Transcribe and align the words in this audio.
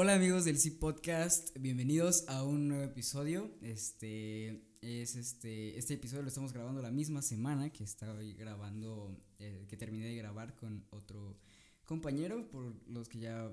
Hola 0.00 0.14
amigos 0.14 0.44
del 0.44 0.60
C 0.60 0.70
Podcast, 0.70 1.58
bienvenidos 1.58 2.24
a 2.28 2.44
un 2.44 2.68
nuevo 2.68 2.84
episodio. 2.84 3.50
Este 3.62 4.62
es 4.80 5.16
este 5.16 5.76
este 5.76 5.94
episodio 5.94 6.22
lo 6.22 6.28
estamos 6.28 6.52
grabando 6.52 6.80
la 6.80 6.92
misma 6.92 7.20
semana 7.20 7.70
que 7.70 7.82
estaba 7.82 8.14
grabando 8.36 9.20
eh, 9.40 9.66
que 9.68 9.76
terminé 9.76 10.06
de 10.06 10.14
grabar 10.14 10.54
con 10.54 10.86
otro 10.90 11.40
compañero 11.84 12.48
por 12.48 12.76
los 12.86 13.08
que 13.08 13.18
ya 13.18 13.52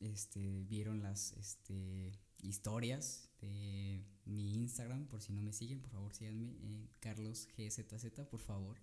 este 0.00 0.64
vieron 0.68 1.02
las 1.02 1.32
este 1.32 2.12
historias 2.42 3.30
de 3.40 4.04
mi 4.26 4.52
Instagram, 4.52 5.06
por 5.06 5.22
si 5.22 5.32
no 5.32 5.40
me 5.40 5.54
siguen, 5.54 5.80
por 5.80 5.92
favor 5.92 6.12
síganme 6.12 6.58
en 6.60 6.90
Carlos 7.00 7.48
GZZ, 7.56 8.26
por 8.30 8.40
favor. 8.40 8.76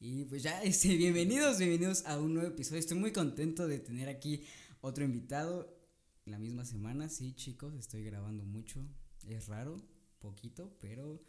Y 0.00 0.26
pues 0.26 0.42
ya, 0.42 0.62
este, 0.62 0.98
bienvenidos, 0.98 1.56
bienvenidos 1.56 2.04
a 2.04 2.20
un 2.20 2.34
nuevo 2.34 2.50
episodio. 2.50 2.78
Estoy 2.78 2.98
muy 2.98 3.12
contento 3.12 3.66
de 3.66 3.78
tener 3.78 4.10
aquí 4.10 4.44
otro 4.82 5.02
invitado 5.02 5.77
la 6.30 6.38
misma 6.38 6.64
semana. 6.64 7.08
Sí, 7.08 7.34
chicos, 7.34 7.74
estoy 7.74 8.04
grabando 8.04 8.44
mucho. 8.44 8.86
Es 9.26 9.48
raro, 9.48 9.82
poquito, 10.20 10.76
pero 10.80 11.22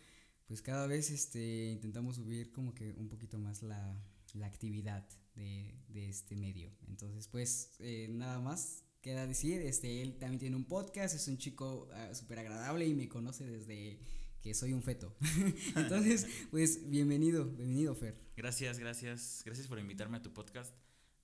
pues 0.45 0.61
cada 0.61 0.87
vez 0.87 1.11
este, 1.11 1.69
intentamos 1.71 2.15
subir 2.15 2.51
como 2.51 2.73
que 2.73 2.93
un 2.93 3.07
poquito 3.07 3.37
más 3.37 3.61
la, 3.61 4.01
la 4.33 4.47
actividad 4.47 5.07
de, 5.35 5.75
de, 5.89 6.09
este 6.09 6.35
medio. 6.35 6.71
Entonces, 6.87 7.27
pues 7.27 7.75
eh, 7.79 8.07
nada 8.09 8.39
más 8.39 8.83
queda 9.01 9.27
decir, 9.27 9.61
este, 9.61 10.01
él 10.01 10.17
también 10.17 10.39
tiene 10.39 10.55
un 10.55 10.65
podcast, 10.65 11.15
es 11.15 11.27
un 11.27 11.37
chico 11.37 11.87
uh, 11.91 12.15
súper 12.15 12.39
agradable 12.39 12.87
y 12.87 12.93
me 12.93 13.07
conoce 13.07 13.45
desde 13.45 13.99
que 14.41 14.53
soy 14.53 14.73
un 14.73 14.81
feto. 14.81 15.15
Entonces, 15.75 16.27
pues 16.51 16.89
bienvenido, 16.89 17.45
bienvenido 17.45 17.93
Fer. 17.95 18.19
Gracias, 18.35 18.79
gracias, 18.79 19.43
gracias 19.45 19.67
por 19.67 19.79
invitarme 19.79 20.17
a 20.17 20.21
tu 20.21 20.33
podcast. 20.33 20.73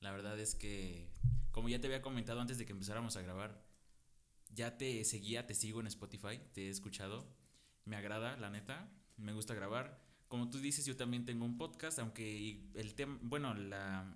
La 0.02 0.12
verdad 0.12 0.40
es 0.40 0.54
que, 0.54 1.10
como 1.52 1.68
ya 1.70 1.82
te 1.82 1.88
había 1.88 2.02
comentado 2.02 2.40
antes 2.40 2.58
de 2.58 2.66
que 2.66 2.74
empezáramos 2.74 3.16
a 3.16 3.22
grabar, 3.22 3.65
ya 4.56 4.78
te 4.78 5.04
seguía, 5.04 5.46
te 5.46 5.54
sigo 5.54 5.80
en 5.82 5.88
Spotify, 5.88 6.40
te 6.54 6.68
he 6.68 6.70
escuchado, 6.70 7.28
me 7.84 7.96
agrada, 7.96 8.38
la 8.38 8.50
neta, 8.50 8.90
me 9.18 9.34
gusta 9.34 9.54
grabar. 9.54 10.04
Como 10.28 10.50
tú 10.50 10.60
dices, 10.60 10.86
yo 10.86 10.96
también 10.96 11.26
tengo 11.26 11.46
un 11.46 11.58
podcast, 11.58 12.00
aunque 12.00 12.60
el 12.74 12.96
tema, 12.96 13.20
bueno, 13.22 13.54
la... 13.54 14.12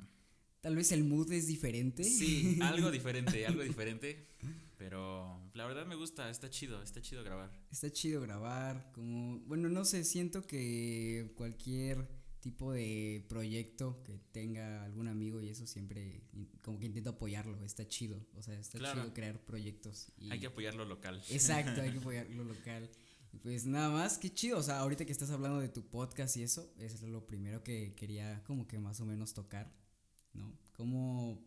Tal 0.61 0.75
vez 0.75 0.91
el 0.91 1.03
mood 1.03 1.31
es 1.31 1.47
diferente. 1.47 2.03
Sí, 2.03 2.59
algo 2.61 2.91
diferente, 2.91 3.45
algo 3.45 3.61
diferente. 3.61 4.27
Pero 4.77 5.51
la 5.53 5.65
verdad 5.65 5.85
me 5.85 5.95
gusta, 5.95 6.29
está 6.29 6.49
chido, 6.49 6.81
está 6.81 7.01
chido 7.01 7.23
grabar. 7.23 7.51
Está 7.69 7.91
chido 7.91 8.21
grabar, 8.21 8.91
como, 8.93 9.39
bueno, 9.41 9.69
no 9.69 9.85
sé, 9.85 10.03
siento 10.03 10.47
que 10.47 11.33
cualquier 11.35 12.07
tipo 12.39 12.71
de 12.71 13.25
proyecto 13.27 14.01
que 14.03 14.17
tenga 14.31 14.83
algún 14.83 15.07
amigo 15.07 15.41
y 15.41 15.49
eso 15.49 15.67
siempre 15.67 16.23
como 16.61 16.79
que 16.79 16.85
intento 16.85 17.11
apoyarlo, 17.11 17.63
está 17.63 17.87
chido, 17.87 18.25
o 18.35 18.41
sea, 18.41 18.57
está 18.59 18.79
chido 18.79 19.13
crear 19.13 19.39
proyectos. 19.45 20.11
Y 20.17 20.31
hay 20.31 20.39
que 20.39 20.47
apoyarlo 20.47 20.85
local. 20.85 21.21
Exacto, 21.29 21.81
hay 21.81 21.91
que 21.91 21.97
apoyarlo 21.99 22.43
local. 22.43 22.89
Pues 23.43 23.65
nada 23.65 23.89
más, 23.89 24.17
qué 24.17 24.33
chido, 24.33 24.57
o 24.57 24.63
sea, 24.63 24.79
ahorita 24.79 25.05
que 25.05 25.11
estás 25.11 25.29
hablando 25.29 25.59
de 25.59 25.69
tu 25.69 25.87
podcast 25.87 26.35
y 26.37 26.43
eso, 26.43 26.73
es 26.77 27.01
lo 27.03 27.27
primero 27.27 27.63
que 27.63 27.93
quería 27.95 28.43
como 28.43 28.67
que 28.67 28.79
más 28.79 28.99
o 29.01 29.05
menos 29.05 29.33
tocar, 29.33 29.71
¿no? 30.33 30.57
Como 30.73 31.45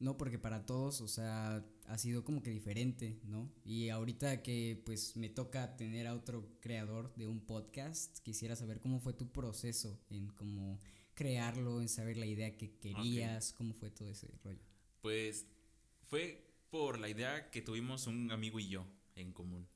no, 0.00 0.16
porque 0.16 0.38
para 0.38 0.64
todos, 0.64 1.02
o 1.02 1.08
sea, 1.08 1.62
ha 1.86 1.98
sido 1.98 2.24
como 2.24 2.42
que 2.42 2.50
diferente, 2.50 3.20
¿no? 3.24 3.52
Y 3.64 3.90
ahorita 3.90 4.42
que 4.42 4.82
pues 4.86 5.14
me 5.14 5.28
toca 5.28 5.76
tener 5.76 6.06
a 6.06 6.14
otro 6.14 6.48
creador 6.60 7.14
de 7.16 7.26
un 7.26 7.40
podcast, 7.40 8.18
quisiera 8.20 8.56
saber 8.56 8.80
cómo 8.80 8.98
fue 8.98 9.12
tu 9.12 9.30
proceso 9.30 10.00
en 10.08 10.28
cómo 10.28 10.80
crearlo, 11.14 11.82
en 11.82 11.90
saber 11.90 12.16
la 12.16 12.24
idea 12.24 12.56
que 12.56 12.78
querías, 12.78 13.52
cómo 13.52 13.74
fue 13.74 13.90
todo 13.90 14.08
ese 14.08 14.28
rollo. 14.42 14.64
Pues 15.02 15.44
fue 16.08 16.50
por 16.70 16.98
la 16.98 17.10
idea 17.10 17.50
que 17.50 17.60
tuvimos 17.60 18.06
un 18.06 18.32
amigo 18.32 18.58
y 18.58 18.68
yo 18.68 18.86
en 19.16 19.34
común. 19.34 19.68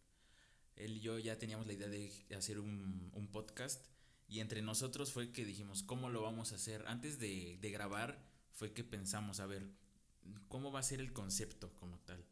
Él 0.76 0.96
y 0.96 1.00
yo 1.00 1.18
ya 1.18 1.38
teníamos 1.38 1.66
la 1.66 1.74
idea 1.74 1.88
de 1.88 2.10
hacer 2.34 2.60
un, 2.60 3.10
un 3.12 3.28
podcast 3.28 3.84
y 4.26 4.40
entre 4.40 4.62
nosotros 4.62 5.12
fue 5.12 5.32
que 5.32 5.44
dijimos, 5.44 5.82
¿cómo 5.82 6.08
lo 6.08 6.22
vamos 6.22 6.52
a 6.52 6.54
hacer? 6.54 6.82
Antes 6.86 7.18
de, 7.18 7.58
de 7.60 7.70
grabar 7.70 8.24
fue 8.52 8.72
que 8.72 8.84
pensamos, 8.84 9.38
a 9.40 9.46
ver, 9.46 9.68
cómo 10.48 10.72
va 10.72 10.80
a 10.80 10.84
ser 10.84 11.00
el 11.00 11.12
concepto 11.12 11.72
como 11.74 11.98
tal. 12.00 12.24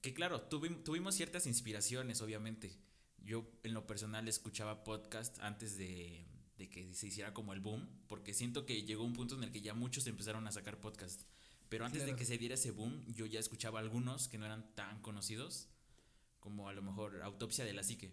Que 0.00 0.12
claro, 0.12 0.42
tuvimos 0.42 1.14
ciertas 1.14 1.46
inspiraciones, 1.46 2.20
obviamente. 2.20 2.76
Yo 3.18 3.50
en 3.62 3.72
lo 3.72 3.86
personal 3.86 4.28
escuchaba 4.28 4.84
podcast 4.84 5.38
antes 5.40 5.78
de, 5.78 6.26
que 6.56 6.92
se 6.92 7.06
hiciera 7.06 7.32
como 7.32 7.54
el 7.54 7.60
boom, 7.60 7.88
porque 8.06 8.34
siento 8.34 8.66
que 8.66 8.82
llegó 8.82 9.04
un 9.04 9.14
punto 9.14 9.36
en 9.36 9.44
el 9.44 9.50
que 9.50 9.62
ya 9.62 9.72
muchos 9.72 10.06
empezaron 10.06 10.46
a 10.46 10.52
sacar 10.52 10.80
podcast. 10.80 11.22
Pero 11.70 11.86
antes 11.86 12.04
de 12.04 12.14
que 12.14 12.26
se 12.26 12.36
diera 12.36 12.54
ese 12.54 12.70
boom, 12.70 13.04
yo 13.06 13.24
ya 13.24 13.40
escuchaba 13.40 13.80
algunos 13.80 14.28
que 14.28 14.36
no 14.36 14.44
eran 14.44 14.74
tan 14.74 15.00
conocidos, 15.00 15.68
como 16.38 16.68
a 16.68 16.74
lo 16.74 16.82
mejor 16.82 17.22
Autopsia 17.22 17.64
de 17.64 17.72
la 17.72 17.82
Psique. 17.82 18.12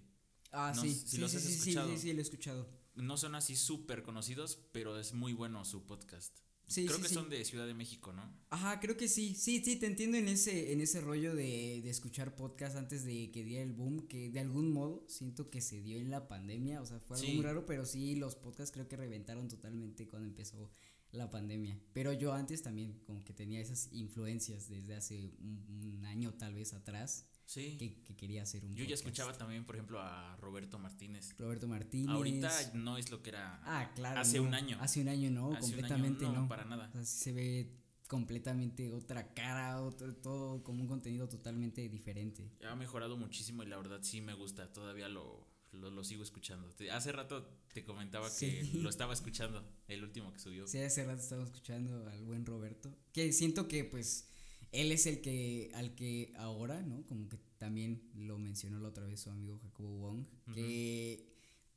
Ah, 0.51 0.73
sí, 0.73 0.94
sí, 0.94 1.17
los 1.17 1.35
has 1.35 1.45
escuchado. 1.45 1.89
sí, 1.89 1.95
sí, 1.95 2.01
sí, 2.03 2.13
lo 2.13 2.19
he 2.19 2.21
escuchado. 2.21 2.69
No 2.95 3.17
son 3.17 3.35
así 3.35 3.55
súper 3.55 4.03
conocidos, 4.03 4.59
pero 4.71 4.97
es 4.97 5.13
muy 5.13 5.33
bueno 5.33 5.63
su 5.66 5.85
podcast. 5.85 6.39
Creo 6.73 7.01
que 7.01 7.09
son 7.09 7.29
de 7.29 7.43
Ciudad 7.45 7.67
de 7.67 7.73
México, 7.73 8.13
¿no? 8.13 8.23
Ajá, 8.49 8.79
creo 8.79 8.97
que 8.97 9.07
sí. 9.07 9.35
Sí, 9.35 9.61
sí, 9.63 9.75
te 9.77 9.85
entiendo 9.85 10.17
en 10.17 10.27
ese, 10.27 10.73
en 10.73 10.81
ese 10.81 11.01
rollo 11.01 11.35
de, 11.35 11.81
de 11.83 11.89
escuchar 11.89 12.35
podcast 12.35 12.75
antes 12.75 13.03
de 13.05 13.31
que 13.31 13.43
diera 13.43 13.63
el 13.63 13.73
boom, 13.73 14.07
que 14.07 14.29
de 14.29 14.39
algún 14.39 14.71
modo 14.71 15.05
siento 15.07 15.49
que 15.49 15.61
se 15.61 15.81
dio 15.81 15.97
en 15.97 16.09
la 16.09 16.27
pandemia. 16.27 16.81
O 16.81 16.85
sea, 16.85 16.99
fue 16.99 17.17
algo 17.17 17.33
muy 17.33 17.43
raro, 17.43 17.65
pero 17.65 17.85
sí, 17.85 18.15
los 18.15 18.35
podcasts 18.35 18.71
creo 18.71 18.87
que 18.87 18.97
reventaron 18.97 19.47
totalmente 19.47 20.07
cuando 20.07 20.27
empezó 20.27 20.71
la 21.11 21.29
pandemia. 21.29 21.79
Pero 21.93 22.13
yo 22.13 22.33
antes 22.33 22.61
también 22.61 22.99
como 23.05 23.23
que 23.23 23.33
tenía 23.33 23.59
esas 23.59 23.89
influencias 23.91 24.69
desde 24.69 24.95
hace 24.95 25.33
un 25.39 26.03
año 26.05 26.33
tal 26.33 26.53
vez 26.53 26.73
atrás. 26.73 27.27
Sí. 27.51 27.75
Que, 27.78 28.16
quería 28.16 28.44
hacer 28.44 28.63
un 28.63 28.73
Yo 28.75 28.85
ya 28.85 28.94
escuchaba 28.94 29.34
también, 29.34 29.66
por 29.66 29.75
ejemplo, 29.75 30.00
a 30.00 30.38
Roberto 30.38 30.79
Martínez. 30.79 31.35
Roberto 31.38 31.67
Martínez. 31.67 32.07
Ahorita 32.07 32.72
no 32.75 32.97
es 32.97 33.12
lo 33.12 33.22
que 33.22 33.31
era. 33.31 33.59
Ah, 33.66 33.91
claro. 33.94 34.22
Hace 34.22 34.39
un 34.39 34.53
año. 34.53 34.78
Hace 34.79 35.01
un 35.01 35.09
año 35.09 35.29
no, 35.29 35.59
completamente 35.59 36.23
no, 36.23 36.31
no. 36.31 36.47
para 36.47 36.63
nada. 36.63 36.88
O 36.88 36.91
sea, 36.94 37.03
sí 37.03 37.17
se 37.17 37.34
ve 37.34 37.78
completamente 38.07 38.89
otra 38.94 39.34
cara, 39.34 39.81
otro, 39.81 40.16
todo 40.16 40.63
como 40.63 40.81
un 40.81 40.88
contenido 40.88 41.28
totalmente 41.28 41.89
diferente. 41.89 42.50
Ha 42.66 42.75
mejorado 42.75 43.17
muchísimo 43.17 43.63
y 43.63 43.66
la 43.66 43.75
verdad 43.75 44.00
sí 44.01 44.22
me 44.22 44.33
gusta, 44.33 44.72
todavía 44.72 45.09
lo, 45.09 45.45
lo, 45.73 46.03
sigo 46.06 46.23
escuchando. 46.23 46.73
hace 46.94 47.12
rato 47.12 47.45
te 47.73 47.83
comentaba 47.83 48.29
que 48.39 48.69
lo 48.75 48.89
estaba 48.89 49.13
escuchando, 49.13 49.62
el 49.89 50.06
último 50.06 50.31
que 50.31 50.39
subió. 50.39 50.68
Sí, 50.68 50.78
hace 50.79 51.06
rato 51.06 51.22
estaba 51.22 51.44
escuchando 51.44 52.07
al 52.09 52.23
buen 52.23 52.45
Roberto, 52.45 52.97
que 53.12 53.33
siento 53.33 53.68
que 53.68 53.83
pues 53.83 54.31
él 54.71 54.91
es 54.91 55.05
el 55.05 55.21
que, 55.21 55.71
al 55.73 55.95
que 55.95 56.33
ahora, 56.37 56.81
¿no? 56.81 57.05
Como 57.05 57.27
que 57.27 57.37
también 57.57 58.09
lo 58.15 58.37
mencionó 58.37 58.79
la 58.79 58.89
otra 58.89 59.05
vez 59.05 59.19
su 59.19 59.29
amigo 59.29 59.59
Jacobo 59.59 59.97
Wong, 59.97 60.25
que 60.53 61.31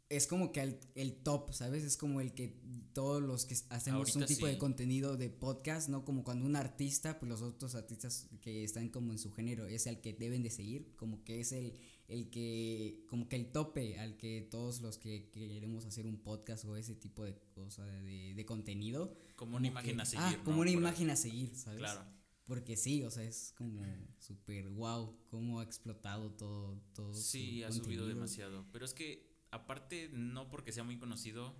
es 0.08 0.26
como 0.26 0.52
que 0.52 0.78
el, 0.94 1.14
top, 1.22 1.52
¿sabes? 1.52 1.82
Es 1.82 1.96
como 1.96 2.20
el 2.20 2.34
que 2.34 2.60
todos 2.92 3.22
los 3.22 3.46
que 3.46 3.56
hacemos 3.70 4.14
un 4.14 4.26
tipo 4.26 4.46
de 4.46 4.58
contenido 4.58 5.16
de 5.16 5.28
podcast, 5.28 5.88
¿no? 5.88 6.04
Como 6.04 6.22
cuando 6.22 6.46
un 6.46 6.56
artista, 6.56 7.18
pues 7.18 7.28
los 7.28 7.42
otros 7.42 7.74
artistas 7.74 8.28
que 8.40 8.62
están 8.62 8.90
como 8.90 9.12
en 9.12 9.18
su 9.18 9.32
género, 9.32 9.66
es 9.66 9.86
el 9.86 10.00
que 10.00 10.12
deben 10.12 10.42
de 10.42 10.50
seguir, 10.50 10.94
como 10.96 11.24
que 11.24 11.40
es 11.40 11.52
el, 11.52 11.74
el 12.06 12.30
que, 12.30 13.04
como 13.08 13.28
que 13.28 13.36
el 13.36 13.50
tope 13.50 13.98
al 13.98 14.16
que 14.16 14.46
todos 14.48 14.82
los 14.82 14.98
que 14.98 15.30
queremos 15.30 15.84
hacer 15.84 16.06
un 16.06 16.18
podcast 16.18 16.64
o 16.64 16.76
ese 16.76 16.94
tipo 16.94 17.24
de 17.24 17.34
cosa 17.54 17.84
de, 17.84 18.34
de 18.34 18.46
contenido. 18.46 19.18
Como 19.34 19.56
una 19.56 19.66
imagen 19.66 20.00
a 20.00 20.04
seguir. 20.04 20.26
Ah, 20.26 20.40
como 20.44 20.60
una 20.60 20.70
imagen 20.70 21.10
a 21.10 21.16
seguir, 21.16 21.56
¿sabes? 21.56 21.80
Claro. 21.80 22.04
Porque 22.44 22.76
sí, 22.76 23.02
o 23.02 23.10
sea, 23.10 23.24
es 23.24 23.54
como 23.56 23.82
súper 24.18 24.68
wow, 24.68 25.16
cómo 25.30 25.60
ha 25.60 25.62
explotado 25.62 26.30
todo. 26.32 26.78
todo 26.94 27.14
sí, 27.14 27.62
ha 27.62 27.72
subido 27.72 28.06
demasiado. 28.06 28.66
Pero 28.70 28.84
es 28.84 28.92
que, 28.92 29.34
aparte, 29.50 30.10
no 30.12 30.50
porque 30.50 30.72
sea 30.72 30.84
muy 30.84 30.98
conocido, 30.98 31.54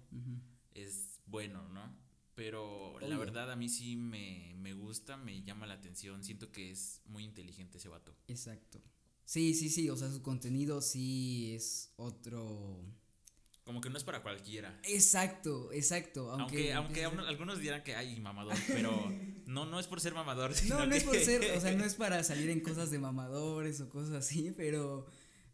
es 0.74 1.20
bueno, 1.26 1.68
¿no? 1.70 1.96
Pero 2.34 2.98
la 3.00 3.16
verdad 3.16 3.50
a 3.50 3.56
mí 3.56 3.68
sí 3.68 3.96
me, 3.96 4.54
me 4.58 4.74
gusta, 4.74 5.16
me 5.16 5.42
llama 5.42 5.66
la 5.66 5.74
atención. 5.74 6.24
Siento 6.24 6.50
que 6.50 6.70
es 6.70 7.00
muy 7.06 7.24
inteligente 7.24 7.78
ese 7.78 7.88
vato. 7.88 8.14
Exacto. 8.26 8.82
Sí, 9.24 9.54
sí, 9.54 9.70
sí, 9.70 9.88
o 9.88 9.96
sea, 9.96 10.10
su 10.10 10.20
contenido 10.20 10.82
sí 10.82 11.52
es 11.54 11.92
otro 11.96 12.84
como 13.64 13.80
que 13.80 13.88
no 13.88 13.96
es 13.96 14.04
para 14.04 14.22
cualquiera. 14.22 14.78
Exacto, 14.84 15.72
exacto. 15.72 16.30
Aunque, 16.30 16.72
aunque, 16.74 17.04
algunos 17.04 17.58
dirán 17.58 17.82
que 17.82 17.96
hay 17.96 18.20
mamador, 18.20 18.54
pero 18.68 19.10
no, 19.46 19.64
no 19.64 19.80
es 19.80 19.86
por 19.86 20.00
ser 20.00 20.14
mamador. 20.14 20.52
no, 20.68 20.86
no 20.86 20.94
es 20.94 21.04
por 21.04 21.16
ser, 21.16 21.56
o 21.56 21.60
sea, 21.60 21.72
no 21.72 21.84
es 21.84 21.94
para 21.96 22.22
salir 22.22 22.50
en 22.50 22.60
cosas 22.60 22.90
de 22.90 22.98
mamadores 22.98 23.80
o 23.80 23.88
cosas 23.88 24.14
así, 24.14 24.52
pero, 24.56 25.06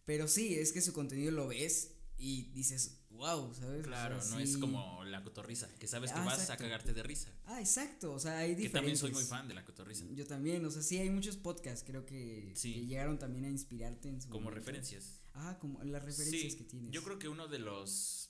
pero 0.04 0.26
sí, 0.26 0.54
es 0.54 0.72
que 0.72 0.80
su 0.80 0.92
contenido 0.92 1.30
lo 1.30 1.48
ves 1.48 1.94
y 2.18 2.50
dices, 2.52 3.00
wow, 3.10 3.54
¿sabes? 3.54 3.86
Claro, 3.86 4.18
no 4.30 4.40
es 4.40 4.56
como 4.56 5.04
la 5.04 5.22
cotorriza, 5.22 5.68
que 5.78 5.86
sabes 5.86 6.10
que 6.10 6.18
ah, 6.18 6.24
vas 6.24 6.50
a 6.50 6.56
cagarte 6.56 6.92
de 6.92 7.04
risa. 7.04 7.30
Ah, 7.46 7.60
exacto, 7.60 8.12
o 8.12 8.18
sea, 8.18 8.38
hay 8.38 8.56
diferentes. 8.56 8.70
Que 8.70 8.78
también 8.78 8.96
soy 8.96 9.12
muy 9.12 9.24
fan 9.24 9.46
de 9.46 9.54
la 9.54 9.64
cotorriza. 9.64 10.04
Yo 10.10 10.26
también, 10.26 10.64
o 10.64 10.70
sea, 10.70 10.82
sí, 10.82 10.98
hay 10.98 11.10
muchos 11.10 11.36
podcasts, 11.36 11.84
creo 11.86 12.04
que, 12.06 12.54
que 12.60 12.86
llegaron 12.86 13.20
también 13.20 13.44
a 13.44 13.50
inspirarte 13.50 14.08
en 14.08 14.20
su 14.20 14.28
Como 14.30 14.50
referencias. 14.50 15.19
Ah, 15.34 15.58
como 15.60 15.82
las 15.84 16.02
referencias 16.04 16.54
que 16.56 16.64
tienes. 16.64 16.90
Yo 16.90 17.02
creo 17.02 17.18
que 17.18 17.28
uno 17.28 17.48
de 17.48 17.58
los 17.58 18.26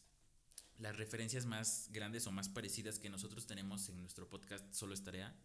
las 0.78 0.96
referencias 0.96 1.44
más 1.44 1.88
grandes 1.92 2.26
o 2.26 2.32
más 2.32 2.48
parecidas 2.48 2.98
que 2.98 3.10
nosotros 3.10 3.46
tenemos 3.46 3.88
en 3.90 4.00
nuestro 4.00 4.28
podcast 4.30 4.64
Solo 4.72 4.94
es 4.94 5.02
tarea 5.04 5.36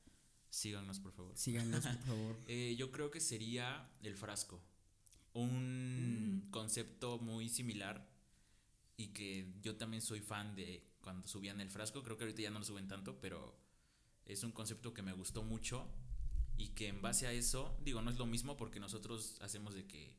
Síganos, 0.50 1.00
por 1.02 1.12
favor. 1.12 1.36
Síganos, 1.38 1.86
por 1.86 1.98
favor. 2.06 2.38
Eh, 2.48 2.76
yo 2.78 2.92
creo 2.92 3.12
que 3.12 3.20
sería 3.20 3.90
el 4.02 4.16
frasco. 4.16 4.62
Un 5.34 6.46
Mm. 6.48 6.52
concepto 6.52 7.20
muy 7.20 7.50
similar 7.50 8.08
y 8.98 9.08
que 9.10 9.54
yo 9.62 9.76
también 9.76 10.02
soy 10.02 10.22
fan 10.22 10.56
de 10.56 10.88
cuando 11.02 11.28
subían 11.28 11.60
el 11.60 11.70
frasco. 11.70 12.04
Creo 12.04 12.18
que 12.18 12.24
ahorita 12.24 12.42
ya 12.42 12.52
no 12.52 12.60
lo 12.60 12.66
suben 12.66 12.88
tanto, 12.88 13.20
pero 13.20 13.58
es 14.26 14.44
un 14.44 14.52
concepto 14.54 14.94
que 14.94 15.02
me 15.02 15.12
gustó 15.12 15.44
mucho 15.44 15.86
y 16.58 16.70
que 16.70 16.88
en 16.88 17.02
base 17.02 17.28
a 17.28 17.34
eso, 17.34 17.78
digo, 17.84 18.02
no 18.02 18.10
es 18.12 18.18
lo 18.18 18.26
mismo 18.26 18.56
porque 18.56 18.80
nosotros 18.80 19.38
hacemos 19.42 19.74
de 19.74 19.86
que 19.86 20.16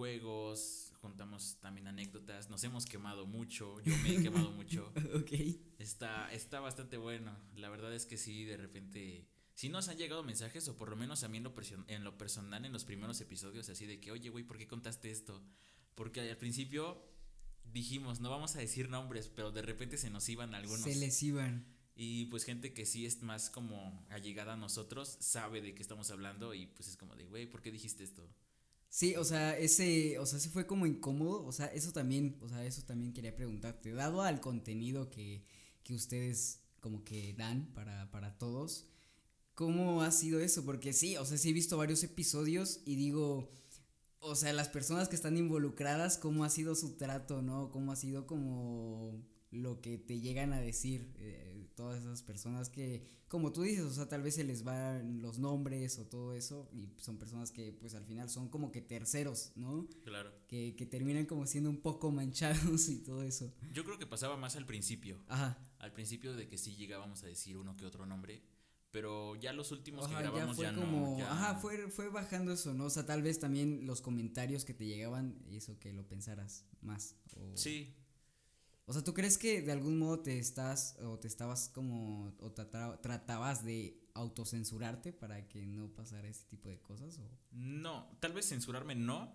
juegos, 0.00 0.94
juntamos 1.02 1.58
también 1.60 1.86
anécdotas, 1.86 2.48
nos 2.48 2.64
hemos 2.64 2.86
quemado 2.86 3.26
mucho, 3.26 3.78
yo 3.82 3.94
me 3.98 4.16
he 4.16 4.22
quemado 4.22 4.50
mucho. 4.50 4.90
ok. 5.14 5.30
Está, 5.78 6.32
está 6.32 6.58
bastante 6.58 6.96
bueno. 6.96 7.36
La 7.54 7.68
verdad 7.68 7.94
es 7.94 8.06
que 8.06 8.16
sí, 8.16 8.44
de 8.46 8.56
repente. 8.56 9.28
Si 9.52 9.68
nos 9.68 9.88
han 9.88 9.98
llegado 9.98 10.22
mensajes, 10.22 10.66
o 10.68 10.78
por 10.78 10.88
lo 10.88 10.96
menos 10.96 11.22
a 11.22 11.28
mí 11.28 11.36
en 11.36 11.44
lo, 11.44 11.54
en 11.86 12.02
lo 12.02 12.16
personal, 12.16 12.64
en 12.64 12.72
los 12.72 12.86
primeros 12.86 13.20
episodios, 13.20 13.68
así 13.68 13.84
de 13.84 14.00
que, 14.00 14.10
oye, 14.10 14.30
güey, 14.30 14.42
¿por 14.42 14.56
qué 14.56 14.66
contaste 14.66 15.10
esto? 15.10 15.42
Porque 15.94 16.22
al 16.22 16.38
principio 16.38 17.04
dijimos, 17.62 18.20
no 18.20 18.30
vamos 18.30 18.56
a 18.56 18.60
decir 18.60 18.88
nombres, 18.88 19.28
pero 19.28 19.52
de 19.52 19.60
repente 19.60 19.98
se 19.98 20.08
nos 20.08 20.26
iban 20.30 20.54
algunos. 20.54 20.80
Se 20.80 20.94
les 20.94 21.22
iban. 21.22 21.66
Y 21.94 22.24
pues 22.26 22.44
gente 22.44 22.72
que 22.72 22.86
sí 22.86 23.04
es 23.04 23.20
más 23.20 23.50
como 23.50 24.06
allegada 24.08 24.54
a 24.54 24.56
nosotros, 24.56 25.18
sabe 25.20 25.60
de 25.60 25.74
qué 25.74 25.82
estamos 25.82 26.10
hablando 26.10 26.54
y 26.54 26.68
pues 26.68 26.88
es 26.88 26.96
como 26.96 27.14
de, 27.16 27.26
güey, 27.26 27.44
¿por 27.44 27.60
qué 27.60 27.70
dijiste 27.70 28.02
esto? 28.02 28.26
Sí, 28.90 29.14
o 29.16 29.24
sea, 29.24 29.56
ese, 29.56 30.18
o 30.18 30.26
sea, 30.26 30.40
se 30.40 30.50
fue 30.50 30.66
como 30.66 30.84
incómodo, 30.86 31.44
o 31.44 31.52
sea, 31.52 31.66
eso 31.66 31.92
también, 31.92 32.36
o 32.40 32.48
sea, 32.48 32.64
eso 32.66 32.82
también 32.82 33.12
quería 33.12 33.36
preguntarte, 33.36 33.92
dado 33.92 34.22
al 34.22 34.40
contenido 34.40 35.10
que, 35.10 35.44
que 35.84 35.94
ustedes 35.94 36.62
como 36.80 37.04
que 37.04 37.32
dan 37.34 37.72
para, 37.72 38.10
para 38.10 38.36
todos, 38.38 38.88
¿cómo 39.54 40.02
ha 40.02 40.10
sido 40.12 40.40
eso? 40.40 40.64
Porque 40.64 40.92
sí, 40.92 41.16
o 41.16 41.24
sea, 41.26 41.38
sí 41.38 41.50
he 41.50 41.52
visto 41.54 41.76
varios 41.78 42.02
episodios 42.04 42.80
y 42.86 42.96
digo, 42.96 43.50
o 44.20 44.34
sea, 44.36 44.52
las 44.52 44.68
personas 44.68 45.08
que 45.08 45.16
están 45.16 45.36
involucradas, 45.38 46.18
¿cómo 46.18 46.44
ha 46.44 46.50
sido 46.50 46.74
su 46.74 46.96
trato, 46.96 47.42
no? 47.42 47.70
¿Cómo 47.70 47.92
ha 47.92 47.96
sido 47.96 48.26
como 48.26 49.22
lo 49.50 49.80
que 49.80 49.98
te 49.98 50.20
llegan 50.20 50.52
a 50.52 50.60
decir 50.60 51.12
eh, 51.18 51.49
todas 51.80 52.00
esas 52.02 52.22
personas 52.22 52.68
que, 52.68 53.06
como 53.26 53.52
tú 53.52 53.62
dices, 53.62 53.84
o 53.84 53.90
sea, 53.92 54.06
tal 54.06 54.20
vez 54.22 54.34
se 54.34 54.44
les 54.44 54.64
van 54.64 55.22
los 55.22 55.38
nombres 55.38 55.98
o 55.98 56.04
todo 56.06 56.34
eso 56.34 56.68
y 56.72 56.88
son 56.98 57.16
personas 57.18 57.50
que 57.52 57.72
pues 57.72 57.94
al 57.94 58.04
final 58.04 58.28
son 58.28 58.48
como 58.50 58.70
que 58.70 58.82
terceros, 58.82 59.52
¿no? 59.56 59.88
Claro. 60.04 60.30
Que, 60.46 60.74
que 60.76 60.84
terminan 60.84 61.24
como 61.24 61.46
siendo 61.46 61.70
un 61.70 61.80
poco 61.80 62.10
manchados 62.10 62.88
y 62.90 62.98
todo 62.98 63.22
eso. 63.22 63.50
Yo 63.72 63.84
creo 63.84 63.98
que 63.98 64.06
pasaba 64.06 64.36
más 64.36 64.56
al 64.56 64.66
principio. 64.66 65.18
Ajá. 65.28 65.58
Al 65.78 65.92
principio 65.94 66.34
de 66.36 66.48
que 66.48 66.58
sí 66.58 66.76
llegábamos 66.76 67.24
a 67.24 67.28
decir 67.28 67.56
uno 67.56 67.76
que 67.78 67.86
otro 67.86 68.04
nombre, 68.04 68.42
pero 68.90 69.36
ya 69.36 69.52
los 69.54 69.72
últimos 69.72 70.04
Ajá, 70.04 70.18
que 70.18 70.24
ya 70.24 70.30
grabamos 70.32 70.56
fue 70.56 70.64
ya, 70.66 70.74
como, 70.74 71.10
no. 71.12 71.18
ya- 71.18 71.32
ajá, 71.32 71.54
fue, 71.60 71.88
fue 71.88 72.08
bajando 72.10 72.52
eso, 72.52 72.74
¿no? 72.74 72.84
O 72.86 72.90
sea, 72.90 73.06
tal 73.06 73.22
vez 73.22 73.38
también 73.38 73.86
los 73.86 74.02
comentarios 74.02 74.64
que 74.66 74.74
te 74.74 74.84
llegaban 74.84 75.38
hizo 75.48 75.78
que 75.78 75.92
lo 75.94 76.06
pensaras 76.06 76.66
más. 76.82 77.16
O, 77.36 77.56
Sí, 77.56 77.94
O 78.90 78.92
sea, 78.92 79.04
¿tú 79.04 79.14
crees 79.14 79.38
que 79.38 79.62
de 79.62 79.70
algún 79.70 80.00
modo 80.00 80.18
te 80.18 80.36
estás 80.40 80.96
o 81.04 81.16
te 81.16 81.28
estabas 81.28 81.68
como 81.68 82.34
o 82.40 82.50
trata- 82.50 83.00
tratabas 83.00 83.64
de 83.64 84.02
autocensurarte 84.14 85.12
para 85.12 85.46
que 85.46 85.64
no 85.64 85.94
pasara 85.94 86.26
ese 86.26 86.42
tipo 86.46 86.68
de 86.68 86.80
cosas 86.80 87.16
o 87.18 87.30
no, 87.52 88.10
tal 88.18 88.32
vez 88.32 88.48
censurarme 88.48 88.96
no, 88.96 89.32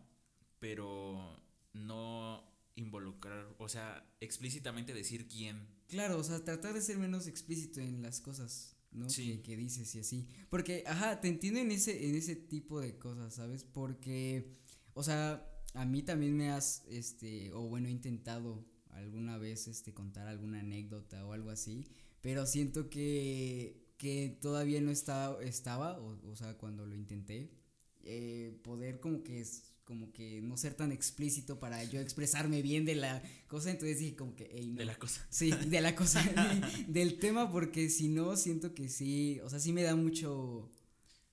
pero 0.60 1.42
no 1.72 2.44
involucrar, 2.76 3.56
o 3.58 3.70
sea, 3.70 4.06
explícitamente 4.20 4.94
decir 4.94 5.30
quién. 5.30 5.70
Claro, 5.88 6.20
o 6.20 6.24
sea, 6.26 6.44
tratar 6.44 6.74
de 6.74 6.82
ser 6.82 6.98
menos 6.98 7.26
explícito 7.26 7.80
en 7.80 8.02
las 8.02 8.20
cosas, 8.20 8.76
¿no? 8.92 9.10
Sí. 9.10 9.38
Que, 9.38 9.42
que 9.42 9.56
dices 9.56 9.96
y 9.96 10.00
así. 10.00 10.28
Porque, 10.50 10.84
ajá, 10.86 11.22
te 11.22 11.30
entiendo 11.30 11.62
en 11.62 11.72
ese, 11.72 12.10
en 12.10 12.16
ese 12.16 12.36
tipo 12.36 12.82
de 12.82 12.98
cosas, 12.98 13.36
¿sabes? 13.36 13.64
Porque, 13.64 14.52
o 14.94 15.02
sea, 15.02 15.50
a 15.76 15.86
mí 15.86 16.04
también 16.04 16.36
me 16.36 16.50
has, 16.52 16.84
este, 16.90 17.54
o 17.54 17.70
bueno, 17.70 17.88
he 17.88 17.92
intentado 17.92 18.75
alguna 18.96 19.38
vez, 19.38 19.68
este, 19.68 19.94
contar 19.94 20.28
alguna 20.28 20.60
anécdota 20.62 21.26
o 21.26 21.34
algo 21.34 21.50
así, 21.52 21.86
pero 22.22 22.46
siento 22.46 22.90
que, 22.90 23.94
que 23.98 24.38
todavía 24.42 24.82
no 24.82 24.92
estaba, 24.92 25.42
estaba 25.44 26.00
o, 26.00 26.18
o 26.32 26.36
sea, 26.36 26.58
cuando 26.58 26.86
lo 26.86 26.96
intenté, 26.96 27.52
eh, 28.04 28.60
poder 28.64 29.00
como 29.00 29.24
que 29.24 29.42
es 29.42 29.64
como 29.84 30.12
que 30.14 30.42
no 30.42 30.58
ser 30.58 30.74
tan 30.74 30.92
explícito 30.92 31.60
para 31.60 31.84
yo 31.84 32.00
expresarme 32.00 32.64
bien 32.64 32.86
de 32.86 32.96
la 32.96 33.22
cosa, 33.48 33.70
entonces 33.70 34.00
dije 34.00 34.16
como 34.16 34.36
que, 34.36 34.46
"Ey, 34.46 34.68
no, 34.70 34.80
De 34.80 34.86
la 34.86 34.96
cosa. 34.98 35.26
Sí, 35.30 35.52
de 35.52 35.82
la 35.82 35.96
cosa, 35.96 36.24
de- 36.24 36.84
del 36.88 37.20
tema, 37.20 37.52
porque 37.52 37.90
si 37.90 38.08
no, 38.08 38.36
siento 38.36 38.74
que 38.74 38.90
sí, 38.90 39.40
o 39.44 39.50
sea, 39.50 39.60
sí 39.60 39.74
me 39.74 39.84
da 39.84 39.96
mucho... 39.96 40.72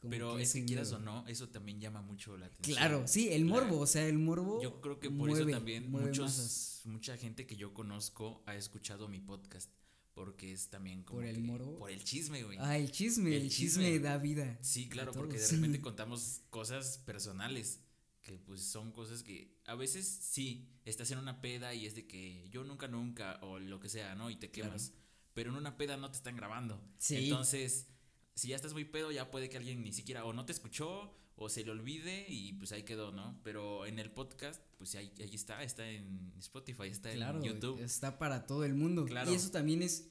como 0.02 0.10
Pero 0.10 0.38
es 0.38 0.50
ese 0.50 0.60
que 0.60 0.66
quieras 0.66 0.88
miedo. 0.88 1.00
o 1.00 1.04
no, 1.22 1.26
eso 1.28 1.48
también 1.48 1.80
llama 1.80 2.02
mucho 2.02 2.36
la 2.36 2.46
atención. 2.46 2.76
Claro, 2.76 3.08
sí, 3.08 3.30
el 3.30 3.46
Claro. 3.46 3.62
morbo, 3.66 3.80
o 3.80 3.86
sea, 3.86 4.06
el 4.06 4.18
morbo... 4.18 4.60
Yo 4.62 4.80
creo 4.82 5.00
que 5.00 5.08
por 5.08 5.28
mueve- 5.30 5.42
eso 5.44 5.50
también 5.50 5.90
muchos, 5.90 6.18
masas. 6.26 6.80
mucha 6.84 7.16
gente 7.16 7.46
que 7.46 7.56
yo 7.56 7.72
conozco 7.72 8.42
ha 8.46 8.54
escuchado 8.56 9.08
mi 9.08 9.20
podcast. 9.20 9.70
Porque 10.14 10.52
es 10.52 10.68
también 10.68 11.04
como. 11.04 11.20
¿Por 11.20 11.26
el 11.26 11.36
que- 11.36 11.40
morbo? 11.40 11.76
Por 11.76 11.90
el 11.90 12.04
chisme, 12.04 12.42
güey. 12.42 12.58
Ah, 12.60 12.76
el 12.76 12.90
chisme, 12.90 13.34
el, 13.34 13.42
El 13.44 13.48
chisme. 13.50 13.84
chisme. 13.84 13.98
da 13.98 14.18
vida. 14.18 14.58
Sí, 14.60 14.86
claro, 14.86 15.12
porque 15.12 15.38
de 15.38 15.46
repente 15.48 15.80
contamos 15.80 16.42
cosas 16.50 16.98
personales, 16.98 17.80
que 18.20 18.32
pues 18.38 18.60
son 18.62 18.92
cosas 18.92 19.22
que 19.22 19.56
a 19.64 19.74
veces 19.74 20.06
sí, 20.06 20.68
estás 20.84 21.10
en 21.12 21.18
una 21.18 21.40
peda 21.40 21.72
y 21.72 21.86
es 21.86 21.94
de 21.94 22.06
que 22.06 22.46
yo 22.50 22.62
nunca, 22.62 22.88
nunca, 22.88 23.38
o 23.40 23.58
lo 23.58 23.80
que 23.80 23.88
sea, 23.88 24.14
¿no? 24.14 24.28
Y 24.28 24.36
te 24.36 24.50
Claro. 24.50 24.72
quemas. 24.72 24.92
Pero 25.32 25.50
en 25.50 25.56
una 25.56 25.78
peda 25.78 25.96
no 25.96 26.10
te 26.10 26.18
están 26.18 26.36
grabando. 26.36 26.78
Sí. 26.98 27.16
Entonces, 27.16 27.86
si 28.34 28.48
ya 28.48 28.56
estás 28.56 28.72
muy 28.72 28.84
pedo, 28.84 29.10
ya 29.12 29.30
puede 29.30 29.48
que 29.48 29.56
alguien 29.58 29.82
ni 29.82 29.92
siquiera 29.92 30.24
o 30.24 30.32
no 30.32 30.44
te 30.44 30.52
escuchó 30.52 31.12
o 31.36 31.48
se 31.48 31.64
le 31.64 31.70
olvide 31.70 32.26
y 32.28 32.52
pues 32.54 32.72
ahí 32.72 32.82
quedó, 32.82 33.10
¿no? 33.12 33.38
Pero 33.42 33.86
en 33.86 33.98
el 33.98 34.10
podcast, 34.10 34.62
pues 34.78 34.94
ahí, 34.94 35.12
ahí 35.18 35.34
está, 35.34 35.62
está 35.62 35.88
en 35.88 36.32
Spotify, 36.38 36.88
está 36.88 37.12
Claro, 37.12 37.38
en 37.38 37.44
YouTube. 37.44 37.80
está 37.80 38.18
para 38.18 38.46
todo 38.46 38.64
el 38.64 38.74
mundo. 38.74 39.04
Claro. 39.04 39.30
Y 39.30 39.34
eso 39.34 39.50
también 39.50 39.82
es 39.82 40.08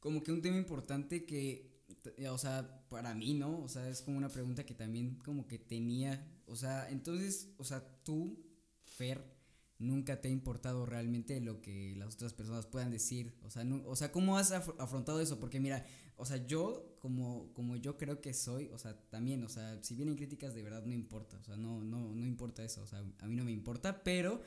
como 0.00 0.22
que 0.22 0.32
un 0.32 0.42
tema 0.42 0.56
importante 0.56 1.24
que, 1.24 1.82
o 2.30 2.38
sea, 2.38 2.86
para 2.88 3.14
mí, 3.14 3.34
¿no? 3.34 3.62
O 3.62 3.68
sea, 3.68 3.88
es 3.88 4.02
como 4.02 4.18
una 4.18 4.28
pregunta 4.28 4.64
que 4.64 4.74
también 4.74 5.16
como 5.24 5.46
que 5.46 5.58
tenía, 5.58 6.24
o 6.46 6.54
sea, 6.54 6.88
entonces, 6.90 7.48
o 7.58 7.64
sea, 7.64 7.84
tú, 8.04 8.38
Fer, 8.84 9.35
nunca 9.78 10.20
te 10.20 10.28
ha 10.28 10.30
importado 10.30 10.86
realmente 10.86 11.40
lo 11.40 11.60
que 11.60 11.94
las 11.96 12.14
otras 12.14 12.32
personas 12.32 12.66
puedan 12.66 12.90
decir, 12.90 13.34
o 13.42 13.50
sea, 13.50 13.64
no, 13.64 13.82
o 13.86 13.94
sea, 13.96 14.10
¿cómo 14.12 14.38
has 14.38 14.52
af- 14.52 14.74
afrontado 14.78 15.20
eso? 15.20 15.38
Porque 15.38 15.60
mira, 15.60 15.84
o 16.16 16.24
sea, 16.24 16.46
yo 16.46 16.96
como 16.98 17.52
como 17.52 17.76
yo 17.76 17.96
creo 17.98 18.20
que 18.20 18.32
soy, 18.32 18.68
o 18.72 18.78
sea, 18.78 18.98
también, 19.10 19.44
o 19.44 19.48
sea, 19.48 19.82
si 19.82 19.94
vienen 19.94 20.16
críticas 20.16 20.54
de 20.54 20.62
verdad 20.62 20.84
no 20.86 20.94
importa, 20.94 21.38
o 21.38 21.44
sea, 21.44 21.56
no 21.56 21.82
no 21.84 22.14
no 22.14 22.24
importa 22.26 22.64
eso, 22.64 22.82
o 22.82 22.86
sea, 22.86 23.04
a 23.18 23.26
mí 23.26 23.36
no 23.36 23.44
me 23.44 23.52
importa, 23.52 24.02
pero 24.02 24.40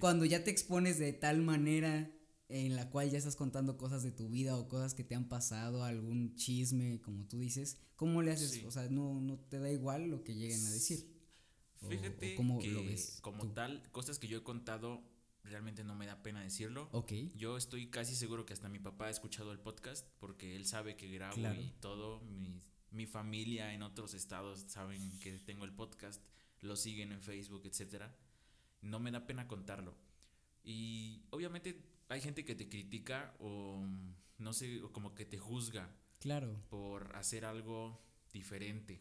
cuando 0.00 0.24
ya 0.24 0.44
te 0.44 0.50
expones 0.52 0.98
de 0.98 1.12
tal 1.12 1.42
manera 1.42 2.10
en 2.48 2.76
la 2.76 2.88
cual 2.90 3.10
ya 3.10 3.18
estás 3.18 3.34
contando 3.34 3.76
cosas 3.76 4.04
de 4.04 4.12
tu 4.12 4.28
vida 4.28 4.56
o 4.56 4.68
cosas 4.68 4.94
que 4.94 5.02
te 5.02 5.16
han 5.16 5.28
pasado, 5.28 5.82
algún 5.82 6.36
chisme, 6.36 7.00
como 7.02 7.26
tú 7.26 7.40
dices, 7.40 7.76
¿cómo 7.96 8.22
le 8.22 8.30
haces? 8.30 8.52
Sí. 8.52 8.64
O 8.64 8.70
sea, 8.70 8.88
no, 8.88 9.20
no 9.20 9.36
te 9.40 9.58
da 9.58 9.68
igual 9.72 10.10
lo 10.10 10.22
que 10.22 10.36
lleguen 10.36 10.64
a 10.64 10.70
decir. 10.70 11.15
Fíjate 11.88 12.34
o 12.34 12.36
cómo 12.36 12.58
que 12.60 12.68
lo 12.70 12.84
ves 12.84 13.18
como 13.22 13.42
tú. 13.42 13.52
tal, 13.52 13.82
cosas 13.92 14.18
que 14.18 14.28
yo 14.28 14.38
he 14.38 14.42
contado, 14.42 15.02
realmente 15.44 15.84
no 15.84 15.94
me 15.94 16.06
da 16.06 16.22
pena 16.22 16.42
decirlo. 16.42 16.88
Ok, 16.92 17.12
Yo 17.34 17.56
estoy 17.56 17.88
casi 17.88 18.14
seguro 18.14 18.44
que 18.46 18.52
hasta 18.52 18.68
mi 18.68 18.78
papá 18.78 19.06
ha 19.06 19.10
escuchado 19.10 19.52
el 19.52 19.58
podcast 19.60 20.06
porque 20.18 20.56
él 20.56 20.66
sabe 20.66 20.96
que 20.96 21.08
grabo 21.08 21.34
Claro. 21.34 21.60
y 21.60 21.70
todo. 21.80 22.20
Mi, 22.22 22.62
mi 22.90 23.06
familia 23.06 23.72
en 23.74 23.82
otros 23.82 24.14
estados 24.14 24.64
saben 24.68 25.18
que 25.20 25.38
tengo 25.38 25.64
el 25.64 25.72
podcast, 25.72 26.22
lo 26.60 26.76
siguen 26.76 27.12
en 27.12 27.20
Facebook, 27.20 27.62
etcétera. 27.64 28.16
No 28.80 28.98
me 28.98 29.10
da 29.10 29.26
pena 29.26 29.46
contarlo. 29.46 29.94
Y 30.64 31.22
obviamente 31.30 31.80
hay 32.08 32.20
gente 32.20 32.44
que 32.44 32.54
te 32.54 32.68
critica 32.68 33.34
o 33.38 33.84
no 34.38 34.52
sé, 34.52 34.82
o 34.82 34.92
como 34.92 35.14
que 35.14 35.24
te 35.24 35.38
juzga 35.38 35.88
claro. 36.20 36.60
por 36.68 37.14
hacer 37.16 37.44
algo 37.44 38.00
diferente. 38.32 39.00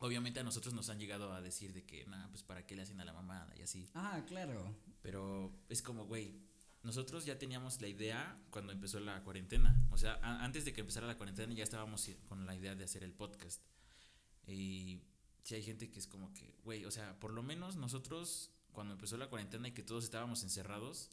Obviamente 0.00 0.40
a 0.40 0.44
nosotros 0.44 0.74
nos 0.74 0.90
han 0.90 0.98
llegado 0.98 1.32
a 1.32 1.40
decir 1.42 1.72
de 1.72 1.84
que, 1.84 2.06
nah, 2.06 2.28
pues 2.28 2.42
para 2.42 2.64
qué 2.66 2.76
le 2.76 2.82
hacen 2.82 3.00
a 3.00 3.04
la 3.04 3.12
mamada 3.12 3.52
y 3.56 3.62
así. 3.62 3.88
Ah, 3.94 4.22
claro. 4.26 4.74
Pero 5.02 5.52
es 5.68 5.82
como, 5.82 6.06
güey, 6.06 6.40
nosotros 6.84 7.24
ya 7.24 7.38
teníamos 7.38 7.80
la 7.80 7.88
idea 7.88 8.40
cuando 8.50 8.72
empezó 8.72 9.00
la 9.00 9.22
cuarentena. 9.24 9.84
O 9.90 9.98
sea, 9.98 10.18
antes 10.44 10.64
de 10.64 10.72
que 10.72 10.82
empezara 10.82 11.06
la 11.06 11.16
cuarentena 11.16 11.52
ya 11.52 11.64
estábamos 11.64 12.08
con 12.28 12.46
la 12.46 12.54
idea 12.54 12.76
de 12.76 12.84
hacer 12.84 13.02
el 13.02 13.12
podcast. 13.12 13.60
Y 14.46 15.02
si 15.42 15.54
hay 15.56 15.62
gente 15.62 15.90
que 15.90 15.98
es 15.98 16.06
como 16.06 16.32
que, 16.32 16.54
güey, 16.64 16.84
o 16.84 16.90
sea, 16.90 17.18
por 17.18 17.32
lo 17.32 17.42
menos 17.42 17.76
nosotros 17.76 18.52
cuando 18.72 18.94
empezó 18.94 19.16
la 19.16 19.28
cuarentena 19.28 19.66
y 19.68 19.72
que 19.72 19.82
todos 19.82 20.04
estábamos 20.04 20.42
encerrados, 20.44 21.10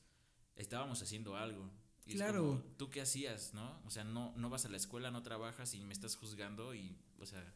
estábamos 0.56 1.02
haciendo 1.02 1.36
algo. 1.36 1.72
Y 2.06 2.14
Claro. 2.14 2.44
como, 2.62 2.62
¿Tú 2.78 2.90
qué 2.92 3.02
hacías, 3.02 3.56
no? 3.56 3.82
O 3.86 3.90
sea, 3.90 4.04
no, 4.04 4.32
no 4.38 4.50
vas 4.52 4.66
a 4.66 4.70
la 4.70 4.78
escuela, 4.78 5.10
no 5.10 5.24
trabajas 5.24 5.74
y 5.74 5.84
me 5.84 5.94
estás 5.94 6.16
juzgando 6.16 6.76
y, 6.76 6.96
o 7.20 7.26
sea, 7.26 7.52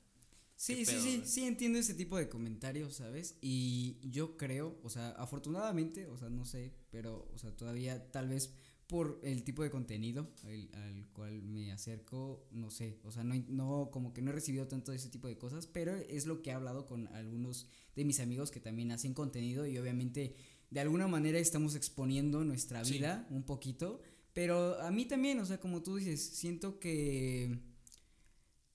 Sí, 0.59 0.75
¿Qué 0.75 0.85
sí, 0.85 0.99
sí, 0.99 1.21
sí 1.23 1.45
entiendo 1.45 1.79
ese 1.79 1.93
tipo 1.93 2.17
de 2.17 2.27
comentarios, 2.27 2.95
¿sabes? 2.95 3.37
Y 3.39 3.95
yo 4.03 4.35
creo, 4.35 4.77
o 4.83 4.89
sea, 4.89 5.11
afortunadamente, 5.11 6.05
o 6.07 6.17
sea, 6.17 6.29
no 6.29 6.43
sé, 6.43 6.73
pero, 6.91 7.31
o 7.33 7.37
sea, 7.37 7.55
todavía 7.55 8.11
tal 8.11 8.27
vez 8.27 8.53
por 8.85 9.21
el 9.23 9.45
tipo 9.45 9.63
de 9.63 9.69
contenido 9.69 10.33
al 10.73 11.07
cual 11.13 11.43
me 11.43 11.71
acerco, 11.71 12.45
no 12.51 12.71
sé, 12.71 12.99
o 13.05 13.11
sea, 13.13 13.23
no, 13.23 13.41
no, 13.47 13.89
como 13.89 14.11
que 14.11 14.21
no 14.21 14.31
he 14.31 14.33
recibido 14.33 14.67
tanto 14.67 14.91
de 14.91 14.97
ese 14.97 15.07
tipo 15.07 15.29
de 15.29 15.37
cosas, 15.37 15.65
pero 15.65 15.95
es 15.95 16.25
lo 16.25 16.41
que 16.41 16.49
he 16.49 16.53
hablado 16.53 16.85
con 16.85 17.07
algunos 17.07 17.69
de 17.95 18.03
mis 18.03 18.19
amigos 18.19 18.51
que 18.51 18.59
también 18.59 18.91
hacen 18.91 19.13
contenido 19.13 19.65
y 19.65 19.77
obviamente 19.77 20.35
de 20.71 20.79
alguna 20.81 21.07
manera 21.07 21.39
estamos 21.39 21.75
exponiendo 21.75 22.43
nuestra 22.43 22.83
vida 22.83 23.25
un 23.29 23.43
poquito, 23.43 24.01
pero 24.33 24.81
a 24.81 24.91
mí 24.91 25.05
también, 25.05 25.39
o 25.39 25.45
sea, 25.45 25.61
como 25.61 25.81
tú 25.81 25.95
dices, 25.95 26.19
siento 26.21 26.79
que 26.79 27.68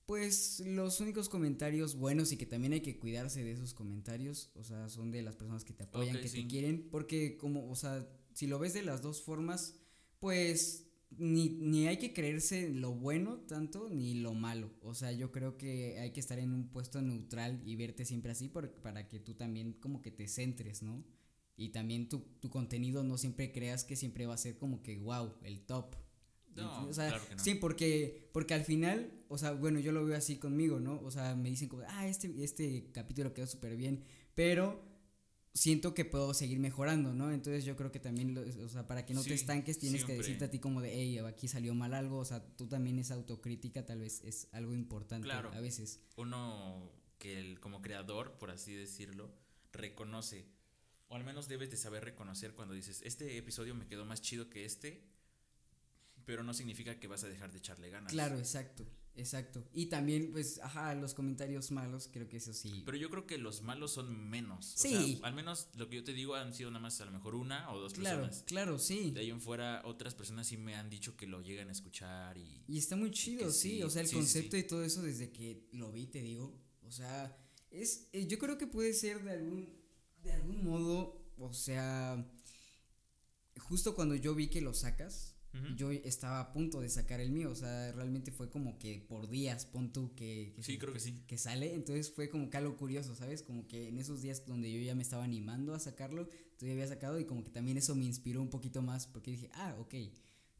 pues 0.06 0.60
los 0.60 1.00
únicos 1.00 1.28
comentarios 1.28 1.96
buenos 1.96 2.32
y 2.32 2.36
que 2.36 2.46
también 2.46 2.72
hay 2.74 2.80
que 2.80 2.98
cuidarse 2.98 3.42
de 3.42 3.52
esos 3.52 3.74
comentarios, 3.74 4.50
o 4.54 4.62
sea, 4.62 4.88
son 4.88 5.10
de 5.10 5.22
las 5.22 5.36
personas 5.36 5.64
que 5.64 5.72
te 5.72 5.84
apoyan, 5.84 6.20
que 6.20 6.28
te 6.28 6.46
quieren, 6.46 6.88
porque 6.90 7.36
como, 7.36 7.70
o 7.70 7.76
sea, 7.76 8.06
si 8.34 8.46
lo 8.46 8.58
ves 8.58 8.74
de 8.74 8.82
las 8.82 9.00
dos 9.02 9.22
formas, 9.22 9.76
pues 10.18 10.86
ni, 11.10 11.50
ni 11.50 11.86
hay 11.86 11.98
que 11.98 12.12
creerse 12.12 12.70
lo 12.70 12.92
bueno 12.92 13.38
tanto 13.40 13.88
ni 13.88 14.14
lo 14.14 14.34
malo. 14.34 14.70
O 14.82 14.94
sea, 14.94 15.12
yo 15.12 15.30
creo 15.32 15.56
que 15.56 15.98
hay 16.00 16.12
que 16.12 16.20
estar 16.20 16.38
en 16.38 16.50
un 16.50 16.68
puesto 16.68 17.00
neutral 17.00 17.62
y 17.64 17.76
verte 17.76 18.04
siempre 18.04 18.32
así 18.32 18.48
para 18.48 19.08
que 19.08 19.20
tú 19.20 19.34
también 19.34 19.74
como 19.74 20.02
que 20.02 20.10
te 20.10 20.28
centres, 20.28 20.82
¿no? 20.82 21.04
Y 21.56 21.68
también 21.68 22.08
tu, 22.08 22.20
tu 22.40 22.50
contenido 22.50 23.04
no 23.04 23.16
siempre 23.16 23.52
creas 23.52 23.84
que 23.84 23.96
siempre 23.96 24.26
va 24.26 24.34
a 24.34 24.38
ser 24.38 24.56
como 24.56 24.82
que, 24.82 24.98
wow, 24.98 25.34
el 25.42 25.60
top. 25.60 25.94
No, 26.56 26.90
claro 26.90 27.28
que 27.28 27.36
no. 27.36 27.42
Sí, 27.42 27.54
porque, 27.54 28.28
porque 28.32 28.54
al 28.54 28.64
final, 28.64 29.23
o 29.34 29.38
sea, 29.38 29.50
bueno, 29.50 29.80
yo 29.80 29.90
lo 29.90 30.04
veo 30.04 30.16
así 30.16 30.36
conmigo, 30.36 30.78
¿no? 30.78 31.00
O 31.02 31.10
sea, 31.10 31.34
me 31.34 31.50
dicen 31.50 31.68
como, 31.68 31.82
ah, 31.88 32.06
este, 32.06 32.32
este 32.44 32.88
capítulo 32.92 33.34
quedó 33.34 33.48
súper 33.48 33.76
bien, 33.76 34.04
pero 34.36 34.80
siento 35.52 35.92
que 35.92 36.04
puedo 36.04 36.32
seguir 36.34 36.60
mejorando, 36.60 37.14
¿no? 37.14 37.32
Entonces 37.32 37.64
yo 37.64 37.74
creo 37.74 37.90
que 37.90 37.98
también, 37.98 38.38
o 38.38 38.68
sea, 38.68 38.86
para 38.86 39.04
que 39.04 39.12
no 39.12 39.24
te 39.24 39.34
estanques, 39.34 39.80
tienes 39.80 40.04
que 40.04 40.14
decirte 40.14 40.44
a 40.44 40.50
ti 40.52 40.60
como 40.60 40.80
de, 40.80 40.92
hey, 40.92 41.18
aquí 41.18 41.48
salió 41.48 41.74
mal 41.74 41.94
algo, 41.94 42.18
o 42.18 42.24
sea, 42.24 42.46
tú 42.56 42.68
también 42.68 42.96
esa 43.00 43.14
autocrítica 43.14 43.84
tal 43.84 43.98
vez 43.98 44.22
es 44.22 44.46
algo 44.52 44.72
importante 44.72 45.26
claro, 45.26 45.50
a 45.52 45.60
veces. 45.60 45.98
Uno 46.14 46.92
que 47.18 47.40
el, 47.40 47.58
como 47.58 47.82
creador, 47.82 48.38
por 48.38 48.52
así 48.52 48.72
decirlo, 48.72 49.34
reconoce, 49.72 50.46
o 51.08 51.16
al 51.16 51.24
menos 51.24 51.48
debes 51.48 51.72
de 51.72 51.76
saber 51.76 52.04
reconocer 52.04 52.54
cuando 52.54 52.72
dices, 52.72 53.02
este 53.02 53.36
episodio 53.36 53.74
me 53.74 53.88
quedó 53.88 54.04
más 54.04 54.20
chido 54.20 54.48
que 54.48 54.64
este, 54.64 55.02
pero 56.24 56.44
no 56.44 56.54
significa 56.54 57.00
que 57.00 57.08
vas 57.08 57.24
a 57.24 57.28
dejar 57.28 57.50
de 57.50 57.58
echarle 57.58 57.90
ganas. 57.90 58.12
Claro, 58.12 58.38
exacto. 58.38 58.86
Exacto. 59.16 59.64
Y 59.72 59.86
también, 59.86 60.32
pues, 60.32 60.60
ajá, 60.60 60.94
los 60.94 61.14
comentarios 61.14 61.70
malos, 61.70 62.08
creo 62.12 62.28
que 62.28 62.38
eso 62.38 62.52
sí. 62.52 62.82
Pero 62.84 62.96
yo 62.96 63.10
creo 63.10 63.26
que 63.26 63.38
los 63.38 63.62
malos 63.62 63.92
son 63.92 64.28
menos. 64.28 64.74
Sí. 64.76 65.20
al 65.22 65.34
menos 65.34 65.68
lo 65.76 65.88
que 65.88 65.96
yo 65.96 66.04
te 66.04 66.12
digo 66.12 66.34
han 66.34 66.52
sido 66.52 66.70
nada 66.70 66.80
más 66.80 67.00
a 67.00 67.04
lo 67.04 67.12
mejor 67.12 67.34
una 67.34 67.70
o 67.72 67.78
dos 67.78 67.94
claro, 67.94 68.22
personas. 68.22 68.44
Claro, 68.46 68.78
sí. 68.78 69.12
De 69.12 69.20
ahí 69.20 69.30
en 69.30 69.40
fuera, 69.40 69.82
otras 69.84 70.14
personas 70.14 70.46
sí 70.46 70.56
me 70.56 70.74
han 70.74 70.90
dicho 70.90 71.16
que 71.16 71.26
lo 71.26 71.42
llegan 71.42 71.68
a 71.68 71.72
escuchar 71.72 72.36
y. 72.38 72.64
Y 72.66 72.78
está 72.78 72.96
muy 72.96 73.10
chido, 73.10 73.50
sí. 73.50 73.82
O 73.82 73.90
sea, 73.90 74.02
el 74.02 74.10
concepto 74.10 74.56
y 74.56 74.64
todo 74.64 74.82
eso 74.82 75.02
desde 75.02 75.30
que 75.30 75.68
lo 75.72 75.92
vi, 75.92 76.06
te 76.06 76.20
digo. 76.20 76.60
O 76.82 76.90
sea, 76.90 77.36
es. 77.70 78.08
Eh, 78.12 78.26
yo 78.26 78.38
creo 78.38 78.58
que 78.58 78.66
puede 78.66 78.92
ser 78.94 79.22
de 79.22 79.32
algún. 79.32 79.68
De 80.22 80.32
algún 80.32 80.64
modo. 80.64 81.24
O 81.38 81.52
sea. 81.52 82.30
Justo 83.60 83.94
cuando 83.94 84.16
yo 84.16 84.34
vi 84.34 84.48
que 84.48 84.60
lo 84.60 84.74
sacas 84.74 85.33
yo 85.76 85.90
estaba 85.92 86.40
a 86.40 86.52
punto 86.52 86.80
de 86.80 86.88
sacar 86.88 87.20
el 87.20 87.30
mío, 87.30 87.50
o 87.50 87.54
sea, 87.54 87.92
realmente 87.92 88.32
fue 88.32 88.50
como 88.50 88.78
que 88.78 89.04
por 89.08 89.28
días, 89.28 89.66
pon 89.66 89.92
tú 89.92 90.14
que, 90.14 90.54
sí, 90.60 90.78
creo 90.78 90.92
que, 90.92 91.00
sí. 91.00 91.22
que 91.26 91.38
sale, 91.38 91.74
entonces 91.74 92.10
fue 92.10 92.28
como 92.28 92.50
que 92.50 92.56
algo 92.56 92.76
curioso, 92.76 93.14
¿sabes? 93.14 93.42
Como 93.42 93.68
que 93.68 93.88
en 93.88 93.98
esos 93.98 94.20
días 94.20 94.44
donde 94.46 94.72
yo 94.72 94.80
ya 94.80 94.94
me 94.94 95.02
estaba 95.02 95.24
animando 95.24 95.74
a 95.74 95.78
sacarlo, 95.78 96.28
tú 96.58 96.66
ya 96.66 96.72
había 96.72 96.88
sacado 96.88 97.18
y 97.20 97.24
como 97.24 97.44
que 97.44 97.50
también 97.50 97.76
eso 97.76 97.94
me 97.94 98.04
inspiró 98.04 98.42
un 98.42 98.50
poquito 98.50 98.82
más 98.82 99.06
porque 99.06 99.30
dije, 99.30 99.50
ah, 99.54 99.76
ok, 99.78 99.94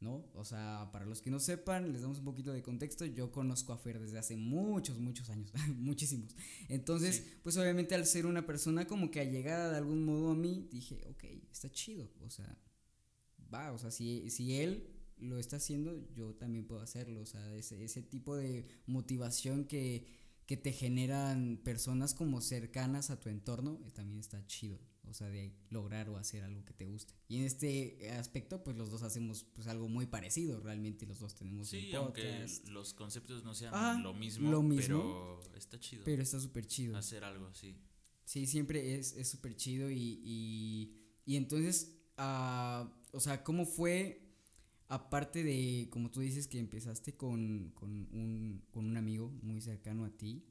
¿no? 0.01 0.31
O 0.35 0.45
sea, 0.45 0.91
para 0.93 1.07
los 1.07 1.21
que 1.23 1.31
no 1.31 1.41
sepan, 1.41 1.93
les 1.93 2.03
damos 2.03 2.19
un 2.19 2.25
poquito 2.25 2.53
de 2.53 2.63
contexto, 2.63 3.05
yo 3.07 3.33
conozco 3.33 3.73
a 3.73 3.79
Fer 3.79 3.99
desde 3.99 4.19
hace 4.19 4.37
muchos, 4.37 4.99
muchos 4.99 5.31
años, 5.31 5.51
muchísimos. 5.77 6.37
Entonces, 6.69 7.25
pues 7.43 7.57
obviamente 7.57 7.95
al 7.95 8.07
ser 8.07 8.27
una 8.27 8.47
persona 8.47 8.87
como 8.87 9.11
que 9.11 9.21
allegada 9.21 9.71
de 9.71 9.79
algún 9.79 10.05
modo 10.05 10.31
a 10.31 10.35
mí, 10.37 10.69
dije, 10.71 11.01
ok, 11.09 11.25
está 11.51 11.71
chido, 11.71 12.11
o 12.21 12.31
sea, 12.31 12.57
va, 13.55 13.73
o 13.73 13.79
sea, 13.79 13.91
si, 13.91 14.29
si 14.31 14.57
él 14.57 14.91
lo 15.19 15.39
está 15.39 15.57
haciendo, 15.57 16.07
yo 16.15 16.35
también 16.35 16.67
puedo 16.67 16.81
hacerlo, 16.81 17.21
o 17.21 17.27
sea, 17.27 17.55
ese, 17.55 17.85
ese 17.85 18.03
tipo 18.03 18.37
de 18.37 18.67
motivación 18.87 19.65
que, 19.65 20.07
que 20.47 20.57
te 20.57 20.73
generan 20.73 21.61
personas 21.65 22.15
como 22.15 22.41
cercanas 22.41 23.11
a 23.11 23.21
tu 23.21 23.29
entorno, 23.29 23.81
eh, 23.87 23.91
también 23.93 24.19
está 24.19 24.45
chido, 24.47 24.79
o 25.09 25.15
sea, 25.15 25.29
de 25.29 25.55
lograr 25.71 26.09
o 26.11 26.17
hacer 26.17 26.43
algo 26.43 26.65
que 26.65 26.75
te 26.75 26.85
guste. 26.85 27.15
Y 27.29 27.39
en 27.39 27.45
este 27.45 28.11
aspecto, 28.11 28.63
pues 28.65 28.77
los 28.77 28.91
dos 28.91 29.03
hacemos 29.03 29.45
pues 29.55 29.67
algo 29.69 29.89
muy 29.89 30.07
parecido, 30.07 30.61
realmente 30.61 31.07
los 31.07 31.21
dos 31.21 31.35
tenemos 31.35 31.69
Sí, 31.69 31.95
aunque 31.95 32.47
los 32.69 32.93
conceptos 32.93 33.45
no 33.45 33.55
sean 33.55 34.03
lo, 34.03 34.13
mismo, 34.15 34.51
lo 34.51 34.63
mismo, 34.63 35.41
pero 35.41 35.57
está 35.57 35.79
chido. 35.79 36.03
Pero 36.05 36.23
está 36.23 36.41
súper 36.41 36.67
chido. 36.67 36.97
Hacer 36.97 37.25
algo, 37.25 37.53
sí. 37.55 37.77
Sí, 38.25 38.47
siempre 38.47 38.95
es 38.99 39.29
súper 39.29 39.55
chido 39.55 39.91
y, 39.91 40.19
y, 40.25 40.97
y 41.27 41.37
entonces 41.37 41.95
uh, 42.19 42.89
o 43.15 43.21
sea, 43.21 43.43
¿cómo 43.43 43.65
fue? 43.65 44.21
Aparte 44.89 45.43
de, 45.43 45.89
como 45.91 46.11
tú 46.11 46.21
dices, 46.21 46.47
que 46.47 46.59
empezaste 46.59 47.17
con, 47.17 47.73
con, 47.75 47.91
un, 47.91 48.63
con 48.71 48.85
un 48.85 48.97
amigo 48.97 49.31
muy 49.43 49.61
cercano 49.61 50.05
a 50.05 50.11
ti, 50.11 50.45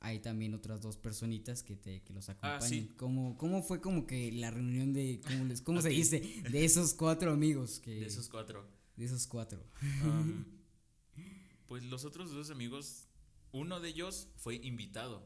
hay 0.00 0.18
también 0.18 0.52
otras 0.52 0.80
dos 0.80 0.96
personitas 0.96 1.62
que, 1.62 1.76
te, 1.76 2.02
que 2.02 2.12
los 2.12 2.28
ah, 2.28 2.32
acompañan. 2.32 2.88
¿Cómo, 2.96 3.38
¿Cómo, 3.38 3.62
fue 3.62 3.80
como 3.80 4.04
que 4.04 4.32
la 4.32 4.50
reunión 4.50 4.92
de, 4.92 5.20
cómo, 5.24 5.44
les, 5.44 5.62
cómo 5.62 5.80
se 5.80 5.90
dice? 5.90 6.20
De 6.50 6.64
esos 6.64 6.92
cuatro 6.94 7.30
amigos. 7.32 7.78
Que, 7.78 8.00
de 8.00 8.06
esos 8.06 8.28
cuatro. 8.28 8.68
De 8.96 9.04
esos 9.04 9.28
cuatro. 9.28 9.64
pues 11.68 11.84
los 11.84 12.04
otros 12.04 12.32
dos 12.32 12.50
amigos, 12.50 13.06
uno 13.52 13.78
de 13.78 13.90
ellos 13.90 14.28
fue 14.36 14.56
invitado. 14.56 15.24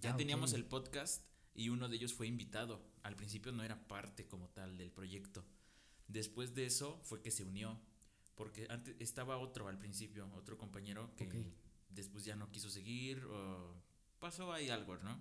Ya 0.00 0.14
ah, 0.14 0.16
teníamos 0.16 0.52
el 0.52 0.64
podcast 0.64 1.24
y 1.54 1.68
uno 1.68 1.88
de 1.88 1.96
ellos 1.96 2.12
fue 2.12 2.26
invitado. 2.26 2.84
Al 3.04 3.14
principio 3.14 3.52
no 3.52 3.62
era 3.62 3.86
parte 3.86 4.26
como 4.26 4.48
tal 4.48 4.76
del 4.78 4.90
proyecto. 4.90 5.44
Después 6.08 6.54
de 6.54 6.66
eso 6.66 6.98
fue 7.04 7.22
que 7.22 7.30
se 7.30 7.44
unió, 7.44 7.78
porque 8.34 8.66
antes 8.70 8.96
estaba 8.98 9.36
otro 9.36 9.68
al 9.68 9.78
principio, 9.78 10.30
otro 10.34 10.56
compañero 10.56 11.14
que 11.16 11.52
después 11.90 12.24
ya 12.24 12.34
no 12.34 12.50
quiso 12.50 12.70
seguir 12.70 13.24
o 13.26 13.74
pasó 14.18 14.52
ahí 14.52 14.70
algo, 14.70 14.96
¿no? 14.98 15.20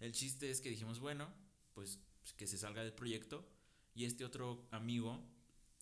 El 0.00 0.12
chiste 0.12 0.50
es 0.50 0.60
que 0.60 0.68
dijimos, 0.68 1.00
bueno, 1.00 1.32
pues 1.72 1.98
que 2.36 2.46
se 2.46 2.58
salga 2.58 2.82
del 2.82 2.92
proyecto 2.92 3.48
y 3.94 4.04
este 4.04 4.24
otro 4.24 4.68
amigo 4.70 5.24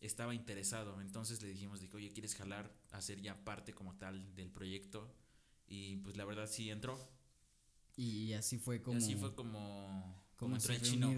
estaba 0.00 0.34
interesado, 0.34 1.00
entonces 1.00 1.42
le 1.42 1.48
dijimos, 1.48 1.80
de 1.80 1.88
oye, 1.94 2.12
¿quieres 2.12 2.34
jalar 2.34 2.74
a 2.90 3.00
ser 3.00 3.20
ya 3.20 3.44
parte 3.44 3.72
como 3.72 3.96
tal 3.96 4.34
del 4.34 4.50
proyecto? 4.50 5.14
Y 5.66 5.96
pues 5.98 6.16
la 6.16 6.24
verdad 6.24 6.48
sí 6.48 6.70
entró. 6.70 6.98
Y 7.96 8.32
así 8.32 8.58
fue 8.58 8.82
como... 8.82 8.98
así 8.98 9.14
fue 9.14 9.34
como 9.34 10.21
como 10.42 10.56
entró 10.56 10.74
el 10.74 10.82
chino. 10.82 11.10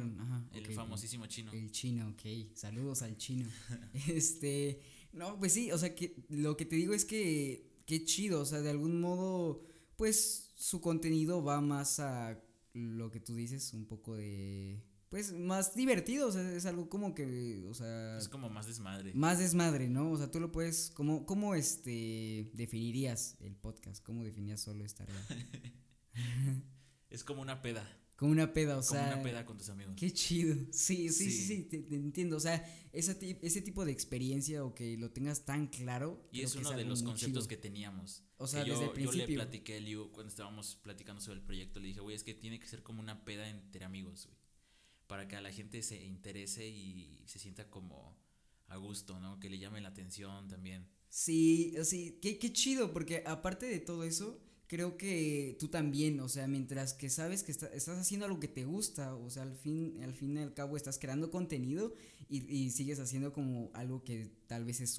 el 0.53 0.67
famosísimo 0.67 1.27
chino. 1.27 1.51
El 1.53 1.71
chino, 1.71 2.09
ok. 2.09 2.55
Saludos 2.55 3.03
al 3.03 3.17
chino. 3.17 3.49
este. 4.09 4.81
No, 5.13 5.39
pues 5.39 5.55
sí, 5.55 5.73
o 5.73 5.79
sea, 5.79 5.95
que 5.95 6.15
lo 6.29 6.57
que 6.57 6.67
te 6.67 6.77
digo 6.77 6.95
es 6.95 7.05
que. 7.05 7.73
Qué 7.87 8.05
chido, 8.05 8.41
o 8.41 8.45
sea, 8.45 8.61
de 8.61 8.71
algún 8.71 9.01
modo. 9.01 9.67
Pues 9.97 10.53
su 10.57 10.81
contenido 10.81 11.43
va 11.43 11.61
más 11.61 12.01
a 12.01 12.39
lo 12.75 13.11
que 13.11 13.21
tú 13.21 13.35
dices, 13.35 13.73
un 13.73 13.87
poco 13.87 14.15
de. 14.15 14.83
Pues 15.09 15.33
más 15.33 15.75
divertido, 15.75 16.29
o 16.29 16.33
sea, 16.33 16.53
es 16.53 16.67
algo 16.67 16.89
como 16.89 17.15
que, 17.15 17.65
o 17.69 17.75
sea... 17.75 18.19
Es 18.19 18.29
como 18.29 18.51
más 18.51 18.67
desmadre. 18.67 19.15
Más 19.15 19.39
desmadre, 19.39 19.89
¿no? 19.89 20.11
O 20.11 20.17
sea, 20.17 20.29
tú 20.29 20.41
lo 20.41 20.51
puedes, 20.51 20.91
¿cómo, 20.91 21.25
cómo 21.25 21.55
este, 21.55 22.51
definirías 22.53 23.37
el 23.39 23.55
podcast? 23.55 24.03
¿Cómo 24.03 24.25
definirías 24.25 24.61
solo 24.61 24.85
esta 24.85 25.07
es 27.11 27.23
como 27.23 27.43
una 27.43 27.63
peda. 27.63 27.89
Como 28.17 28.31
una 28.31 28.53
peda, 28.53 28.79
o 28.79 28.83
sea. 28.83 29.11
Como 29.11 29.15
una 29.15 29.23
peda 29.23 29.45
con 29.45 29.59
tus 29.59 29.69
amigos. 29.71 29.95
Qué 29.97 30.13
chido. 30.13 30.55
Sí, 30.71 31.09
sí, 31.09 31.31
sí, 31.31 31.47
sí, 31.47 31.63
te, 31.65 31.77
entiendo. 31.95 32.37
O 32.37 32.41
sea, 32.41 32.65
ese, 32.93 33.39
ese 33.43 33.63
tipo 33.63 33.85
de 33.85 33.93
experiencia 33.93 34.65
o 34.65 34.75
que 34.75 34.97
lo 34.97 35.11
tengas 35.11 35.45
tan 35.45 35.67
claro. 35.67 36.29
Y 36.31 36.43
es 36.43 36.55
uno 36.55 36.71
de 36.73 36.85
los 36.85 37.03
conceptos 37.03 37.49
que 37.49 37.57
teníamos. 37.57 38.23
O 38.37 38.47
sea, 38.47 38.61
desde 38.65 38.75
yo, 38.75 38.85
el 38.85 38.91
principio. 38.91 39.27
Yo 39.27 39.29
le 39.29 39.35
platiqué 39.35 39.77
a 39.77 39.81
Liu 39.81 40.13
cuando 40.13 40.31
estábamos 40.31 40.77
platicando 40.77 41.21
sobre 41.21 41.41
el 41.41 41.45
proyecto. 41.45 41.81
Le 41.81 41.89
dije, 41.89 42.01
güey, 42.01 42.15
es 42.15 42.23
que 42.23 42.35
tiene 42.35 42.61
que 42.61 42.69
ser 42.69 42.83
como 42.83 43.01
una 43.01 43.25
peda 43.25 43.49
entre 43.49 43.85
amigos, 43.85 44.27
güey. 44.27 44.39
Para 45.09 45.27
que 45.29 45.37
a 45.37 45.41
la 45.41 45.53
gente 45.53 45.83
se 45.83 46.03
interese 46.05 46.67
y 46.67 47.25
se 47.27 47.39
sienta 47.39 47.69
como 47.69 48.17
a 48.69 48.77
gusto, 48.77 49.19
¿no? 49.19 49.41
Que 49.41 49.51
le 49.51 49.59
llame 49.59 49.81
la 49.81 49.89
atención 49.89 50.49
también. 50.49 50.89
Sí, 51.09 51.75
sí, 51.85 52.19
qué, 52.23 52.39
qué 52.39 52.53
chido, 52.53 52.93
porque 52.93 53.23
aparte 53.27 53.67
de 53.67 53.81
todo 53.81 54.05
eso 54.05 54.43
creo 54.67 54.97
que 54.97 55.57
tú 55.59 55.69
también, 55.69 56.21
o 56.21 56.29
sea, 56.29 56.47
mientras 56.47 56.95
que 56.95 57.11
sabes 57.11 57.43
que 57.43 57.53
estás 57.53 57.89
haciendo 57.89 58.27
algo 58.27 58.41
que 58.41 58.49
te 58.49 58.65
gusta, 58.65 59.15
o 59.15 59.31
sea, 59.31 59.43
al 59.43 59.55
fin, 59.55 60.01
al 60.03 60.15
fin 60.15 60.37
y 60.37 60.41
al 60.41 60.55
cabo 60.55 60.77
estás 60.77 60.99
creando 60.99 61.31
contenido 61.31 61.95
y, 62.29 62.71
sigues 62.71 62.99
haciendo 62.99 63.33
como 63.33 63.71
algo 63.75 64.03
que 64.03 64.31
tal 64.47 64.65
vez 64.65 64.81
es 64.81 64.99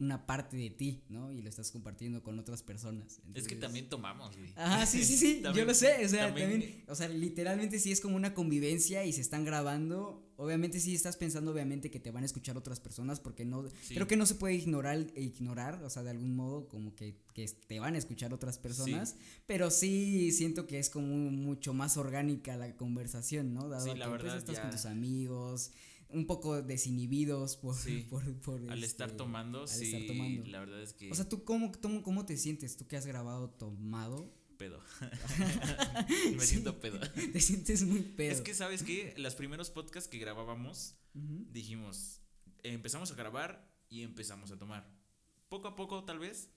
una 0.00 0.26
parte 0.26 0.56
de 0.56 0.70
ti, 0.70 1.04
¿no? 1.08 1.30
Y 1.30 1.40
lo 1.40 1.48
estás 1.48 1.70
compartiendo 1.70 2.22
con 2.22 2.38
otras 2.38 2.62
personas. 2.62 3.20
es 3.34 3.46
que 3.46 3.54
también 3.56 3.88
tomamos, 3.88 4.36
güey. 4.36 4.52
Ajá, 4.56 4.86
sí, 4.86 5.04
sí, 5.04 5.16
sí, 5.16 5.42
yo 5.54 5.64
lo 5.64 5.72
sé, 5.74 6.04
o 6.04 6.08
sea, 6.08 6.26
también, 6.26 6.82
o 6.88 6.94
sea, 6.94 7.08
literalmente 7.08 7.78
sí 7.78 7.92
es 7.92 8.00
como 8.00 8.16
una 8.16 8.34
convivencia 8.34 9.04
y 9.04 9.12
se 9.12 9.20
están 9.20 9.44
grabando 9.44 10.20
obviamente 10.36 10.80
sí 10.80 10.96
estás 10.96 11.16
pensando 11.16 11.52
obviamente 11.52 11.92
que 11.92 12.00
te 12.00 12.10
van 12.10 12.24
a 12.24 12.26
escuchar 12.26 12.56
otras 12.58 12.80
personas 12.80 13.20
porque 13.20 13.44
no 13.44 13.68
Sí. 13.82 13.94
creo 13.94 14.08
que 14.08 14.16
no 14.16 14.26
se 14.26 14.34
puede 14.34 14.54
ignorar 14.54 15.06
ignorar, 15.16 15.80
o 15.84 15.90
sea, 15.90 16.02
de 16.02 16.10
algún 16.10 16.34
modo 16.34 16.66
como 16.66 16.96
que, 16.96 17.20
que 17.34 17.46
te 17.46 17.78
van 17.78 17.94
a 17.94 17.98
escuchar 17.98 18.34
otras 18.34 18.58
personas, 18.58 19.14
pero 19.46 19.70
sí 19.70 20.32
siento 20.32 20.66
que 20.66 20.80
es 20.80 20.90
como 20.90 21.06
mucho 21.30 21.72
más 21.72 21.96
orgánica 21.96 22.56
la 22.56 22.76
conversación, 22.76 23.54
¿no? 23.54 23.68
Dado 23.68 23.84
Sí, 23.86 23.92
que 23.92 23.98
la 24.00 24.08
pues, 24.08 24.22
verdad, 24.24 24.38
estás 24.38 24.56
ya- 24.56 24.62
con 24.62 24.70
tus 24.72 24.86
amigos, 24.86 25.70
un 26.14 26.26
poco 26.26 26.62
desinhibidos 26.62 27.56
por 27.56 27.74
Sí. 27.76 28.06
por, 28.10 28.24
por, 28.40 28.60
Al 28.70 28.82
estar 28.84 29.08
este, 29.08 29.18
tomando, 29.18 29.62
al 29.62 29.68
sí, 29.68 29.86
estar 29.94 30.06
tomando. 30.06 30.46
la 30.46 30.60
verdad 30.60 30.82
es 30.82 30.92
que 30.94 31.10
O 31.10 31.14
sea, 31.14 31.28
¿tú 31.28 31.44
cómo, 31.44 31.72
cómo, 31.80 32.02
cómo 32.02 32.24
te 32.26 32.36
sientes? 32.36 32.76
¿Tú 32.76 32.86
que 32.86 32.96
has 32.96 33.06
grabado 33.06 33.50
tomado? 33.50 34.32
pedo. 34.56 34.80
Me 36.36 36.40
Sí. 36.40 36.46
siento 36.46 36.80
pedo. 36.80 37.00
Te 37.32 37.40
sientes 37.40 37.82
muy 37.84 38.00
pedo. 38.02 38.32
Es 38.32 38.40
que, 38.40 38.54
¿sabes 38.54 38.82
qué? 38.84 39.12
Los 39.16 39.34
primeros 39.34 39.70
podcasts 39.70 40.08
que 40.08 40.18
grabábamos, 40.18 40.94
dijimos, 41.12 42.20
empezamos 42.62 43.10
a 43.10 43.14
grabar 43.16 43.68
y 43.88 44.02
empezamos 44.02 44.50
a 44.52 44.58
tomar. 44.58 44.88
Poco 45.48 45.68
a 45.68 45.76
poco, 45.76 46.04
tal 46.04 46.18
vez, 46.20 46.50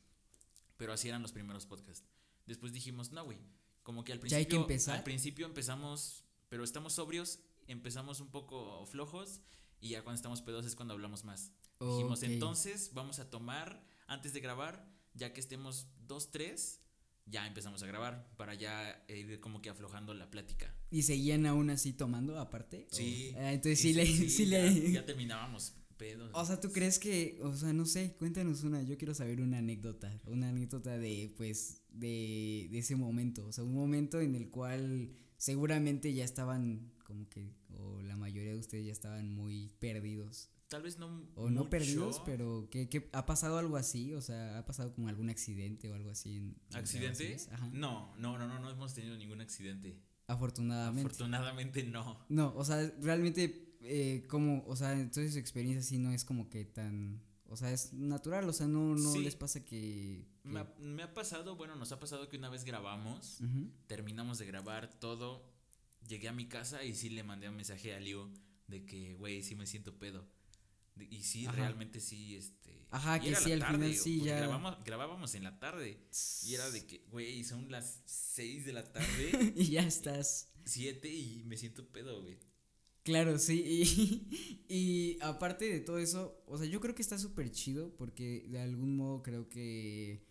pero 0.78 0.94
así 0.94 1.08
eran 1.10 1.22
los 1.24 1.32
primeros 1.32 1.66
podcasts. 1.66 2.06
Después 2.46 2.72
dijimos, 2.72 3.12
no, 3.12 3.26
güey, 3.26 3.40
como 3.84 4.04
que 4.04 4.12
al 4.14 4.20
Ya 4.20 4.38
hay 4.38 4.46
que 4.46 4.50
principio, 4.52 4.62
empezar. 4.62 4.98
al 4.98 5.04
principio 5.04 5.46
empezamos, 5.48 6.24
pero 6.50 6.64
estamos 6.64 6.94
sobrios, 6.94 7.40
empezamos 7.68 8.20
un 8.20 8.30
poco 8.30 8.86
flojos 8.86 9.42
y 9.80 9.90
ya 9.90 10.04
cuando 10.04 10.16
estamos 10.18 10.42
pedos 10.42 10.66
es 10.66 10.76
cuando 10.76 10.94
hablamos 10.94 11.24
más. 11.24 11.52
Dijimos, 11.80 12.24
entonces 12.24 12.92
vamos 12.94 13.20
a 13.20 13.30
tomar 13.30 13.84
antes 14.08 14.34
de 14.34 14.40
grabar, 14.40 14.90
ya 15.14 15.34
que 15.34 15.40
estemos 15.40 15.88
dos, 16.08 16.32
tres, 16.32 16.82
ya 17.26 17.46
empezamos 17.46 17.84
a 17.84 17.88
grabar 17.88 18.32
para 18.38 18.56
ya 18.56 19.04
ir 19.10 19.40
como 19.42 19.62
que 19.62 19.70
aflojando 19.70 20.14
la 20.14 20.32
plática. 20.32 20.74
¿Y 20.90 21.04
seguían 21.04 21.46
aún 21.46 21.70
así 21.70 21.94
tomando 21.94 22.40
aparte? 22.40 22.88
¿O- 22.92 22.96
Sí. 22.96 23.34
Ah, 23.38 23.52
entonces 23.54 23.80
sí, 23.80 23.94
le... 23.94 24.06
Sí, 24.06 24.48
ya, 24.48 24.64
le... 24.64 24.92
ya 24.92 25.06
terminábamos 25.06 25.76
pedos. 25.98 26.32
O 26.34 26.46
sea, 26.46 26.60
¿tú 26.62 26.72
crees 26.72 27.00
que, 27.00 27.40
o 27.44 27.54
sea, 27.56 27.74
no 27.74 27.86
sé, 27.86 28.16
cuéntanos 28.18 28.64
una, 28.64 28.82
yo 28.84 28.98
quiero 28.98 29.14
saber 29.14 29.42
una 29.42 29.58
anécdota, 29.58 30.16
una 30.26 30.50
anécdota 30.50 30.98
de, 30.98 31.34
pues, 31.38 31.82
de, 31.90 32.68
de 32.72 32.78
ese 32.80 32.96
momento, 32.96 33.46
o 33.48 33.52
sea, 33.52 33.64
un 33.64 33.74
momento 33.76 34.22
en 34.22 34.36
el 34.36 34.50
cual 34.50 35.12
seguramente 35.38 36.14
ya 36.14 36.24
estaban 36.24 36.92
como 37.08 37.28
que, 37.30 37.56
o 37.78 38.02
la 38.04 38.16
mayoría 38.18 38.52
de 38.52 38.60
ustedes 38.60 38.86
ya 38.86 38.92
estaban 38.92 39.34
muy 39.34 39.72
perdidos, 39.80 40.50
Tal 40.68 40.82
vez 40.84 41.00
no. 41.00 41.24
o 41.36 41.50
no 41.50 41.70
perdidos, 41.70 42.22
pero 42.26 42.68
que, 42.70 42.90
que 42.90 43.10
ha 43.14 43.26
pasado 43.26 43.58
algo 43.58 43.78
así, 43.78 44.14
o 44.14 44.22
sea, 44.22 44.58
ha 44.60 44.66
pasado 44.66 44.92
como 44.94 45.08
algún 45.08 45.30
accidente 45.30 45.90
o 45.90 45.96
algo 45.96 46.10
así. 46.10 46.36
En, 46.36 46.58
en 46.72 46.76
¿Accidente? 46.76 47.38
Ajá. 47.54 47.70
No, 47.72 48.14
no, 48.18 48.38
no, 48.38 48.48
no, 48.50 48.60
no 48.60 48.70
hemos 48.70 48.94
tenido 48.94 49.16
ningún 49.16 49.40
accidente. 49.40 49.98
Afortunadamente. 50.28 51.08
Afortunadamente 51.08 51.84
no. 51.84 52.20
No, 52.28 52.54
o 52.58 52.66
sea, 52.66 52.92
realmente, 53.02 53.78
eh, 53.82 54.26
como, 54.30 54.66
o 54.68 54.76
sea, 54.76 54.92
entonces 54.92 55.32
su 55.34 55.40
experiencia 55.40 55.82
sí 55.82 55.98
no 56.00 56.12
es 56.12 56.26
como 56.26 56.50
que 56.50 56.66
tan, 56.66 57.22
o 57.46 57.56
sea, 57.56 57.72
es 57.72 57.94
natural, 57.94 58.50
o 58.50 58.52
sea, 58.52 58.68
no, 58.68 58.94
no 58.94 59.14
Sí. 59.14 59.20
les 59.24 59.38
pasa 59.38 59.64
que... 59.64 60.28
que- 60.44 60.50
Me 60.50 60.60
ha, 60.60 60.74
me 60.82 61.04
ha 61.04 61.14
pasado, 61.14 61.56
bueno, 61.56 61.78
nos 61.78 61.94
ha 61.94 62.00
pasado 62.02 62.28
que 62.28 62.36
una 62.38 62.50
vez 62.50 62.66
grabamos, 62.66 63.40
terminamos 63.88 64.38
de 64.38 64.46
grabar 64.48 65.00
todo, 65.00 65.46
llegué 66.08 66.28
a 66.28 66.34
mi 66.34 66.48
casa 66.48 66.84
y 66.84 66.94
sí 66.96 67.10
le 67.10 67.24
mandé 67.24 67.50
un 67.50 67.56
mensaje 67.56 67.94
a 67.94 68.00
Liu 68.00 68.32
de 68.68 68.86
que, 68.86 69.14
güey, 69.16 69.44
sí 69.44 69.56
me 69.56 69.66
siento 69.66 69.98
pedo. 69.98 70.28
De- 70.96 71.06
y 71.06 71.24
sí, 71.24 71.46
Ajá. 71.46 71.56
realmente 71.58 72.00
sí, 72.00 72.36
este. 72.36 72.88
Ajá, 72.90 73.20
que 73.20 73.36
sí, 73.36 73.52
al 73.52 73.64
final 73.66 73.94
sí, 73.96 74.22
ya- 74.22 74.38
Grabamos, 74.38 74.84
grabábamos 74.84 75.36
en 75.36 75.44
la 75.44 75.60
tarde. 75.60 76.00
Y 76.44 76.54
era 76.56 76.70
de 76.72 76.86
que, 76.86 77.06
güey, 77.12 77.44
son 77.44 77.70
las 77.72 78.02
6 78.06 78.66
de 78.66 78.74
la 78.74 78.92
tarde, 78.92 79.54
y 79.56 79.70
ya 79.70 79.82
estás. 79.84 80.52
7 80.66 81.08
y 81.14 81.44
me 81.46 81.56
siento 81.58 81.88
pedo, 81.88 82.22
güey. 82.22 82.38
Claro, 83.04 83.40
sí, 83.40 83.64
y, 83.66 84.66
y 84.68 85.18
aparte 85.22 85.66
de 85.70 85.80
todo 85.80 85.98
eso, 85.98 86.44
o 86.46 86.58
sea, 86.58 86.68
yo 86.68 86.82
creo 86.82 86.94
que 86.94 87.02
está 87.02 87.18
súper 87.18 87.52
chido 87.52 87.96
porque 87.96 88.46
de 88.50 88.60
algún 88.60 88.98
modo 88.98 89.24
creo 89.24 89.48
que, 89.48 90.26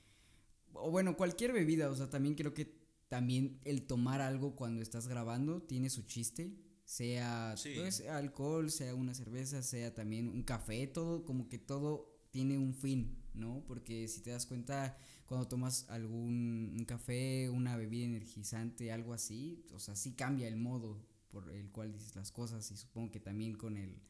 o 0.75 0.91
bueno, 0.91 1.17
cualquier 1.17 1.53
bebida, 1.53 1.91
o 1.91 1.97
sea, 1.97 2.11
también 2.11 2.35
creo 2.35 2.53
que 2.53 2.86
también 3.09 3.61
el 3.65 3.87
tomar 3.87 4.21
algo 4.21 4.57
cuando 4.57 4.83
estás 4.83 5.09
grabando 5.09 5.63
tiene 5.63 5.91
su 5.91 6.03
chiste, 6.03 6.57
sea 6.85 7.55
Sí. 7.57 7.75
pues, 7.77 8.01
alcohol, 8.09 8.71
sea 8.71 8.95
una 8.95 9.15
cerveza, 9.15 9.63
sea 9.63 9.95
también 9.95 10.29
un 10.29 10.43
café, 10.43 10.87
todo, 10.87 11.25
como 11.25 11.49
que 11.49 11.59
todo 11.59 12.17
tiene 12.31 12.59
un 12.59 12.75
fin, 12.75 13.17
¿no? 13.35 13.65
Porque 13.67 14.09
si 14.09 14.21
te 14.21 14.31
das 14.31 14.47
cuenta, 14.47 14.97
cuando 15.27 15.49
tomas 15.49 15.89
algún 15.89 16.75
un 16.79 16.85
café, 16.85 17.49
una 17.51 17.77
bebida 17.77 18.05
energizante, 18.05 18.93
algo 18.93 19.15
así, 19.15 19.65
o 19.73 19.79
sea, 19.79 19.97
sí 19.97 20.13
cambia 20.15 20.49
el 20.49 20.57
modo 20.57 21.05
por 21.29 21.51
el 21.51 21.71
cual 21.71 21.93
dices 21.93 22.15
las 22.15 22.31
cosas 22.31 22.71
y 22.71 22.77
supongo 22.77 23.11
que 23.11 23.21
también 23.21 23.55
con 23.55 23.77
el, 23.77 24.01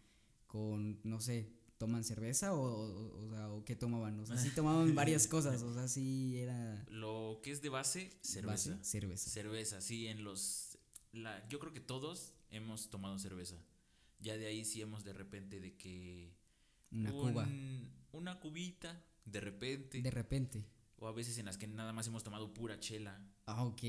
con, 0.46 1.00
no 1.04 1.20
sé, 1.20 1.55
toman 1.78 2.04
cerveza 2.04 2.54
o, 2.54 2.60
o, 2.62 3.26
o 3.26 3.30
sea, 3.30 3.50
o 3.50 3.64
qué 3.64 3.76
tomaban, 3.76 4.18
o 4.20 4.26
sea, 4.26 4.36
sí 4.36 4.50
tomaban 4.50 4.94
varias 4.94 5.26
cosas, 5.28 5.62
o 5.62 5.74
sea, 5.74 5.88
sí 5.88 6.38
era 6.38 6.84
Lo 6.88 7.40
que 7.42 7.50
es 7.52 7.60
de 7.62 7.68
base, 7.68 8.10
cerveza. 8.22 8.70
base, 8.76 8.84
cerveza. 8.84 9.30
Cerveza, 9.30 9.80
sí, 9.80 10.06
en 10.06 10.24
los... 10.24 10.78
La, 11.12 11.46
yo 11.48 11.58
creo 11.60 11.72
que 11.72 11.80
todos 11.80 12.34
hemos 12.50 12.90
tomado 12.90 13.18
cerveza. 13.18 13.56
Ya 14.20 14.36
de 14.36 14.46
ahí 14.46 14.64
sí 14.64 14.80
hemos 14.82 15.04
de 15.04 15.12
repente 15.12 15.60
de 15.60 15.76
que... 15.76 16.34
Una 16.90 17.12
un- 17.12 17.32
cuba, 17.32 17.48
Una 18.12 18.40
cubita, 18.40 19.04
de 19.24 19.40
repente. 19.40 20.00
de 20.02 20.10
repente. 20.10 20.64
o 20.98 21.08
a 21.08 21.12
veces 21.12 21.36
en 21.38 21.46
las 21.46 21.58
que 21.58 21.66
nada 21.66 21.92
más 21.92 22.06
hemos 22.06 22.22
tomado 22.24 22.54
pura 22.54 22.78
chela. 22.80 23.20
Ah, 23.46 23.64
ok. 23.64 23.82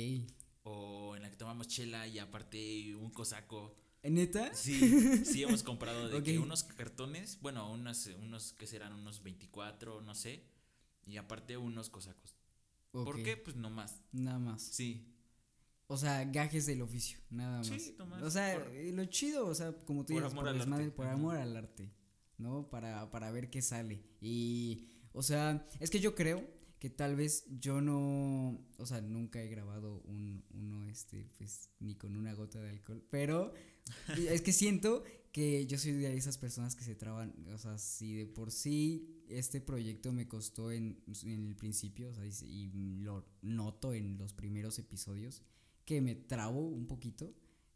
O 0.64 1.16
en 1.16 1.22
la 1.22 1.30
que 1.30 1.38
tomamos 1.38 1.68
chela 1.68 2.08
y 2.08 2.20
aparte 2.20 2.94
un 2.96 3.10
cosaco. 3.12 3.78
¿Neta? 4.04 4.54
Sí, 4.54 4.80
sí 5.26 5.44
hemos 5.44 5.64
comprado 5.64 6.08
de 6.10 6.24
que 6.24 6.38
Ok. 6.38 6.44
unos 6.46 6.64
cartones, 6.64 7.40
bueno, 7.42 7.72
unos, 7.72 8.08
unos 8.22 8.54
que 8.54 8.68
serán 8.68 8.94
unos 8.94 9.22
24, 9.24 10.02
no 10.02 10.16
sé. 10.16 10.44
Y 11.06 11.18
aparte 11.18 11.58
unos 11.58 11.90
cosacos. 11.90 12.38
¿Por 12.92 13.16
Ok, 13.18 13.24
qué? 13.24 13.38
Pues 13.38 13.56
no 13.56 13.70
más. 13.70 14.02
Nada 14.12 14.40
más. 14.40 14.62
Sí. 14.62 15.14
O 15.88 15.98
sea, 15.98 16.26
gajes 16.26 16.66
del 16.66 16.82
oficio, 16.82 17.20
nada 17.30 17.60
más. 17.60 17.68
Sí, 17.68 17.96
nomás, 17.98 18.22
O 18.24 18.30
sea, 18.30 18.60
por- 18.60 18.74
eh, 18.74 18.92
lo 18.92 19.06
chido, 19.06 19.48
o 19.48 19.56
sea, 19.56 19.72
como 19.86 20.06
tú 20.06 20.14
por 20.14 20.24
dices, 20.24 20.32
amor 20.34 20.44
por, 20.46 20.50
al 20.50 20.58
desmadre, 20.58 20.92
por 20.92 21.08
amor 21.08 21.36
al 21.38 21.56
arte, 21.56 21.92
¿no? 22.38 22.70
Para, 22.70 23.10
para 23.10 23.32
ver 23.32 23.50
qué 23.50 23.62
sale. 23.62 24.04
Y, 24.20 24.90
o 25.14 25.24
sea, 25.24 25.66
es 25.80 25.90
que 25.90 26.02
yo 26.02 26.14
creo 26.14 26.46
que 26.80 26.90
tal 26.90 27.16
vez 27.16 27.46
yo 27.60 27.80
no, 27.80 28.60
o 28.78 28.86
sea, 28.86 29.00
nunca 29.00 29.42
he 29.42 29.48
grabado 29.48 30.02
un, 30.02 30.44
uno, 30.54 30.86
este, 30.90 31.26
pues, 31.38 31.70
ni 31.80 31.96
con 31.96 32.18
una 32.18 32.34
gota 32.34 32.60
de 32.60 32.70
alcohol, 32.70 33.02
pero 33.10 33.54
es 34.30 34.42
que 34.42 34.54
siento 34.54 35.04
que 35.32 35.66
yo 35.68 35.78
soy 35.78 35.92
de 35.94 36.16
esas 36.18 36.38
personas 36.38 36.76
que 36.76 36.84
se 36.84 36.96
traban, 36.96 37.34
o 37.54 37.58
sea, 37.58 37.78
si 37.78 38.14
de 38.16 38.26
por 38.26 38.52
sí 38.52 39.24
este 39.30 39.62
proyecto 39.62 40.12
me 40.12 40.28
costó 40.28 40.72
en, 40.72 41.00
en 41.24 41.48
el 41.48 41.56
principio, 41.56 42.10
o 42.10 42.14
sea, 42.16 42.26
y, 42.26 42.72
lo 43.02 43.26
noto 43.42 43.94
en 43.94 44.18
los 44.18 44.34
primeros 44.34 44.80
episodios, 44.80 45.42
que 45.86 46.02
me 46.02 46.16
trabo 46.16 46.62
un 46.68 46.88
poquito. 46.88 47.34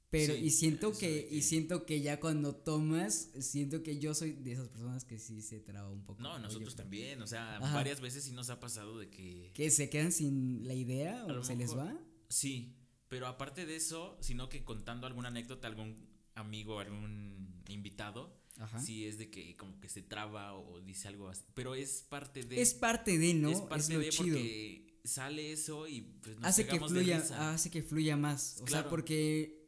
Pero, 0.10 0.34
Sí, 0.34 0.42
y 0.42 0.50
siento 0.50 0.92
que, 0.98 1.08
de 1.10 1.28
y 1.32 1.36
que- 1.38 1.42
siento 1.42 1.86
que 1.86 2.02
ya 2.02 2.20
cuando 2.20 2.54
tomas, 2.56 3.30
siento 3.40 3.82
que 3.84 3.98
yo 4.00 4.14
soy 4.14 4.34
de 4.34 4.52
esas 4.54 4.68
personas 4.68 5.06
que 5.06 5.18
sí 5.20 5.42
se 5.42 5.60
traba 5.62 5.90
un 5.90 6.04
poco. 6.04 6.22
No, 6.22 6.38
nosotros 6.40 6.76
también. 6.76 7.22
O 7.22 7.28
sea, 7.28 7.58
Ajá. 7.58 7.76
varias 7.76 8.02
veces 8.02 8.26
sí 8.26 8.32
nos 8.34 8.50
ha 8.50 8.60
pasado 8.60 8.98
de 9.00 9.10
que. 9.10 9.52
Que 9.54 9.72
se 9.72 9.90
quedan 9.90 10.12
sin 10.12 10.68
la 10.68 10.74
idea 10.74 11.22
A 11.22 11.26
o 11.28 11.44
se 11.46 11.56
les 11.56 11.70
mejor- 11.76 11.78
va. 11.88 11.98
Sí, 12.28 12.76
pero 13.12 13.28
aparte 13.28 13.66
de 13.66 13.76
eso, 13.76 14.18
sino 14.22 14.48
que 14.48 14.64
contando 14.64 15.06
alguna 15.06 15.28
anécdota, 15.28 15.68
algún 15.68 15.98
amigo, 16.34 16.80
algún 16.80 17.62
invitado, 17.68 18.40
Ajá. 18.58 18.80
sí 18.80 19.06
es 19.06 19.18
de 19.18 19.30
que 19.30 19.58
como 19.58 19.82
que 19.82 19.90
se 19.90 20.02
traba 20.02 20.54
o 20.54 20.80
dice 20.80 21.10
algo 21.10 21.28
así. 21.28 21.44
Pero 21.54 21.76
es 21.76 22.04
parte 22.08 22.42
de. 22.44 22.62
Es 22.62 22.74
parte 22.74 23.18
de, 23.18 23.34
¿no? 23.34 23.50
es 23.50 23.58
Es, 23.58 23.62
parte 23.64 23.94
lo 23.96 24.00
de 24.00 24.10
chido. 24.10 24.38
porque 24.38 24.98
sale 25.04 25.52
eso 25.52 25.90
y 25.90 26.02
pues 26.24 26.38
nos 26.38 26.46
hace 26.46 26.64
que 26.64 26.70
pegamos 26.72 26.94
de 26.94 27.00
fluya, 27.02 27.20
risa. 27.20 27.54
hace 27.54 27.70
que 27.70 27.84
fluya 27.84 28.16
más. 28.16 28.62
O 28.64 28.68
sea, 28.68 28.88
porque 28.88 29.60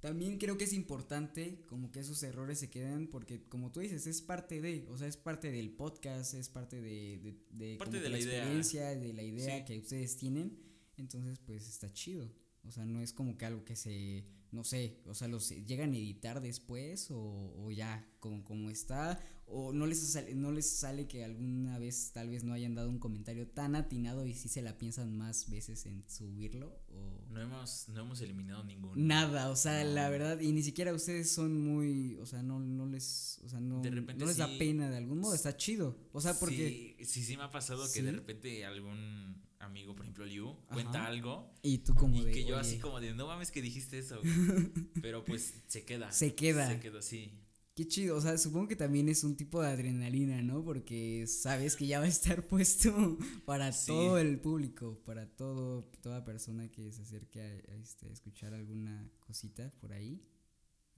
también 0.00 0.36
creo 0.36 0.58
que 0.58 0.64
es 0.64 0.74
importante 0.74 1.64
como 1.68 1.90
que 1.92 2.00
esos 2.00 2.22
errores 2.24 2.58
se 2.58 2.68
quedan 2.68 3.06
porque 3.06 3.44
como 3.48 3.72
tú 3.72 3.80
dices, 3.80 4.06
es 4.06 4.20
parte 4.20 4.60
de, 4.60 4.84
o 4.90 4.98
sea, 4.98 5.08
es 5.08 5.16
parte 5.16 5.50
del 5.50 5.70
podcast, 5.70 6.34
es 6.34 6.50
parte 6.50 6.82
de, 6.82 7.18
de, 7.18 7.38
de 7.52 7.76
Parte 7.78 7.96
como 7.98 8.10
la 8.10 8.18
idea. 8.18 8.36
experiencia, 8.42 8.90
de 8.96 9.12
la 9.14 9.22
idea 9.22 9.58
Sí. 9.60 9.64
que 9.64 9.78
ustedes 9.78 10.18
tienen. 10.18 10.58
Entonces, 10.98 11.38
pues 11.46 11.66
está 11.66 11.90
chido. 11.90 12.30
O 12.64 12.70
sea, 12.70 12.84
no 12.84 13.00
es 13.00 13.12
como 13.12 13.36
que 13.36 13.44
algo 13.44 13.64
que 13.64 13.76
se, 13.76 14.24
no 14.52 14.64
sé, 14.64 15.00
o 15.06 15.14
sea, 15.14 15.28
los 15.28 15.48
llegan 15.48 15.92
a 15.92 15.96
editar 15.96 16.40
después 16.40 17.10
o, 17.10 17.54
o 17.56 17.70
ya 17.72 18.06
como, 18.20 18.44
como 18.44 18.70
está, 18.70 19.18
o 19.46 19.72
no 19.72 19.86
les, 19.86 19.98
sale, 19.98 20.34
no 20.34 20.52
les 20.52 20.70
sale 20.70 21.08
que 21.08 21.24
alguna 21.24 21.78
vez 21.78 22.12
tal 22.12 22.30
vez 22.30 22.44
no 22.44 22.52
hayan 22.52 22.74
dado 22.74 22.88
un 22.88 22.98
comentario 22.98 23.48
tan 23.48 23.74
atinado 23.74 24.26
y 24.26 24.34
sí 24.34 24.48
se 24.48 24.62
la 24.62 24.78
piensan 24.78 25.16
más 25.16 25.50
veces 25.50 25.84
en 25.86 26.04
subirlo 26.08 26.78
o 26.88 27.26
No 27.30 27.40
hemos, 27.40 27.88
no 27.88 28.02
hemos 28.02 28.20
eliminado 28.20 28.62
ningún. 28.62 29.06
nada, 29.06 29.50
o 29.50 29.56
sea, 29.56 29.82
la 29.84 30.08
verdad, 30.08 30.38
y 30.38 30.52
ni 30.52 30.62
siquiera 30.62 30.94
ustedes 30.94 31.32
son 31.32 31.60
muy, 31.60 32.16
o 32.18 32.26
sea, 32.26 32.42
no, 32.42 32.60
no 32.60 32.86
les, 32.86 33.40
o 33.44 33.48
sea, 33.48 33.60
no, 33.60 33.82
De 33.82 33.90
repente 33.90 34.20
no 34.20 34.26
les 34.26 34.36
da 34.36 34.48
pena 34.58 34.88
de 34.88 34.98
algún 34.98 35.18
modo, 35.18 35.34
está 35.34 35.56
chido, 35.56 35.98
o 36.12 36.20
sea, 36.20 36.38
porque, 36.38 36.96
Sí, 36.98 37.04
sí, 37.04 37.24
sí 37.24 37.36
me 37.36 37.42
ha 37.42 37.50
pasado 37.50 37.90
que 37.92 38.02
de 38.02 38.12
repente 38.12 38.64
algún 38.64 39.41
amigo, 39.62 39.94
por 39.94 40.04
ejemplo, 40.04 40.24
Liu, 40.26 40.50
Ajá. 40.50 40.74
cuenta 40.74 41.06
algo 41.06 41.54
y 41.62 41.78
tú 41.78 41.94
como 41.94 42.16
y 42.16 42.24
de, 42.24 42.32
que 42.32 42.44
yo 42.44 42.56
"Oye, 42.56 42.60
así 42.60 42.78
como 42.78 43.00
de, 43.00 43.14
no 43.14 43.26
mames 43.26 43.50
que 43.50 43.62
dijiste 43.62 43.98
eso, 43.98 44.20
güey". 44.20 44.32
Pero 45.02 45.24
pues 45.24 45.54
se 45.66 45.84
queda. 45.84 46.12
Se 46.12 46.34
queda. 46.34 46.68
Se 46.68 46.80
quedó, 46.80 47.00
sí. 47.02 47.32
Qué 47.74 47.88
chido, 47.88 48.18
o 48.18 48.20
sea, 48.20 48.36
supongo 48.36 48.68
que 48.68 48.76
también 48.76 49.08
es 49.08 49.24
un 49.24 49.34
tipo 49.34 49.62
de 49.62 49.68
adrenalina, 49.68 50.42
¿no? 50.42 50.62
Porque 50.62 51.26
sabes 51.26 51.74
que 51.74 51.86
ya 51.86 52.00
va 52.00 52.04
a 52.04 52.08
estar 52.08 52.46
puesto 52.46 53.16
para 53.46 53.72
todo 53.72 54.18
el 54.18 54.38
público, 54.40 55.00
para 55.06 55.26
todo, 55.26 55.84
toda 56.02 56.22
persona 56.22 56.70
que 56.70 56.92
se 56.92 57.00
acerque 57.00 57.40
a, 57.40 57.74
este, 57.76 58.12
escuchar 58.12 58.52
alguna 58.52 59.10
cosita 59.20 59.70
por 59.80 59.94
ahí. 59.94 60.22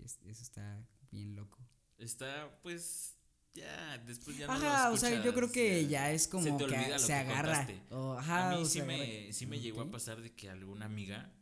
eso 0.02 0.42
está 0.42 0.84
bien 1.12 1.36
loco. 1.36 1.58
Está, 1.96 2.58
pues, 2.60 3.16
ya, 3.54 3.98
después 4.06 4.36
ya 4.36 4.46
no 4.46 4.52
Ajá, 4.52 4.90
o 4.90 4.96
sea, 4.96 5.22
yo 5.22 5.32
creo 5.34 5.50
que 5.50 5.86
ya, 5.86 6.12
es 6.12 6.28
como 6.28 6.58
que 6.58 6.98
se 6.98 7.14
agarra. 7.14 7.66
a 7.90 8.56
mí 8.56 8.64
sí, 8.66 8.82
me, 8.82 9.32
sí 9.32 9.46
me 9.46 9.60
llegó 9.60 9.80
a 9.80 9.90
pasar 9.90 10.20
de 10.20 10.32
que 10.32 10.50
alguna 10.50 10.86
amiga 10.86 11.32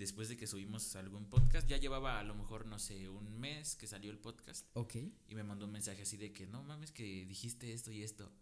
después 0.00 0.30
de 0.30 0.36
que 0.36 0.46
subimos 0.46 0.96
algún 0.96 1.26
podcast, 1.26 1.68
ya 1.68 1.76
llevaba 1.76 2.18
a 2.18 2.24
lo 2.24 2.34
mejor, 2.34 2.64
no 2.66 2.78
sé, 2.78 3.08
un 3.10 3.38
mes 3.38 3.76
que 3.76 3.86
salió 3.86 4.10
el 4.10 4.18
podcast. 4.18 4.66
Ok. 4.72 4.96
Y 5.28 5.34
me 5.34 5.44
mandó 5.44 5.66
un 5.66 5.72
mensaje 5.72 6.02
así 6.02 6.16
de 6.16 6.32
que, 6.32 6.46
no 6.46 6.62
mames, 6.62 6.90
que 6.90 7.26
dijiste 7.26 7.72
esto 7.74 7.92
y 7.92 8.02
esto. 8.02 8.32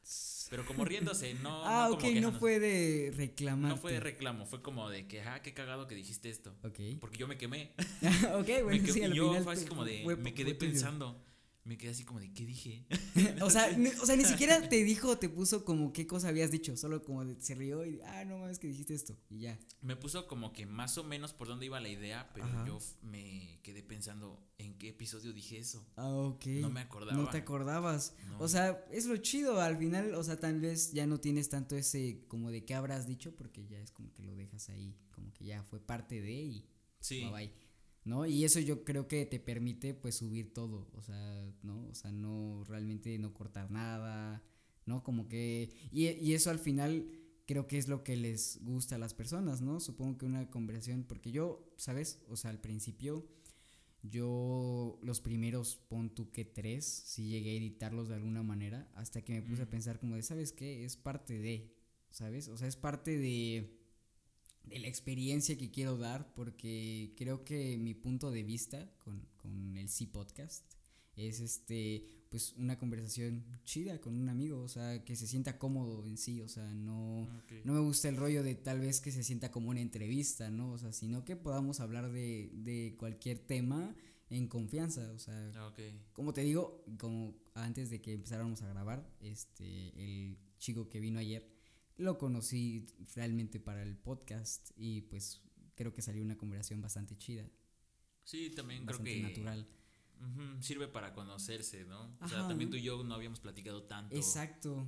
Pero 0.50 0.64
como 0.64 0.84
riéndose, 0.84 1.34
no. 1.42 1.64
ah, 1.64 1.90
ok, 1.90 2.04
no 2.20 2.32
fue 2.32 2.60
de 2.60 3.12
reclamar. 3.16 3.72
No 3.72 3.76
fue 3.76 3.92
de 3.92 4.00
reclamo, 4.00 4.46
fue 4.46 4.62
como 4.62 4.88
de 4.88 5.08
que, 5.08 5.20
ah, 5.22 5.42
qué 5.42 5.52
cagado 5.52 5.88
que 5.88 5.96
dijiste 5.96 6.30
esto. 6.30 6.54
Ok. 6.62 6.78
Porque 7.00 7.18
yo 7.18 7.26
me 7.26 7.36
quemé. 7.36 7.72
ok, 8.34 8.62
bueno, 8.62 8.92
sí, 8.92 9.02
y 9.02 9.12
yo 9.12 9.42
fue 9.42 9.52
así 9.52 9.66
como 9.66 9.84
de, 9.84 10.04
me 10.16 10.34
quedé 10.34 10.54
pensando 10.54 11.20
me 11.68 11.76
quedé 11.76 11.90
así 11.90 12.02
como 12.02 12.18
de, 12.18 12.32
¿qué 12.32 12.46
dije? 12.46 12.86
o, 13.42 13.50
sea, 13.50 13.70
ni, 13.76 13.88
o 13.88 14.06
sea, 14.06 14.16
ni 14.16 14.24
siquiera 14.24 14.68
te 14.68 14.82
dijo, 14.82 15.18
te 15.18 15.28
puso 15.28 15.66
como 15.66 15.92
qué 15.92 16.06
cosa 16.06 16.28
habías 16.28 16.50
dicho, 16.50 16.76
solo 16.78 17.04
como 17.04 17.26
de, 17.26 17.38
se 17.40 17.54
rió 17.54 17.84
y, 17.84 18.00
ah, 18.06 18.24
no 18.24 18.38
mames 18.38 18.58
que 18.58 18.68
dijiste 18.68 18.94
esto, 18.94 19.16
y 19.28 19.40
ya. 19.40 19.58
Me 19.82 19.94
puso 19.94 20.26
como 20.26 20.52
que 20.54 20.64
más 20.64 20.96
o 20.96 21.04
menos 21.04 21.34
por 21.34 21.46
dónde 21.46 21.66
iba 21.66 21.78
la 21.78 21.90
idea, 21.90 22.30
pero 22.32 22.46
yo 22.64 22.78
me 23.02 23.60
quedé 23.62 23.82
pensando, 23.82 24.42
¿en 24.56 24.78
qué 24.78 24.88
episodio 24.88 25.34
dije 25.34 25.58
eso? 25.58 25.86
Ah, 25.96 26.08
ok. 26.08 26.46
No 26.46 26.70
me 26.70 26.80
acordaba. 26.80 27.16
No 27.16 27.28
te 27.28 27.36
acordabas. 27.36 28.14
O 28.38 28.48
sea, 28.48 28.84
es 28.90 29.04
lo 29.04 29.18
chido, 29.18 29.60
al 29.60 29.76
final, 29.76 30.14
o 30.14 30.24
sea, 30.24 30.40
tal 30.40 30.60
vez 30.60 30.92
ya 30.92 31.06
no 31.06 31.20
tienes 31.20 31.50
tanto 31.50 31.76
ese, 31.76 32.24
como 32.28 32.50
de 32.50 32.64
qué 32.64 32.74
habrás 32.74 33.06
dicho, 33.06 33.36
porque 33.36 33.66
ya 33.66 33.78
es 33.78 33.92
como 33.92 34.12
que 34.14 34.22
lo 34.22 34.34
dejas 34.34 34.70
ahí, 34.70 34.96
como 35.10 35.34
que 35.34 35.44
ya 35.44 35.62
fue 35.64 35.80
parte 35.80 36.22
de 36.22 36.32
y... 36.32 36.64
Sí. 37.00 37.20
Bye 37.20 37.30
bye. 37.30 37.67
¿No? 38.08 38.26
Y 38.26 38.44
eso 38.44 38.58
yo 38.58 38.84
creo 38.84 39.06
que 39.06 39.26
te 39.26 39.38
permite 39.38 39.94
pues 39.94 40.16
subir 40.16 40.52
todo, 40.54 40.88
o 40.94 41.02
sea, 41.02 41.44
¿no? 41.62 41.86
O 41.88 41.94
sea, 41.94 42.10
no 42.10 42.64
realmente 42.64 43.18
no 43.18 43.34
cortar 43.34 43.70
nada, 43.70 44.42
¿no? 44.86 45.04
Como 45.04 45.28
que, 45.28 45.70
y, 45.92 46.08
y 46.08 46.32
eso 46.32 46.50
al 46.50 46.58
final 46.58 47.06
creo 47.46 47.66
que 47.66 47.78
es 47.78 47.86
lo 47.88 48.04
que 48.04 48.16
les 48.16 48.60
gusta 48.64 48.96
a 48.96 48.98
las 48.98 49.14
personas, 49.14 49.60
¿no? 49.60 49.78
Supongo 49.78 50.18
que 50.18 50.26
una 50.26 50.50
conversación, 50.50 51.04
porque 51.04 51.30
yo, 51.30 51.70
¿sabes? 51.76 52.20
O 52.28 52.36
sea, 52.36 52.50
al 52.50 52.60
principio 52.60 53.28
yo 54.02 54.98
los 55.02 55.20
primeros 55.20 55.76
pon 55.76 56.14
tú 56.14 56.30
que 56.30 56.44
tres, 56.44 56.84
sí 56.86 57.28
llegué 57.28 57.50
a 57.50 57.54
editarlos 57.54 58.08
de 58.08 58.14
alguna 58.14 58.42
manera, 58.42 58.90
hasta 58.94 59.22
que 59.22 59.34
me 59.34 59.42
puse 59.42 59.62
a 59.62 59.70
pensar 59.70 59.98
como 60.00 60.16
de, 60.16 60.22
¿sabes 60.22 60.52
qué? 60.52 60.84
Es 60.84 60.96
parte 60.96 61.38
de, 61.38 61.74
¿sabes? 62.10 62.48
O 62.48 62.56
sea, 62.56 62.68
es 62.68 62.76
parte 62.76 63.18
de 63.18 63.77
de 64.68 64.78
la 64.78 64.88
experiencia 64.88 65.56
que 65.56 65.70
quiero 65.70 65.96
dar, 65.96 66.32
porque 66.34 67.12
creo 67.16 67.44
que 67.44 67.76
mi 67.78 67.94
punto 67.94 68.30
de 68.30 68.42
vista 68.42 68.90
con, 68.98 69.26
con 69.36 69.76
el 69.76 69.88
C 69.88 70.06
Podcast 70.06 70.64
es 71.16 71.40
este 71.40 72.18
pues 72.30 72.54
una 72.58 72.78
conversación 72.78 73.44
chida 73.64 74.00
con 74.00 74.14
un 74.14 74.28
amigo, 74.28 74.60
o 74.60 74.68
sea, 74.68 75.02
que 75.04 75.16
se 75.16 75.26
sienta 75.26 75.58
cómodo 75.58 76.04
en 76.04 76.18
sí, 76.18 76.42
o 76.42 76.48
sea, 76.48 76.74
no, 76.74 77.26
no 77.64 77.72
me 77.72 77.80
gusta 77.80 78.08
el 78.08 78.16
rollo 78.16 78.42
de 78.42 78.54
tal 78.54 78.80
vez 78.80 79.00
que 79.00 79.10
se 79.12 79.24
sienta 79.24 79.50
como 79.50 79.70
una 79.70 79.80
entrevista, 79.80 80.50
¿no? 80.50 80.72
O 80.72 80.78
sea, 80.78 80.92
sino 80.92 81.24
que 81.24 81.36
podamos 81.36 81.80
hablar 81.80 82.10
de, 82.12 82.50
de 82.52 82.96
cualquier 82.98 83.38
tema 83.38 83.94
en 84.30 84.46
confianza, 84.46 85.10
o 85.12 85.18
sea, 85.18 85.50
como 86.12 86.34
te 86.34 86.42
digo, 86.42 86.84
como 86.98 87.34
antes 87.54 87.88
de 87.88 88.02
que 88.02 88.12
empezáramos 88.12 88.60
a 88.62 88.68
grabar, 88.68 89.10
este, 89.20 89.88
el 89.96 90.36
chico 90.58 90.88
que 90.88 91.00
vino 91.00 91.18
ayer, 91.18 91.48
lo 91.98 92.16
conocí 92.16 92.86
realmente 93.14 93.60
para 93.60 93.82
el 93.82 93.96
podcast 93.96 94.70
y 94.76 95.02
pues 95.02 95.42
creo 95.74 95.92
que 95.92 96.00
salió 96.00 96.22
una 96.22 96.38
conversación 96.38 96.80
bastante 96.80 97.16
chida. 97.16 97.44
Sí, 98.24 98.50
también 98.50 98.86
creo 98.86 99.02
que 99.02 99.20
natural. 99.20 99.66
sirve 100.60 100.88
para 100.88 101.12
conocerse, 101.12 101.84
¿no? 101.84 102.16
o 102.20 102.28
sea, 102.28 102.46
también 102.48 102.70
tú 102.70 102.76
y 102.76 102.82
yo 102.82 103.02
no 103.02 103.14
habíamos 103.14 103.40
platicado 103.40 103.82
tanto. 103.82 104.14
Exacto. 104.14 104.86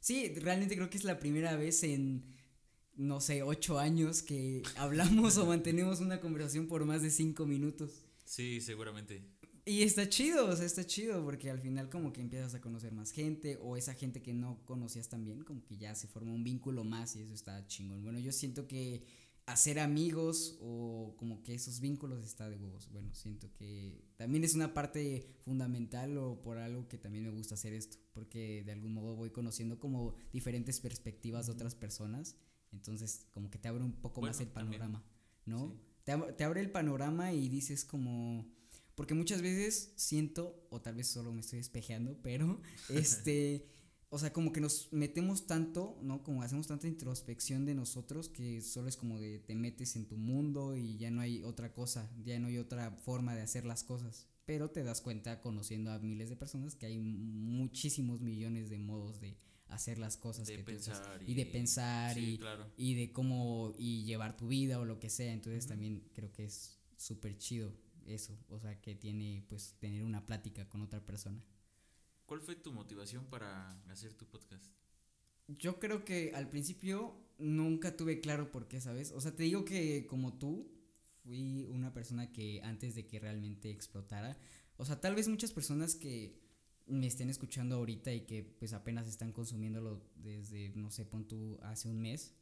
Sí, 0.00 0.32
realmente 0.36 0.76
creo 0.76 0.88
que 0.88 0.96
es 0.96 1.04
la 1.04 1.18
primera 1.18 1.56
vez 1.56 1.82
en, 1.82 2.36
no 2.94 3.20
sé, 3.20 3.42
ocho 3.42 3.78
años 3.78 4.22
que 4.22 4.62
hablamos 4.76 5.36
o 5.36 5.46
mantenemos 5.46 6.00
una 6.00 6.20
conversación 6.20 6.68
por 6.68 6.84
más 6.84 7.02
de 7.02 7.10
cinco 7.10 7.44
minutos. 7.44 8.04
Sí, 8.24 8.60
seguramente. 8.60 9.24
Y 9.68 9.82
está 9.82 10.08
chido, 10.08 10.46
o 10.48 10.54
sea, 10.54 10.64
está 10.64 10.86
chido 10.86 11.24
porque 11.24 11.50
al 11.50 11.58
final 11.58 11.90
como 11.90 12.12
que 12.12 12.20
empiezas 12.20 12.54
a 12.54 12.60
conocer 12.60 12.92
más 12.92 13.10
gente 13.10 13.58
o 13.60 13.76
esa 13.76 13.94
gente 13.94 14.22
que 14.22 14.32
no 14.32 14.64
conocías 14.64 15.08
también, 15.08 15.42
como 15.42 15.64
que 15.64 15.76
ya 15.76 15.92
se 15.96 16.06
forma 16.06 16.32
un 16.32 16.44
vínculo 16.44 16.84
más 16.84 17.16
y 17.16 17.22
eso 17.22 17.34
está 17.34 17.66
chingón. 17.66 18.04
Bueno, 18.04 18.20
yo 18.20 18.30
siento 18.30 18.68
que 18.68 19.02
hacer 19.44 19.80
amigos 19.80 20.56
o 20.60 21.16
como 21.16 21.42
que 21.42 21.54
esos 21.54 21.80
vínculos 21.80 22.24
está 22.24 22.48
de 22.48 22.54
huevos. 22.54 22.88
Bueno, 22.92 23.12
siento 23.12 23.52
que 23.54 24.04
también 24.16 24.44
es 24.44 24.54
una 24.54 24.72
parte 24.72 25.34
fundamental 25.40 26.16
o 26.16 26.40
por 26.42 26.58
algo 26.58 26.86
que 26.86 26.96
también 26.96 27.24
me 27.24 27.30
gusta 27.30 27.54
hacer 27.54 27.72
esto, 27.72 27.98
porque 28.12 28.62
de 28.64 28.70
algún 28.70 28.94
modo 28.94 29.16
voy 29.16 29.30
conociendo 29.30 29.80
como 29.80 30.14
diferentes 30.32 30.78
perspectivas 30.78 31.46
de 31.46 31.52
otras 31.52 31.74
personas, 31.74 32.36
entonces 32.70 33.26
como 33.32 33.50
que 33.50 33.58
te 33.58 33.66
abre 33.66 33.82
un 33.82 33.94
poco 33.94 34.20
más 34.20 34.40
el 34.40 34.48
panorama, 34.48 35.04
¿no? 35.44 35.76
Te, 36.04 36.16
te 36.36 36.44
abre 36.44 36.60
el 36.60 36.70
panorama 36.70 37.32
y 37.32 37.48
dices 37.48 37.84
como 37.84 38.48
porque 38.96 39.14
muchas 39.14 39.42
veces 39.42 39.92
siento, 39.94 40.66
o 40.70 40.80
tal 40.80 40.96
vez 40.96 41.06
solo 41.06 41.32
me 41.32 41.42
estoy 41.42 41.60
espejeando, 41.60 42.18
pero 42.22 42.60
este, 42.88 43.68
o 44.08 44.18
sea, 44.18 44.32
como 44.32 44.52
que 44.52 44.60
nos 44.60 44.90
metemos 44.90 45.46
tanto, 45.46 45.98
¿no? 46.02 46.24
Como 46.24 46.42
hacemos 46.42 46.66
tanta 46.66 46.88
introspección 46.88 47.66
de 47.66 47.74
nosotros 47.74 48.30
que 48.30 48.62
solo 48.62 48.88
es 48.88 48.96
como 48.96 49.20
de 49.20 49.38
te 49.38 49.54
metes 49.54 49.96
en 49.96 50.08
tu 50.08 50.16
mundo 50.16 50.74
y 50.76 50.96
ya 50.96 51.10
no 51.10 51.20
hay 51.20 51.44
otra 51.44 51.74
cosa, 51.74 52.10
ya 52.24 52.38
no 52.40 52.48
hay 52.48 52.56
otra 52.56 52.90
forma 52.90 53.34
de 53.34 53.42
hacer 53.42 53.66
las 53.66 53.84
cosas. 53.84 54.28
Pero 54.46 54.70
te 54.70 54.82
das 54.82 55.02
cuenta 55.02 55.40
conociendo 55.40 55.92
a 55.92 55.98
miles 55.98 56.30
de 56.30 56.36
personas 56.36 56.74
que 56.74 56.86
hay 56.86 56.98
muchísimos 56.98 58.20
millones 58.22 58.70
de 58.70 58.78
modos 58.78 59.20
de 59.20 59.36
hacer 59.68 59.98
las 59.98 60.16
cosas 60.16 60.46
de 60.46 60.58
pensar 60.60 61.20
y, 61.26 61.34
de 61.34 61.44
pensar 61.44 62.16
y, 62.16 62.40
y 62.76 62.94
de 62.94 63.12
cómo 63.12 63.74
y 63.76 64.04
llevar 64.04 64.36
tu 64.36 64.46
vida 64.46 64.78
o 64.78 64.84
lo 64.84 65.00
que 65.00 65.10
sea 65.10 65.32
entonces 65.32 65.66
también 65.66 66.08
creo 66.14 66.32
que 66.32 66.44
es 66.44 66.78
súper 66.96 67.36
chido 67.36 67.74
eso, 68.08 68.38
o 68.48 68.58
sea, 68.58 68.80
que 68.80 68.94
tiene 68.94 69.44
pues 69.48 69.76
tener 69.78 70.04
una 70.04 70.24
plática 70.26 70.68
con 70.68 70.82
otra 70.82 71.04
persona. 71.04 71.42
¿Cuál 72.26 72.40
fue 72.40 72.56
tu 72.56 72.72
motivación 72.72 73.26
para 73.26 73.70
hacer 73.90 74.14
tu 74.14 74.26
podcast? 74.26 74.64
Yo 75.48 75.78
creo 75.78 76.04
que 76.04 76.32
al 76.34 76.48
principio 76.48 77.14
nunca 77.38 77.96
tuve 77.96 78.20
claro 78.20 78.50
por 78.50 78.66
qué, 78.66 78.80
¿sabes? 78.80 79.12
O 79.12 79.20
sea, 79.20 79.34
te 79.34 79.44
digo 79.44 79.64
que 79.64 80.06
como 80.06 80.36
tú, 80.38 80.68
fui 81.22 81.66
una 81.70 81.92
persona 81.92 82.32
que 82.32 82.60
antes 82.62 82.94
de 82.94 83.06
que 83.06 83.18
realmente 83.18 83.70
explotara, 83.70 84.38
o 84.76 84.84
sea, 84.84 85.00
tal 85.00 85.14
vez 85.14 85.28
muchas 85.28 85.52
personas 85.52 85.94
que 85.94 86.40
me 86.86 87.06
estén 87.06 87.30
escuchando 87.30 87.76
ahorita 87.76 88.12
y 88.12 88.22
que 88.22 88.42
pues 88.42 88.72
apenas 88.72 89.06
están 89.08 89.32
consumiéndolo 89.32 90.02
desde, 90.16 90.70
no 90.70 90.90
sé, 90.90 91.04
pon 91.04 91.26
tú 91.26 91.58
hace 91.62 91.88
un 91.88 92.00
mes, 92.00 92.34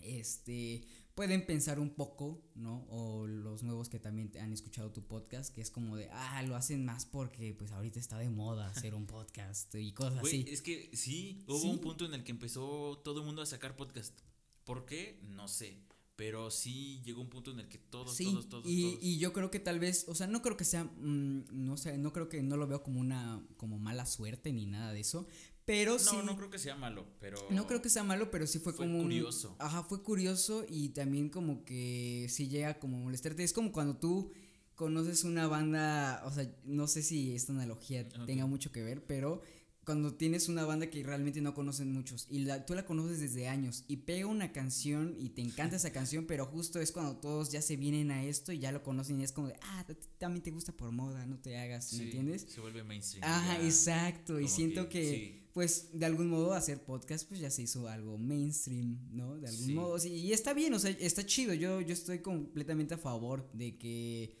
este, 0.00 0.86
pueden 1.14 1.46
pensar 1.46 1.80
un 1.80 1.90
poco, 1.90 2.42
¿no? 2.54 2.86
O 2.90 3.26
los 3.26 3.62
nuevos 3.62 3.88
que 3.88 3.98
también 3.98 4.30
han 4.40 4.52
escuchado 4.52 4.92
tu 4.92 5.02
podcast, 5.06 5.52
que 5.52 5.60
es 5.60 5.70
como 5.70 5.96
de, 5.96 6.08
ah, 6.12 6.42
lo 6.42 6.56
hacen 6.56 6.84
más 6.84 7.06
porque 7.06 7.54
pues 7.54 7.72
ahorita 7.72 7.98
está 7.98 8.18
de 8.18 8.28
moda 8.28 8.68
hacer 8.68 8.94
un 8.94 9.06
podcast 9.06 9.74
y 9.74 9.92
cosas 9.92 10.18
así. 10.18 10.44
Es 10.48 10.62
que 10.62 10.90
sí, 10.94 11.44
hubo 11.48 11.70
un 11.70 11.80
punto 11.80 12.04
en 12.04 12.14
el 12.14 12.22
que 12.22 12.32
empezó 12.32 13.00
todo 13.02 13.20
el 13.20 13.26
mundo 13.26 13.42
a 13.42 13.46
sacar 13.46 13.76
podcast. 13.76 14.20
¿Por 14.64 14.84
qué? 14.84 15.18
No 15.22 15.48
sé. 15.48 15.86
Pero 16.16 16.50
sí 16.50 17.02
llegó 17.04 17.20
un 17.20 17.28
punto 17.28 17.50
en 17.50 17.60
el 17.60 17.68
que 17.68 17.76
todos, 17.76 18.16
todos, 18.16 18.48
todos, 18.48 18.64
y, 18.66 18.82
todos. 18.82 19.02
Y 19.02 19.18
yo 19.18 19.34
creo 19.34 19.50
que 19.50 19.60
tal 19.60 19.78
vez, 19.78 20.06
o 20.08 20.14
sea, 20.14 20.26
no 20.26 20.40
creo 20.40 20.56
que 20.56 20.64
sea, 20.64 20.84
mm, 20.84 21.44
no 21.52 21.76
sé, 21.76 21.98
no 21.98 22.12
creo 22.14 22.30
que 22.30 22.42
no 22.42 22.56
lo 22.56 22.66
veo 22.66 22.82
como 22.82 23.00
una, 23.00 23.46
como 23.58 23.78
mala 23.78 24.06
suerte 24.06 24.50
ni 24.50 24.64
nada 24.64 24.94
de 24.94 25.00
eso, 25.00 25.26
pero 25.66 25.96
no, 25.98 26.22
no 26.22 26.36
creo 26.36 26.48
que 26.48 26.58
sea 26.58 26.76
malo, 26.76 27.04
pero. 27.20 27.38
No 27.50 27.66
creo 27.66 27.82
que 27.82 27.90
sea 27.90 28.04
malo, 28.04 28.30
pero 28.30 28.46
sí 28.46 28.60
fue, 28.60 28.72
fue 28.72 28.86
como. 28.86 29.02
curioso. 29.02 29.56
ajá, 29.58 29.82
fue 29.82 30.02
curioso 30.02 30.64
y 30.68 30.90
también 30.90 31.28
como 31.28 31.64
que 31.64 32.26
sí 32.30 32.48
llega 32.48 32.78
como 32.78 32.96
a 32.96 33.00
molestarte. 33.00 33.42
Es 33.42 33.52
como 33.52 33.72
cuando 33.72 33.96
tú 33.96 34.32
conoces 34.76 35.24
una 35.24 35.48
banda, 35.48 36.22
o 36.24 36.30
sea, 36.30 36.48
no 36.64 36.86
sé 36.86 37.02
si 37.02 37.34
esta 37.34 37.52
analogía 37.52 38.08
tenga 38.26 38.46
mucho 38.46 38.70
que 38.70 38.82
ver, 38.82 39.04
pero 39.04 39.42
cuando 39.84 40.14
tienes 40.14 40.48
una 40.48 40.64
banda 40.64 40.90
que 40.90 41.02
realmente 41.02 41.40
no 41.40 41.54
conocen 41.54 41.92
muchos 41.92 42.26
y 42.28 42.40
la, 42.40 42.66
tú 42.66 42.74
la 42.74 42.84
conoces 42.84 43.20
desde 43.20 43.46
años 43.48 43.84
y 43.86 43.98
pega 43.98 44.26
una 44.26 44.52
canción 44.52 45.14
y 45.16 45.30
te 45.30 45.42
encanta 45.42 45.76
esa 45.76 45.92
canción, 45.92 46.26
pero 46.26 46.44
justo 46.44 46.80
es 46.80 46.90
cuando 46.92 47.16
todos 47.16 47.52
ya 47.52 47.62
se 47.62 47.76
vienen 47.76 48.10
a 48.10 48.24
esto 48.24 48.52
y 48.52 48.58
ya 48.58 48.72
lo 48.72 48.82
conocen 48.82 49.20
y 49.20 49.24
es 49.24 49.32
como 49.32 49.46
de, 49.46 49.54
ah, 49.62 49.86
también 50.18 50.42
te 50.42 50.50
gusta 50.50 50.72
por 50.72 50.90
moda, 50.90 51.24
no 51.24 51.38
te 51.38 51.56
hagas, 51.56 51.92
¿me 51.94 52.04
entiendes? 52.04 52.46
Se 52.48 52.60
vuelve 52.60 52.82
mainstream. 52.82 53.24
Ajá, 53.24 53.62
exacto, 53.62 54.40
y 54.40 54.48
siento 54.48 54.88
que, 54.88 55.45
pues 55.56 55.88
de 55.98 56.04
algún 56.04 56.28
modo 56.28 56.52
hacer 56.52 56.84
podcast 56.84 57.26
pues 57.26 57.40
ya 57.40 57.50
se 57.50 57.62
hizo 57.62 57.88
algo 57.88 58.18
mainstream, 58.18 59.08
¿no? 59.10 59.38
De 59.38 59.48
algún 59.48 59.74
modo, 59.74 59.98
sí, 59.98 60.10
y 60.10 60.34
está 60.34 60.52
bien, 60.52 60.74
o 60.74 60.78
sea, 60.78 60.90
está 60.90 61.24
chido, 61.24 61.54
yo, 61.54 61.80
yo 61.80 61.94
estoy 61.94 62.18
completamente 62.18 62.92
a 62.92 62.98
favor 62.98 63.50
de 63.54 63.78
que 63.78 64.36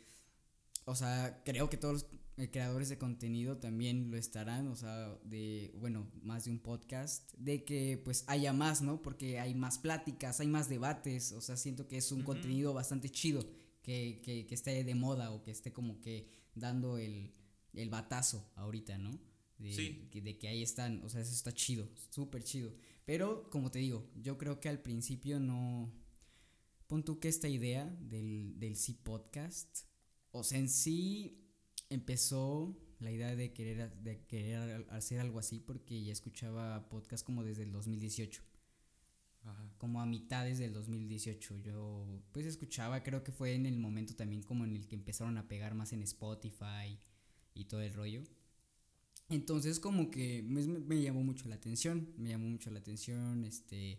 o 0.84 0.94
sea, 0.94 1.40
creo 1.42 1.70
que 1.70 1.78
todos 1.78 2.04
los 2.36 2.48
creadores 2.50 2.90
de 2.90 2.98
contenido 2.98 3.56
también 3.56 4.10
lo 4.10 4.18
estarán, 4.18 4.68
o 4.68 4.76
sea, 4.76 5.18
de, 5.24 5.74
bueno, 5.80 6.06
más 6.20 6.44
de 6.44 6.50
un 6.50 6.58
podcast, 6.58 7.32
de 7.38 7.64
que 7.64 7.98
pues 8.04 8.24
haya 8.26 8.52
más, 8.52 8.82
¿no? 8.82 9.00
Porque 9.00 9.40
hay 9.40 9.54
más 9.54 9.78
pláticas, 9.78 10.40
hay 10.40 10.48
más 10.48 10.68
debates, 10.68 11.32
o 11.32 11.40
sea, 11.40 11.56
siento 11.56 11.88
que 11.88 11.96
es 11.96 12.12
un 12.12 12.24
contenido 12.24 12.74
bastante 12.74 13.08
chido, 13.08 13.42
que, 13.80 14.20
que, 14.22 14.46
que 14.46 14.54
esté 14.54 14.84
de 14.84 14.94
moda 14.94 15.30
o 15.30 15.42
que 15.42 15.50
esté 15.50 15.72
como 15.72 15.98
que 16.02 16.28
dando 16.54 16.98
el, 16.98 17.32
el 17.72 17.88
batazo 17.88 18.52
ahorita, 18.54 18.98
¿no? 18.98 19.18
De, 19.58 19.72
Sí. 19.72 20.08
que, 20.10 20.20
de 20.20 20.38
que 20.38 20.48
ahí 20.48 20.62
están, 20.62 21.02
o 21.02 21.08
sea, 21.08 21.20
eso 21.22 21.32
está 21.32 21.52
chido, 21.52 21.88
súper 22.10 22.42
chido. 22.44 22.74
Pero, 23.04 23.48
como 23.50 23.70
te 23.70 23.78
digo, 23.78 24.10
yo 24.16 24.36
creo 24.38 24.60
que 24.60 24.68
al 24.68 24.80
principio 24.82 25.40
no... 25.40 25.92
Pon 26.86 27.04
tú 27.04 27.18
que 27.18 27.28
esta 27.28 27.48
idea 27.48 27.84
del, 28.00 28.58
del 28.58 28.76
sí 28.76 28.94
podcast, 28.94 29.86
o 30.30 30.44
sea, 30.44 30.58
en 30.58 30.68
sí 30.68 31.42
empezó 31.90 32.78
la 33.00 33.10
idea 33.10 33.34
de 33.34 33.52
querer, 33.52 33.94
de 33.96 34.24
querer 34.26 34.86
hacer 34.90 35.20
algo 35.20 35.38
así 35.38 35.58
porque 35.60 36.02
ya 36.02 36.12
escuchaba 36.12 36.88
podcast 36.88 37.24
como 37.24 37.42
desde 37.44 37.62
el 37.64 37.72
2018 37.72 38.42
Ajá. 39.44 39.70
como 39.78 40.00
a 40.00 40.06
mitades 40.06 40.58
del 40.58 40.72
2018. 40.72 41.58
Yo 41.58 42.22
pues 42.32 42.46
escuchaba, 42.46 43.02
creo 43.02 43.22
que 43.24 43.32
fue 43.32 43.54
en 43.54 43.66
el 43.66 43.78
momento 43.78 44.14
también 44.14 44.42
como 44.42 44.64
en 44.64 44.74
el 44.76 44.86
que 44.88 44.94
empezaron 44.96 45.38
a 45.38 45.46
pegar 45.48 45.74
más 45.74 45.92
en 45.92 46.02
Spotify 46.02 46.98
y 47.54 47.64
todo 47.66 47.82
el 47.82 47.92
rollo. 47.92 48.22
Entonces 49.28 49.80
como 49.80 50.10
que 50.10 50.42
me, 50.42 50.62
me 50.66 51.02
llamó 51.02 51.22
mucho 51.22 51.48
la 51.48 51.56
atención, 51.56 52.12
me 52.16 52.30
llamó 52.30 52.48
mucho 52.48 52.70
la 52.70 52.78
atención, 52.78 53.44
este, 53.44 53.98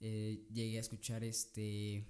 eh, 0.00 0.46
llegué 0.52 0.78
a 0.78 0.80
escuchar 0.80 1.22
este, 1.22 2.06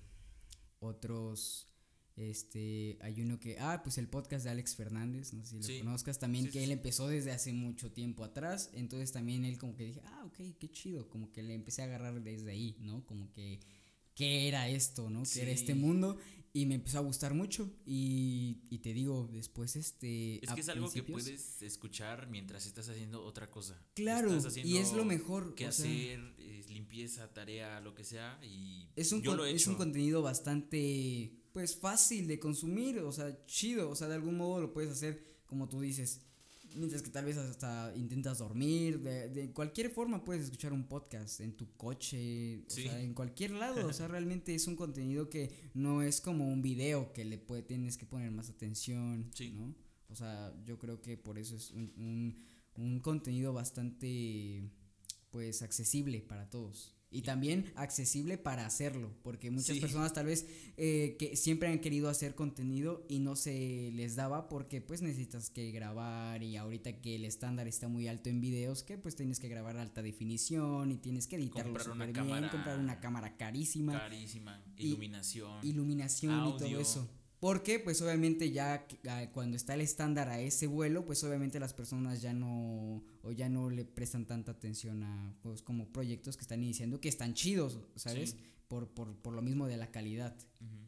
otros, 0.78 1.68
este, 2.16 2.96
hay 3.00 3.20
uno 3.20 3.40
que, 3.40 3.58
ah, 3.58 3.80
pues 3.82 3.98
el 3.98 4.08
podcast 4.08 4.44
de 4.44 4.50
Alex 4.50 4.76
Fernández, 4.76 5.32
no 5.32 5.44
sé 5.44 5.62
si 5.62 5.78
lo 5.78 5.84
conozcas 5.84 6.20
también, 6.20 6.44
Sí, 6.44 6.52
que 6.52 6.58
sí, 6.60 6.64
él 6.64 6.70
empezó 6.70 7.08
desde 7.08 7.32
hace 7.32 7.52
mucho 7.52 7.90
tiempo 7.90 8.22
atrás, 8.22 8.70
entonces 8.72 9.10
también 9.10 9.44
él 9.44 9.58
como 9.58 9.74
que 9.74 9.86
dije, 9.86 10.00
ah, 10.04 10.22
ok, 10.26 10.56
qué 10.60 10.70
chido, 10.70 11.08
como 11.08 11.32
que 11.32 11.42
le 11.42 11.54
empecé 11.54 11.82
a 11.82 11.86
agarrar 11.86 12.22
desde 12.22 12.52
ahí, 12.52 12.76
¿no? 12.80 13.04
Como 13.04 13.32
que, 13.32 13.58
¿qué 14.14 14.46
era 14.46 14.68
esto, 14.68 15.10
no? 15.10 15.24
¿Qué 15.24 15.42
era 15.42 15.50
este 15.50 15.74
mundo? 15.74 16.18
Y 16.56 16.66
me 16.66 16.76
empezó 16.76 16.98
a 16.98 17.00
gustar 17.00 17.34
mucho 17.34 17.68
y, 17.84 18.60
y 18.70 18.78
te 18.78 18.94
digo, 18.94 19.28
después 19.32 19.74
este... 19.74 20.36
Es 20.44 20.52
que 20.52 20.60
es 20.60 20.68
algo 20.68 20.88
que 20.88 21.02
puedes 21.02 21.60
escuchar 21.62 22.28
mientras 22.28 22.64
estás 22.66 22.88
haciendo 22.88 23.24
otra 23.24 23.50
cosa. 23.50 23.76
Claro, 23.94 24.30
y 24.62 24.76
es 24.76 24.92
lo 24.92 25.04
mejor. 25.04 25.56
Que 25.56 25.72
sea, 25.72 25.84
hacer, 25.90 26.20
limpieza, 26.68 27.32
tarea, 27.34 27.80
lo 27.80 27.92
que 27.96 28.04
sea. 28.04 28.38
Y 28.44 28.88
es 28.94 29.10
un, 29.10 29.20
yo 29.20 29.32
con- 29.32 29.38
lo 29.38 29.46
he 29.46 29.52
es 29.52 29.66
un 29.66 29.74
contenido 29.74 30.22
bastante, 30.22 31.32
pues, 31.52 31.74
fácil 31.76 32.28
de 32.28 32.38
consumir, 32.38 33.00
o 33.00 33.10
sea, 33.10 33.44
chido, 33.46 33.90
o 33.90 33.96
sea, 33.96 34.06
de 34.06 34.14
algún 34.14 34.36
modo 34.36 34.60
lo 34.60 34.72
puedes 34.72 34.92
hacer, 34.92 35.40
como 35.46 35.68
tú 35.68 35.80
dices, 35.80 36.20
mientras 36.74 37.02
que 37.02 37.10
tal 37.10 37.24
vez 37.24 37.36
hasta 37.36 37.92
intentas 37.96 38.38
dormir, 38.38 39.00
de, 39.00 39.28
de 39.28 39.52
cualquier 39.52 39.90
forma 39.90 40.24
puedes 40.24 40.44
escuchar 40.44 40.72
un 40.72 40.84
podcast, 40.88 41.40
en 41.40 41.56
tu 41.56 41.72
coche, 41.76 42.64
o 42.66 42.70
sea, 42.70 43.00
en 43.00 43.14
cualquier 43.14 43.52
lado, 43.52 43.86
o 43.86 43.92
sea, 43.92 44.08
realmente 44.08 44.54
es 44.54 44.66
un 44.66 44.76
contenido 44.76 45.28
que 45.30 45.50
no 45.74 46.02
es 46.02 46.20
como 46.20 46.48
un 46.48 46.62
video 46.62 47.12
que 47.12 47.24
le 47.24 47.38
puede, 47.38 47.62
tienes 47.62 47.96
que 47.96 48.06
poner 48.06 48.30
más 48.30 48.48
atención, 48.50 49.30
Sí. 49.34 49.52
¿no? 49.52 49.74
O 50.08 50.14
sea, 50.14 50.54
yo 50.64 50.78
creo 50.78 51.00
que 51.00 51.16
por 51.16 51.38
eso 51.38 51.56
es 51.56 51.70
un, 51.72 51.92
un, 51.96 52.44
un 52.76 53.00
contenido 53.00 53.52
bastante, 53.52 54.70
pues, 55.30 55.62
accesible 55.62 56.20
para 56.22 56.48
todos. 56.50 56.93
Y 57.14 57.22
también 57.22 57.72
accesible 57.76 58.38
para 58.38 58.66
hacerlo, 58.66 59.08
porque 59.22 59.50
muchas 59.52 59.76
Sí. 59.76 59.80
personas 59.80 60.12
tal 60.12 60.26
vez 60.26 60.46
eh, 60.76 61.14
que 61.16 61.36
siempre 61.36 61.68
han 61.68 61.78
querido 61.78 62.08
hacer 62.08 62.34
contenido 62.34 63.06
y 63.08 63.20
no 63.20 63.36
se 63.36 63.90
les 63.94 64.16
daba 64.16 64.48
porque 64.48 64.80
pues 64.80 65.00
necesitas 65.00 65.48
que 65.48 65.70
grabar 65.70 66.42
y 66.42 66.56
ahorita 66.56 67.00
que 67.00 67.14
el 67.14 67.24
estándar 67.24 67.68
está 67.68 67.86
muy 67.86 68.08
alto 68.08 68.30
en 68.30 68.40
videos, 68.40 68.82
que 68.82 68.98
pues 68.98 69.14
tienes 69.14 69.38
que 69.38 69.48
grabar 69.48 69.76
alta 69.76 70.02
definición 70.02 70.90
y 70.90 70.96
tienes 70.96 71.28
que 71.28 71.36
editarlo 71.36 71.74
Comprar 71.74 71.94
una 71.94 72.04
bien, 72.06 72.14
cámara 72.16 72.50
comprar 72.50 72.78
una 72.80 72.98
cámara 72.98 73.36
carísima 73.36 73.92
Carísima. 73.92 74.60
Y- 74.76 74.88
Iluminación. 74.88 75.64
iluminación 75.64 76.32
y 76.48 76.52
todo 76.58 76.64
audio. 76.64 76.80
eso. 76.80 77.08
Porque 77.44 77.78
pues 77.78 78.00
obviamente 78.00 78.52
ya 78.52 78.86
ah, 79.06 79.26
cuando 79.30 79.58
está 79.58 79.74
el 79.74 79.82
estándar 79.82 80.30
a 80.30 80.40
ese 80.40 80.66
vuelo, 80.66 81.04
pues 81.04 81.22
obviamente 81.24 81.60
las 81.60 81.74
personas 81.74 82.22
ya 82.22 82.32
no 82.32 83.04
o 83.20 83.32
ya 83.32 83.50
no 83.50 83.68
le 83.68 83.84
prestan 83.84 84.24
tanta 84.24 84.52
atención 84.52 85.02
a 85.02 85.36
pues 85.42 85.60
como 85.60 85.92
proyectos 85.92 86.38
que 86.38 86.40
están 86.40 86.62
iniciando 86.62 87.02
que 87.02 87.10
están 87.10 87.34
chidos, 87.34 87.80
¿sabes? 87.96 88.30
Sí. 88.30 88.36
Por, 88.66 88.88
por, 88.88 89.14
por 89.18 89.34
lo 89.34 89.42
mismo 89.42 89.66
de 89.66 89.76
la 89.76 89.90
calidad. 89.90 90.34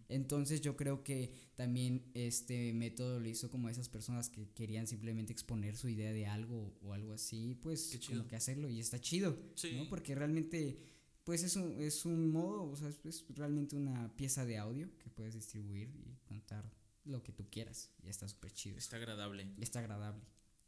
Entonces 0.09 0.63
yo 0.63 0.79
creo 0.79 1.05
que 1.05 1.31
también 1.57 2.11
este 2.15 2.73
método 2.73 3.21
lo 3.21 3.29
hizo 3.29 3.51
como 3.51 3.69
a 3.69 3.71
esas 3.71 3.91
personas 3.91 4.31
que 4.31 4.49
querían 4.55 4.87
simplemente 4.87 5.35
exponer 5.35 5.77
su 5.77 5.91
idea 5.91 6.11
de 6.11 6.27
algo 6.27 6.73
o 6.81 6.95
algo 6.95 7.13
así, 7.13 7.55
pues 7.61 8.01
como 8.09 8.27
que 8.29 8.35
hacerlo 8.35 8.71
y 8.71 8.81
está 8.81 8.99
chido, 8.99 9.39
Sí. 9.57 9.73
¿no? 9.77 9.91
Porque 9.91 10.15
realmente 10.15 10.79
pues 11.27 11.43
es 11.43 11.57
un, 11.57 11.83
es 11.83 12.05
un 12.05 12.31
modo, 12.31 12.71
o 12.71 12.77
sea, 12.77 12.89
es, 12.89 13.25
realmente 13.31 13.75
una 13.75 14.15
pieza 14.15 14.47
de 14.47 14.59
audio 14.59 14.97
que 14.97 15.11
puedes 15.11 15.35
distribuir 15.35 15.91
y 15.93 16.17
contar 16.25 16.71
lo 17.05 17.25
que 17.25 17.33
tú 17.33 17.51
quieras 17.51 17.91
y 18.01 18.09
está 18.09 18.29
súper 18.29 18.53
chido. 18.53 18.79
Está 18.79 18.97
agradable. 18.97 19.53
Está 19.61 19.81
agradable. 19.81 20.23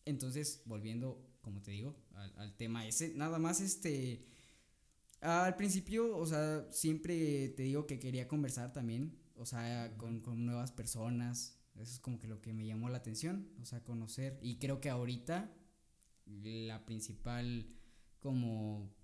Entonces, 0.04 0.62
volviendo, 0.64 1.24
como 1.42 1.62
te 1.62 1.70
digo, 1.70 1.94
al, 2.10 2.36
al 2.38 2.56
tema 2.56 2.84
ese, 2.88 3.14
nada 3.14 3.38
más 3.38 3.60
este... 3.60 4.26
Al 5.20 5.54
principio, 5.54 6.16
o 6.16 6.26
sea, 6.26 6.66
siempre 6.72 7.50
te 7.50 7.62
digo 7.62 7.86
que 7.86 8.00
quería 8.00 8.26
conversar 8.26 8.72
también, 8.72 9.16
o 9.36 9.46
sea, 9.46 9.96
con, 9.96 10.20
con 10.20 10.44
nuevas 10.44 10.72
personas. 10.72 11.56
Eso 11.76 11.92
es 11.92 12.00
como 12.00 12.18
que 12.18 12.26
lo 12.26 12.40
que 12.40 12.52
me 12.52 12.66
llamó 12.66 12.88
la 12.88 12.98
atención, 12.98 13.48
o 13.60 13.64
sea, 13.64 13.84
conocer. 13.84 14.40
Y 14.42 14.58
creo 14.58 14.80
que 14.80 14.90
ahorita 14.90 15.52
la 16.26 16.84
principal 16.84 17.68
como 18.18 18.97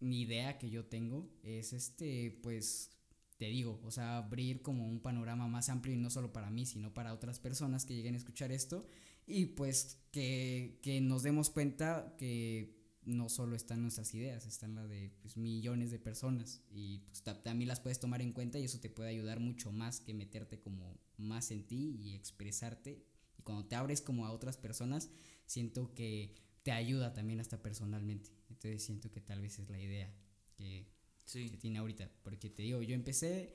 idea 0.00 0.58
que 0.58 0.70
yo 0.70 0.84
tengo 0.86 1.28
es 1.42 1.72
este, 1.72 2.38
pues, 2.42 2.90
te 3.36 3.46
digo, 3.46 3.80
o 3.84 3.90
sea, 3.90 4.18
abrir 4.18 4.62
como 4.62 4.86
un 4.88 5.00
panorama 5.00 5.46
más 5.48 5.68
amplio 5.68 5.94
y 5.94 5.98
no 5.98 6.10
solo 6.10 6.32
para 6.32 6.50
mí, 6.50 6.66
sino 6.66 6.92
para 6.94 7.12
otras 7.14 7.38
personas 7.40 7.84
que 7.84 7.94
lleguen 7.94 8.14
a 8.14 8.18
escuchar 8.18 8.52
esto. 8.52 8.86
Y 9.26 9.46
pues 9.46 9.98
que, 10.10 10.78
que 10.82 11.00
nos 11.00 11.22
demos 11.22 11.50
cuenta 11.50 12.14
que 12.18 12.76
no 13.04 13.28
solo 13.28 13.56
están 13.56 13.82
nuestras 13.82 14.12
ideas, 14.14 14.46
están 14.46 14.74
las 14.74 14.88
de 14.88 15.10
pues, 15.22 15.36
millones 15.36 15.90
de 15.90 15.98
personas. 15.98 16.62
Y 16.70 17.00
pues 17.00 17.22
ta- 17.22 17.42
también 17.42 17.68
las 17.68 17.80
puedes 17.80 18.00
tomar 18.00 18.22
en 18.22 18.32
cuenta 18.32 18.58
y 18.58 18.64
eso 18.64 18.80
te 18.80 18.90
puede 18.90 19.10
ayudar 19.10 19.40
mucho 19.40 19.70
más 19.72 20.00
que 20.00 20.14
meterte 20.14 20.60
como 20.60 20.98
más 21.16 21.50
en 21.50 21.66
ti 21.66 21.96
y 22.00 22.14
expresarte. 22.14 23.04
Y 23.38 23.42
cuando 23.42 23.66
te 23.66 23.76
abres 23.76 24.00
como 24.00 24.26
a 24.26 24.32
otras 24.32 24.56
personas 24.56 25.10
siento 25.46 25.94
que 25.94 26.34
te 26.62 26.72
ayuda 26.72 27.12
también 27.14 27.40
hasta 27.40 27.62
personalmente 27.62 28.30
entonces 28.58 28.82
siento 28.82 29.10
que 29.10 29.20
tal 29.20 29.40
vez 29.40 29.58
es 29.60 29.68
la 29.70 29.80
idea 29.80 30.12
que, 30.56 30.86
Sí. 31.24 31.48
que 31.50 31.56
tiene 31.58 31.78
ahorita. 31.78 32.10
Porque 32.22 32.50
te 32.50 32.62
digo, 32.62 32.82
yo 32.82 32.94
empecé 32.94 33.54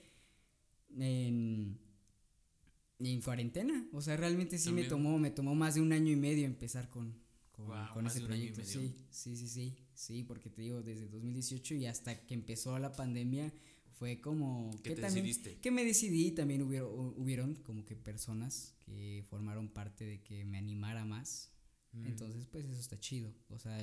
en, 0.97 1.77
en 2.99 3.21
cuarentena. 3.21 3.87
O 3.91 4.01
sea, 4.01 4.15
realmente 4.15 4.57
sí 4.57 4.71
me 4.71 4.83
tomó, 4.85 5.17
me 5.19 5.31
tomó 5.31 5.55
más 5.55 5.75
de 5.75 5.81
un 5.81 5.91
año 5.91 6.11
y 6.11 6.15
medio 6.15 6.45
empezar 6.45 6.89
con, 6.89 7.13
con, 7.51 8.07
ese 8.07 8.21
proyecto. 8.21 8.63
Sí, 8.63 8.93
sí, 9.09 9.35
sí, 9.35 9.47
sí. 9.47 9.77
Sí, 9.93 10.23
porque 10.23 10.49
te 10.49 10.61
digo, 10.61 10.81
desde 10.81 11.07
2018 11.07 11.75
y 11.75 11.85
hasta 11.85 12.25
que 12.25 12.33
empezó 12.33 12.77
la 12.79 12.93
pandemia 12.93 13.53
fue 13.91 14.21
como 14.21 14.71
¿Qué 14.83 14.89
que 14.89 14.95
te 14.95 15.01
también 15.01 15.25
decidiste? 15.25 15.59
que 15.59 15.71
me 15.71 15.83
decidí 15.85 16.31
también 16.31 16.61
hubieron, 16.63 17.13
hubieron 17.17 17.55
como 17.55 17.85
que 17.85 17.95
personas 17.95 18.73
que 18.79 19.23
formaron 19.29 19.69
parte 19.69 20.05
de 20.05 20.21
que 20.21 20.45
me 20.45 20.57
animara 20.57 21.05
más. 21.05 21.51
Mm, 21.91 22.07
Entonces, 22.07 22.47
pues 22.47 22.65
eso 22.65 22.79
está 22.79 22.99
chido. 22.99 23.33
O 23.49 23.59
sea, 23.59 23.77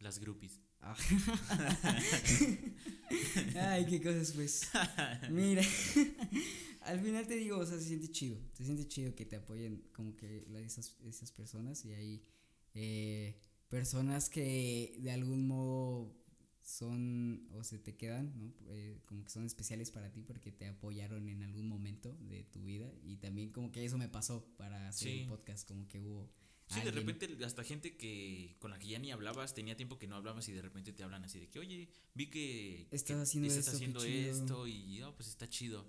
Las 0.00 0.18
groupies. 0.20 0.60
Ah. 0.88 0.96
Ay, 3.72 3.86
qué 3.86 4.00
cosas, 4.00 4.32
pues. 4.32 4.68
Mira, 5.30 5.62
al 6.82 7.00
final 7.00 7.26
te 7.26 7.36
digo, 7.36 7.58
o 7.58 7.66
sea, 7.66 7.78
se 7.78 7.84
siente 7.84 8.10
chido. 8.10 8.38
Se 8.52 8.64
siente 8.64 8.86
chido 8.86 9.14
que 9.14 9.24
te 9.26 9.36
apoyen 9.36 9.82
como 9.92 10.16
que 10.16 10.44
esas, 10.64 10.96
esas 11.04 11.32
personas 11.32 11.84
y 11.84 11.92
hay 11.92 12.22
eh, 12.74 13.38
personas 13.68 14.28
que 14.28 14.96
de 15.00 15.10
algún 15.10 15.46
modo 15.46 16.14
son 16.62 17.46
o 17.52 17.62
se 17.62 17.78
te 17.78 17.96
quedan, 17.96 18.32
¿no? 18.38 18.52
Eh, 18.70 19.00
como 19.06 19.22
que 19.24 19.30
son 19.30 19.46
especiales 19.46 19.90
para 19.92 20.12
ti 20.12 20.22
porque 20.22 20.50
te 20.50 20.66
apoyaron 20.66 21.28
en 21.28 21.42
algún 21.44 21.68
momento 21.68 22.16
de 22.20 22.42
tu 22.44 22.62
vida 22.64 22.90
y 23.04 23.16
también 23.18 23.50
como 23.50 23.70
que 23.70 23.84
eso 23.84 23.98
me 23.98 24.08
pasó 24.08 24.44
para 24.56 24.88
hacer 24.88 25.12
Sí. 25.12 25.20
el 25.20 25.26
podcast, 25.28 25.66
como 25.68 25.86
que 25.88 26.00
hubo... 26.00 26.32
Sí, 26.68 26.80
de 26.80 26.88
alguien- 26.88 27.06
repente 27.06 27.44
hasta 27.44 27.62
gente 27.62 27.96
que 27.96 28.56
con 28.58 28.70
la 28.72 28.78
que 28.78 28.88
ya 28.88 28.98
ni 28.98 29.12
hablabas, 29.12 29.54
tenía 29.54 29.76
tiempo 29.76 29.98
que 29.98 30.06
no 30.08 30.16
hablabas 30.16 30.48
y 30.48 30.52
de 30.52 30.62
repente 30.62 30.92
te 30.92 31.02
hablan 31.04 31.22
así 31.24 31.38
de 31.38 31.48
que, 31.48 31.58
oye, 31.60 31.88
vi 32.14 32.28
que 32.28 32.88
Estás 32.90 33.02
que 33.04 33.12
haciendo 33.14 33.48
estás 33.48 33.58
esto, 33.66 33.70
qué 33.70 33.76
haciendo 33.76 34.04
chido". 34.04 34.30
esto 34.32 34.66
y 34.66 35.02
oh, 35.02 35.14
pues 35.14 35.28
está 35.28 35.48
chido. 35.48 35.86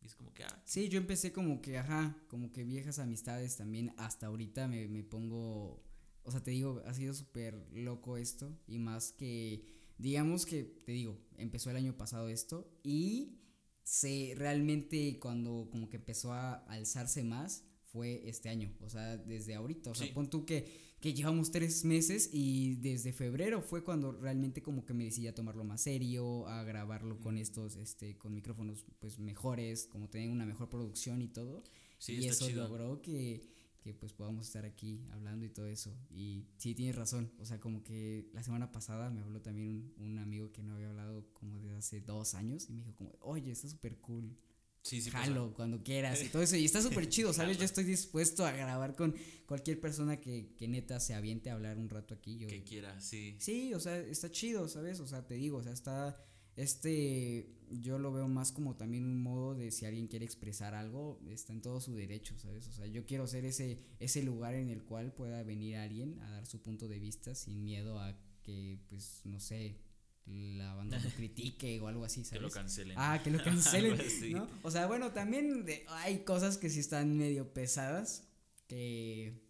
Y 0.00 0.06
es 0.06 0.14
como 0.14 0.32
que, 0.34 0.44
ah, 0.44 0.62
Sí, 0.64 0.88
yo 0.88 0.98
empecé 0.98 1.32
como 1.32 1.60
que, 1.62 1.78
ajá, 1.78 2.16
como 2.28 2.52
que 2.52 2.62
viejas 2.62 2.98
amistades 2.98 3.56
también. 3.56 3.92
Hasta 3.96 4.26
ahorita 4.26 4.68
me, 4.68 4.86
me 4.86 5.02
pongo, 5.02 5.82
o 6.22 6.30
sea, 6.30 6.42
te 6.42 6.50
digo, 6.52 6.82
ha 6.86 6.94
sido 6.94 7.12
súper 7.14 7.54
loco 7.72 8.16
esto. 8.16 8.56
Y 8.68 8.78
más 8.78 9.12
que, 9.12 9.64
digamos 9.98 10.44
que, 10.46 10.62
te 10.84 10.92
digo, 10.92 11.18
empezó 11.38 11.70
el 11.70 11.76
año 11.76 11.96
pasado 11.96 12.28
esto. 12.28 12.70
Y 12.84 13.40
se 13.82 14.34
realmente 14.36 15.18
cuando 15.18 15.68
como 15.72 15.88
que 15.88 15.96
empezó 15.96 16.32
a 16.34 16.54
alzarse 16.66 17.24
más, 17.24 17.64
fue 17.94 18.28
este 18.28 18.48
año, 18.48 18.72
o 18.80 18.88
sea, 18.90 19.16
desde 19.16 19.54
ahorita, 19.54 19.90
o 19.90 19.94
sea, 19.94 20.08
Sí. 20.08 20.12
pon 20.12 20.28
tú 20.28 20.44
que, 20.44 20.66
que 21.00 21.14
llevamos 21.14 21.52
tres 21.52 21.84
meses 21.84 22.28
y 22.32 22.74
desde 22.76 23.12
febrero 23.12 23.62
fue 23.62 23.84
cuando 23.84 24.10
realmente 24.10 24.62
como 24.62 24.84
que 24.84 24.94
me 24.94 25.04
decidí 25.04 25.28
a 25.28 25.34
tomarlo 25.34 25.62
más 25.62 25.82
serio, 25.82 26.48
a 26.48 26.64
grabarlo 26.64 27.20
con 27.20 27.38
estos, 27.38 27.76
este, 27.76 28.18
con 28.18 28.34
micrófonos 28.34 28.84
pues 28.98 29.20
mejores, 29.20 29.86
como 29.86 30.08
tener 30.10 30.28
una 30.30 30.44
mejor 30.44 30.68
producción 30.68 31.22
y 31.22 31.28
todo, 31.28 31.62
Sí, 31.98 32.14
y 32.14 32.26
eso 32.26 32.48
chido. 32.48 32.64
logró 32.66 33.00
que, 33.00 33.48
que 33.80 33.94
pues 33.94 34.12
podamos 34.12 34.46
estar 34.46 34.64
aquí 34.64 35.06
hablando 35.12 35.44
y 35.46 35.50
todo 35.50 35.66
eso, 35.68 35.94
y 36.10 36.46
sí, 36.56 36.74
tienes 36.74 36.96
razón, 36.96 37.30
o 37.38 37.44
sea, 37.44 37.60
como 37.60 37.84
que 37.84 38.28
la 38.32 38.42
semana 38.42 38.72
pasada 38.72 39.08
me 39.10 39.20
habló 39.20 39.40
también 39.40 39.68
un, 39.68 39.92
un 40.04 40.18
amigo 40.18 40.50
que 40.52 40.62
no 40.64 40.74
había 40.74 40.88
hablado 40.88 41.28
como 41.34 41.60
desde 41.60 41.76
hace 41.76 42.00
dos 42.00 42.34
años 42.34 42.68
y 42.68 42.72
me 42.72 42.78
dijo 42.80 42.94
como, 42.96 43.12
oye, 43.20 43.52
está 43.52 43.68
súper 43.68 43.98
cool, 44.00 44.36
Sí, 44.84 45.00
sí, 45.00 45.10
pasa. 45.10 45.24
jalo 45.24 45.54
cuando 45.54 45.82
quieras 45.82 46.22
y 46.22 46.28
todo 46.30 46.42
eso. 46.42 46.56
Y 46.56 46.64
está 46.66 46.82
súper 46.82 47.08
chido, 47.08 47.32
¿sabes? 47.32 47.56
Yo 47.58 47.64
estoy 47.64 47.84
dispuesto 47.84 48.44
a 48.44 48.52
grabar 48.52 48.94
con 48.94 49.14
cualquier 49.46 49.80
persona 49.80 50.20
que, 50.20 50.52
que 50.56 50.68
neta 50.68 51.00
se 51.00 51.14
aviente 51.14 51.48
a 51.48 51.54
hablar 51.54 51.78
un 51.78 51.88
rato 51.88 52.12
aquí. 52.14 52.38
Yo, 52.38 52.48
Que 52.48 52.62
quiera, 52.62 53.00
sí. 53.00 53.34
sí, 53.40 53.72
o 53.72 53.80
sea, 53.80 53.96
está 53.98 54.30
chido, 54.30 54.68
¿sabes? 54.68 55.00
O 55.00 55.06
sea, 55.06 55.26
te 55.26 55.34
digo, 55.34 55.58
o 55.58 55.62
sea, 55.62 55.72
está. 55.72 56.16
Este, 56.56 57.48
yo 57.70 57.98
lo 57.98 58.12
veo 58.12 58.28
más 58.28 58.52
como 58.52 58.76
también 58.76 59.04
un 59.06 59.20
modo 59.20 59.54
de 59.54 59.70
si 59.72 59.86
alguien 59.86 60.06
quiere 60.06 60.24
expresar 60.24 60.74
algo, 60.74 61.18
está 61.28 61.52
en 61.52 61.62
todo 61.62 61.80
su 61.80 61.94
derecho, 61.94 62.38
¿sabes? 62.38 62.68
O 62.68 62.72
sea, 62.72 62.86
yo 62.86 63.06
quiero 63.06 63.26
ser 63.26 63.44
ese, 63.44 63.80
ese 63.98 64.22
lugar 64.22 64.54
en 64.54 64.68
el 64.68 64.84
cual 64.84 65.12
pueda 65.12 65.42
venir 65.42 65.76
alguien 65.76 66.20
a 66.20 66.30
dar 66.30 66.46
su 66.46 66.60
punto 66.62 66.86
de 66.86 67.00
vista 67.00 67.34
sin 67.34 67.64
miedo 67.64 67.98
a 67.98 68.16
que, 68.42 68.78
pues, 68.88 69.22
no 69.24 69.40
sé, 69.40 69.78
la 70.26 70.74
banda 70.74 70.98
lo 70.98 71.10
critique 71.10 71.78
o 71.80 71.88
algo 71.88 72.04
así, 72.04 72.20
Que 72.20 72.26
¿sabes? 72.26 72.42
lo 72.42 72.50
cancelen. 72.50 72.96
Ah, 72.98 73.20
que 73.22 73.30
lo 73.30 73.38
cancelen. 73.44 73.98
¿no? 74.32 74.48
O 74.62 74.70
sea, 74.70 74.86
bueno, 74.86 75.12
también 75.12 75.64
de- 75.64 75.84
hay 75.88 76.20
cosas 76.24 76.56
que 76.58 76.70
sí 76.70 76.80
están 76.80 77.16
medio 77.16 77.52
pesadas, 77.52 78.26
que 78.66 79.42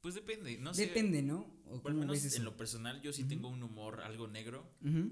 Pues 0.00 0.14
depende, 0.14 0.56
no 0.58 0.72
sé. 0.74 0.86
depende, 0.86 1.22
¿no? 1.22 1.40
O 1.66 1.82
Por 1.82 1.92
lo 1.92 2.00
cómo 2.00 2.12
menos 2.12 2.34
en 2.34 2.44
lo 2.44 2.56
personal 2.56 3.02
yo 3.02 3.12
sí 3.12 3.24
tengo 3.24 3.48
un 3.48 3.62
humor 3.62 4.00
algo 4.00 4.26
negro 4.28 4.66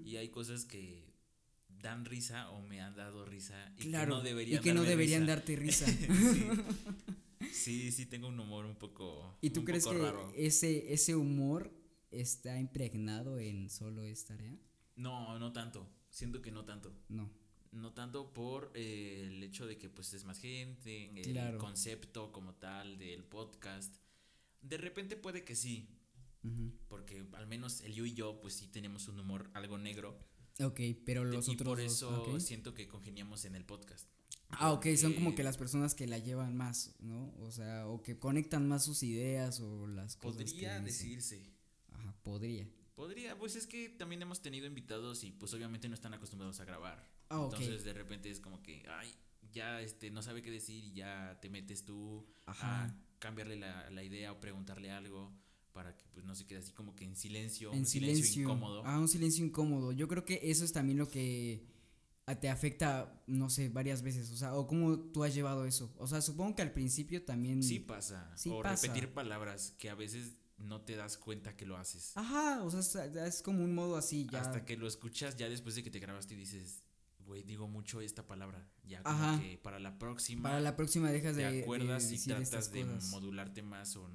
y 0.04 0.16
hay 0.16 0.30
cosas 0.30 0.64
que 0.64 1.04
dan 1.68 2.06
risa 2.06 2.50
o 2.50 2.62
me 2.62 2.80
han 2.80 2.96
dado 2.96 3.26
risa 3.26 3.74
y 3.76 3.82
claro, 3.90 4.06
que 4.14 4.16
no 4.16 4.22
deberían 4.22 4.60
y 4.60 4.62
que 4.64 4.72
no 4.72 4.82
deberían 4.82 5.22
risa. 5.22 5.34
darte 5.34 5.56
risa. 5.56 5.86
sí. 6.32 6.48
sí, 7.52 7.92
sí 7.92 8.06
tengo 8.06 8.28
un 8.28 8.40
humor 8.40 8.64
un 8.64 8.76
poco 8.76 9.36
¿Y 9.42 9.50
tú 9.50 9.64
crees 9.64 9.86
que 9.86 9.98
raro. 9.98 10.32
ese, 10.34 10.92
ese 10.94 11.14
humor 11.14 11.70
está 12.10 12.58
impregnado 12.58 13.38
en 13.38 13.68
solo 13.68 14.04
esta 14.04 14.32
área? 14.32 14.56
No, 14.96 15.38
no 15.38 15.52
tanto. 15.52 15.86
Siento 16.10 16.40
que 16.42 16.50
no 16.50 16.64
tanto. 16.64 16.92
No. 17.08 17.30
No 17.72 17.92
tanto 17.92 18.32
por 18.32 18.72
eh, 18.74 19.24
el 19.28 19.42
hecho 19.42 19.66
de 19.66 19.76
que 19.76 19.90
pues 19.90 20.12
es 20.14 20.24
más 20.24 20.38
gente, 20.38 21.10
el 21.20 21.32
Claro. 21.32 21.58
concepto 21.58 22.32
como 22.32 22.54
tal 22.54 22.96
del 22.98 23.22
podcast. 23.24 23.94
De 24.62 24.78
repente 24.78 25.16
puede 25.16 25.44
que 25.44 25.54
sí, 25.54 25.88
porque 26.88 27.26
al 27.34 27.46
menos 27.46 27.80
el 27.82 27.92
yo 27.92 28.06
y 28.06 28.14
yo 28.14 28.40
pues 28.40 28.54
sí 28.54 28.68
tenemos 28.68 29.08
un 29.08 29.20
humor 29.20 29.50
algo 29.52 29.76
negro. 29.78 30.18
Ok, 30.60 30.80
pero 31.04 31.24
los 31.24 31.48
y 31.48 31.52
otros 31.52 31.68
por 31.68 31.80
eso 31.80 32.40
siento 32.40 32.72
que 32.72 32.88
congeniamos 32.88 33.44
en 33.44 33.56
el 33.56 33.64
podcast. 33.66 34.08
Ah, 34.48 34.72
ok, 34.72 34.86
son 34.96 35.12
como 35.12 35.34
que 35.34 35.42
las 35.42 35.58
personas 35.58 35.94
que 35.94 36.06
la 36.06 36.18
llevan 36.18 36.56
más, 36.56 36.94
¿no? 37.00 37.34
O 37.40 37.50
sea, 37.50 37.86
o 37.88 38.02
que 38.02 38.18
conectan 38.18 38.66
más 38.68 38.84
sus 38.84 39.02
ideas 39.02 39.60
o 39.60 39.86
las 39.86 40.16
cosas 40.16 40.42
Podría 40.50 40.80
decirse. 40.80 41.52
Ajá, 41.90 42.14
podría. 42.22 42.66
Podría, 42.96 43.38
pues 43.38 43.56
es 43.56 43.66
que 43.66 43.90
también 43.90 44.22
hemos 44.22 44.40
tenido 44.40 44.66
invitados 44.66 45.22
y 45.22 45.30
pues 45.30 45.52
obviamente 45.52 45.86
no 45.88 45.94
están 45.94 46.14
acostumbrados 46.14 46.58
a 46.60 46.64
grabar. 46.64 47.06
Ah. 47.28 47.42
Entonces 47.44 47.84
de 47.84 47.92
repente 47.92 48.30
es 48.30 48.40
como 48.40 48.62
que, 48.62 48.84
ay, 48.88 49.14
ya 49.52 49.82
este 49.82 50.10
no 50.10 50.22
sabe 50.22 50.42
qué 50.42 50.50
decir 50.50 50.82
y 50.82 50.92
ya 50.94 51.38
te 51.40 51.50
metes 51.50 51.84
tú 51.84 52.26
Ajá. 52.46 52.84
a 52.84 52.96
cambiarle 53.18 53.56
la, 53.56 53.90
la 53.90 54.02
idea 54.02 54.32
o 54.32 54.40
preguntarle 54.40 54.90
algo 54.90 55.30
para 55.72 55.94
que 55.94 56.06
pues 56.08 56.24
no 56.24 56.34
se 56.34 56.46
quede 56.46 56.60
así 56.60 56.72
como 56.72 56.96
que 56.96 57.04
en 57.04 57.14
silencio, 57.16 57.70
en 57.70 57.80
un 57.80 57.86
silencio, 57.86 58.24
silencio. 58.24 58.42
incómodo. 58.44 58.82
Ah, 58.86 58.98
un 58.98 59.08
silencio 59.08 59.44
incómodo. 59.44 59.92
Yo 59.92 60.08
creo 60.08 60.24
que 60.24 60.40
eso 60.42 60.64
es 60.64 60.72
también 60.72 60.96
lo 60.96 61.10
que 61.10 61.66
te 62.40 62.48
afecta, 62.48 63.22
no 63.26 63.50
sé, 63.50 63.68
varias 63.68 64.00
veces. 64.00 64.30
O 64.32 64.36
sea, 64.36 64.54
o 64.54 64.66
cómo 64.66 64.98
tú 64.98 65.22
has 65.22 65.34
llevado 65.34 65.66
eso. 65.66 65.94
O 65.98 66.06
sea, 66.06 66.22
supongo 66.22 66.56
que 66.56 66.62
al 66.62 66.72
principio 66.72 67.22
también. 67.24 67.62
Sí 67.62 67.78
pasa. 67.78 68.32
Sí 68.36 68.48
o 68.50 68.62
pasa. 68.62 68.86
repetir 68.86 69.12
palabras 69.12 69.74
que 69.78 69.90
a 69.90 69.94
veces 69.94 70.38
no 70.58 70.80
te 70.82 70.96
das 70.96 71.18
cuenta 71.18 71.56
que 71.56 71.66
lo 71.66 71.76
haces. 71.76 72.16
Ajá, 72.16 72.62
o 72.62 72.70
sea, 72.70 73.26
es, 73.26 73.42
como 73.42 73.64
un 73.64 73.74
modo 73.74 73.96
así 73.96 74.26
ya. 74.30 74.40
Hasta 74.40 74.64
que 74.64 74.76
lo 74.76 74.86
escuchas 74.86 75.36
ya 75.36 75.48
después 75.48 75.74
de 75.74 75.82
que 75.82 75.90
te 75.90 75.98
grabaste 75.98 76.34
y 76.34 76.38
dices, 76.38 76.82
güey, 77.24 77.42
digo 77.42 77.68
mucho 77.68 78.00
esta 78.00 78.26
palabra. 78.26 78.68
Ya 78.84 79.02
como 79.02 79.16
Ajá. 79.16 79.40
que 79.40 79.58
para 79.58 79.78
la 79.78 79.98
próxima. 79.98 80.42
Para 80.42 80.60
la 80.60 80.76
próxima 80.76 81.10
dejas 81.10 81.36
te 81.36 81.42
de, 81.42 81.52
de 81.52 81.62
acuerdas 81.62 82.08
y 82.08 82.12
decir 82.12 82.32
estas 82.34 82.70
tratas 82.70 82.72
de 82.72 83.10
modularte 83.10 83.62
más 83.62 83.96
o 83.96 84.08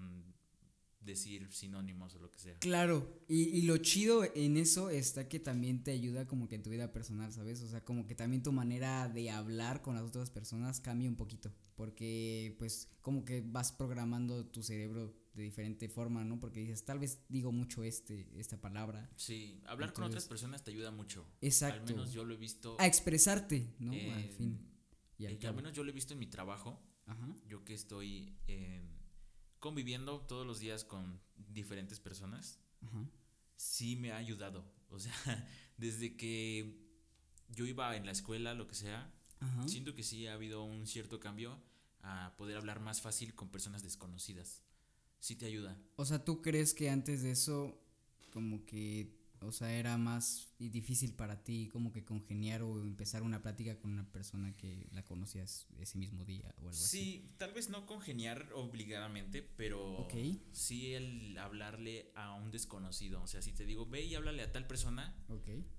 decir 1.01 1.51
sinónimos 1.51 2.15
o 2.15 2.19
lo 2.19 2.31
que 2.31 2.39
sea. 2.39 2.55
Claro, 2.59 3.23
y, 3.27 3.43
y 3.49 3.63
lo 3.63 3.77
chido 3.77 4.23
en 4.35 4.57
eso 4.57 4.89
está 4.89 5.27
que 5.27 5.39
también 5.39 5.83
te 5.83 5.91
ayuda 5.91 6.27
como 6.27 6.47
que 6.47 6.55
en 6.55 6.63
tu 6.63 6.69
vida 6.69 6.93
personal, 6.93 7.31
¿sabes? 7.33 7.61
O 7.63 7.67
sea, 7.67 7.83
como 7.83 8.05
que 8.05 8.15
también 8.15 8.43
tu 8.43 8.51
manera 8.51 9.09
de 9.09 9.31
hablar 9.31 9.81
con 9.81 9.95
las 9.95 10.03
otras 10.03 10.29
personas 10.29 10.79
cambia 10.79 11.09
un 11.09 11.15
poquito, 11.15 11.51
porque 11.75 12.55
pues 12.59 12.89
como 13.01 13.25
que 13.25 13.41
vas 13.41 13.71
programando 13.71 14.45
tu 14.45 14.61
cerebro 14.61 15.20
de 15.33 15.43
diferente 15.43 15.87
forma, 15.87 16.23
¿no? 16.23 16.39
Porque 16.39 16.59
dices, 16.59 16.83
tal 16.83 16.99
vez 16.99 17.21
digo 17.29 17.51
mucho 17.51 17.83
este, 17.83 18.27
esta 18.39 18.59
palabra. 18.59 19.09
Sí, 19.15 19.61
hablar 19.65 19.93
con 19.93 20.03
otras 20.03 20.27
personas 20.27 20.63
te 20.63 20.71
ayuda 20.71 20.91
mucho. 20.91 21.25
Exacto. 21.41 21.81
Al 21.81 21.95
menos 21.95 22.11
yo 22.11 22.25
lo 22.25 22.33
he 22.33 22.37
visto. 22.37 22.75
A 22.79 22.87
expresarte, 22.87 23.73
¿no? 23.79 23.93
al 23.93 24.29
fin. 24.29 24.59
Y 25.17 25.25
al 25.25 25.33
eh, 25.33 25.47
al 25.47 25.55
menos 25.55 25.73
yo 25.73 25.83
lo 25.83 25.91
he 25.91 25.93
visto 25.93 26.13
en 26.13 26.19
mi 26.19 26.27
trabajo. 26.27 26.81
Ajá. 27.05 27.35
Yo 27.47 27.63
que 27.63 27.73
estoy 27.73 28.35
eh, 28.47 28.81
conviviendo 29.59 30.21
todos 30.21 30.45
los 30.45 30.59
días 30.59 30.83
con 30.83 31.21
diferentes 31.35 31.99
personas. 31.99 32.59
Ajá. 32.81 33.07
sí 33.55 33.95
me 33.95 34.11
ha 34.11 34.17
ayudado. 34.17 34.65
O 34.89 34.99
sea, 34.99 35.13
desde 35.77 36.17
que 36.17 36.77
yo 37.49 37.65
iba 37.65 37.95
en 37.95 38.05
la 38.05 38.11
escuela, 38.11 38.53
lo 38.53 38.67
que 38.67 38.75
sea, 38.75 39.13
Ajá. 39.39 39.67
siento 39.67 39.93
que 39.95 40.03
sí 40.03 40.27
ha 40.27 40.33
habido 40.33 40.63
un 40.63 40.87
cierto 40.87 41.19
cambio 41.19 41.61
a 42.01 42.35
poder 42.37 42.57
hablar 42.57 42.79
más 42.79 43.01
fácil 43.01 43.35
con 43.35 43.49
personas 43.49 43.83
desconocidas. 43.83 44.63
Sí 45.21 45.35
te 45.35 45.45
ayuda. 45.45 45.77
O 45.95 46.05
sea, 46.05 46.25
¿tú 46.25 46.41
crees 46.41 46.73
que 46.73 46.89
antes 46.89 47.21
de 47.21 47.31
eso 47.31 47.79
como 48.33 48.65
que, 48.65 49.19
o 49.39 49.51
sea, 49.51 49.71
era 49.71 49.95
más 49.97 50.49
difícil 50.57 51.13
para 51.13 51.43
ti 51.43 51.69
como 51.71 51.91
que 51.91 52.03
congeniar 52.03 52.63
o 52.63 52.81
empezar 52.81 53.21
una 53.21 53.41
plática 53.43 53.77
con 53.77 53.91
una 53.91 54.11
persona 54.11 54.51
que 54.57 54.87
la 54.91 55.05
conocías 55.05 55.67
ese 55.79 55.99
mismo 55.99 56.25
día 56.25 56.53
o 56.57 56.61
algo 56.61 56.69
así? 56.71 56.97
Sí, 56.97 57.35
tal 57.37 57.53
vez 57.53 57.69
no 57.69 57.85
congeniar 57.85 58.51
obligadamente, 58.53 59.43
pero 59.43 60.07
sí 60.53 60.95
el 60.95 61.37
hablarle 61.37 62.11
a 62.15 62.33
un 62.33 62.49
desconocido. 62.49 63.21
O 63.21 63.27
sea, 63.27 63.43
si 63.43 63.53
te 63.53 63.67
digo, 63.67 63.85
ve 63.85 64.03
y 64.03 64.15
háblale 64.15 64.41
a 64.41 64.51
tal 64.51 64.65
persona, 64.65 65.15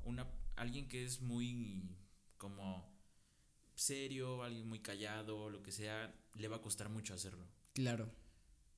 una, 0.05 0.31
alguien 0.55 0.87
que 0.87 1.05
es 1.05 1.21
muy 1.21 1.83
como 2.37 2.93
serio, 3.75 4.45
alguien 4.45 4.69
muy 4.69 4.79
callado, 4.79 5.51
lo 5.51 5.65
que 5.65 5.73
sea, 5.73 6.15
le 6.37 6.47
va 6.47 6.59
a 6.59 6.63
costar 6.63 6.89
mucho 6.91 7.13
hacerlo. 7.13 7.45
Claro. 7.73 8.22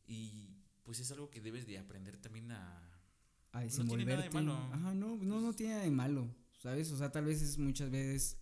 Y 0.07 0.57
pues 0.83 1.01
es 1.01 1.11
algo 1.11 1.31
que 1.31 1.41
debes 1.41 1.67
de 1.67 1.79
aprender 1.79 2.17
también 2.19 2.51
a... 2.53 2.81
A 3.53 3.63
No 3.65 3.69
tiene 3.69 4.05
nada 4.05 4.17
de 4.23 4.23
desenvolverte. 4.29 4.31
malo. 4.31 4.55
Ajá, 4.73 4.95
no, 4.95 5.17
no, 5.17 5.41
no 5.41 5.53
tiene 5.55 5.73
nada 5.75 5.85
de 5.85 5.91
malo, 5.91 6.35
¿sabes? 6.59 6.91
O 6.91 6.97
sea, 6.99 7.13
tal 7.13 7.25
vez 7.25 7.41
es 7.41 7.57
muchas 7.59 7.89
veces, 7.91 8.37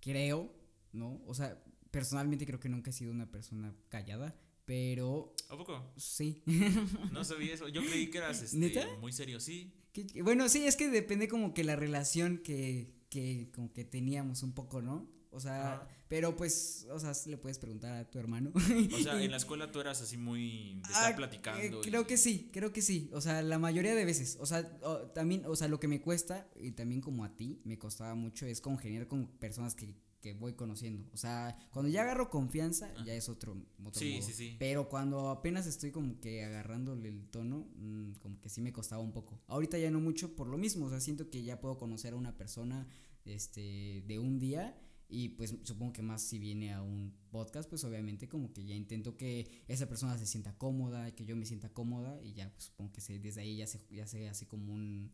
creo, 0.00 0.54
¿no? 0.92 1.22
O 1.26 1.34
sea, 1.34 1.62
personalmente 1.90 2.44
creo 2.46 2.60
que 2.60 2.68
nunca 2.68 2.90
he 2.90 2.92
sido 2.92 3.10
una 3.10 3.30
persona 3.30 3.74
callada, 3.88 4.38
pero 4.66 5.34
¿A 5.48 5.56
poco? 5.56 5.92
sí. 5.96 6.42
No 7.12 7.24
sabía 7.24 7.54
eso. 7.54 7.68
Yo 7.68 7.80
creí 7.82 8.10
que 8.10 8.18
eras 8.18 8.42
este, 8.42 8.58
¿Neta? 8.58 8.86
muy 9.00 9.12
serio, 9.12 9.40
sí. 9.40 9.72
Que- 9.92 10.22
bueno, 10.22 10.48
sí, 10.50 10.66
es 10.66 10.76
que 10.76 10.88
depende 10.88 11.28
como 11.28 11.54
que 11.54 11.64
la 11.64 11.74
relación 11.74 12.38
que, 12.38 12.94
que 13.08 13.50
como 13.54 13.72
que 13.72 13.84
teníamos 13.86 14.42
un 14.42 14.52
poco, 14.52 14.82
¿no? 14.82 15.10
O 15.30 15.40
sea, 15.40 15.74
Ajá. 15.74 15.88
pero 16.08 16.34
pues, 16.36 16.86
o 16.90 16.98
sea, 16.98 17.12
le 17.26 17.36
puedes 17.36 17.58
preguntar 17.58 17.92
a 17.94 18.10
tu 18.10 18.18
hermano. 18.18 18.50
O 18.54 18.98
sea, 19.02 19.22
en 19.22 19.30
la 19.30 19.36
escuela 19.44 19.70
tú 19.70 19.80
eras 19.80 20.00
así 20.00 20.16
muy 20.16 20.74
de 20.76 20.80
Ah, 20.84 20.90
estar 20.90 21.12
eh, 21.12 21.16
platicando. 21.16 21.80
creo 21.82 22.02
y- 22.02 22.04
que 22.06 22.16
sí, 22.16 22.50
creo 22.52 22.72
que 22.72 22.82
sí. 22.82 23.10
O 23.12 23.20
sea, 23.20 23.42
la 23.42 23.58
mayoría 23.58 23.94
de 23.94 24.04
veces. 24.04 24.36
O 24.40 24.46
sea, 24.46 24.78
o- 24.82 25.08
también, 25.12 25.44
o 25.46 25.54
sea, 25.56 25.68
lo 25.68 25.78
que 25.80 25.88
me 25.88 26.00
cuesta, 26.00 26.48
y 26.56 26.72
también 26.72 27.00
como 27.00 27.24
a 27.24 27.36
ti, 27.36 27.60
me 27.64 27.78
costaba 27.78 28.14
mucho, 28.14 28.46
es 28.46 28.60
congeniar 28.60 29.06
con 29.06 29.26
personas 29.38 29.74
que, 29.74 29.94
que 30.20 30.32
voy 30.32 30.54
conociendo. 30.54 31.04
O 31.12 31.16
sea, 31.16 31.56
cuando 31.70 31.88
ya 31.90 32.02
agarro 32.02 32.30
confianza, 32.30 32.90
Ah. 32.96 33.04
ya 33.06 33.14
es 33.14 33.28
otro, 33.28 33.56
otro 33.84 34.00
Sí, 34.00 34.14
modo. 34.14 34.26
sí, 34.26 34.32
sí. 34.32 34.56
Pero 34.58 34.88
cuando 34.88 35.28
apenas 35.28 35.66
estoy 35.66 35.90
como 35.92 36.18
que 36.20 36.42
agarrándole 36.44 37.08
el 37.10 37.28
tono, 37.28 37.68
mm, 37.76 38.12
como 38.14 38.40
que 38.40 38.48
sí 38.48 38.60
me 38.62 38.72
costaba 38.72 39.00
un 39.02 39.12
poco. 39.12 39.40
Ahorita 39.46 39.78
ya 39.78 39.90
no 39.90 40.00
mucho 40.00 40.34
por 40.34 40.48
lo 40.48 40.56
mismo, 40.58 40.86
o 40.86 40.90
sea, 40.90 41.00
siento 41.00 41.28
que 41.30 41.42
ya 41.44 41.60
puedo 41.60 41.76
conocer 41.78 42.14
a 42.14 42.16
una 42.16 42.36
persona 42.36 42.88
este 43.24 44.02
de 44.06 44.18
un 44.18 44.38
día 44.38 44.76
y 45.08 45.30
pues 45.30 45.56
supongo 45.62 45.92
que 45.94 46.02
más 46.02 46.22
si 46.22 46.38
viene 46.38 46.72
a 46.72 46.82
un 46.82 47.14
podcast, 47.30 47.68
pues 47.68 47.82
obviamente 47.84 48.28
como 48.28 48.52
que 48.52 48.64
ya 48.64 48.74
intento 48.74 49.16
que 49.16 49.64
esa 49.66 49.88
persona 49.88 50.18
se 50.18 50.26
sienta 50.26 50.56
cómoda, 50.58 51.14
que 51.14 51.24
yo 51.24 51.34
me 51.34 51.46
sienta 51.46 51.72
cómoda 51.72 52.20
y 52.22 52.34
ya 52.34 52.52
pues 52.52 52.64
supongo 52.64 52.92
que 52.92 53.00
se, 53.00 53.18
desde 53.18 53.40
ahí 53.40 53.56
ya 53.56 53.66
se 53.66 53.80
ya 53.90 54.06
se 54.06 54.28
hace 54.28 54.46
como 54.46 54.72
un 54.74 55.10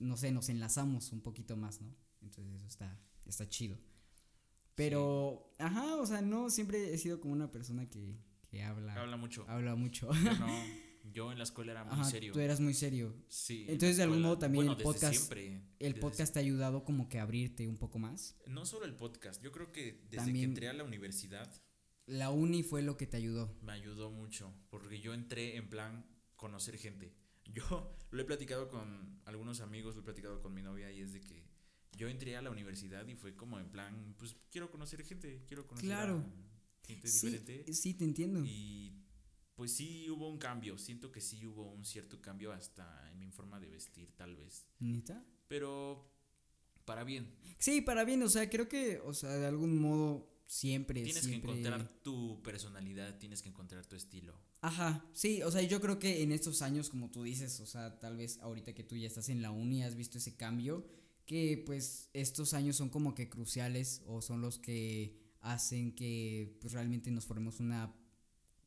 no 0.00 0.16
sé, 0.16 0.32
nos 0.32 0.48
enlazamos 0.48 1.12
un 1.12 1.20
poquito 1.20 1.56
más, 1.56 1.80
¿no? 1.80 1.94
Entonces 2.20 2.54
eso 2.54 2.66
está 2.66 3.00
está 3.26 3.48
chido. 3.48 3.78
Pero, 4.74 5.52
ajá, 5.58 5.96
o 5.96 6.06
sea, 6.06 6.22
no 6.22 6.50
siempre 6.50 6.94
he 6.94 6.98
sido 6.98 7.20
como 7.20 7.34
una 7.34 7.50
persona 7.50 7.90
que, 7.90 8.16
que 8.48 8.62
habla. 8.62 8.94
Habla 8.94 9.16
mucho. 9.16 9.44
Habla 9.48 9.74
mucho. 9.74 10.08
Yo 10.12 10.34
no. 10.34 10.46
Yo 11.12 11.32
en 11.32 11.38
la 11.38 11.44
escuela 11.44 11.72
era 11.72 11.84
muy 11.84 11.94
Ajá, 11.94 12.04
serio. 12.04 12.32
Tú 12.32 12.40
eras 12.40 12.60
muy 12.60 12.74
serio. 12.74 13.14
Sí. 13.28 13.62
en 13.64 13.70
Entonces, 13.72 13.96
de 13.96 14.02
algún 14.04 14.22
modo, 14.22 14.38
también 14.38 14.66
Bueno, 14.66 14.78
el 14.80 14.84
podcast- 14.84 15.12
siempre, 15.14 15.62
El 15.78 15.94
podcast 15.98 16.32
te 16.32 16.38
ha 16.38 16.42
ayudado 16.42 16.84
como 16.84 17.08
que 17.08 17.18
a 17.18 17.22
abrirte 17.22 17.66
un 17.68 17.76
poco 17.78 17.98
más. 17.98 18.36
No 18.46 18.66
solo 18.66 18.84
el 18.84 18.94
podcast, 18.94 19.42
yo 19.42 19.50
creo 19.52 19.72
que 19.72 20.02
desde 20.10 20.16
También- 20.16 20.36
que 20.36 20.44
entré 20.44 20.68
a 20.68 20.72
la 20.72 20.84
universidad 20.84 21.50
La 22.06 22.30
uni 22.30 22.62
fue 22.62 22.82
lo 22.82 22.96
que 22.96 23.06
te 23.06 23.16
ayudó. 23.16 23.54
me 23.62 23.72
ayudó 23.72 24.10
mucho, 24.10 24.54
porque 24.70 25.00
yo 25.00 25.12
entré 25.14 25.56
en 25.56 25.68
plan 25.68 26.06
conocer 26.36 26.76
gente. 26.78 27.14
Yo 27.44 27.96
lo 28.10 28.20
he 28.22 28.24
platicado 28.26 28.68
con 28.68 29.20
algunos 29.24 29.60
amigos, 29.60 29.94
lo 29.94 30.02
he 30.02 30.04
platicado 30.04 30.40
con 30.42 30.52
mi 30.52 30.62
novia 30.62 30.92
y 30.92 31.00
es 31.00 31.12
de 31.14 31.20
que 31.22 31.46
yo 31.96 32.06
entré 32.08 32.36
a 32.36 32.42
la 32.42 32.50
universidad 32.50 33.06
y 33.08 33.14
fue 33.16 33.34
como 33.34 33.58
en 33.58 33.70
plan, 33.70 34.14
pues 34.18 34.36
quiero 34.50 34.70
conocer 34.70 35.02
gente, 35.02 35.42
quiero 35.48 35.66
conocer 35.66 35.88
Claro. 35.88 36.16
a 36.18 36.86
gente 36.86 37.08
Sí, 37.08 37.26
diferente. 37.30 37.72
sí, 37.72 37.94
te 37.94 38.04
entiendo. 38.04 38.44
Y 38.44 38.92
pues 39.58 39.72
sí 39.72 40.08
hubo 40.08 40.28
un 40.28 40.38
cambio, 40.38 40.78
siento 40.78 41.10
que 41.10 41.20
sí 41.20 41.44
hubo 41.44 41.72
un 41.72 41.84
cierto 41.84 42.22
cambio 42.22 42.52
hasta 42.52 43.10
en 43.10 43.18
mi 43.18 43.32
forma 43.32 43.58
de 43.58 43.68
vestir 43.68 44.12
tal 44.14 44.36
vez, 44.36 44.68
¿Neta? 44.78 45.26
pero 45.48 46.08
para 46.84 47.02
bien. 47.02 47.34
Sí, 47.58 47.80
para 47.80 48.04
bien, 48.04 48.22
o 48.22 48.28
sea, 48.28 48.48
creo 48.48 48.68
que, 48.68 49.00
o 49.00 49.12
sea, 49.12 49.30
de 49.30 49.46
algún 49.46 49.76
modo 49.80 50.30
siempre, 50.46 51.02
Tienes 51.02 51.24
siempre... 51.24 51.54
que 51.54 51.58
encontrar 51.58 51.88
tu 52.04 52.40
personalidad, 52.44 53.18
tienes 53.18 53.42
que 53.42 53.48
encontrar 53.48 53.84
tu 53.84 53.96
estilo. 53.96 54.40
Ajá, 54.60 55.04
sí, 55.12 55.42
o 55.42 55.50
sea, 55.50 55.62
yo 55.62 55.80
creo 55.80 55.98
que 55.98 56.22
en 56.22 56.30
estos 56.30 56.62
años, 56.62 56.88
como 56.88 57.10
tú 57.10 57.24
dices, 57.24 57.58
o 57.58 57.66
sea, 57.66 57.98
tal 57.98 58.16
vez 58.16 58.38
ahorita 58.38 58.76
que 58.76 58.84
tú 58.84 58.96
ya 58.96 59.08
estás 59.08 59.28
en 59.28 59.42
la 59.42 59.50
uni, 59.50 59.82
has 59.82 59.96
visto 59.96 60.18
ese 60.18 60.36
cambio, 60.36 60.86
que 61.26 61.60
pues 61.66 62.10
estos 62.12 62.54
años 62.54 62.76
son 62.76 62.90
como 62.90 63.12
que 63.16 63.28
cruciales 63.28 64.02
o 64.06 64.22
son 64.22 64.40
los 64.40 64.60
que 64.60 65.18
hacen 65.40 65.96
que 65.96 66.56
pues 66.60 66.72
realmente 66.72 67.10
nos 67.10 67.26
formemos 67.26 67.58
una 67.58 67.94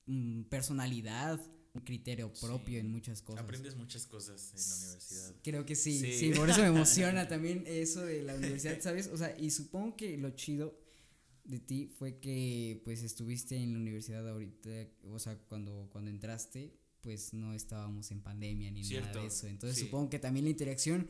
mm, 0.06 0.44
personalidad, 0.44 1.40
un 1.74 1.82
criterio 1.82 2.32
Sí. 2.34 2.46
propio 2.46 2.80
en 2.80 2.92
muchas 2.92 3.22
cosas. 3.22 3.44
Aprendes 3.44 3.76
muchas 3.76 4.06
cosas 4.06 4.52
en 4.54 4.60
la 4.60 4.76
universidad. 4.86 5.36
Creo 5.44 5.66
que 5.66 5.76
sí, 5.76 5.98
sí, 6.00 6.14
Sí. 6.14 6.32
por 6.32 6.50
eso 6.50 6.62
me 6.62 6.68
emociona 7.16 7.28
también 7.28 7.64
eso 7.66 8.06
de 8.06 8.24
la 8.24 8.36
universidad, 8.36 8.80
¿sabes? 8.82 9.08
O 9.08 9.18
sea, 9.18 9.38
y 9.40 9.52
supongo 9.52 9.96
que 9.96 10.18
lo 10.18 10.32
chido 10.32 10.78
de 11.44 11.60
ti 11.60 11.88
fue 11.88 12.20
que 12.20 12.82
pues 12.84 13.02
estuviste 13.04 13.56
en 13.56 13.74
la 13.74 13.80
universidad 13.80 14.28
ahorita, 14.28 14.70
o 15.10 15.18
sea, 15.20 15.38
cuando, 15.48 15.90
cuando 15.92 16.12
entraste, 16.12 16.78
pues 17.02 17.34
no 17.34 17.54
estábamos 17.54 18.12
en 18.12 18.22
pandemia 18.22 18.70
ni 18.70 18.84
nada 18.84 19.12
de 19.14 19.26
eso. 19.28 19.48
Entonces 19.48 19.80
sí. 19.80 19.86
supongo 19.86 20.10
que 20.10 20.20
también 20.20 20.44
la 20.46 20.52
interacción, 20.52 21.08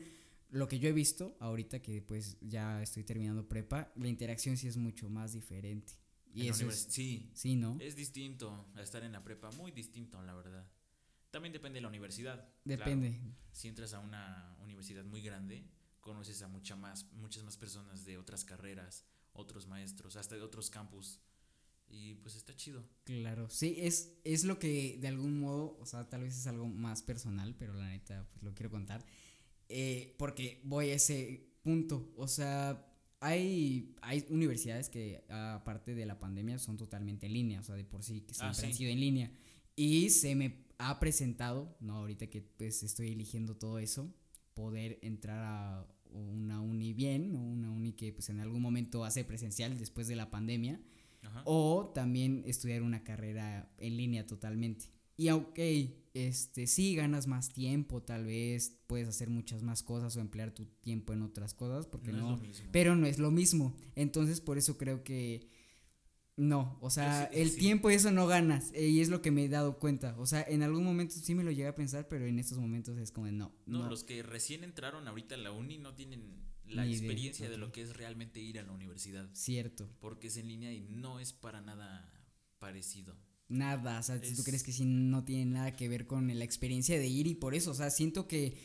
lo 0.50 0.68
que 0.68 0.78
yo 0.78 0.88
he 0.88 0.92
visto 0.92 1.36
ahorita 1.40 1.82
que 1.82 2.00
pues 2.02 2.36
ya 2.40 2.82
estoy 2.82 3.04
terminando 3.04 3.46
prepa, 3.48 3.92
la 3.96 4.08
interacción 4.08 4.56
sí 4.56 4.68
es 4.68 4.76
mucho 4.76 5.10
más 5.10 5.32
diferente. 5.32 5.94
Y 6.34 6.48
eso 6.48 6.68
es, 6.68 6.86
sí, 6.88 7.30
sí, 7.34 7.56
¿no? 7.56 7.76
es 7.80 7.94
distinto 7.94 8.70
a 8.74 8.82
estar 8.82 9.02
en 9.02 9.12
la 9.12 9.22
prepa, 9.22 9.50
muy 9.52 9.70
distinto, 9.70 10.22
la 10.22 10.34
verdad. 10.34 10.66
También 11.30 11.52
depende 11.52 11.78
de 11.78 11.82
la 11.82 11.88
universidad. 11.88 12.36
claro. 12.64 12.84
Depende. 12.84 13.20
Si 13.52 13.68
entras 13.68 13.92
a 13.94 14.00
una 14.00 14.56
universidad 14.60 15.04
muy 15.04 15.22
grande, 15.22 15.66
conoces 16.00 16.42
a 16.42 16.48
mucha 16.48 16.76
más, 16.76 17.10
muchas 17.12 17.42
más 17.44 17.56
personas 17.56 18.04
de 18.04 18.18
otras 18.18 18.44
carreras, 18.44 19.06
otros 19.32 19.66
maestros, 19.66 20.16
hasta 20.16 20.34
de 20.34 20.42
otros 20.42 20.70
campus. 20.70 21.20
Y 21.88 22.14
pues 22.16 22.36
está 22.36 22.54
chido. 22.56 22.88
Claro, 23.04 23.50
sí, 23.50 23.76
es, 23.78 24.18
es 24.24 24.44
lo 24.44 24.58
que 24.58 24.98
de 24.98 25.08
algún 25.08 25.40
modo, 25.40 25.76
o 25.78 25.86
sea, 25.86 26.08
tal 26.08 26.22
vez 26.22 26.36
es 26.36 26.46
algo 26.46 26.66
más 26.66 27.02
personal, 27.02 27.54
pero 27.58 27.74
la 27.74 27.88
neta, 27.88 28.26
pues 28.32 28.42
lo 28.42 28.54
quiero 28.54 28.70
contar. 28.70 29.04
Eh, 29.68 30.14
porque 30.18 30.60
voy 30.64 30.90
a 30.90 30.94
ese 30.94 31.52
punto, 31.62 32.12
o 32.16 32.28
sea, 32.28 32.91
hay, 33.22 33.94
hay 34.02 34.24
universidades 34.30 34.88
que 34.90 35.24
aparte 35.30 35.94
de 35.94 36.04
la 36.06 36.18
pandemia 36.18 36.58
son 36.58 36.76
totalmente 36.76 37.26
en 37.26 37.32
línea, 37.32 37.60
o 37.60 37.62
sea, 37.62 37.74
de 37.76 37.84
por 37.84 38.02
sí 38.02 38.20
que 38.22 38.32
Ah, 38.40 38.52
siempre 38.52 38.66
han 38.66 38.72
sí. 38.72 38.78
sido 38.78 38.90
en 38.90 39.00
línea. 39.00 39.30
Y 39.76 40.10
se 40.10 40.34
me 40.34 40.66
ha 40.78 40.98
presentado, 41.00 41.76
no, 41.80 41.96
ahorita 41.96 42.26
que 42.28 42.42
pues 42.42 42.82
estoy 42.82 43.12
eligiendo 43.12 43.56
todo 43.56 43.78
eso, 43.78 44.12
poder 44.54 44.98
entrar 45.02 45.38
a 45.44 45.86
una 46.10 46.60
uni 46.60 46.92
bien, 46.92 47.34
o 47.36 47.38
una 47.40 47.70
uni 47.70 47.92
que 47.92 48.12
pues 48.12 48.28
en 48.28 48.40
algún 48.40 48.60
momento 48.60 49.04
hace 49.04 49.24
presencial 49.24 49.78
después 49.78 50.08
de 50.08 50.16
la 50.16 50.30
pandemia 50.30 50.78
Ajá. 51.22 51.42
o 51.46 51.90
también 51.94 52.42
estudiar 52.46 52.82
una 52.82 53.02
carrera 53.04 53.72
en 53.78 53.96
línea 53.96 54.26
totalmente. 54.26 54.86
Y 55.16 55.28
aunque 55.28 56.02
este 56.14 56.66
sí 56.66 56.94
ganas 56.94 57.26
más 57.26 57.52
tiempo, 57.52 58.02
tal 58.02 58.24
vez 58.26 58.78
puedes 58.86 59.08
hacer 59.08 59.30
muchas 59.30 59.62
más 59.62 59.82
cosas 59.82 60.16
o 60.16 60.20
emplear 60.20 60.52
tu 60.52 60.66
tiempo 60.66 61.12
en 61.12 61.22
otras 61.22 61.54
cosas, 61.54 61.86
porque 61.86 62.12
no, 62.12 62.18
no, 62.20 62.34
es 62.34 62.40
lo 62.40 62.46
mismo. 62.48 62.68
pero 62.72 62.96
no 62.96 63.06
es 63.06 63.18
lo 63.18 63.30
mismo. 63.30 63.76
Entonces, 63.94 64.40
por 64.40 64.58
eso 64.58 64.76
creo 64.78 65.04
que 65.04 65.48
no, 66.36 66.78
o 66.80 66.88
sea, 66.90 67.28
sí- 67.30 67.40
el 67.40 67.50
sí. 67.50 67.58
tiempo 67.58 67.90
y 67.90 67.94
eso 67.94 68.10
no 68.10 68.26
ganas, 68.26 68.72
y 68.74 69.00
es 69.00 69.08
lo 69.10 69.20
que 69.20 69.30
me 69.30 69.44
he 69.44 69.48
dado 69.48 69.78
cuenta. 69.78 70.14
O 70.18 70.26
sea, 70.26 70.42
en 70.42 70.62
algún 70.62 70.82
momento 70.84 71.14
sí 71.14 71.34
me 71.34 71.44
lo 71.44 71.50
llegué 71.50 71.68
a 71.68 71.74
pensar, 71.74 72.08
pero 72.08 72.26
en 72.26 72.38
estos 72.38 72.58
momentos 72.58 72.96
es 72.98 73.12
como 73.12 73.26
de 73.26 73.32
no, 73.32 73.54
no, 73.66 73.80
no. 73.80 73.88
los 73.90 74.02
que 74.02 74.22
recién 74.22 74.64
entraron 74.64 75.06
ahorita 75.08 75.34
a 75.34 75.38
la 75.38 75.52
uni 75.52 75.78
no 75.78 75.94
tienen 75.94 76.42
la 76.64 76.84
Ni 76.86 76.92
experiencia 76.94 77.48
de 77.50 77.54
ok. 77.56 77.60
lo 77.60 77.72
que 77.72 77.82
es 77.82 77.94
realmente 77.96 78.40
ir 78.40 78.58
a 78.58 78.62
la 78.62 78.72
universidad. 78.72 79.28
Cierto, 79.34 79.90
Porque 80.00 80.28
es 80.28 80.36
en 80.38 80.48
línea 80.48 80.72
y 80.72 80.80
no 80.80 81.20
es 81.20 81.32
para 81.34 81.60
nada 81.60 82.10
parecido. 82.58 83.14
Nada, 83.52 84.00
o 84.00 84.02
sea, 84.02 84.18
si 84.18 84.34
tú 84.34 84.40
Es- 84.40 84.44
crees 84.46 84.62
que 84.62 84.72
sí 84.72 84.84
no 84.84 85.24
tiene 85.24 85.44
nada 85.46 85.72
que 85.72 85.88
ver 85.88 86.06
con 86.06 86.26
la 86.36 86.44
experiencia 86.44 86.98
de 86.98 87.06
ir 87.06 87.26
y 87.26 87.34
por 87.34 87.54
eso, 87.54 87.70
o 87.70 87.74
sea, 87.74 87.90
siento 87.90 88.26
que 88.26 88.56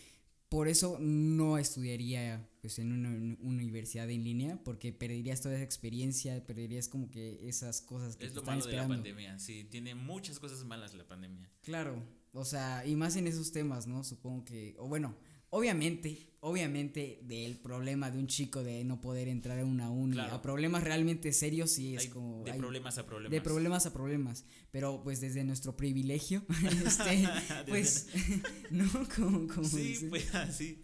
por 0.49 0.69
eso 0.69 0.97
no 0.99 1.57
estudiaría 1.57 2.49
pues 2.61 2.79
en 2.79 2.93
una 2.93 3.09
uni- 3.09 3.37
universidad 3.41 4.09
en 4.09 4.23
línea 4.23 4.57
porque 4.63 4.93
perderías 4.93 5.41
toda 5.41 5.55
esa 5.55 5.63
experiencia, 5.63 6.45
perderías 6.45 6.87
como 6.87 7.09
que 7.09 7.47
esas 7.49 7.81
cosas 7.81 8.15
que 8.15 8.25
Es 8.25 8.31
te 8.31 8.35
lo 8.35 8.41
están 8.41 8.55
malo 8.59 8.65
de 8.65 8.71
la 8.73 8.81
esperando. 8.83 9.03
pandemia. 9.03 9.39
Sí, 9.39 9.65
tiene 9.69 9.93
muchas 9.95 10.39
cosas 10.39 10.63
malas 10.63 10.93
la 10.93 11.05
pandemia. 11.05 11.49
Claro, 11.63 12.01
o 12.33 12.45
sea, 12.45 12.85
y 12.85 12.95
más 12.95 13.15
en 13.17 13.27
esos 13.27 13.51
temas, 13.51 13.87
¿no? 13.87 14.03
Supongo 14.05 14.45
que, 14.45 14.75
o 14.79 14.87
bueno, 14.87 15.15
obviamente, 15.49 16.33
obviamente 16.39 17.19
del 17.23 17.57
problema 17.57 18.11
de 18.11 18.19
un 18.19 18.27
chico 18.27 18.63
de 18.63 18.83
no 18.83 19.01
poder 19.01 19.27
entrar 19.27 19.59
a 19.59 19.65
una 19.65 19.89
uni 19.89 20.13
Claro. 20.13 20.35
a 20.35 20.41
problemas 20.41 20.83
realmente 20.83 21.31
serios 21.33 21.71
sí 21.71 21.95
es 21.95 22.03
Hay 22.03 22.09
como 22.09 22.43
de 22.43 22.51
hay- 22.51 22.59
problemas 22.59 22.97
a 22.97 23.05
problemas. 23.05 23.31
de 23.31 23.41
problemas 23.41 23.85
a 23.85 23.93
problemas, 23.93 24.45
pero 24.71 25.01
pues 25.03 25.19
desde 25.21 25.43
nuestro 25.43 25.75
privilegio, 25.75 26.45
este, 26.85 27.27
pues, 27.67 28.07
no, 28.71 28.85
como, 29.15 29.47
como 29.47 29.67
Sí, 29.67 30.05
pues 30.09 30.33
así. 30.35 30.83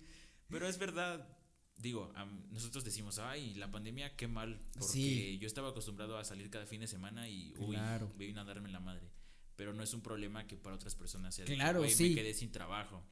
Pero 0.49 0.67
es 0.67 0.77
verdad. 0.77 1.29
Digo, 1.75 2.13
nosotros 2.51 2.85
decimos, 2.85 3.19
ay, 3.19 3.55
la 3.55 3.69
pandemia, 3.69 4.15
qué 4.15 4.27
mal. 4.27 4.61
Porque 4.73 4.87
Sí. 4.87 5.37
yo 5.39 5.47
estaba 5.47 5.69
acostumbrado 5.69 6.17
a 6.17 6.23
salir 6.23 6.49
cada 6.49 6.65
fin 6.65 6.79
de 6.79 6.87
semana 6.87 7.27
y, 7.27 7.53
uy, 7.57 7.75
Claro. 7.75 8.13
me 8.17 8.25
vino 8.25 8.39
a 8.39 8.45
darme 8.45 8.69
la 8.69 8.79
madre. 8.79 9.09
Pero 9.57 9.73
no 9.73 9.83
es 9.83 9.93
un 9.93 10.01
problema 10.01 10.47
que 10.47 10.55
para 10.55 10.75
otras 10.75 10.95
personas 10.95 11.35
sea 11.35 11.43
de 11.45 11.49
que, 11.51 11.55
Claro, 11.55 11.79
"Güey, 11.79 11.91
sí. 11.91 12.09
me 12.09 12.15
quedé 12.15 12.33
sin 12.33 12.51
trabajo. 12.51 13.03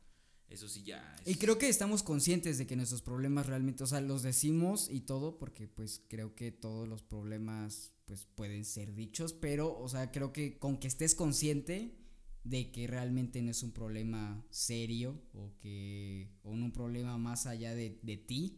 Eso 0.52 0.68
sí 0.68 0.84
ya 0.84 1.16
es- 1.26 1.28
Y 1.28 1.36
creo 1.40 1.58
que 1.58 1.70
estamos 1.70 2.04
conscientes 2.04 2.58
de 2.58 2.68
que 2.68 2.76
nuestros 2.76 3.02
problemas 3.02 3.48
realmente, 3.48 3.84
o 3.84 3.88
sea, 3.88 4.02
los 4.02 4.22
decimos 4.22 4.90
y 4.90 5.02
todo, 5.02 5.38
porque 5.38 5.68
pues 5.68 6.02
creo 6.10 6.36
que 6.36 6.52
todos 6.52 6.88
los 6.88 7.04
problemas 7.04 7.94
pues 8.06 8.26
pueden 8.36 8.66
ser 8.66 8.94
dichos, 8.94 9.32
pero, 9.34 9.78
o 9.80 9.88
sea, 9.88 10.12
creo 10.12 10.34
que 10.34 10.60
con 10.60 10.78
que 10.78 10.88
estés 10.90 11.16
consciente 11.16 11.98
de 12.44 12.72
que 12.72 12.88
realmente 12.88 13.42
no 13.42 13.52
es 13.52 13.64
un 13.64 13.72
problema 13.72 14.46
serio 14.50 15.22
o 15.34 15.54
que, 15.60 16.30
o 16.44 16.50
un 16.52 16.72
problema 16.74 17.18
más 17.18 17.46
allá 17.46 17.74
de, 17.74 18.00
de 18.04 18.18
ti, 18.18 18.58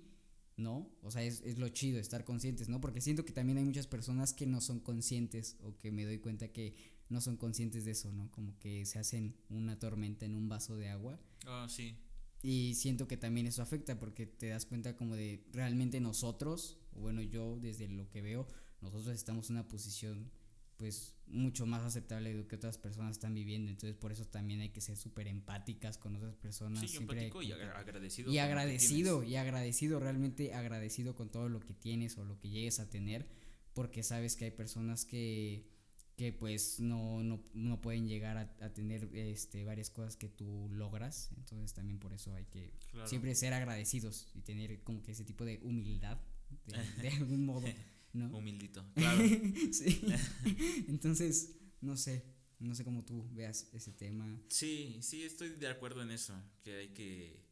¿no? 0.57 0.89
O 1.01 1.11
sea, 1.11 1.23
es, 1.23 1.41
es 1.45 1.59
lo 1.59 1.67
chido 1.69 1.99
estar 1.99 2.23
conscientes, 2.23 2.69
¿no? 2.69 2.79
Porque 2.81 3.01
siento 3.01 3.25
que 3.25 3.33
también 3.33 3.57
hay 3.57 3.65
muchas 3.65 3.87
personas 3.87 4.33
que 4.33 4.45
no 4.47 4.61
son 4.61 4.79
conscientes 4.79 5.57
o 5.61 5.77
que 5.77 5.91
me 5.91 6.05
doy 6.05 6.19
cuenta 6.19 6.47
que 6.51 6.75
no 7.09 7.21
son 7.21 7.37
conscientes 7.37 7.85
de 7.85 7.91
eso, 7.91 8.11
¿no? 8.11 8.31
Como 8.31 8.57
que 8.59 8.85
se 8.85 8.99
hacen 8.99 9.35
una 9.49 9.77
tormenta 9.79 10.25
en 10.25 10.35
un 10.35 10.49
vaso 10.49 10.77
de 10.77 10.89
agua 10.89 11.19
Ah, 11.45 11.67
sí. 11.69 11.95
y 12.41 12.73
siento 12.75 13.07
que 13.07 13.17
también 13.17 13.45
eso 13.47 13.61
afecta 13.61 13.99
porque 13.99 14.25
te 14.25 14.47
das 14.47 14.65
cuenta 14.65 14.95
como 14.95 15.15
de 15.15 15.45
realmente 15.51 15.99
nosotros, 15.99 16.77
bueno, 16.93 17.21
yo 17.21 17.59
desde 17.59 17.87
lo 17.87 18.09
que 18.09 18.21
veo, 18.21 18.47
nosotros 18.81 19.13
estamos 19.15 19.49
en 19.49 19.57
una 19.57 19.67
posición 19.67 20.31
pues 20.77 21.13
mucho 21.27 21.65
más 21.65 21.83
aceptable 21.83 22.31
de 22.31 22.35
lo 22.35 22.47
que 22.47 22.55
otras 22.57 22.77
personas 22.77 23.11
están 23.11 23.33
viviendo. 23.33 23.69
Entonces 23.71 23.95
por 23.95 24.11
eso 24.11 24.25
también 24.25 24.59
hay 24.59 24.69
que 24.69 24.81
ser 24.81 24.97
súper 24.97 25.27
empáticas 25.27 25.97
con 25.97 26.15
otras 26.15 26.35
personas. 26.35 26.79
Sí, 26.81 26.87
siempre 26.87 27.17
empático 27.27 27.41
y 27.43 27.51
agra- 27.53 27.77
agradecido. 27.79 28.31
y 28.33 28.37
agradecido, 28.39 29.23
y 29.23 29.35
agradecido, 29.35 29.99
realmente 29.99 30.53
agradecido 30.53 31.15
con 31.15 31.29
todo 31.29 31.47
lo 31.47 31.59
que 31.61 31.73
tienes 31.73 32.17
o 32.17 32.25
lo 32.25 32.39
que 32.39 32.49
llegues 32.49 32.79
a 32.79 32.89
tener, 32.89 33.27
porque 33.73 34.03
sabes 34.03 34.35
que 34.35 34.45
hay 34.45 34.51
personas 34.51 35.05
que, 35.05 35.69
que 36.15 36.31
pues 36.31 36.79
no, 36.79 37.23
no, 37.23 37.43
no 37.53 37.81
pueden 37.81 38.07
llegar 38.07 38.37
a, 38.37 38.41
a 38.65 38.69
tener 38.73 39.09
este, 39.15 39.63
varias 39.63 39.89
cosas 39.89 40.15
que 40.15 40.29
tú 40.29 40.69
logras, 40.71 41.31
entonces 41.37 41.73
también 41.73 41.99
por 41.99 42.13
eso 42.13 42.33
hay 42.35 42.45
que 42.45 42.71
Claro. 42.91 43.07
siempre 43.07 43.33
ser 43.33 43.53
agradecidos 43.53 44.27
y 44.35 44.41
tener 44.41 44.83
como 44.83 45.01
que 45.01 45.11
ese 45.13 45.25
tipo 45.25 45.43
de 45.45 45.59
humildad, 45.63 46.19
de, 46.67 46.73
de 47.01 47.09
algún 47.09 47.45
modo, 47.45 47.67
¿no? 48.13 48.27
Humildito. 48.37 48.85
Claro. 48.93 49.19
sí. 49.71 50.01
Entonces, 50.87 51.55
no 51.81 51.97
sé, 51.97 52.23
no 52.59 52.75
sé 52.75 52.83
cómo 52.83 53.03
tú 53.03 53.27
veas 53.33 53.67
ese 53.73 53.91
tema. 53.91 54.39
Sí, 54.49 54.99
sí, 55.01 55.23
estoy 55.23 55.49
de 55.49 55.67
acuerdo 55.67 56.03
en 56.03 56.11
eso, 56.11 56.35
que 56.63 56.77
hay 56.77 56.89
que 56.89 57.43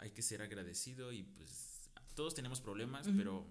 hay 0.00 0.12
que 0.12 0.22
ser 0.22 0.40
agradecido 0.42 1.12
y 1.12 1.22
pues 1.24 1.90
todos 2.14 2.34
tenemos 2.34 2.60
problemas, 2.60 3.08
pero 3.16 3.46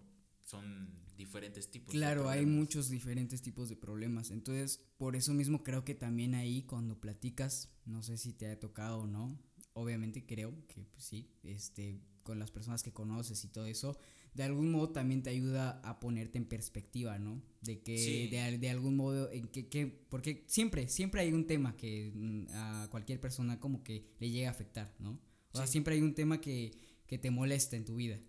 son 0.47 0.89
diferentes 1.17 1.69
tipos. 1.69 1.93
Claro, 1.93 2.29
hay 2.29 2.45
muchos 2.45 2.89
diferentes 2.89 3.41
tipos 3.41 3.67
de 3.67 3.75
problemas. 3.75 4.31
Entonces, 4.31 4.81
por 4.97 5.17
eso 5.17 5.33
mismo 5.33 5.61
creo 5.61 5.83
que 5.83 5.93
también 5.93 6.35
ahí 6.35 6.63
cuando 6.63 7.01
platicas, 7.01 7.69
no 7.85 8.01
sé 8.01 8.17
si 8.17 8.31
te 8.31 8.47
ha 8.47 8.57
tocado 8.57 8.99
o 8.99 9.07
no, 9.07 9.37
obviamente 9.73 10.25
creo 10.25 10.53
que 10.67 10.85
pues, 10.85 11.03
sí, 11.03 11.29
este, 11.43 11.99
con 12.23 12.39
las 12.39 12.49
personas 12.49 12.81
que 12.81 12.93
conoces 12.93 13.43
y 13.43 13.49
todo 13.49 13.65
eso, 13.65 13.99
de 14.33 14.43
algún 14.43 14.71
modo 14.71 14.91
también 14.91 15.21
te 15.21 15.31
ayuda 15.31 15.81
a 15.83 15.99
ponerte 15.99 16.37
en 16.37 16.45
perspectiva, 16.45 17.19
¿no? 17.19 17.43
De 17.61 17.81
que 17.81 18.29
de, 18.31 18.57
de, 18.57 18.69
algún 18.69 18.95
modo, 18.95 19.29
en 19.31 19.49
que, 19.49 19.67
que, 19.67 19.87
porque 19.87 20.45
siempre, 20.47 20.87
siempre 20.87 21.21
hay 21.21 21.33
un 21.33 21.45
tema 21.45 21.75
que 21.75 22.11
mm, 22.15 22.45
a 22.53 22.87
cualquier 22.89 23.19
persona 23.19 23.59
como 23.59 23.83
que 23.83 24.13
le 24.19 24.29
llega 24.29 24.47
a 24.47 24.51
afectar, 24.51 24.95
¿no? 24.99 25.19
O 25.51 25.57
sea, 25.57 25.67
siempre 25.67 25.95
hay 25.95 26.01
un 26.01 26.13
tema 26.13 26.39
que, 26.39 26.71
que 27.05 27.17
te 27.17 27.31
molesta 27.31 27.75
en 27.75 27.83
tu 27.83 27.95
vida. 27.95 28.19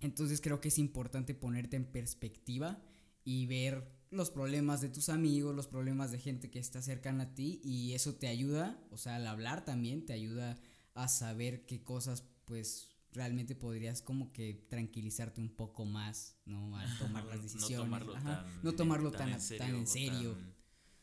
Entonces 0.00 0.40
creo 0.40 0.60
que 0.60 0.68
es 0.68 0.78
importante 0.78 1.34
ponerte 1.34 1.76
en 1.76 1.84
perspectiva 1.84 2.82
y 3.24 3.46
ver 3.46 3.98
los 4.10 4.30
problemas 4.30 4.80
de 4.80 4.88
tus 4.88 5.08
amigos, 5.08 5.54
los 5.54 5.66
problemas 5.66 6.10
de 6.10 6.18
gente 6.18 6.50
que 6.50 6.58
está 6.58 6.80
cercana 6.82 7.24
a 7.24 7.34
ti 7.34 7.60
y 7.62 7.92
eso 7.94 8.14
te 8.14 8.28
ayuda, 8.28 8.80
o 8.90 8.96
sea, 8.96 9.16
al 9.16 9.26
hablar 9.26 9.64
también 9.64 10.06
te 10.06 10.12
ayuda 10.12 10.58
a 10.94 11.08
saber 11.08 11.66
qué 11.66 11.82
cosas 11.82 12.24
pues 12.44 12.88
realmente 13.12 13.54
podrías 13.54 14.00
como 14.00 14.32
que 14.32 14.54
tranquilizarte 14.68 15.40
un 15.40 15.50
poco 15.54 15.84
más, 15.84 16.38
¿no? 16.46 16.76
Al 16.76 16.88
tomar 16.98 17.24
las 17.26 17.42
decisiones. 17.42 17.78
no 17.78 17.84
tomarlo, 17.84 18.12
tan, 18.12 18.62
no 18.62 18.74
tomarlo 18.74 19.10
tan, 19.12 19.30
en 19.30 19.86
serio. 19.86 20.36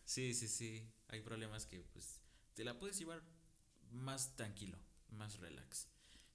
sí, 0.06 0.34
sí, 0.34 0.48
sí. 0.48 0.92
Hay 1.10 1.22
problemas 1.22 1.68
que 1.68 1.82
pues 1.94 2.22
te 2.56 2.64
la 2.64 2.80
puedes 2.80 2.98
llevar 2.98 3.24
más 3.92 4.36
tranquilo, 4.36 4.80
más 5.12 5.40
relax. 5.40 5.88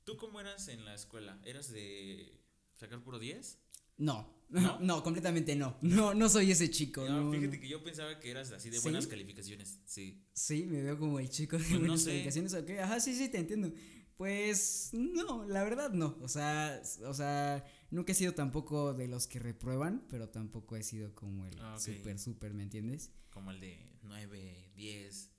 ¿Tú 0.05 0.17
cómo 0.17 0.41
eras 0.41 0.69
en 0.69 0.85
la 0.85 0.95
escuela? 0.95 1.41
¿Eras 1.45 1.71
de 1.71 2.40
sacar 2.81 3.03
puro 3.03 3.19
10? 3.19 3.59
No, 3.99 4.27
no, 4.81 5.03
completamente 5.03 5.55
no. 5.55 5.77
No, 5.83 6.15
no 6.15 6.29
soy 6.29 6.51
ese 6.51 6.71
chico. 6.71 7.07
No, 7.07 7.31
fíjate 7.31 7.61
que 7.61 7.69
yo 7.69 7.85
pensaba 7.85 8.19
que 8.19 8.31
eras 8.31 8.51
así 8.53 8.71
de 8.71 8.81
buenas 8.81 9.07
calificaciones. 9.07 9.81
Sí. 9.85 10.25
Sí, 10.33 10.65
me 10.67 10.83
veo 10.83 10.99
como 10.99 11.21
el 11.21 11.29
chico 11.29 11.59
de 11.59 11.65
pues 11.65 11.79
buenas 11.79 12.05
calificaciones. 12.05 12.55
Ajá, 12.55 13.01
sí, 13.01 13.15
sí, 13.15 13.29
te 13.29 13.39
entiendo. 13.39 13.71
Pues 14.17 14.91
no, 14.93 15.45
la 15.47 15.63
verdad 15.63 15.93
no. 15.93 16.17
O 16.21 16.29
sea, 16.29 16.83
o 17.05 17.15
sea, 17.15 17.65
nunca 17.91 18.13
he 18.13 18.15
sido 18.15 18.35
tampoco 18.35 18.95
de 18.95 19.09
los 19.09 19.27
que 19.27 19.39
reprueban, 19.39 20.07
pero 20.09 20.29
tampoco 20.31 20.77
he 20.77 20.83
sido 20.83 21.15
como 21.15 21.47
el 21.47 21.57
ah, 21.61 21.79
súper, 21.79 22.19
súper, 22.19 22.55
¿me 22.55 22.63
entiendes? 22.63 23.13
Como 23.31 23.51
el 23.51 23.61
de 23.61 23.91
9, 24.03 24.73
10. 24.75 25.31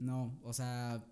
no, 0.00 0.40
o 0.42 0.52
sea, 0.52 1.04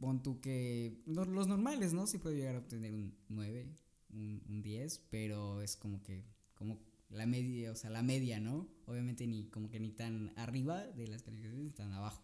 pon 0.00 0.22
tú 0.22 0.40
que 0.40 1.02
los, 1.06 1.28
normales, 1.28 1.92
¿no? 1.92 2.06
Sí 2.06 2.18
puedo 2.18 2.36
llegar 2.36 2.56
a 2.56 2.58
obtener 2.58 2.92
un 2.92 3.16
9, 3.28 3.74
un, 4.10 4.42
un 4.48 4.62
10, 4.62 5.06
pero 5.10 5.62
es 5.62 5.76
como 5.76 6.02
que, 6.02 6.24
como 6.54 6.78
la 7.10 7.26
media, 7.26 7.72
o 7.72 7.74
sea, 7.74 7.90
la 7.90 8.02
media, 8.02 8.40
¿no? 8.40 8.68
Obviamente 8.86 9.26
ni 9.26 9.44
como 9.48 9.70
que 9.70 9.80
ni 9.80 9.90
tan 9.90 10.32
arriba 10.36 10.86
de 10.86 11.08
las 11.08 11.22
calificaciones, 11.22 11.64
ni 11.64 11.70
tan 11.70 11.92
abajo. 11.92 12.22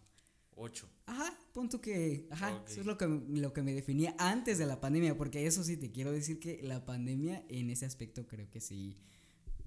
8. 0.57 0.89
Ajá, 1.07 1.37
punto 1.53 1.81
que, 1.81 2.29
ajá, 2.31 2.63
eso 2.69 2.81
es 2.81 2.87
lo 2.87 2.97
que, 2.97 3.07
lo 3.07 3.53
que 3.53 3.63
me 3.63 3.75
definía 3.75 4.15
antes 4.19 4.59
de 4.59 4.67
la 4.67 4.81
pandemia, 4.81 5.17
porque 5.17 5.47
eso 5.47 5.65
sí 5.65 5.77
te 5.77 5.91
quiero 5.91 6.13
decir 6.13 6.39
que 6.39 6.61
la 6.63 6.85
pandemia 6.85 7.45
en 7.49 7.71
ese 7.71 7.87
aspecto 7.87 8.27
creo 8.29 8.49
que 8.51 8.61
sí 8.61 8.97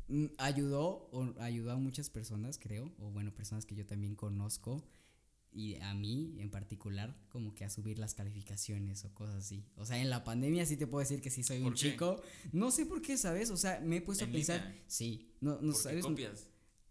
mm, 0.07 0.27
ayudó 0.37 1.09
o 1.11 1.33
ayudó 1.39 1.71
a 1.71 1.75
muchas 1.77 2.09
personas, 2.09 2.57
creo, 2.57 2.93
o 2.99 3.11
bueno, 3.11 3.33
personas 3.33 3.65
que 3.65 3.75
yo 3.75 3.85
también 3.85 4.15
conozco 4.15 4.83
y 5.51 5.75
a 5.75 5.93
mí 5.93 6.35
en 6.39 6.49
particular 6.49 7.17
como 7.29 7.55
que 7.55 7.65
a 7.65 7.69
subir 7.69 7.97
las 7.97 8.13
calificaciones 8.13 9.05
o 9.05 9.13
cosas 9.13 9.35
así. 9.35 9.65
O 9.75 9.85
sea, 9.85 9.99
en 9.99 10.09
la 10.09 10.23
pandemia 10.23 10.65
sí 10.65 10.77
te 10.77 10.87
puedo 10.87 10.99
decir 10.99 11.21
que 11.21 11.29
sí 11.29 11.43
soy 11.43 11.61
un 11.61 11.73
chico. 11.73 12.21
No 12.51 12.71
sé 12.71 12.85
por 12.85 13.01
qué, 13.01 13.17
¿sabes? 13.17 13.49
O 13.49 13.57
sea, 13.57 13.79
me 13.79 13.97
he 13.97 14.01
puesto 14.01 14.25
a 14.25 14.27
pensar, 14.27 14.75
sí, 14.87 15.31
no 15.41 15.59
no 15.61 15.73
sabes. 15.73 16.05
copias? 16.05 16.47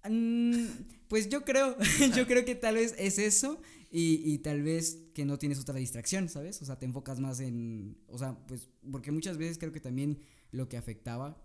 Mm, 0.09 0.67
pues 1.09 1.29
yo 1.29 1.45
creo, 1.45 1.77
yo 2.17 2.27
creo 2.27 2.45
que 2.45 2.55
tal 2.55 2.77
vez 2.77 2.95
es 2.99 3.19
eso 3.19 3.61
y, 3.91 4.23
y, 4.25 4.39
tal 4.39 4.63
vez 4.63 4.99
que 5.15 5.25
no 5.25 5.39
tienes 5.39 5.59
otra 5.59 5.77
distracción, 5.77 6.29
¿sabes? 6.29 6.61
O 6.63 6.65
sea, 6.65 6.79
te 6.79 6.87
enfocas 6.87 7.21
más 7.21 7.41
en, 7.41 7.99
o 8.09 8.19
sea, 8.19 8.37
pues 8.47 8.69
porque 8.91 9.11
muchas 9.11 9.39
veces 9.39 9.59
creo 9.59 9.73
que 9.73 9.81
también 9.81 10.21
lo 10.51 10.69
que 10.69 10.77
afectaba 10.77 11.43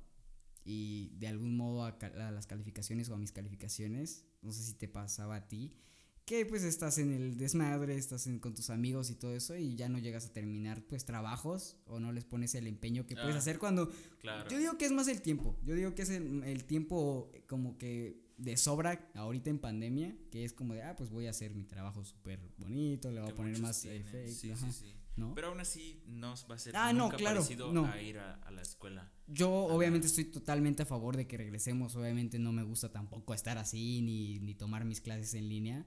y 0.64 1.16
de 1.18 1.28
algún 1.28 1.56
modo 1.56 1.84
a, 1.84 1.90
a 1.90 2.32
las 2.32 2.48
calificaciones 2.48 3.10
o 3.10 3.16
a 3.16 3.18
mis 3.18 3.32
calificaciones, 3.32 4.26
no 4.42 4.52
sé 4.52 4.64
si 4.64 4.74
te 4.74 4.88
pasaba 4.88 5.36
a 5.36 5.48
ti, 5.48 5.78
que 6.26 6.46
pues 6.46 6.64
estás 6.64 6.98
en 6.98 7.12
el 7.12 7.38
desmadre, 7.38 7.96
estás 7.96 8.30
con 8.40 8.54
tus 8.54 8.70
amigos 8.70 9.10
y 9.10 9.16
todo 9.16 9.36
eso 9.36 9.56
y 9.56 9.76
ya 9.76 9.90
no 9.90 9.98
llegas 9.98 10.26
a 10.26 10.34
terminar 10.34 10.82
pues 10.84 11.06
trabajos 11.06 11.78
o 11.86 12.00
no 12.00 12.12
les 12.12 12.26
pones 12.26 12.56
el 12.56 12.68
empeño 12.68 13.06
que 13.06 13.16
puedes 13.16 13.36
ah, 13.36 13.40
hacer 13.40 13.60
cuando... 13.60 13.92
Claro. 14.20 14.50
Yo 14.50 14.58
digo 14.58 14.78
que 14.78 14.86
es 14.86 14.92
más 14.92 15.08
el 15.08 15.22
tiempo, 15.22 15.58
yo 15.64 15.76
digo 15.76 15.96
que 15.96 16.04
es 16.04 16.10
el, 16.10 16.44
el, 16.44 16.64
tiempo 16.66 17.32
como 17.48 17.78
que 17.78 18.22
de 18.38 18.58
sobra 18.58 19.10
ahorita 19.16 19.50
en 19.50 19.60
pandemia, 19.60 20.16
que 20.32 20.46
es 20.46 20.54
como 20.54 20.74
de, 20.74 20.84
ah, 20.84 20.96
pues 20.96 21.10
voy 21.10 21.28
a 21.28 21.32
hacer 21.32 21.54
mi 21.54 21.64
trabajo 21.64 22.04
súper 22.04 22.40
bonito, 22.58 23.12
le 23.12 23.22
voy 23.22 23.32
a 23.32 23.36
poner 23.36 23.60
más 23.60 23.86
efectos. 23.86 24.38
Sí, 24.38 24.54
sí, 24.56 24.72
sí. 24.72 24.94
¿no? 25.16 25.36
Pero 25.36 25.50
aún 25.50 25.60
así 25.60 26.02
no 26.08 26.34
va 26.50 26.56
a 26.56 26.58
ser 26.58 26.76
ah, 26.76 26.94
nunca 26.94 27.14
no, 27.14 27.18
claro, 27.18 27.36
parecido 27.42 27.74
no. 27.74 27.86
a 27.86 28.02
ir 28.02 28.18
a, 28.18 28.36
a, 28.36 28.52
la 28.52 28.62
escuela. 28.62 29.12
Yo 29.28 29.52
obviamente 29.52 30.08
estoy 30.08 30.26
totalmente 30.26 30.84
a 30.84 30.86
favor 30.86 31.18
de 31.18 31.28
que 31.28 31.38
regresemos, 31.38 31.96
obviamente 31.96 32.40
no 32.40 32.52
me 32.52 32.64
gusta 32.64 32.92
tampoco 32.92 33.34
estar 33.34 33.58
así 33.58 34.02
ni, 34.02 34.40
ni 34.40 34.56
tomar 34.56 34.86
mis 34.86 35.02
clases 35.02 35.34
en 35.34 35.50
línea. 35.50 35.86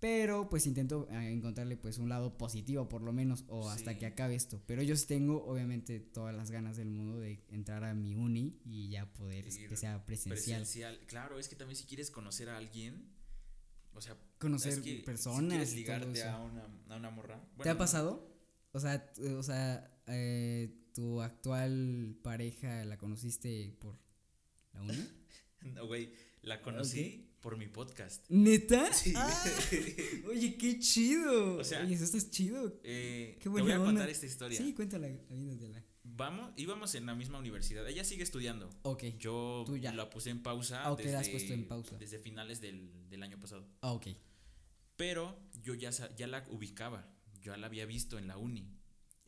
Pero 0.00 0.48
pues 0.48 0.66
intento 0.66 1.08
eh, 1.10 1.32
encontrarle 1.32 1.76
pues 1.76 1.98
un 1.98 2.08
lado 2.08 2.38
positivo 2.38 2.88
por 2.88 3.02
lo 3.02 3.12
menos 3.12 3.44
o 3.48 3.68
hasta 3.68 3.98
que 3.98 4.06
acabe 4.06 4.36
esto. 4.36 4.62
Pero 4.66 4.82
yo 4.82 4.94
tengo 5.06 5.44
obviamente 5.44 5.98
todas 5.98 6.34
las 6.34 6.52
ganas 6.52 6.76
del 6.76 6.88
mundo 6.90 7.18
de 7.18 7.44
entrar 7.48 7.82
a 7.82 7.94
mi 7.94 8.14
uni 8.14 8.60
y 8.64 8.90
ya 8.90 9.12
poder 9.12 9.44
que 9.46 9.76
sea 9.76 10.04
presencial. 10.06 10.60
Presencial, 10.60 11.00
claro, 11.06 11.38
es 11.38 11.48
que 11.48 11.56
también 11.56 11.76
si 11.76 11.84
quieres 11.84 12.12
conocer 12.12 12.48
a 12.48 12.56
alguien, 12.58 13.10
o 13.92 14.00
sea, 14.00 14.16
conocer 14.38 14.80
personas. 15.04 15.70
Si 15.70 15.76
ligarte 15.76 16.22
a 16.22 16.38
una, 16.38 16.68
a 16.88 16.96
una 16.96 17.10
morra. 17.10 17.44
¿Te 17.60 17.68
ha 17.68 17.76
pasado? 17.76 18.32
O 18.70 18.78
sea, 18.78 19.12
o 19.36 19.42
sea, 19.42 20.00
eh, 20.06 20.78
tu 20.94 21.20
actual 21.20 22.16
pareja 22.22 22.84
la 22.84 22.98
conociste 22.98 23.76
por 23.80 23.98
la 24.74 24.82
uni? 24.82 25.08
no, 25.74 25.86
güey, 25.88 26.12
la 26.42 26.62
conocí 26.62 27.27
por 27.40 27.56
mi 27.56 27.68
podcast. 27.68 28.24
¿Neta? 28.28 28.92
Sí. 28.98 29.12
Ah, 29.14 29.44
oye, 30.28 30.56
qué 30.56 30.78
chido. 30.78 31.56
O 31.58 31.64
sea, 31.64 31.82
oye, 31.82 31.94
eso 31.94 32.04
está 32.04 32.30
chido. 32.30 32.80
Eh, 32.82 33.38
qué 33.40 33.48
buena 33.48 33.66
te 33.66 33.76
voy 33.76 33.82
a 33.82 33.86
contar 33.86 34.08
esta 34.08 34.26
historia. 34.26 34.58
Sí, 34.58 34.74
cuéntala, 34.74 35.08
Vamos, 36.02 36.52
íbamos 36.56 36.94
en 36.96 37.06
la 37.06 37.14
misma 37.14 37.38
universidad. 37.38 37.86
Ella 37.86 38.02
sigue 38.02 38.24
estudiando. 38.24 38.68
Ok. 38.82 39.04
Yo 39.18 39.64
ya. 39.76 39.92
la 39.92 40.10
puse 40.10 40.30
en 40.30 40.42
pausa. 40.42 40.82
Ah, 40.82 40.92
ok, 40.92 40.98
desde, 40.98 41.12
la 41.12 41.20
has 41.20 41.28
puesto 41.28 41.52
en 41.52 41.68
pausa. 41.68 41.96
Desde 41.96 42.18
finales 42.18 42.60
del, 42.60 43.08
del 43.08 43.22
año 43.22 43.38
pasado. 43.38 43.68
Ah, 43.82 43.92
ok. 43.92 44.08
Pero 44.96 45.38
yo 45.62 45.74
ya, 45.74 45.90
ya 45.90 46.26
la 46.26 46.44
ubicaba. 46.50 47.08
Yo 47.40 47.56
la 47.56 47.66
había 47.68 47.86
visto 47.86 48.18
en 48.18 48.26
la 48.26 48.36
uni. 48.36 48.77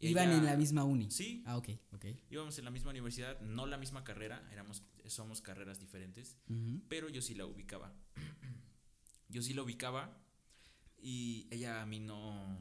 Iban 0.00 0.32
en 0.32 0.44
la 0.46 0.56
misma 0.56 0.84
uni. 0.84 1.10
Sí. 1.10 1.42
Ah, 1.46 1.56
ok, 1.56 1.68
ok. 1.92 2.06
Íbamos 2.30 2.58
en 2.58 2.64
la 2.64 2.70
misma 2.70 2.90
universidad, 2.90 3.40
no 3.40 3.66
la 3.66 3.76
misma 3.76 4.02
carrera, 4.02 4.48
éramos, 4.50 4.82
somos 5.06 5.42
carreras 5.42 5.78
diferentes, 5.78 6.36
pero 6.88 7.08
yo 7.08 7.20
sí 7.20 7.34
la 7.34 7.46
ubicaba. 7.46 7.92
yo 9.28 9.42
sí 9.42 9.52
la 9.52 9.62
ubicaba 9.62 10.16
y 10.98 11.46
ella 11.50 11.82
a 11.82 11.86
mí 11.86 12.00
no, 12.00 12.58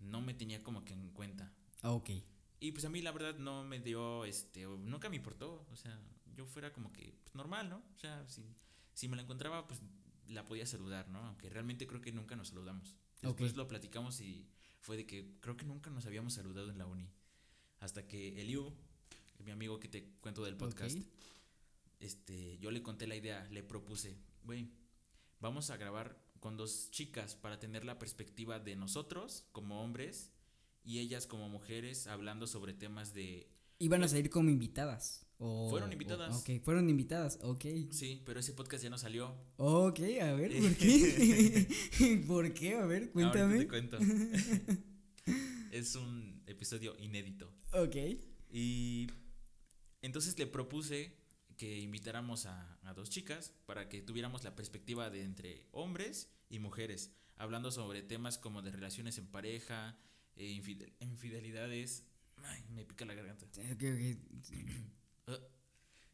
no 0.00 0.20
me 0.22 0.34
tenía 0.34 0.62
como 0.62 0.84
que 0.84 0.94
en 0.94 1.10
cuenta. 1.10 1.52
Ah, 1.82 1.92
ok. 1.92 2.10
Y 2.60 2.72
pues 2.72 2.84
a 2.84 2.90
mí 2.90 3.00
la 3.02 3.12
verdad 3.12 3.38
no 3.38 3.64
me 3.64 3.80
dio, 3.80 4.24
este, 4.24 4.64
nunca 4.64 5.08
me 5.08 5.16
importó, 5.16 5.66
o 5.70 5.76
sea, 5.76 5.98
yo 6.34 6.46
fuera 6.46 6.72
como 6.72 6.92
que 6.92 7.14
pues, 7.22 7.34
normal, 7.34 7.68
¿no? 7.68 7.76
O 7.76 7.98
sea, 7.98 8.26
si, 8.28 8.44
si 8.92 9.08
me 9.08 9.16
la 9.16 9.22
encontraba, 9.22 9.66
pues 9.66 9.80
la 10.28 10.46
podía 10.46 10.66
saludar, 10.66 11.08
¿no? 11.08 11.18
Aunque 11.20 11.48
realmente 11.50 11.86
creo 11.86 12.00
que 12.00 12.12
nunca 12.12 12.36
nos 12.36 12.48
saludamos. 12.48 12.96
Después 13.22 13.56
lo 13.56 13.68
platicamos 13.68 14.20
y 14.20 14.46
fue 14.80 14.96
de 14.96 15.06
que 15.06 15.36
creo 15.40 15.56
que 15.56 15.66
nunca 15.66 15.90
nos 15.90 16.06
habíamos 16.06 16.34
saludado 16.34 16.70
en 16.70 16.78
la 16.78 16.86
uni. 16.86 17.08
Hasta 17.78 18.06
que 18.06 18.40
Eliu, 18.40 18.74
mi 19.44 19.50
amigo 19.50 19.80
que 19.80 19.88
te 19.88 20.04
cuento 20.20 20.44
del 20.44 20.56
podcast, 20.56 20.98
este, 21.98 22.58
yo 22.58 22.70
le 22.70 22.82
conté 22.82 23.06
la 23.06 23.16
idea, 23.16 23.46
le 23.50 23.62
propuse, 23.62 24.18
güey, 24.44 24.70
vamos 25.40 25.70
a 25.70 25.76
grabar 25.76 26.18
con 26.40 26.56
dos 26.56 26.90
chicas 26.90 27.36
para 27.36 27.58
tener 27.58 27.84
la 27.84 27.98
perspectiva 27.98 28.58
de 28.58 28.76
nosotros 28.76 29.44
como 29.52 29.82
hombres 29.82 30.32
y 30.82 30.98
ellas 30.98 31.26
como 31.26 31.48
mujeres 31.48 32.06
hablando 32.06 32.46
sobre 32.46 32.72
temas 32.72 33.12
de... 33.12 33.48
Iban 33.78 34.02
a 34.02 34.08
salir 34.08 34.30
como 34.30 34.50
invitadas. 34.50 35.26
Fueron 35.40 35.92
invitadas. 35.92 36.36
ok, 36.36 36.62
fueron 36.62 36.90
invitadas, 36.90 37.38
ok. 37.42 37.64
Sí, 37.90 38.22
pero 38.26 38.40
ese 38.40 38.52
podcast 38.52 38.84
ya 38.84 38.90
no 38.90 38.98
salió. 38.98 39.34
Ok, 39.56 40.00
a 40.20 40.32
ver, 40.34 40.52
¿por 40.60 40.74
qué? 40.76 42.24
¿Por 42.26 42.52
qué? 42.52 42.74
A 42.74 42.84
ver, 42.84 43.10
cuéntame. 43.10 43.58
te 43.58 43.68
cuento. 43.68 43.98
es 45.72 45.94
un 45.94 46.42
episodio 46.46 46.94
inédito. 46.98 47.50
Ok. 47.72 47.96
Y 48.50 49.06
entonces 50.02 50.38
le 50.38 50.46
propuse 50.46 51.16
que 51.56 51.78
invitáramos 51.78 52.46
a, 52.46 52.78
dos 52.94 53.08
chicas 53.08 53.54
para 53.66 53.88
que 53.88 54.02
tuviéramos 54.02 54.44
la 54.44 54.56
perspectiva 54.56 55.10
de 55.10 55.22
entre 55.22 55.68
hombres 55.70 56.30
y 56.48 56.58
mujeres, 56.58 57.14
hablando 57.36 57.70
sobre 57.70 58.02
temas 58.02 58.36
como 58.36 58.62
de 58.62 58.72
relaciones 58.72 59.16
en 59.18 59.26
pareja, 59.26 59.98
e 60.36 60.50
infidelidades. 61.00 62.04
Ay, 62.42 62.64
me 62.70 62.84
pica 62.84 63.04
la 63.04 63.14
garganta. 63.14 63.46
Okay, 63.46 63.72
okay. 63.72 64.90
Ah, 65.26 65.38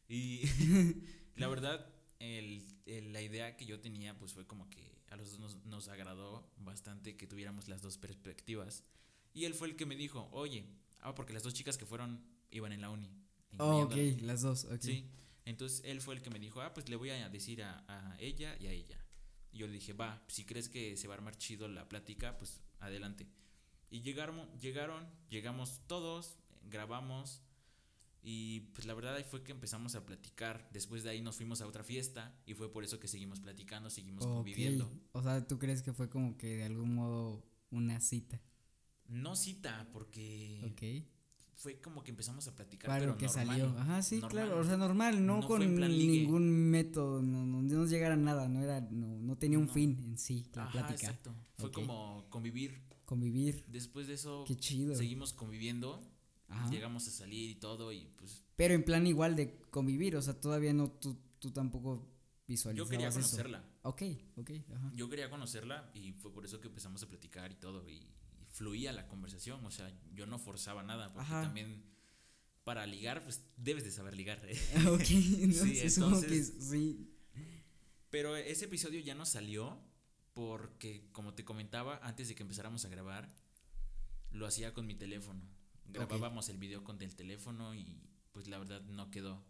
Y 0.09 0.43
la 1.35 1.47
verdad, 1.47 1.85
el, 2.19 2.65
el- 2.85 3.13
la 3.13 3.21
idea 3.21 3.57
que 3.57 3.65
yo 3.65 3.79
tenía, 3.79 4.17
pues 4.17 4.33
fue 4.33 4.45
como 4.47 4.69
que 4.69 4.97
a 5.09 5.15
los 5.15 5.31
dos 5.31 5.39
nos, 5.39 5.65
nos 5.65 5.87
agradó 5.87 6.49
bastante 6.57 7.15
que 7.17 7.27
tuviéramos 7.27 7.67
las 7.67 7.81
dos 7.81 7.97
perspectivas. 7.97 8.83
Y 9.33 9.45
él 9.45 9.53
fue 9.53 9.67
el 9.69 9.75
que 9.75 9.85
me 9.85 9.95
dijo, 9.95 10.29
oye, 10.31 10.65
ah, 11.01 11.13
porque 11.15 11.33
las 11.33 11.43
dos 11.43 11.53
chicas 11.53 11.77
que 11.77 11.85
fueron 11.85 12.23
iban 12.51 12.71
en 12.71 12.81
la 12.81 12.89
uni. 12.89 13.09
Oh, 13.59 13.81
ok, 13.83 13.95
las 14.21 14.41
dos, 14.41 14.65
ok. 14.65 14.81
Sí. 14.81 15.05
Entonces 15.45 15.81
él 15.85 16.01
fue 16.01 16.15
el 16.15 16.21
que 16.21 16.29
me 16.29 16.39
dijo, 16.39 16.61
ah, 16.61 16.73
pues 16.73 16.89
le 16.89 16.95
voy 16.97 17.09
a 17.09 17.29
decir 17.29 17.63
a, 17.63 17.83
a 17.87 18.19
ella 18.19 18.57
y 18.59 18.67
a 18.67 18.71
ella. 18.71 18.99
Y 19.51 19.59
yo 19.59 19.67
le 19.67 19.73
dije, 19.73 19.93
va, 19.93 20.23
si 20.27 20.43
crees 20.45 20.67
que 20.69 20.97
se 20.97 21.07
va 21.07 21.13
a 21.13 21.17
armar 21.17 21.37
chido 21.37 21.67
la 21.67 21.87
plática, 21.87 22.37
pues 22.37 22.61
adelante. 22.79 23.27
Y 23.89 24.01
llegaron, 24.01 24.49
llegaron, 24.59 25.07
llegamos 25.29 25.81
todos, 25.87 26.37
grabamos. 26.63 27.41
Y 28.29 28.59
pues 28.73 28.85
la 28.85 28.93
verdad 28.93 29.15
ahí 29.15 29.23
fue 29.23 29.41
que 29.41 29.53
empezamos 29.53 29.95
a 29.95 30.05
platicar. 30.05 30.67
Después 30.73 31.01
de 31.03 31.11
ahí 31.11 31.21
nos 31.21 31.37
fuimos 31.37 31.61
a 31.61 31.65
otra 31.67 31.81
fiesta 31.85 32.37
y 32.45 32.55
fue 32.55 32.69
por 32.69 32.83
eso 32.83 32.99
que 32.99 33.07
seguimos 33.07 33.39
platicando, 33.39 33.89
seguimos 33.89 34.27
conviviendo. 34.27 34.91
O 35.13 35.23
sea, 35.23 35.47
¿tú 35.47 35.57
crees 35.57 35.81
que 35.81 35.93
fue 35.93 36.09
como 36.09 36.37
que 36.37 36.57
de 36.57 36.65
algún 36.65 36.93
modo 36.93 37.41
una 37.71 38.01
cita? 38.01 38.41
No 39.07 39.37
cita, 39.37 39.87
porque 39.93 40.61
Ok. 40.73 41.07
fue 41.55 41.79
como 41.79 42.03
que 42.03 42.11
empezamos 42.11 42.45
a 42.49 42.53
platicar. 42.53 42.89
Claro 42.89 43.01
pero 43.05 43.17
que 43.17 43.27
normal, 43.27 43.47
salió. 43.47 43.79
Ajá, 43.79 44.01
sí, 44.01 44.15
normal. 44.15 44.31
claro. 44.31 44.59
O 44.59 44.63
sea, 44.65 44.75
normal, 44.75 45.25
no, 45.25 45.47
con 45.47 45.61
ningún 45.79 46.69
método, 46.69 47.21
no, 47.21 47.45
no, 47.45 47.61
no 47.61 47.85
llegara 47.85 48.15
a 48.15 48.17
nada, 48.17 48.49
no 48.49 48.61
era, 48.61 48.81
no, 48.81 49.07
no 49.21 49.37
tenía 49.37 49.57
un 49.57 49.67
No. 49.67 49.73
fin 49.73 49.97
en 50.03 50.17
sí, 50.17 50.49
la 50.53 50.63
Ajá, 50.63 50.71
plática. 50.73 50.95
exacto. 51.07 51.33
Fue 51.57 51.71
como 51.71 52.25
convivir. 52.29 52.81
Convivir, 53.05 53.63
Después 53.69 54.07
de 54.07 54.15
eso, 54.15 54.43
qué 54.45 54.57
chido. 54.57 54.93
seguimos 54.95 55.31
conviviendo. 55.31 56.03
Ajá. 56.49 56.69
Llegamos 56.69 57.07
a 57.07 57.11
salir 57.11 57.49
y 57.49 57.55
todo. 57.55 57.91
Y 57.91 58.07
pues 58.17 58.43
Pero 58.55 58.73
en 58.73 58.83
plan 58.83 59.05
igual 59.07 59.35
de 59.35 59.59
convivir, 59.69 60.15
o 60.15 60.21
sea, 60.21 60.33
todavía 60.39 60.73
no, 60.73 60.89
tú, 60.91 61.17
tú 61.39 61.51
tampoco 61.51 61.95
yo 61.97 62.45
visualizabas 62.47 62.89
quería 62.89 63.07
eso. 63.09 63.19
conocerla. 63.19 63.63
Ok, 63.83 64.01
ok, 64.37 64.51
ajá. 64.73 64.91
Yo 64.95 65.09
quería 65.09 65.29
conocerla 65.29 65.91
y 65.93 66.13
fue 66.13 66.33
por 66.33 66.45
eso 66.45 66.61
que 66.61 66.67
empezamos 66.67 67.03
a 67.03 67.07
platicar 67.09 67.51
y 67.51 67.55
todo. 67.55 67.87
Y, 67.89 67.93
y 67.95 68.45
fluía 68.51 68.93
la 68.93 69.07
conversación. 69.07 69.65
O 69.65 69.71
sea, 69.71 69.91
yo 70.13 70.25
no 70.25 70.39
forzaba 70.39 70.83
nada. 70.83 71.07
Porque 71.13 71.21
Ajá. 71.27 71.41
también 71.43 71.83
para 72.63 72.85
ligar, 72.85 73.23
pues 73.23 73.41
debes 73.57 73.83
de 73.83 73.91
saber 73.91 74.15
ligar. 74.15 74.41
¿eh? 74.45 74.57
ok, 74.87 74.99
no, 75.47 75.53
Sí, 75.65 75.73
que 75.73 75.87
entonces- 75.87 76.53
sí. 76.59 77.13
Pero 78.09 78.37
ese 78.37 78.65
episodio 78.65 79.01
ya 79.01 79.15
no 79.15 79.25
salió 79.25 79.77
porque, 80.33 81.09
como 81.11 81.33
te 81.33 81.43
comentaba, 81.43 81.99
antes 82.03 82.29
de 82.29 82.35
que 82.35 82.43
empezáramos 82.43 82.85
a 82.85 82.89
grabar, 82.89 83.27
lo 84.31 84.45
hacía 84.47 84.73
con 84.73 84.85
mi 84.87 84.95
teléfono. 84.95 85.41
Grabábamos 85.89 86.49
el 86.49 86.57
video 86.57 86.83
con 86.83 87.01
el 87.01 87.15
teléfono 87.15 87.73
y 87.73 88.01
pues 88.31 88.47
la 88.47 88.57
verdad 88.59 88.81
no 88.83 89.09
quedó. 89.11 89.43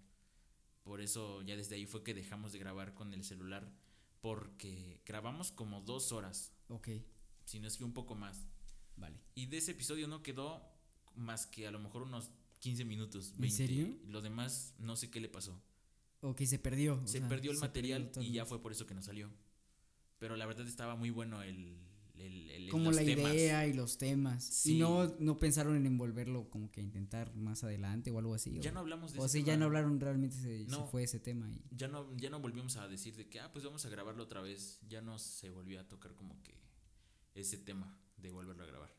Por 0.84 1.02
eso 1.02 1.42
ya 1.42 1.56
desde 1.56 1.76
ahí 1.76 1.86
fue 1.86 2.04
que 2.04 2.14
dejamos 2.14 2.52
de 2.54 2.60
grabar 2.60 2.94
con 2.94 3.14
el 3.14 3.24
celular 3.24 3.72
porque 4.22 5.02
grabamos 5.06 5.52
como 5.52 5.82
dos 5.82 6.12
horas, 6.12 6.54
Ok, 6.70 6.90
si 7.46 7.60
no 7.60 7.68
es 7.68 7.78
que 7.78 7.84
un 7.84 7.94
poco 7.94 8.16
más. 8.16 8.48
vale. 8.96 9.20
Y 9.36 9.46
de 9.48 9.58
ese 9.58 9.72
episodio 9.72 10.08
no 10.08 10.24
quedó 10.24 10.62
más 11.16 11.46
que 11.46 11.68
a 11.68 11.72
lo 11.72 11.80
mejor 11.80 12.04
unos 12.04 12.32
15 12.60 12.86
minutos. 12.86 13.32
¿En 13.36 13.42
20. 13.42 13.58
serio? 13.58 13.98
Lo 14.08 14.22
demás 14.22 14.74
no 14.80 14.96
sé 14.96 15.10
qué 15.12 15.20
le 15.20 15.30
pasó. 15.30 15.62
Ok, 16.22 16.42
se 16.44 16.58
perdió. 16.60 16.96
o 17.04 17.08
Se 17.08 17.20
sea, 17.20 17.28
perdió 17.28 17.52
el 17.52 17.58
se 17.58 17.62
material 17.66 18.10
perdió 18.10 18.30
y 18.30 18.34
ya 18.34 18.46
fue 18.46 18.62
por 18.62 18.72
eso 18.72 18.86
que 18.88 18.96
no 18.96 19.02
salió. 19.02 19.30
Pero 20.18 20.36
la 20.36 20.46
verdad 20.46 20.68
estaba 20.68 20.96
muy 20.96 21.10
bueno 21.12 21.44
el, 21.44 21.78
el, 22.20 22.50
el- 22.52 22.70
Como 22.70 22.86
los 22.92 22.96
la 22.98 23.04
temas. 23.06 23.34
idea 23.34 23.68
y 23.68 23.74
los 23.74 23.98
temas. 23.98 24.44
Sí. 24.44 24.76
Y 24.76 24.80
no, 24.80 25.16
no 25.20 25.38
pensaron 25.40 25.76
en 25.76 25.86
envolverlo 25.86 26.50
como 26.50 26.72
que 26.72 26.82
intentar 26.82 27.34
más 27.36 27.64
adelante 27.64 28.12
o 28.12 28.20
algo 28.20 28.34
así. 28.34 28.60
Ya 28.60 28.72
o, 28.72 28.74
no 28.74 28.80
hablamos 28.82 29.14
de 29.14 29.20
o 29.20 29.28
sí, 29.28 29.44
ya 29.44 29.56
no 29.58 29.66
hablaron 29.66 30.00
realmente, 30.00 30.36
se, 30.36 30.66
se 30.66 30.72
No. 30.72 30.86
fue 30.88 31.04
ese 31.04 31.20
tema. 31.20 31.50
Y, 31.50 31.62
Ya 31.76 31.88
no, 31.88 32.16
ya 32.18 32.30
no 32.30 32.40
volvimos 32.40 32.78
a 32.78 32.88
decir 32.88 33.16
de 33.16 33.28
que, 33.30 33.40
ah, 33.40 33.52
pues 33.52 33.64
vamos 33.64 33.86
a 33.86 33.90
grabarlo 33.90 34.24
otra 34.24 34.42
vez. 34.42 34.80
Ya 34.88 35.02
no 35.02 35.18
se 35.20 35.50
volvió 35.50 35.80
a 35.80 35.88
tocar 35.88 36.14
como 36.16 36.42
que 36.44 36.56
ese 37.36 37.58
tema 37.58 37.98
de 38.18 38.30
volverlo 38.32 38.64
a 38.64 38.68
grabar. 38.68 38.94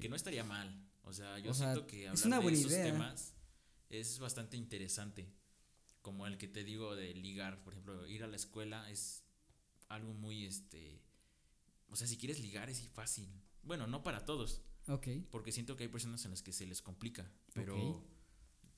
Que 0.00 0.08
no 0.08 0.16
estaría 0.16 0.44
mal. 0.44 0.88
O 1.02 1.12
sea, 1.12 1.38
yo 1.38 1.50
O 1.50 1.54
sea, 1.54 1.72
siento 1.72 1.86
que 1.86 2.06
es 2.06 2.24
hablar 2.24 2.42
de 2.44 2.52
esos 2.52 2.72
idea. 2.72 2.84
temas 2.92 3.34
es 3.90 4.18
bastante 4.18 4.56
interesante. 4.56 5.28
Como 6.02 6.26
el 6.26 6.36
que 6.38 6.48
te 6.48 6.64
digo 6.64 6.94
de 6.96 7.14
ligar, 7.14 7.62
por 7.64 7.72
ejemplo, 7.72 8.06
ir 8.06 8.22
a 8.24 8.26
la 8.26 8.36
escuela 8.36 8.90
es 8.90 9.24
algo 9.88 10.12
muy, 10.14 10.44
este, 10.44 11.00
o 11.88 11.96
sea, 11.96 12.06
si 12.06 12.16
quieres 12.16 12.40
ligar 12.40 12.68
es 12.70 12.80
fácil. 12.88 13.28
Bueno, 13.62 13.86
no 13.86 14.02
para 14.02 14.24
todos, 14.24 14.62
Ok. 14.88 15.08
porque 15.30 15.52
siento 15.52 15.76
que 15.76 15.84
hay 15.84 15.88
personas 15.88 16.24
en 16.24 16.30
las 16.32 16.42
que 16.42 16.52
se 16.52 16.66
les 16.66 16.82
complica, 16.82 17.30
pero 17.54 18.04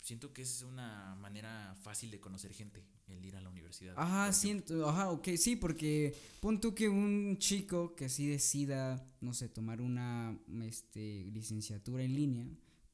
siento 0.01 0.33
que 0.33 0.43
es 0.43 0.63
una 0.63 1.17
manera 1.17 1.75
fácil 1.83 2.11
de 2.13 2.21
conocer 2.21 2.53
gente, 2.53 2.85
el 3.09 3.25
ir 3.25 3.35
a 3.37 3.41
la 3.41 3.49
universidad. 3.49 3.95
Ajá, 3.97 4.33
siento, 4.33 4.89
ajá, 4.89 5.11
ok, 5.11 5.29
sí, 5.37 5.57
porque 5.57 6.15
pon 6.41 6.61
tú 6.61 6.75
que 6.75 6.89
un 6.89 7.37
chico 7.39 7.97
que 7.97 8.05
así 8.05 8.29
decida, 8.29 9.05
no 9.21 9.35
sé, 9.35 9.49
tomar 9.49 9.81
una 9.81 10.39
este, 10.63 11.25
licenciatura 11.33 12.05
en 12.05 12.15
línea, 12.15 12.47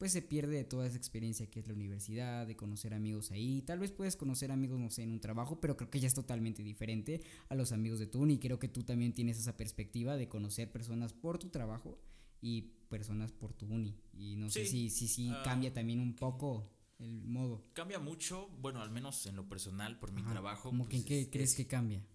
pues 0.03 0.11
se 0.11 0.21
pierde 0.21 0.57
de 0.57 0.63
toda 0.65 0.85
esa 0.85 0.97
experiencia 0.97 1.49
que 1.49 1.61
es 1.61 1.67
la 1.67 1.73
universidad, 1.73 2.45
de 2.45 2.57
conocer 2.57 2.93
amigos 2.93 3.31
ahí. 3.31 3.61
Tal 3.61 3.79
vez 3.79 3.93
puedes 3.93 4.17
conocer 4.17 4.51
amigos, 4.51 4.77
no 4.77 4.89
sé, 4.89 5.03
en 5.03 5.13
un 5.13 5.21
trabajo, 5.21 5.61
pero 5.61 5.77
creo 5.77 5.89
que 5.89 6.01
ya 6.01 6.07
es 6.07 6.13
totalmente 6.13 6.61
diferente 6.61 7.21
a 7.47 7.55
los 7.55 7.71
amigos 7.71 7.99
de 7.99 8.07
tu 8.07 8.19
uni. 8.21 8.37
Creo 8.37 8.59
que 8.59 8.67
tú 8.67 8.83
también 8.83 9.13
tienes 9.13 9.39
esa 9.39 9.55
perspectiva 9.55 10.17
de 10.17 10.27
conocer 10.27 10.69
personas 10.73 11.13
por 11.13 11.37
tu 11.39 11.47
trabajo 11.51 12.01
y 12.41 12.63
personas 12.89 13.31
por 13.31 13.53
tu 13.53 13.65
uni. 13.65 13.95
Y 14.11 14.35
no 14.35 14.49
sé 14.49 14.65
si 14.65 14.89
sí, 14.89 15.07
sí, 15.07 15.29
ah, 15.31 15.41
cambia 15.45 15.73
también 15.73 16.01
un 16.01 16.17
poco 16.17 16.69
el 16.99 17.23
modo. 17.23 17.63
Cambia 17.71 17.99
mucho, 17.99 18.49
bueno, 18.59 18.81
al 18.81 18.91
menos 18.91 19.25
en 19.25 19.37
lo 19.37 19.47
personal, 19.47 19.99
por 19.99 20.11
mi 20.11 20.19
Ajá, 20.21 20.31
trabajo. 20.33 20.67
Como 20.67 20.89
que 20.89 20.97
en 20.97 21.03
pues, 21.03 21.07
qué 21.07 21.21
es- 21.21 21.27
crees 21.29 21.49
es- 21.51 21.55
que 21.55 21.65
cambia. 21.67 22.05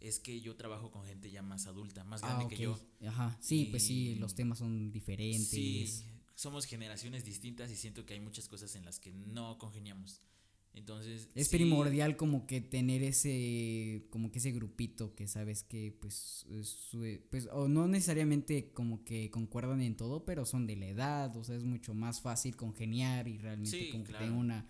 Es 0.00 0.18
que 0.18 0.40
yo 0.40 0.56
trabajo 0.56 0.90
con 0.90 1.04
gente 1.04 1.30
ya 1.30 1.42
más 1.42 1.66
adulta, 1.66 2.04
más 2.04 2.22
Ah, 2.22 2.28
grande 2.28 2.44
ok. 2.46 2.50
que 2.50 2.56
yo. 2.56 2.78
Ajá, 3.06 3.36
sí, 3.42 3.68
pues 3.70 3.86
sí, 3.86 4.14
los 4.14 4.34
temas 4.34 4.56
son 4.60 4.90
diferentes. 4.92 5.48
Sí, 5.50 6.04
somos 6.34 6.66
generaciones 6.66 7.24
distintas 7.24 7.70
y 7.70 7.76
siento 7.76 8.04
que 8.06 8.14
hay 8.14 8.20
muchas 8.20 8.48
cosas 8.48 8.74
en 8.76 8.84
las 8.84 8.98
que 9.00 9.12
no 9.12 9.58
congeniamos. 9.58 10.20
Entonces. 10.74 11.28
Es 11.36 11.48
sí, 11.48 11.56
primordial 11.56 12.16
como 12.16 12.46
que 12.48 12.60
tener 12.60 13.04
ese, 13.04 14.06
como 14.10 14.32
que 14.32 14.40
ese 14.40 14.50
grupito 14.50 15.14
que 15.14 15.28
sabes 15.28 15.62
que 15.62 15.96
pues, 16.00 16.46
es 16.50 16.68
su- 16.68 17.20
pues, 17.30 17.48
o 17.52 17.68
no 17.68 17.86
necesariamente 17.86 18.72
como 18.72 19.04
que 19.04 19.30
concuerdan 19.30 19.80
en 19.82 19.96
todo, 19.96 20.24
pero 20.24 20.44
son 20.44 20.66
de 20.66 20.74
la 20.74 20.86
edad, 20.86 21.36
o 21.36 21.44
sea, 21.44 21.54
es 21.54 21.62
mucho 21.64 21.94
más 21.94 22.20
fácil 22.20 22.56
congeniar 22.56 23.28
y 23.28 23.38
realmente 23.38 23.70
Sí, 23.78 23.90
como 23.90 24.02
que 24.02 24.14
tenga 24.14 24.36
una, 24.36 24.66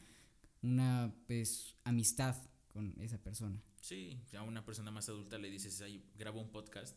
una, 0.62 1.14
pues, 1.26 1.74
amistad 1.84 2.36
con 2.68 2.94
esa 3.00 3.16
persona. 3.22 3.62
Sí, 3.80 4.20
a 4.36 4.42
una 4.42 4.64
persona 4.64 4.90
más 4.90 5.08
adulta 5.08 5.38
le 5.38 5.50
dices, 5.50 5.80
ay, 5.80 6.04
grabo 6.18 6.38
un 6.40 6.50
podcast. 6.50 6.96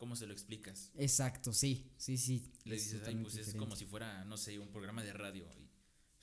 ¿Cómo 0.00 0.16
se 0.16 0.26
lo 0.26 0.32
explicas? 0.32 0.90
Exacto, 0.96 1.52
sí, 1.52 1.92
sí, 1.98 2.16
sí. 2.16 2.50
Le 2.64 2.76
es 2.76 2.84
dices, 2.84 3.06
ay, 3.06 3.16
pues 3.16 3.36
es 3.36 3.54
como 3.54 3.76
si 3.76 3.84
fuera, 3.84 4.24
no 4.24 4.38
sé, 4.38 4.58
un 4.58 4.70
programa 4.70 5.04
de 5.04 5.12
radio. 5.12 5.46
Y 5.58 5.68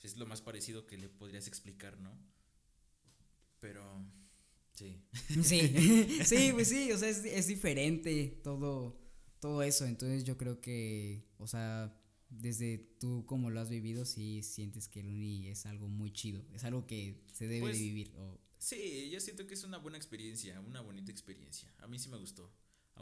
es 0.02 0.16
lo 0.16 0.26
más 0.26 0.42
parecido 0.42 0.84
que 0.84 0.98
le 0.98 1.08
podrías 1.08 1.46
explicar, 1.46 1.96
¿no? 2.00 2.10
Pero. 3.60 4.04
Sí. 4.74 5.00
Sí, 5.44 5.60
sí, 6.24 6.50
pues 6.52 6.66
sí, 6.66 6.90
o 6.90 6.98
sea, 6.98 7.08
es, 7.08 7.24
es 7.24 7.46
diferente 7.46 8.40
todo, 8.42 9.00
todo 9.38 9.62
eso. 9.62 9.86
Entonces 9.86 10.24
yo 10.24 10.36
creo 10.36 10.60
que, 10.60 11.28
o 11.38 11.46
sea, 11.46 11.96
desde 12.30 12.78
tú 12.98 13.26
como 13.26 13.48
lo 13.48 13.60
has 13.60 13.70
vivido, 13.70 14.04
sí 14.04 14.42
sientes 14.42 14.88
que 14.88 14.98
el 14.98 15.08
uni 15.08 15.46
es 15.46 15.66
algo 15.66 15.86
muy 15.86 16.12
chido. 16.12 16.44
Es 16.52 16.64
algo 16.64 16.84
que 16.84 17.22
se 17.32 17.46
debe 17.46 17.60
Pues, 17.60 17.78
de 17.78 17.84
vivir. 17.84 18.12
O, 18.16 18.40
Sí, 18.58 19.08
yo 19.08 19.20
siento 19.20 19.46
que 19.46 19.54
es 19.54 19.62
una 19.62 19.78
buena 19.78 19.98
experiencia, 19.98 20.58
una 20.62 20.80
bonita 20.80 21.12
experiencia. 21.12 21.72
A 21.78 21.86
mí 21.86 21.96
sí 22.00 22.08
me 22.08 22.16
gustó. 22.16 22.52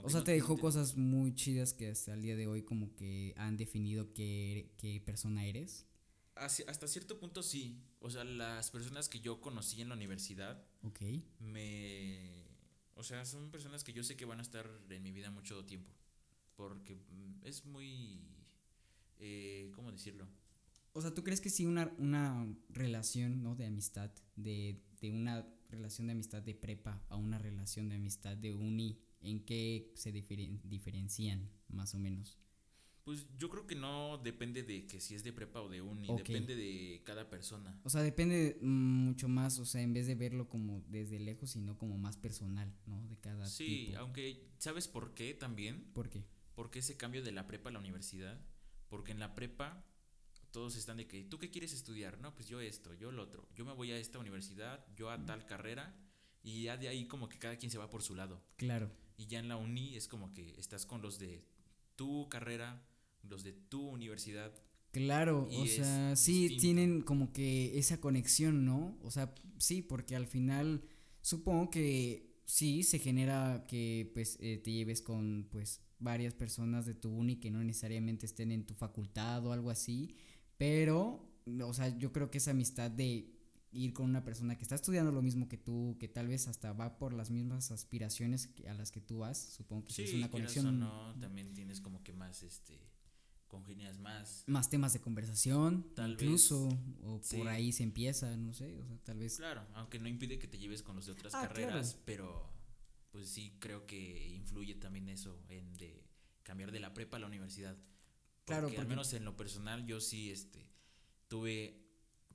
O 0.02 0.10
sea, 0.10 0.20
no- 0.20 0.24
te 0.24 0.32
dejó 0.32 0.54
te- 0.56 0.60
cosas 0.60 0.96
muy 0.96 1.34
chidas 1.34 1.72
que 1.74 1.88
hasta 1.90 2.14
el 2.14 2.22
día 2.22 2.36
de 2.36 2.46
hoy 2.46 2.62
como 2.62 2.94
que 2.94 3.34
han 3.36 3.56
definido 3.56 4.12
qué, 4.12 4.72
qué 4.76 5.00
persona 5.00 5.44
eres. 5.44 5.86
Hacia- 6.34 6.66
hasta 6.68 6.86
cierto 6.88 7.18
punto 7.18 7.42
sí. 7.42 7.80
O 8.00 8.10
sea, 8.10 8.24
las 8.24 8.70
personas 8.70 9.08
que 9.08 9.20
yo 9.20 9.40
conocí 9.40 9.80
en 9.80 9.88
la 9.88 9.94
universidad 9.94 10.62
Ok. 10.82 11.00
me... 11.40 12.44
O 12.94 13.02
sea, 13.02 13.24
son 13.24 13.50
personas 13.50 13.84
que 13.84 13.92
yo 13.92 14.02
sé 14.02 14.16
que 14.16 14.24
van 14.24 14.38
a 14.38 14.42
estar 14.42 14.68
en 14.88 15.02
mi 15.02 15.12
vida 15.12 15.30
mucho 15.30 15.64
tiempo. 15.64 15.92
Porque 16.56 16.94
mm, 16.94 17.40
es 17.44 17.64
muy... 17.64 18.20
Eh, 19.18 19.70
¿Cómo 19.74 19.92
decirlo? 19.92 20.26
O 20.92 21.00
sea, 21.02 21.12
¿tú 21.14 21.22
crees 21.22 21.40
que 21.40 21.50
si 21.50 21.66
una, 21.66 21.92
una 21.98 22.46
relación, 22.70 23.42
¿no? 23.42 23.54
De 23.54 23.66
amistad, 23.66 24.10
de, 24.36 24.82
de 25.00 25.10
una 25.10 25.46
relación 25.68 26.06
de 26.06 26.12
amistad 26.14 26.42
de 26.42 26.54
prepa 26.54 27.02
a 27.08 27.16
una 27.16 27.38
relación 27.38 27.88
de 27.88 27.96
amistad 27.96 28.36
de 28.36 28.52
uni, 28.52 28.98
¿en 29.26 29.40
qué 29.44 29.92
se 29.94 30.12
diferen- 30.12 30.60
diferencian 30.64 31.50
más 31.68 31.94
o 31.94 31.98
menos? 31.98 32.38
Pues 33.04 33.24
yo 33.38 33.48
creo 33.50 33.68
que 33.68 33.76
no 33.76 34.18
depende 34.18 34.64
de 34.64 34.84
que 34.88 35.00
si 35.00 35.14
es 35.14 35.22
de 35.22 35.32
prepa 35.32 35.60
o 35.60 35.68
de 35.68 35.80
uni, 35.80 36.08
Ok. 36.10 36.18
depende 36.26 36.56
de 36.56 37.02
cada 37.04 37.30
persona. 37.30 37.80
O 37.84 37.88
sea, 37.90 38.02
depende 38.02 38.58
mucho 38.62 39.28
más, 39.28 39.60
o 39.60 39.64
sea, 39.64 39.80
en 39.82 39.92
vez 39.92 40.08
de 40.08 40.16
verlo 40.16 40.48
como 40.48 40.82
desde 40.88 41.20
lejos, 41.20 41.50
sino 41.50 41.78
como 41.78 41.98
más 41.98 42.16
personal, 42.16 42.74
¿no? 42.86 43.06
De 43.06 43.16
cada 43.16 43.46
Sí, 43.46 43.86
tipo. 43.86 43.98
aunque 44.00 44.48
¿sabes 44.58 44.88
por 44.88 45.14
qué 45.14 45.34
también? 45.34 45.84
¿Por 45.92 46.08
qué? 46.10 46.24
¿Por 46.56 46.70
qué 46.70 46.80
ese 46.80 46.96
cambio 46.96 47.22
de 47.22 47.30
la 47.30 47.46
prepa 47.46 47.68
a 47.68 47.72
la 47.72 47.78
universidad? 47.78 48.40
Porque 48.88 49.12
en 49.12 49.20
la 49.20 49.36
prepa 49.36 49.84
todos 50.50 50.74
están 50.74 50.96
de 50.96 51.06
que, 51.06 51.22
¿tú 51.22 51.38
qué 51.38 51.50
quieres 51.50 51.72
estudiar? 51.74 52.18
No, 52.20 52.34
pues 52.34 52.48
yo 52.48 52.60
esto, 52.60 52.92
yo 52.94 53.12
lo 53.12 53.22
otro. 53.22 53.46
Yo 53.54 53.64
me 53.64 53.72
voy 53.74 53.92
a 53.92 53.98
esta 53.98 54.18
universidad, 54.18 54.84
yo 54.96 55.10
a 55.10 55.24
tal 55.26 55.46
carrera. 55.46 55.94
Y 56.42 56.62
ya 56.64 56.76
de 56.76 56.88
ahí 56.88 57.06
como 57.06 57.28
que 57.28 57.38
cada 57.38 57.56
quien 57.56 57.70
se 57.70 57.78
va 57.78 57.90
por 57.90 58.02
su 58.02 58.14
lado. 58.14 58.42
Claro. 58.56 58.90
Y 59.16 59.26
ya 59.26 59.38
en 59.38 59.48
la 59.48 59.56
uni 59.56 59.96
es 59.96 60.08
como 60.08 60.32
que 60.34 60.54
estás 60.58 60.86
con 60.86 61.02
los 61.02 61.18
de 61.18 61.44
tu 61.96 62.28
carrera, 62.28 62.86
los 63.22 63.42
de 63.44 63.52
tu 63.52 63.88
universidad. 63.88 64.52
Claro, 64.92 65.48
o 65.50 65.66
sea, 65.66 66.16
sí 66.16 66.42
distinto. 66.42 66.60
tienen 66.60 67.02
como 67.02 67.32
que 67.32 67.78
esa 67.78 68.00
conexión, 68.00 68.64
¿no? 68.64 68.98
O 69.02 69.10
sea, 69.10 69.34
sí, 69.58 69.82
porque 69.82 70.16
al 70.16 70.26
final 70.26 70.82
supongo 71.20 71.70
que 71.70 72.40
sí 72.46 72.82
se 72.82 72.98
genera 72.98 73.66
que 73.68 74.10
pues 74.14 74.38
eh, 74.40 74.58
te 74.58 74.72
lleves 74.72 75.02
con 75.02 75.48
pues 75.50 75.82
varias 75.98 76.34
personas 76.34 76.86
de 76.86 76.94
tu 76.94 77.10
uni 77.10 77.36
que 77.36 77.50
no 77.50 77.62
necesariamente 77.62 78.26
estén 78.26 78.52
en 78.52 78.64
tu 78.64 78.74
facultad 78.74 79.44
o 79.46 79.52
algo 79.52 79.70
así, 79.70 80.14
pero, 80.56 81.28
o 81.62 81.74
sea, 81.74 81.96
yo 81.98 82.12
creo 82.12 82.30
que 82.30 82.38
esa 82.38 82.52
amistad 82.52 82.90
de 82.90 83.35
ir 83.76 83.92
con 83.92 84.06
una 84.08 84.24
persona 84.24 84.56
que 84.56 84.62
está 84.62 84.74
estudiando 84.74 85.12
lo 85.12 85.22
mismo 85.22 85.48
que 85.48 85.56
tú, 85.58 85.96
que 86.00 86.08
tal 86.08 86.28
vez 86.28 86.48
hasta 86.48 86.72
va 86.72 86.98
por 86.98 87.12
las 87.12 87.30
mismas 87.30 87.70
aspiraciones 87.70 88.46
que- 88.48 88.68
a 88.68 88.74
las 88.74 88.90
que 88.90 89.00
tú 89.00 89.18
vas, 89.18 89.38
supongo 89.38 89.84
que 89.84 89.92
sí, 89.92 90.02
es 90.02 90.14
una 90.14 90.30
conexión 90.30 90.66
o 90.66 90.72
no, 90.72 91.14
también 91.20 91.52
tienes 91.54 91.80
como 91.80 92.02
que 92.02 92.12
más, 92.12 92.42
este, 92.42 92.80
congenias 93.48 93.98
más. 93.98 94.42
más 94.46 94.68
temas 94.70 94.92
de 94.92 95.00
conversación, 95.00 95.86
Tal 95.94 96.12
incluso, 96.12 96.68
o 97.04 97.20
sí. 97.22 97.36
por 97.36 97.48
ahí 97.48 97.70
se 97.72 97.82
empieza, 97.84 98.36
no 98.36 98.52
sé, 98.54 98.80
o 98.80 98.86
sea, 98.86 98.98
tal 99.04 99.18
vez. 99.18 99.36
Claro, 99.36 99.64
aunque 99.74 99.98
no 99.98 100.08
impide 100.08 100.38
que 100.38 100.48
te 100.48 100.58
lleves 100.58 100.82
con 100.82 100.96
los 100.96 101.06
de 101.06 101.12
otras 101.12 101.34
Ah, 101.34 101.42
carreras, 101.48 101.90
claro. 101.92 102.02
pero 102.06 102.52
pues 103.12 103.28
sí 103.30 103.56
creo 103.60 103.86
que 103.86 104.28
influye 104.34 104.74
también 104.74 105.08
eso 105.08 105.40
en 105.48 105.72
de 105.76 106.04
cambiar 106.42 106.72
de 106.72 106.80
la 106.80 106.92
prepa 106.92 107.16
a 107.16 107.20
la 107.20 107.26
universidad. 107.28 107.74
Porque 107.76 108.44
Claro, 108.46 108.66
al 108.68 108.74
porque- 108.74 108.88
menos 108.88 109.12
en 109.14 109.24
lo 109.24 109.36
personal 109.36 109.86
yo 109.86 110.00
sí 110.00 110.30
este 110.30 110.68
tuve 111.28 111.85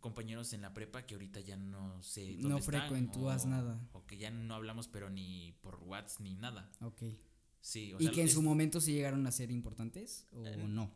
compañeros 0.01 0.51
en 0.53 0.61
la 0.61 0.73
prepa 0.73 1.05
que 1.05 1.13
ahorita 1.15 1.39
ya 1.39 1.55
no 1.55 2.01
sé 2.03 2.33
dónde 2.33 2.49
No 2.49 2.57
están, 2.57 2.81
frecuentúas 2.81 3.45
o- 3.45 3.47
nada. 3.49 3.89
o 3.93 4.05
que 4.05 4.17
ya 4.17 4.29
no 4.31 4.53
hablamos 4.55 4.87
pero 4.89 5.09
ni 5.09 5.53
por 5.61 5.75
WhatsApp 5.83 6.21
ni 6.21 6.33
nada. 6.35 6.69
Ok. 6.81 7.03
Sí, 7.61 7.93
o 7.93 7.99
¿Y 7.99 8.03
sea, 8.05 8.11
que 8.11 8.21
en 8.21 8.27
es- 8.27 8.33
su 8.33 8.41
momento 8.41 8.81
sí 8.81 8.91
llegaron 8.93 9.25
a 9.27 9.31
ser 9.31 9.51
importantes 9.51 10.25
o 10.33 10.45
Eh, 10.45 10.57
no? 10.57 10.91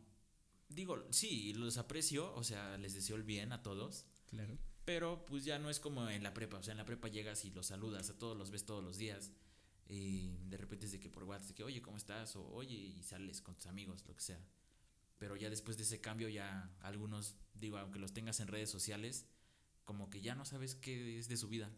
digo, 0.68 1.02
sí, 1.10 1.54
los 1.54 1.78
aprecio, 1.78 2.34
o 2.34 2.42
sea, 2.44 2.76
les 2.76 2.92
deseo 2.94 3.16
el 3.16 3.22
bien 3.22 3.52
a 3.52 3.62
todos. 3.62 4.04
Claro. 4.26 4.58
Pero 4.84 5.24
pues 5.26 5.44
ya 5.44 5.58
no 5.58 5.70
es 5.70 5.80
como 5.80 6.08
en 6.10 6.22
la 6.22 6.34
prepa, 6.34 6.58
o 6.58 6.62
sea, 6.62 6.72
en 6.72 6.78
la 6.78 6.84
prepa 6.84 7.08
llegas 7.08 7.44
y 7.44 7.50
los 7.50 7.66
saludas 7.66 8.10
a 8.10 8.18
todos, 8.18 8.36
los 8.36 8.50
ves 8.50 8.64
todos 8.66 8.82
los 8.84 8.98
días. 8.98 9.30
Y 9.88 10.36
de 10.48 10.56
repente 10.56 10.86
es 10.86 10.92
de 10.92 10.98
que 10.98 11.08
por 11.08 11.22
WhatsApp, 11.24 11.48
de 11.50 11.54
que 11.54 11.62
oye, 11.64 11.80
¿cómo 11.82 11.96
estás? 11.96 12.34
O 12.34 12.44
oye, 12.52 12.74
y 12.74 13.02
sales 13.04 13.40
con 13.40 13.54
tus 13.54 13.66
amigos, 13.66 14.04
lo 14.08 14.14
que 14.16 14.22
sea. 14.22 14.40
Pero 15.18 15.36
ya 15.36 15.50
después 15.50 15.76
de 15.76 15.84
ese 15.84 16.00
cambio, 16.00 16.28
ya 16.28 16.70
algunos, 16.80 17.36
digo, 17.54 17.78
aunque 17.78 17.98
los 17.98 18.12
tengas 18.12 18.40
en 18.40 18.48
redes 18.48 18.70
sociales, 18.70 19.26
como 19.84 20.10
que 20.10 20.20
ya 20.20 20.34
no 20.34 20.44
sabes 20.44 20.74
qué 20.74 21.18
es 21.18 21.28
de 21.28 21.36
su 21.36 21.48
vida. 21.48 21.70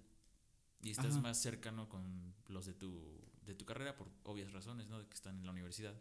Y 0.81 0.91
estás 0.91 1.13
Ajá. 1.13 1.21
más 1.21 1.41
cercano 1.41 1.89
con 1.89 2.35
los 2.47 2.67
de 2.67 2.75
tu, 2.75 3.21
de 3.45 3.55
tu 3.55 3.65
carrera 3.65 3.97
por 3.97 4.09
obvias 4.25 4.53
razones, 4.53 4.89
¿no? 4.89 4.99
De 4.99 5.07
que 5.07 5.15
están 5.15 5.39
en 5.39 5.47
la 5.47 5.53
universidad. 5.53 6.01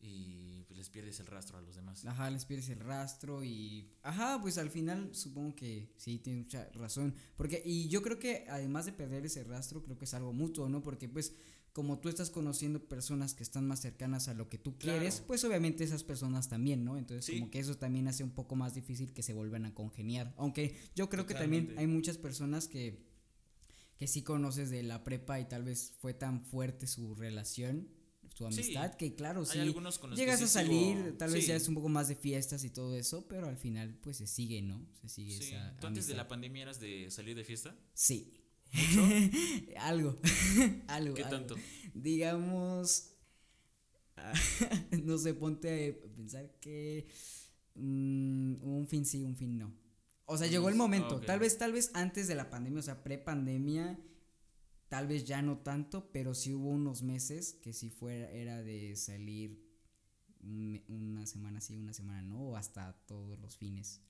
Y 0.00 0.64
pues 0.64 0.76
les 0.76 0.90
pierdes 0.90 1.18
el 1.20 1.26
rastro 1.26 1.56
a 1.56 1.62
los 1.62 1.76
demás. 1.76 2.04
Ajá, 2.04 2.30
les 2.30 2.44
pierdes 2.44 2.68
el 2.68 2.80
rastro 2.80 3.42
y... 3.42 3.90
Ajá, 4.02 4.38
pues 4.40 4.58
al 4.58 4.70
final 4.70 5.14
supongo 5.14 5.54
que 5.54 5.94
sí, 5.96 6.18
tienes 6.18 6.44
mucha 6.44 6.68
razón. 6.72 7.14
Porque, 7.36 7.62
y 7.64 7.88
yo 7.88 8.02
creo 8.02 8.18
que 8.18 8.44
además 8.48 8.86
de 8.86 8.92
perder 8.92 9.24
ese 9.24 9.44
rastro, 9.44 9.82
creo 9.82 9.96
que 9.96 10.04
es 10.04 10.14
algo 10.14 10.32
mutuo, 10.32 10.68
¿no? 10.68 10.82
Porque 10.82 11.08
pues 11.08 11.34
como 11.74 11.98
tú 11.98 12.08
estás 12.08 12.30
conociendo 12.30 12.88
personas 12.88 13.34
que 13.34 13.42
están 13.42 13.66
más 13.66 13.80
cercanas 13.80 14.28
a 14.28 14.34
lo 14.34 14.48
que 14.48 14.56
tú 14.58 14.78
Claro. 14.78 15.00
quieres, 15.00 15.20
pues 15.26 15.42
obviamente 15.44 15.82
esas 15.84 16.04
personas 16.04 16.48
también, 16.48 16.84
¿no? 16.84 16.96
Entonces 16.96 17.26
Sí. 17.26 17.38
como 17.40 17.50
que 17.50 17.58
eso 17.58 17.76
también 17.76 18.06
hace 18.08 18.22
un 18.24 18.30
poco 18.30 18.54
más 18.54 18.74
difícil 18.74 19.12
que 19.12 19.22
se 19.24 19.34
vuelvan 19.34 19.66
a 19.66 19.74
congeniar. 19.74 20.32
Aunque 20.38 20.76
yo 20.94 21.10
creo 21.10 21.26
que 21.26 21.34
también 21.34 21.74
hay 21.76 21.86
muchas 21.88 22.16
personas 22.16 22.68
que, 22.68 23.04
que 23.98 24.06
sí 24.06 24.22
conoces 24.22 24.70
de 24.70 24.84
la 24.84 25.02
prepa 25.04 25.40
y 25.40 25.46
tal 25.48 25.64
vez 25.64 25.92
fue 26.00 26.14
tan 26.14 26.40
fuerte 26.40 26.86
su 26.86 27.14
relación, 27.16 27.88
su 28.34 28.48
Sí. 28.50 28.60
amistad, 28.60 28.94
que 28.94 29.14
claro, 29.16 29.44
sí. 29.44 29.58
Llegas 30.14 30.42
a 30.42 30.46
salir, 30.46 31.16
tal 31.18 31.32
vez 31.32 31.42
sí. 31.42 31.48
ya 31.48 31.56
es 31.56 31.66
un 31.68 31.74
poco 31.74 31.88
más 31.88 32.06
de 32.08 32.14
fiestas 32.14 32.62
y 32.64 32.70
todo 32.70 32.94
eso, 32.96 33.26
pero 33.28 33.48
al 33.48 33.56
final 33.56 33.94
pues 34.00 34.16
se 34.18 34.28
sigue, 34.28 34.62
¿no? 34.62 34.86
Se 35.00 35.08
sigue 35.08 35.36
esa 35.38 35.76
¿Tú 35.80 35.88
antes 35.88 36.06
de 36.06 36.14
la 36.14 36.28
pandemia 36.28 36.62
eras 36.62 36.78
de 36.78 37.10
salir 37.10 37.34
de 37.36 37.42
fiesta? 37.44 37.76
Sí. 37.94 38.32
algo, 39.78 40.16
algo. 40.88 41.14
¿Qué 41.14 41.22
algo. 41.22 41.36
tanto? 41.36 41.56
Digamos, 41.94 43.14
no 45.04 45.18
sé, 45.18 45.34
ponte 45.34 45.90
a 45.90 46.14
pensar 46.14 46.50
que 46.60 47.06
mm, 47.74 48.62
un 48.62 48.86
fin 48.88 49.04
sí, 49.04 49.22
un 49.22 49.36
fin 49.36 49.58
no. 49.58 49.72
O 50.26 50.38
sea, 50.38 50.46
llegó 50.46 50.70
el 50.70 50.74
momento, 50.74 51.20
tal 51.20 51.38
vez, 51.38 51.58
tal 51.58 51.72
vez 51.72 51.90
antes 51.92 52.26
de 52.28 52.34
la 52.34 52.48
pandemia, 52.48 52.80
o 52.80 52.82
sea, 52.82 53.04
pre-pandemia, 53.04 53.98
tal 54.88 55.06
vez 55.06 55.24
ya 55.24 55.42
no 55.42 55.58
tanto, 55.58 56.10
pero 56.12 56.34
sí 56.34 56.54
hubo 56.54 56.70
unos 56.70 57.02
meses 57.02 57.58
que 57.62 57.74
sí 57.74 57.90
fuera, 57.90 58.30
era 58.30 58.62
de 58.62 58.96
salir 58.96 59.62
una 60.88 61.26
semana 61.26 61.60
sí, 61.60 61.76
una 61.76 61.92
semana 61.92 62.22
no, 62.22 62.40
o 62.40 62.56
hasta 62.56 62.92
todos 63.06 63.38
los 63.38 63.56
fines. 63.56 64.00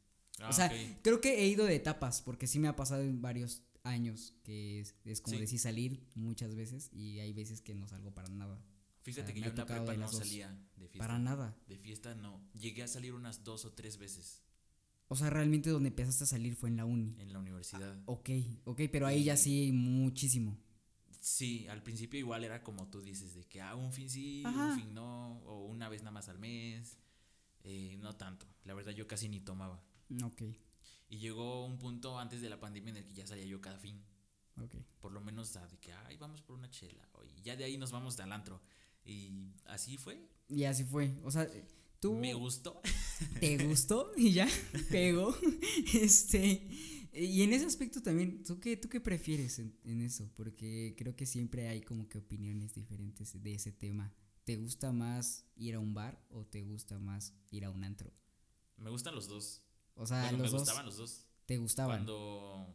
Ah, 0.40 0.50
o 0.50 0.52
sea, 0.52 0.72
creo 1.02 1.20
que 1.20 1.40
he 1.40 1.48
ido 1.48 1.64
de 1.64 1.76
etapas, 1.76 2.22
porque 2.22 2.46
sí 2.46 2.58
me 2.60 2.68
ha 2.68 2.76
pasado 2.76 3.02
en 3.02 3.20
varios 3.20 3.64
años 3.84 4.34
que 4.42 4.80
es, 4.80 4.94
es 5.04 5.20
como 5.20 5.36
Sí. 5.36 5.40
decir 5.42 5.58
salir 5.60 6.00
muchas 6.14 6.54
veces 6.54 6.90
y 6.92 7.20
hay 7.20 7.32
veces 7.32 7.60
que 7.60 7.74
no 7.74 7.86
salgo 7.86 8.12
para 8.12 8.28
nada. 8.28 8.58
Fíjate 9.02 9.26
sea, 9.26 9.34
que 9.34 9.40
yo 9.42 9.50
en 9.50 9.56
la 9.56 9.66
prepa 9.66 9.94
no 9.94 10.06
dos. 10.06 10.16
salía 10.16 10.48
de 10.76 10.88
fiesta. 10.88 10.98
Para 10.98 11.18
nada. 11.18 11.56
De 11.68 11.76
fiesta 11.78 12.14
no. 12.14 12.40
Llegué 12.54 12.82
a 12.82 12.88
salir 12.88 13.12
unas 13.12 13.44
dos 13.44 13.64
o 13.66 13.72
tres 13.72 13.98
veces 13.98 14.40
O 15.08 15.16
sea, 15.16 15.28
realmente 15.28 15.68
donde 15.68 15.90
empezaste 15.90 16.24
a 16.24 16.26
salir 16.26 16.56
fue 16.56 16.70
en 16.70 16.76
la 16.78 16.86
uni. 16.86 17.14
en 17.18 17.32
la 17.32 17.38
universidad. 17.38 18.02
Ok, 18.06 18.30
ok, 18.64 18.80
pero 18.90 19.06
ahí 19.06 19.22
ya 19.24 19.36
sí 19.36 19.70
muchísimo. 19.72 20.56
Sí, 21.20 21.66
al 21.68 21.82
principio 21.82 22.18
igual 22.18 22.44
era 22.44 22.62
como 22.62 22.88
tú 22.88 23.00
dices, 23.02 23.34
de 23.34 23.44
que 23.44 23.60
ah, 23.60 23.74
un 23.76 23.92
fin 23.92 24.08
sí, 24.10 24.42
Ajá. 24.44 24.72
un 24.72 24.78
fin 24.80 24.94
no, 24.94 25.38
o 25.44 25.66
una 25.66 25.88
vez 25.90 26.02
nada 26.02 26.10
más 26.12 26.28
al 26.30 26.38
mes. 26.38 26.98
Eh, 27.62 27.96
no 28.00 28.14
tanto. 28.16 28.46
La 28.64 28.74
verdad 28.74 28.92
yo 28.92 29.06
casi 29.06 29.28
ni 29.28 29.40
tomaba. 29.40 29.82
Ok, 30.22 30.42
Y 31.08 31.18
llegó 31.18 31.64
un 31.64 31.78
punto 31.78 32.18
antes 32.18 32.40
de 32.40 32.48
la 32.48 32.58
pandemia 32.58 32.90
en 32.90 32.96
el 32.98 33.04
que 33.04 33.14
ya 33.14 33.26
salía 33.26 33.44
yo 33.44 33.60
cada 33.60 33.78
fin. 33.78 34.02
Por 35.00 35.12
lo 35.12 35.20
menos 35.20 35.52
de 35.52 35.78
que, 35.80 35.92
ay, 35.92 36.16
vamos 36.16 36.42
por 36.42 36.56
una 36.56 36.70
chela. 36.70 37.08
Y 37.36 37.42
ya 37.42 37.56
de 37.56 37.64
ahí 37.64 37.76
nos 37.76 37.90
vamos 37.90 38.18
al 38.20 38.32
antro. 38.32 38.60
Y 39.04 39.30
así 39.66 39.96
fue. 39.96 40.28
Y 40.48 40.64
así 40.64 40.84
fue. 40.84 41.14
O 41.24 41.30
sea, 41.30 41.48
tú 42.00 42.14
Me 42.14 42.34
gustó. 42.34 42.80
te 43.40 43.66
gustó 43.66 44.12
y 44.16 44.32
ya 44.32 44.48
pegó. 44.90 45.36
Este. 45.94 46.68
Y 47.12 47.42
en 47.42 47.52
ese 47.52 47.66
aspecto 47.66 48.02
también, 48.02 48.42
¿tú 48.42 48.58
qué, 48.58 48.76
tú 48.76 48.88
qué 48.88 49.00
prefieres 49.00 49.60
en, 49.60 49.78
en 49.84 50.00
eso? 50.00 50.28
Porque 50.34 50.94
creo 50.98 51.14
que 51.14 51.26
siempre 51.26 51.68
hay 51.68 51.80
como 51.80 52.08
que 52.08 52.18
opiniones 52.18 52.74
diferentes 52.74 53.40
de 53.40 53.54
ese 53.54 53.70
tema. 53.70 54.12
¿Te 54.44 54.56
gusta 54.56 54.92
más 54.92 55.46
ir 55.56 55.74
a 55.74 55.80
un 55.80 55.94
bar 55.94 56.20
o 56.30 56.44
te 56.44 56.62
gusta 56.62 56.98
más 56.98 57.34
ir 57.50 57.64
a 57.64 57.70
un 57.70 57.84
antro? 57.84 58.12
Me 58.76 58.90
gustan 58.90 59.14
los 59.14 59.28
dos. 59.28 59.63
O 59.96 60.06
sea, 60.06 60.22
Bueno, 60.22 60.38
los 60.38 60.46
me 60.46 60.50
dos 60.52 60.60
gustaban 60.62 60.86
los 60.86 60.96
dos. 60.96 61.26
te 61.46 61.56
gustaban. 61.56 61.96
Cuando 61.98 62.66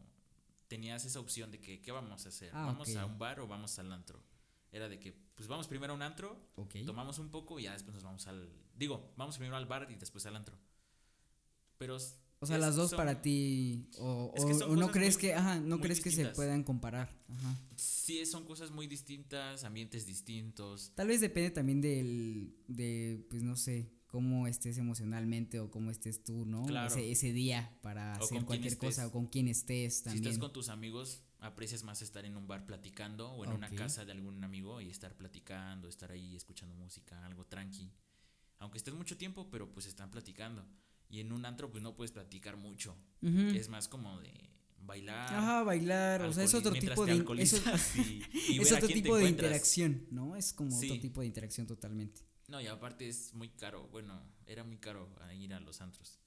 tenías 0.68 1.04
esa 1.06 1.20
opción 1.20 1.52
de 1.52 1.60
que, 1.60 1.82
¿qué 1.82 1.92
vamos 1.92 2.26
a 2.26 2.30
hacer? 2.30 2.52
Ah, 2.54 2.66
¿Vamos 2.68 2.96
a 2.96 3.06
un 3.06 3.18
bar 3.18 3.40
o 3.40 3.48
vamos 3.48 3.78
al 3.80 3.92
antro? 3.92 4.24
Era 4.72 4.88
de 4.88 5.00
que, 5.00 5.14
pues 5.36 5.48
vamos 5.50 5.68
primero 5.68 5.94
a 5.94 5.96
un 5.96 6.02
antro, 6.04 6.40
tomamos 6.86 7.18
un 7.20 7.30
poco 7.30 7.60
y 7.60 7.64
ya 7.64 7.74
después 7.74 7.94
nos 7.96 8.04
vamos 8.04 8.28
al... 8.28 8.50
Digo, 8.76 9.12
vamos 9.18 9.38
primero 9.38 9.58
al 9.58 9.66
bar 9.66 9.88
y 9.92 9.96
después 9.96 10.26
al 10.28 10.36
antro. 10.36 10.58
Pero... 11.78 11.98
O 12.42 12.46
sea, 12.46 12.58
las 12.58 12.76
dos 12.78 12.92
son- 12.92 12.98
para 12.98 13.22
ti. 13.22 13.90
O, 13.98 14.32
Es 14.34 14.46
que 14.46 14.54
o- 14.64 14.76
no 14.78 14.92
crees 14.92 15.16
muy- 15.16 15.22
que, 15.22 15.34
ajá, 15.34 15.60
no 15.60 15.82
crees 15.82 16.00
que 16.00 16.10
se 16.10 16.28
puedan 16.28 16.64
comparar. 16.64 17.10
Ajá. 17.28 17.60
Sí, 17.76 18.26
son 18.26 18.46
cosas 18.46 18.72
muy 18.72 18.88
distintas, 18.88 19.66
ambientes 19.66 20.06
distintos. 20.06 20.94
Tal 20.96 21.08
vez 21.10 21.20
depende 21.20 21.52
también 21.52 21.82
del, 21.82 22.56
de, 22.68 23.26
pues 23.30 23.44
no 23.44 23.58
sé, 23.58 23.92
cómo 24.10 24.48
estés 24.48 24.78
emocionalmente 24.80 25.60
o 25.60 25.70
cómo 25.72 25.92
estés 25.92 26.24
tú, 26.24 26.46
¿no? 26.46 26.66
Claro. 26.66 26.88
Ese, 26.88 27.12
ese 27.12 27.32
día 27.32 27.78
para 27.82 28.18
O 28.20 28.24
hacer 28.24 28.44
cualquier 28.44 28.78
cosa 28.78 29.08
o 29.08 29.12
con 29.12 29.28
quién 29.28 29.48
estés 29.48 29.98
Si 29.98 30.04
también. 30.04 30.26
estás 30.26 30.40
con 30.40 30.52
tus 30.52 30.70
amigos, 30.70 31.22
aprecias 31.40 31.84
más 31.84 32.02
estar 32.02 32.26
en 32.26 32.36
un 32.36 32.48
bar 32.48 32.66
platicando 32.66 33.32
o 33.32 33.46
en 33.46 33.52
una 33.52 33.70
casa 33.70 34.06
de 34.06 34.12
algún 34.12 34.44
amigo 34.44 34.82
y 34.82 34.90
estar 34.90 35.16
platicando, 35.16 35.88
estar 35.88 36.12
ahí 36.12 36.36
escuchando 36.36 36.76
música, 36.76 37.24
algo 37.26 37.46
tranqui. 37.46 37.92
Aunque 38.58 38.78
estés 38.80 38.94
mucho 38.94 39.16
tiempo, 39.16 39.50
pero 39.52 39.72
pues 39.72 39.86
están 39.86 40.10
platicando. 40.12 40.66
Y 41.08 41.22
en 41.22 41.32
un 41.32 41.46
antro 41.46 41.72
pues 41.72 41.82
no 41.84 41.96
puedes 41.96 42.12
platicar 42.12 42.58
mucho. 42.58 42.96
Es 43.22 43.70
más 43.70 43.88
como 43.88 44.20
de 44.20 44.34
bailar. 44.82 45.34
Ajá, 45.34 45.64
bailar, 45.64 46.24
o 46.24 46.34
sea, 46.34 46.44
es 46.44 46.54
otro 46.56 46.74
tipo 46.74 47.06
de... 47.06 47.24
eso- 47.44 47.58
y- 47.96 48.24
y 48.56 48.60
es 48.60 48.72
otro 48.72 48.88
tipo 48.88 49.16
de 49.18 49.30
interacción, 49.30 50.08
¿no? 50.10 50.36
Es 50.36 50.52
como 50.52 50.76
otro 50.76 51.00
tipo 51.00 51.22
de 51.22 51.28
interacción 51.28 51.68
totalmente. 51.68 52.22
No, 52.50 52.60
y 52.62 52.68
aparte 52.68 53.08
es 53.08 53.34
muy 53.34 53.50
caro. 53.50 53.88
Bueno, 53.90 54.22
era 54.46 54.64
muy 54.64 54.78
caro 54.78 55.08
ir 55.34 55.54
a 55.54 55.60
los 55.60 55.82
antros. 55.82 56.20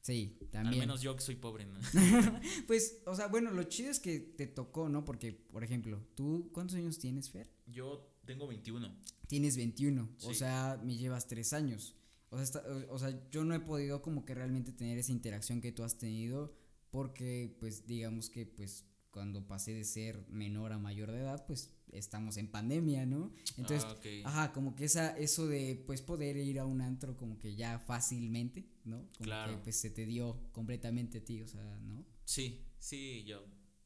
Sí, 0.00 0.38
Al 0.42 0.48
también. 0.50 0.80
menos 0.80 1.02
yo 1.02 1.14
que 1.16 1.22
soy 1.22 1.36
pobre, 1.36 1.66
¿no? 1.66 1.78
Pues, 2.66 3.02
o 3.06 3.14
sea, 3.14 3.26
bueno, 3.28 3.50
lo 3.50 3.64
chido 3.64 3.90
es 3.90 4.00
que 4.00 4.20
te 4.20 4.46
tocó, 4.46 4.88
¿no? 4.88 5.04
Porque, 5.04 5.32
por 5.32 5.62
ejemplo, 5.64 6.00
¿tú 6.14 6.50
cuántos 6.52 6.76
años 6.76 6.98
tienes, 6.98 7.30
Fer? 7.30 7.50
yo 7.66 8.10
tengo 8.24 8.46
21. 8.46 8.94
Tienes 9.26 9.56
21, 9.56 10.08
o 10.22 10.34
sea, 10.34 10.80
me 10.84 10.96
llevas 10.96 11.26
3 11.26 11.52
años. 11.52 11.94
O 12.30 12.36
sea, 12.36 12.42
está- 12.44 12.64
o 12.90 12.98
sea, 12.98 13.28
yo 13.30 13.44
no 13.44 13.54
he 13.54 13.60
podido 13.60 14.02
como 14.02 14.24
que 14.24 14.34
realmente 14.34 14.72
tener 14.72 14.98
esa 14.98 15.12
interacción 15.12 15.60
que 15.60 15.72
tú 15.72 15.82
has 15.82 15.96
tenido 15.98 16.54
porque 16.90 17.56
pues 17.60 17.86
digamos 17.86 18.28
que 18.30 18.44
pues 18.46 18.84
cuando 19.10 19.46
pasé 19.46 19.72
de 19.74 19.84
ser 19.84 20.26
menor 20.28 20.72
a 20.72 20.78
mayor 20.78 21.10
de 21.10 21.20
edad 21.20 21.46
pues 21.46 21.70
estamos 21.92 22.36
en 22.36 22.48
pandemia, 22.50 23.06
¿no? 23.06 23.32
Entonces, 23.56 23.84
Ah, 24.24 24.28
ajá, 24.28 24.52
como 24.52 24.74
que 24.74 24.84
esa 24.84 25.16
eso 25.16 25.46
de 25.46 25.82
pues 25.86 26.02
poder 26.02 26.36
ir 26.36 26.58
a 26.58 26.66
un 26.66 26.80
antro 26.80 27.16
como 27.16 27.38
que 27.38 27.54
ya 27.56 27.78
fácilmente, 27.78 28.66
¿no? 28.84 28.98
Como 29.16 29.24
Claro. 29.24 29.52
que 29.56 29.58
pues 29.64 29.76
se 29.76 29.90
te 29.90 30.06
dio 30.06 30.38
completamente 30.52 31.18
a 31.18 31.24
ti, 31.24 31.42
o 31.42 31.48
sea, 31.48 31.62
¿no? 31.80 32.04
Sí, 32.24 32.64
sí, 32.78 33.24
yo 33.24 33.44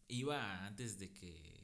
iba 0.08 0.66
antes 0.66 0.98
de 0.98 1.12
que 1.12 1.62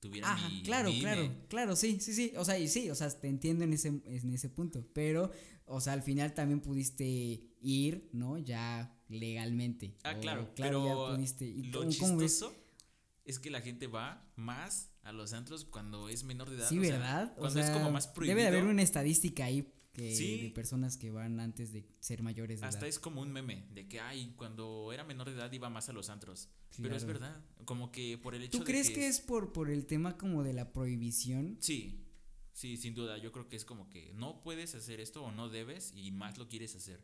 tuviera 0.00 0.32
Ajá, 0.32 0.48
mi 0.48 0.62
claro, 0.62 0.90
mi 0.90 1.00
claro, 1.00 1.34
claro, 1.48 1.76
sí, 1.76 1.98
sí, 2.00 2.12
sí, 2.14 2.32
o 2.36 2.44
sea, 2.44 2.58
y 2.58 2.68
sí, 2.68 2.88
o 2.90 2.94
sea, 2.94 3.08
te 3.10 3.28
entiendo 3.28 3.64
en 3.64 3.72
ese, 3.72 3.88
en 3.88 4.30
ese 4.32 4.48
punto, 4.48 4.86
pero, 4.92 5.30
o 5.66 5.80
sea, 5.80 5.92
al 5.92 6.02
final 6.02 6.34
también 6.34 6.60
pudiste 6.60 7.04
ir, 7.60 8.08
¿no? 8.12 8.38
Ya 8.38 8.94
legalmente. 9.08 9.96
Ah, 10.04 10.14
o, 10.16 10.20
claro, 10.20 10.54
claro, 10.54 10.82
pero 10.82 11.08
ya 11.10 11.14
pudiste. 11.16 11.44
¿Y 11.46 11.64
lo 11.64 11.80
cómo- 11.80 11.90
chistoso 11.90 12.54
es 13.24 13.38
que 13.38 13.50
la 13.50 13.60
gente 13.60 13.86
va 13.86 14.30
más 14.36 14.90
a 15.08 15.12
los 15.12 15.32
antros 15.32 15.64
cuando 15.64 16.08
es 16.08 16.24
menor 16.24 16.50
de 16.50 16.56
edad. 16.56 16.68
Sí, 16.68 16.78
o 16.78 16.82
sea, 16.82 16.92
¿verdad? 16.92 17.32
O 17.36 17.40
cuando 17.40 17.60
es 17.60 17.70
como 17.70 17.84
sea, 17.86 17.92
más 17.92 18.08
prohibido. 18.08 18.36
Debe 18.36 18.50
de 18.50 18.56
haber 18.58 18.70
una 18.70 18.82
estadística 18.82 19.44
ahí 19.46 19.72
que, 19.92 20.14
Sí. 20.14 20.42
de 20.42 20.50
personas 20.50 20.96
que 20.96 21.10
van 21.10 21.40
antes 21.40 21.72
de 21.72 21.84
ser 21.98 22.22
mayores 22.22 22.60
de 22.60 22.66
Hasta 22.66 22.80
edad. 22.80 22.88
es 22.88 22.98
como 22.98 23.20
un 23.20 23.32
meme 23.32 23.66
de 23.72 23.88
que, 23.88 24.00
ay, 24.00 24.34
cuando 24.36 24.92
era 24.92 25.02
menor 25.04 25.28
de 25.28 25.34
edad 25.36 25.50
iba 25.52 25.68
más 25.70 25.88
a 25.88 25.92
los 25.92 26.08
antros. 26.10 26.48
Pero 26.80 26.94
es 26.94 27.04
verdad, 27.04 27.42
como 27.64 27.90
que 27.90 28.18
por 28.18 28.34
el 28.34 28.42
hecho 28.42 28.58
¿Tú 28.58 28.64
de 28.64 28.70
crees 28.70 28.90
que 28.90 29.08
es 29.08 29.20
por, 29.20 29.52
por 29.52 29.70
el 29.70 29.86
tema 29.86 30.16
como 30.16 30.44
de 30.44 30.52
la 30.52 30.72
prohibición? 30.72 31.56
Sí, 31.60 32.06
sí, 32.52 32.76
sin 32.76 32.94
duda. 32.94 33.18
Yo 33.18 33.32
creo 33.32 33.48
que 33.48 33.56
es 33.56 33.64
como 33.64 33.88
que 33.88 34.12
no 34.14 34.42
puedes 34.42 34.74
hacer 34.76 35.00
esto 35.00 35.24
o 35.24 35.32
no 35.32 35.48
debes 35.48 35.92
y 35.96 36.12
más 36.12 36.38
lo 36.38 36.48
quieres 36.48 36.76
hacer. 36.76 37.02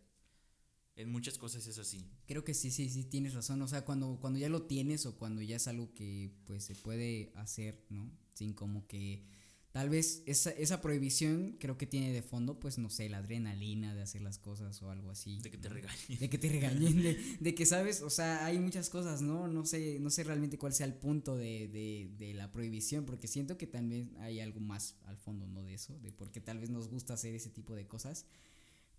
En 0.97 1.11
muchas 1.11 1.39
cosas 1.39 1.67
es 1.67 1.79
así. 1.79 2.07
Creo 2.27 2.45
que 2.45 2.55
sí, 2.55 2.71
sí, 2.71 2.89
sí, 2.89 3.05
tienes 3.05 3.35
razón. 3.35 3.61
O 3.63 3.69
sea, 3.69 3.85
cuando, 3.85 4.19
cuando 4.21 4.39
ya 4.39 4.49
lo 4.49 4.63
tienes 4.63 5.07
o 5.07 5.17
cuando 5.17 5.43
ya 5.43 5.57
es 5.57 5.67
algo 5.67 5.93
que 5.95 6.31
pues 6.47 6.65
se 6.65 6.75
puede 6.77 7.33
hacer, 7.35 7.85
¿no? 7.91 8.11
Sin 8.35 8.53
como 8.53 8.87
que 8.87 9.25
tal 9.75 9.89
vez 9.89 10.23
esa, 10.27 10.51
esa 10.51 10.81
prohibición 10.81 11.57
creo 11.59 11.77
que 11.77 11.89
tiene 11.89 12.13
de 12.13 12.23
fondo, 12.23 12.61
pues 12.61 12.79
no 12.79 12.91
sé, 12.91 13.09
la 13.09 13.19
adrenalina 13.19 13.93
de 13.93 14.03
hacer 14.03 14.23
las 14.23 14.39
cosas 14.39 14.81
o 14.83 14.91
algo 14.93 15.11
así. 15.11 15.41
De 15.43 15.51
que 15.51 15.59
te 15.59 15.69
¿no? 15.69 15.75
regañen. 15.75 16.19
De 16.21 16.31
que 16.31 16.39
te 16.39 16.49
regañen, 16.49 17.03
de, 17.03 17.37
de 17.41 17.55
que 17.57 17.67
sabes, 17.67 18.01
o 18.01 18.09
sea, 18.09 18.47
hay 18.47 18.61
muchas 18.61 18.89
cosas, 18.89 19.21
¿no? 19.21 19.49
No 19.49 19.67
sé, 19.67 19.99
no 19.99 20.11
sé 20.11 20.23
realmente 20.23 20.59
cuál 20.59 20.75
sea 20.75 20.87
el 20.87 20.95
punto 20.95 21.37
de, 21.37 21.67
de, 21.67 22.09
de 22.17 22.35
la 22.35 22.53
prohibición, 22.53 23.05
porque 23.05 23.27
siento 23.27 23.59
que 23.59 23.67
también 23.67 24.15
hay 24.21 24.39
algo 24.39 24.61
más 24.61 24.95
al 25.07 25.17
fondo, 25.17 25.49
¿no? 25.49 25.65
De 25.65 25.75
eso, 25.75 25.99
de 25.99 26.13
porque 26.13 26.41
tal 26.41 26.61
vez 26.61 26.71
nos 26.71 26.89
gusta 26.89 27.15
hacer 27.15 27.35
ese 27.35 27.51
tipo 27.51 27.75
de 27.75 27.89
cosas. 27.89 28.27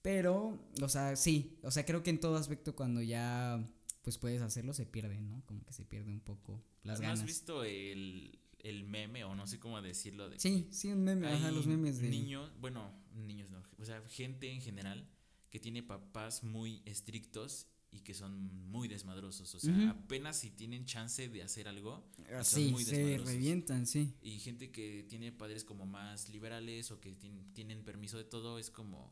Pero, 0.05 0.59
o 0.83 0.87
sea, 0.87 1.15
sí, 1.15 1.57
o 1.63 1.71
sea, 1.71 1.83
creo 1.83 2.03
que 2.03 2.11
en 2.11 2.19
todo 2.19 2.35
aspecto 2.37 2.75
cuando 2.75 3.01
ya 3.01 3.59
pues 4.03 4.19
puedes 4.19 4.39
hacerlo 4.43 4.71
se 4.75 4.85
pierde, 4.85 5.19
¿no? 5.19 5.43
Como 5.47 5.65
que 5.65 5.73
se 5.73 5.83
pierde 5.83 6.11
un 6.11 6.19
poco 6.19 6.63
las 6.83 6.99
¿No 6.99 7.07
ganas. 7.07 7.21
has 7.21 7.25
visto 7.25 7.63
el, 7.63 8.37
el 8.59 8.83
meme 8.83 9.23
o 9.23 9.33
no 9.33 9.47
sé 9.47 9.57
cómo 9.59 9.81
decirlo? 9.81 10.29
De 10.29 10.39
Sí, 10.39 10.67
sí, 10.69 10.91
un 10.91 11.03
meme, 11.03 11.27
ajá, 11.27 11.49
los 11.49 11.65
memes 11.65 11.97
de 11.99 12.09
niños, 12.09 12.51
bueno, 12.59 12.93
niños 13.15 13.49
no, 13.49 13.63
o 13.79 13.83
sea, 13.83 13.99
gente 14.07 14.51
en 14.51 14.61
general 14.61 15.09
que 15.49 15.59
tiene 15.59 15.81
papás 15.81 16.43
muy 16.43 16.83
estrictos 16.85 17.65
y 17.89 18.01
que 18.01 18.13
son 18.13 18.37
muy 18.69 18.87
desmadrosos, 18.87 19.55
o 19.55 19.59
sea, 19.59 19.89
apenas 19.89 20.37
si 20.37 20.51
tienen 20.51 20.85
chance 20.85 21.27
de 21.29 21.41
hacer 21.41 21.67
algo, 21.67 22.07
Ah, 22.31 22.43
son 22.43 22.61
sí, 22.61 22.69
muy 22.71 22.83
se 22.83 22.97
desmadrosos. 22.97 23.33
revientan, 23.33 23.87
sí. 23.87 24.13
y 24.21 24.37
gente 24.37 24.69
que 24.69 25.03
tiene 25.09 25.31
padres 25.31 25.63
como 25.63 25.87
más 25.87 26.29
liberales 26.29 26.91
o 26.91 26.99
que 26.99 27.17
tien- 27.17 27.51
tienen 27.53 27.83
permiso 27.83 28.17
de 28.19 28.25
todo 28.25 28.59
es 28.59 28.69
como 28.69 29.11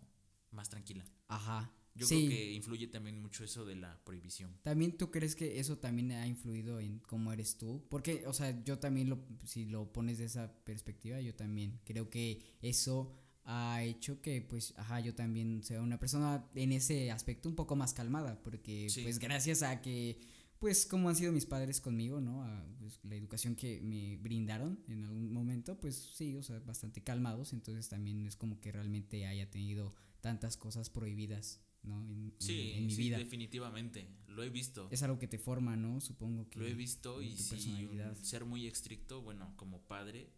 más 0.53 0.69
tranquila. 0.69 1.05
Ajá. 1.27 1.71
Yo 1.95 2.07
sí. 2.07 2.25
creo 2.25 2.29
que 2.29 2.51
influye 2.53 2.87
también 2.87 3.21
mucho 3.21 3.43
eso 3.43 3.65
de 3.65 3.75
la 3.75 4.03
prohibición. 4.03 4.57
¿También 4.63 4.97
tú 4.97 5.11
crees 5.11 5.35
que 5.35 5.59
eso 5.59 5.77
también 5.77 6.11
ha 6.11 6.25
influido 6.25 6.79
en 6.79 6.99
cómo 6.99 7.31
eres 7.31 7.57
tú? 7.57 7.85
Porque, 7.89 8.25
o 8.25 8.33
sea, 8.33 8.63
yo 8.63 8.79
también 8.79 9.09
lo, 9.09 9.19
si 9.45 9.65
lo 9.65 9.91
pones 9.93 10.17
de 10.17 10.25
esa 10.25 10.51
perspectiva, 10.63 11.21
yo 11.21 11.35
también 11.35 11.79
creo 11.83 12.09
que 12.09 12.41
eso 12.63 13.11
ha 13.45 13.83
hecho 13.83 14.21
que, 14.21 14.41
pues, 14.41 14.73
ajá, 14.77 15.01
yo 15.01 15.13
también 15.13 15.61
sea 15.63 15.81
una 15.81 15.99
persona 15.99 16.49
en 16.55 16.71
ese 16.71 17.11
aspecto 17.11 17.47
un 17.49 17.55
poco 17.55 17.75
más 17.75 17.93
calmada, 17.93 18.41
porque, 18.41 18.89
Sí. 18.89 19.03
pues, 19.03 19.19
gracias 19.19 19.61
a 19.61 19.81
que, 19.81 20.19
pues, 20.57 20.85
como 20.87 21.09
han 21.09 21.15
sido 21.15 21.31
mis 21.31 21.45
padres 21.45 21.79
conmigo, 21.81 22.21
¿no? 22.21 22.43
A, 22.43 22.65
pues, 22.79 22.99
la 23.03 23.15
educación 23.15 23.55
que 23.55 23.81
me 23.81 24.15
brindaron 24.17 24.79
en 24.87 25.03
algún 25.03 25.31
momento, 25.31 25.79
pues, 25.79 25.95
sí, 26.15 26.35
o 26.37 26.41
sea, 26.41 26.57
bastante 26.61 27.03
calmados, 27.03 27.53
entonces 27.53 27.87
también 27.89 28.25
es 28.25 28.35
como 28.35 28.59
que 28.61 28.71
realmente 28.71 29.27
haya 29.27 29.51
tenido 29.51 29.93
tantas 30.23 30.55
cosas 30.55 30.89
prohibidas, 30.89 31.59
¿no? 31.83 32.01
En, 32.05 32.09
en- 32.29 32.33
Sí, 32.39 32.71
en 32.75 32.85
mi 32.87 32.93
sí, 32.95 33.01
vida. 33.03 33.17
definitivamente. 33.17 34.07
Lo 34.27 34.41
he 34.41 34.49
visto. 34.49 34.87
Es 34.89 35.03
algo 35.03 35.19
que 35.19 35.27
te 35.27 35.37
forma, 35.37 35.75
¿no? 35.75 35.99
Supongo 35.99 36.49
que. 36.49 36.59
Lo 36.59 36.65
he 36.65 36.73
visto 36.73 37.21
en 37.21 37.27
y 37.27 37.35
tu 37.35 37.43
si 37.43 37.49
personalidad. 37.51 38.15
ser 38.15 38.45
muy 38.45 38.65
estricto, 38.67 39.21
bueno, 39.21 39.53
como 39.57 39.81
padre, 39.85 40.31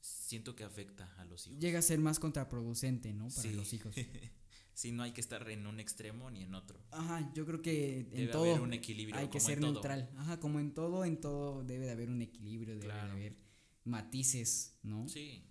siento 0.00 0.56
que 0.56 0.64
afecta 0.64 1.04
a 1.18 1.26
los 1.26 1.46
hijos. 1.46 1.60
Llega 1.60 1.78
a 1.78 1.82
ser 1.82 2.00
más 2.00 2.18
contraproducente, 2.18 3.12
¿no? 3.12 3.28
Para 3.28 3.42
Sí. 3.42 3.52
los 3.52 3.72
hijos. 3.74 3.94
Sí, 4.78 4.92
no 4.92 5.02
hay 5.02 5.10
que 5.10 5.20
estar 5.20 5.50
en 5.50 5.66
un 5.66 5.80
extremo 5.80 6.30
ni 6.30 6.44
en 6.44 6.54
otro. 6.54 6.80
Ajá, 6.92 7.32
yo 7.34 7.44
creo 7.44 7.60
que 7.60 7.98
en 7.98 8.10
Debe 8.10 8.28
todo 8.30 8.44
haber 8.44 8.60
un 8.60 8.72
equilibrio. 8.72 9.18
hay 9.18 9.26
que 9.28 9.38
en 9.38 9.44
ser 9.44 9.58
todo. 9.58 9.72
neutral. 9.72 10.08
Ajá, 10.16 10.38
como 10.38 10.60
en 10.60 10.72
todo, 10.72 11.04
en 11.04 11.20
todo 11.20 11.64
debe 11.64 11.86
de 11.86 11.90
haber 11.90 12.08
un 12.10 12.22
equilibrio, 12.22 12.74
debe 12.76 12.86
Claro. 12.86 13.06
de 13.08 13.12
haber 13.12 13.36
matices, 13.82 14.78
¿no? 14.84 15.08
Sí, 15.08 15.42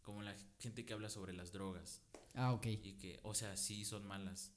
como 0.00 0.22
la 0.22 0.34
gente 0.58 0.86
que 0.86 0.94
habla 0.94 1.10
sobre 1.10 1.34
las 1.34 1.52
drogas 1.52 2.00
Ah, 2.38 2.52
ok. 2.52 2.66
y 2.66 2.92
que, 2.94 3.20
o 3.22 3.34
sea, 3.34 3.56
sí 3.56 3.84
son 3.84 4.06
malas, 4.06 4.52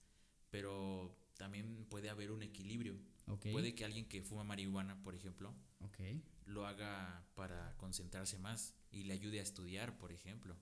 pero 0.49 1.17
también 1.38 1.86
puede 1.89 2.09
haber 2.09 2.32
un 2.32 2.43
equilibrio. 2.43 2.95
Ok. 3.27 3.47
Puede 3.51 3.73
que 3.75 3.86
alguien 3.86 4.07
que 4.07 4.21
fuma 4.21 4.43
marihuana, 4.43 5.01
por 5.03 5.15
ejemplo, 5.15 5.53
Ok. 5.82 5.99
lo 6.45 6.65
haga 6.65 7.25
para 7.36 7.75
concentrarse 7.77 8.38
más 8.38 8.75
y 8.91 9.03
le 9.03 9.13
ayude 9.13 9.39
a 9.39 9.43
estudiar, 9.43 9.97
por 9.97 10.11
ejemplo. 10.11 10.55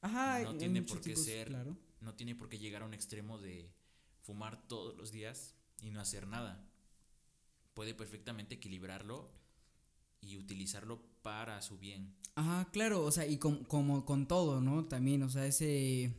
Ajá, 0.00 0.42
No 0.42 0.56
tiene 0.56 0.82
por 0.82 1.00
qué 1.00 1.10
tipos, 1.10 1.24
ser- 1.24 1.48
Claro. 1.48 1.76
No 2.00 2.14
tiene 2.14 2.34
por 2.34 2.48
qué 2.48 2.58
llegar 2.58 2.82
a 2.82 2.86
un 2.86 2.94
extremo 2.94 3.38
de 3.38 3.72
fumar 4.22 4.66
todos 4.68 4.96
los 4.96 5.10
días 5.12 5.54
y 5.80 5.90
no 5.90 6.00
hacer 6.00 6.26
nada. 6.26 6.68
Puede 7.74 7.94
perfectamente 7.94 8.54
equilibrarlo 8.54 9.30
y 10.20 10.36
utilizarlo 10.36 11.02
para 11.22 11.60
su 11.62 11.78
bien. 11.78 12.14
Ajá, 12.34 12.68
claro, 12.70 13.02
o 13.04 13.10
sea, 13.10 13.26
y 13.26 13.38
com- 13.38 13.64
como 13.64 14.04
con 14.04 14.26
todo, 14.28 14.60
¿no? 14.60 14.84
También, 14.86 15.22
o 15.22 15.28
sea, 15.30 15.46
ese 15.46 16.14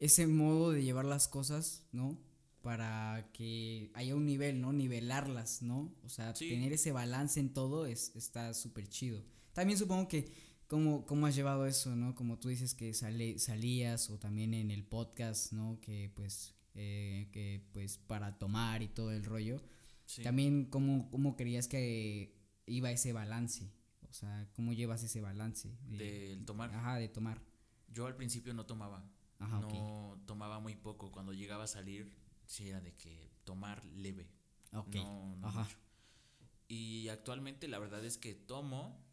ese 0.00 0.26
modo 0.26 0.72
de 0.72 0.82
llevar 0.82 1.04
las 1.04 1.28
cosas, 1.28 1.84
¿no? 1.92 2.18
Para 2.62 3.30
que 3.32 3.90
haya 3.94 4.14
un 4.16 4.26
nivel, 4.26 4.60
¿no? 4.60 4.72
Nivelarlas, 4.72 5.62
¿no? 5.62 5.94
O 6.04 6.08
sea, 6.08 6.34
Sí. 6.34 6.48
tener 6.48 6.72
ese 6.72 6.92
balance 6.92 7.38
en 7.40 7.52
todo 7.52 7.86
es, 7.86 8.14
está 8.16 8.52
súper 8.54 8.88
chido. 8.88 9.24
También 9.52 9.78
supongo 9.78 10.08
que 10.08 10.32
cómo, 10.66 11.06
cómo 11.06 11.26
has 11.26 11.34
llevado 11.36 11.66
eso, 11.66 11.94
¿no? 11.94 12.14
Como 12.14 12.38
tú 12.38 12.48
dices 12.48 12.74
que 12.74 12.92
sale, 12.92 13.38
salías 13.38 14.10
o 14.10 14.18
también 14.18 14.52
en 14.52 14.70
el 14.70 14.84
podcast, 14.84 15.52
¿no? 15.52 15.78
Que 15.80 16.10
pues, 16.14 16.54
eh, 16.74 17.28
que 17.32 17.64
pues 17.72 17.98
para 17.98 18.36
tomar 18.38 18.82
y 18.82 18.88
todo 18.88 19.12
el 19.12 19.24
rollo. 19.24 19.62
Sí. 20.04 20.22
También 20.22 20.66
cómo, 20.66 21.08
cómo 21.10 21.36
creías 21.36 21.68
que 21.68 22.36
iba 22.66 22.90
ese 22.90 23.12
balance. 23.12 23.70
O 24.08 24.12
sea, 24.12 24.48
cómo 24.54 24.72
llevas 24.72 25.02
ese 25.04 25.20
balance. 25.20 25.70
de- 25.88 26.28
Del 26.30 26.44
tomar. 26.44 26.70
Ajá, 26.74 26.96
de 26.96 27.08
tomar. 27.08 27.40
Yo 27.92 28.06
al 28.06 28.16
principio 28.16 28.52
no 28.54 28.66
tomaba. 28.66 29.08
Ajá, 29.38 29.60
no 29.60 30.18
tomaba 30.26 30.60
muy 30.60 30.74
poco. 30.76 31.10
Cuando 31.12 31.32
llegaba 31.32 31.64
a 31.64 31.68
salir, 31.68 32.10
sí 32.46 32.68
era 32.68 32.80
de 32.80 32.94
que 32.94 33.30
tomar 33.44 33.84
leve. 33.84 34.28
Ok. 34.72 34.94
No, 34.96 35.36
no 35.36 35.46
Ajá. 35.48 35.62
mucho. 35.64 35.76
Y 36.68 37.08
actualmente 37.08 37.68
la 37.68 37.78
verdad 37.78 38.04
es 38.04 38.18
que 38.18 38.34
tomo, 38.34 39.04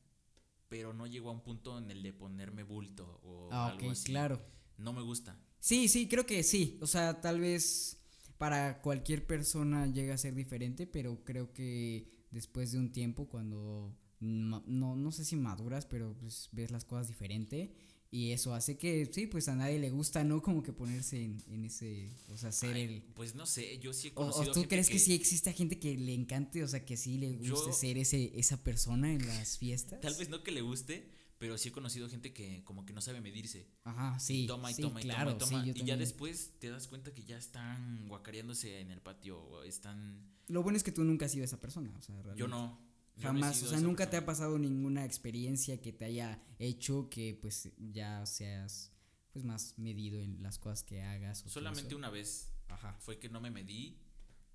pero 0.70 0.94
no 0.94 1.06
llego 1.08 1.30
a 1.30 1.34
un 1.34 1.42
punto 1.44 1.78
en 1.78 1.92
el 1.92 2.02
de 2.02 2.14
ponerme 2.14 2.64
bulto 2.64 3.20
o 3.24 3.50
Ah, 3.52 3.70
algo 3.70 3.92
así. 3.92 4.06
claro. 4.06 4.42
No 4.78 4.92
me 4.94 5.02
gusta. 5.02 5.38
Sí, 5.60 5.88
sí, 5.88 6.08
creo 6.08 6.26
que 6.26 6.42
sí. 6.44 6.80
O 6.82 6.88
sea, 6.88 7.22
tal 7.22 7.40
vez 7.40 8.00
para 8.38 8.82
cualquier 8.82 9.26
persona 9.28 9.86
llega 9.88 10.16
a 10.16 10.18
ser 10.18 10.34
diferente, 10.36 10.88
pero 10.88 11.24
creo 11.24 11.54
que 11.54 12.10
después 12.32 12.72
de 12.72 12.80
un 12.80 12.92
tiempo, 12.92 13.30
cuando 13.30 13.96
ma- 14.20 14.64
no, 14.66 14.96
no 14.96 15.12
sé 15.12 15.24
si 15.24 15.36
maduras, 15.36 15.86
pero 15.86 16.16
pues 16.20 16.50
ves 16.52 16.72
las 16.72 16.86
cosas 16.86 17.08
diferente. 17.08 17.76
Y 18.14 18.32
eso 18.32 18.54
hace 18.54 18.78
que, 18.78 19.10
sí, 19.12 19.26
pues 19.26 19.48
a 19.48 19.56
nadie 19.56 19.80
le 19.80 19.90
gusta, 19.90 20.24
¿no? 20.24 20.40
Como 20.44 20.62
que 20.62 20.72
ponerse 20.72 21.24
en, 21.24 21.42
en 21.48 21.66
ese, 21.66 22.12
o 22.32 22.38
sea, 22.38 22.52
ser 22.52 22.76
Ay, 22.76 22.84
el... 22.84 23.02
Pues 23.16 23.34
no 23.34 23.48
sé, 23.48 23.80
yo 23.80 23.92
sí 23.92 24.10
he 24.10 24.14
conocido 24.14 24.52
o 24.52 24.54
tú 24.54 24.60
gente 24.60 24.68
crees 24.68 24.88
que, 24.88 25.00
sí 25.00 25.16
existe 25.16 25.52
gente 25.52 25.80
que 25.80 25.98
le 25.98 26.14
encante, 26.14 26.64
o 26.64 26.68
sea, 26.68 26.86
que 26.86 26.96
sí 26.96 27.18
le 27.18 27.32
guste 27.34 27.48
Yo- 27.48 27.74
ser 27.74 27.98
ese, 27.98 28.32
esa 28.38 28.64
persona 28.64 29.12
en 29.12 29.26
las 29.26 29.58
fiestas? 29.58 30.00
Tal 30.00 30.14
vez 30.14 30.30
no 30.30 30.44
que 30.44 30.52
le 30.52 30.62
guste, 30.62 31.10
pero 31.40 31.58
sí 31.58 31.70
he 31.70 31.72
conocido 31.72 32.08
gente 32.08 32.34
que 32.34 32.64
como 32.66 32.86
que 32.86 32.94
no 32.94 33.02
sabe 33.02 33.20
medirse. 33.20 33.66
Ajá, 33.84 34.20
sí. 34.20 34.46
toma 34.46 34.70
y 34.70 34.76
sí, 34.76 34.84
toma 34.84 35.00
y 35.02 35.06
claro, 35.06 35.36
toma 35.38 35.52
y 35.52 35.56
toma. 35.62 35.74
sí, 35.74 35.82
y 35.82 35.84
ya 35.84 35.98
después 35.98 36.52
te 36.60 36.70
das 36.70 36.88
cuenta 36.88 37.16
que 37.16 37.24
ya 37.24 37.40
están 37.40 38.08
guacareándose 38.10 38.80
en 38.80 38.92
el 38.92 39.02
patio 39.02 39.42
o 39.42 39.64
están... 39.64 40.22
Lo 40.50 40.62
bueno 40.62 40.78
es 40.78 40.84
que 40.84 40.92
tú 40.92 41.04
nunca 41.04 41.26
has 41.26 41.32
sido 41.32 41.46
esa 41.46 41.60
persona, 41.60 41.92
o 41.98 42.02
sea, 42.04 42.14
realmente. 42.22 42.42
Yo 42.42 42.48
no. 42.48 42.80
No 43.16 43.22
Jamás, 43.22 43.62
o 43.64 43.68
sea, 43.68 43.80
nunca 43.80 44.10
te 44.10 44.18
ha 44.18 44.26
pasado 44.26 44.58
ninguna 44.58 45.06
experiencia 45.06 45.82
que 45.82 45.94
te 45.94 46.06
haya 46.06 46.44
hecho 46.60 47.10
que 47.10 47.38
pues 47.40 47.70
ya 47.78 48.26
seas 48.26 48.92
pues 49.32 49.46
más 49.46 49.78
medido 49.78 50.20
en 50.20 50.42
las 50.42 50.60
cosas 50.60 50.84
que 50.84 51.02
hagas. 51.02 51.46
o 51.46 51.50
Solamente 51.50 51.96
una 51.96 52.10
vez 52.10 52.54
Ajá, 52.70 52.96
fue 53.00 53.20
que 53.20 53.30
no 53.30 53.40
me 53.40 53.52
medí, 53.52 54.00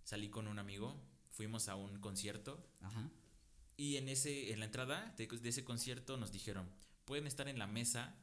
salí 0.03 0.29
con 0.29 0.49
un 0.49 0.59
amigo, 0.59 1.01
fuimos 1.31 1.69
a 1.69 1.77
un 1.77 2.01
concierto 2.01 2.69
ajá, 2.81 3.11
y 3.77 3.97
en 3.97 4.09
ese 4.09 4.53
en 4.53 4.59
la 4.59 4.65
entrada 4.65 5.15
de, 5.17 5.27
de 5.27 5.49
ese 5.49 5.65
concierto 5.65 6.17
nos 6.17 6.33
dijeron, 6.33 6.69
"Pueden 7.05 7.27
estar 7.27 7.49
en 7.49 7.59
la 7.59 7.67
mesa, 7.67 8.19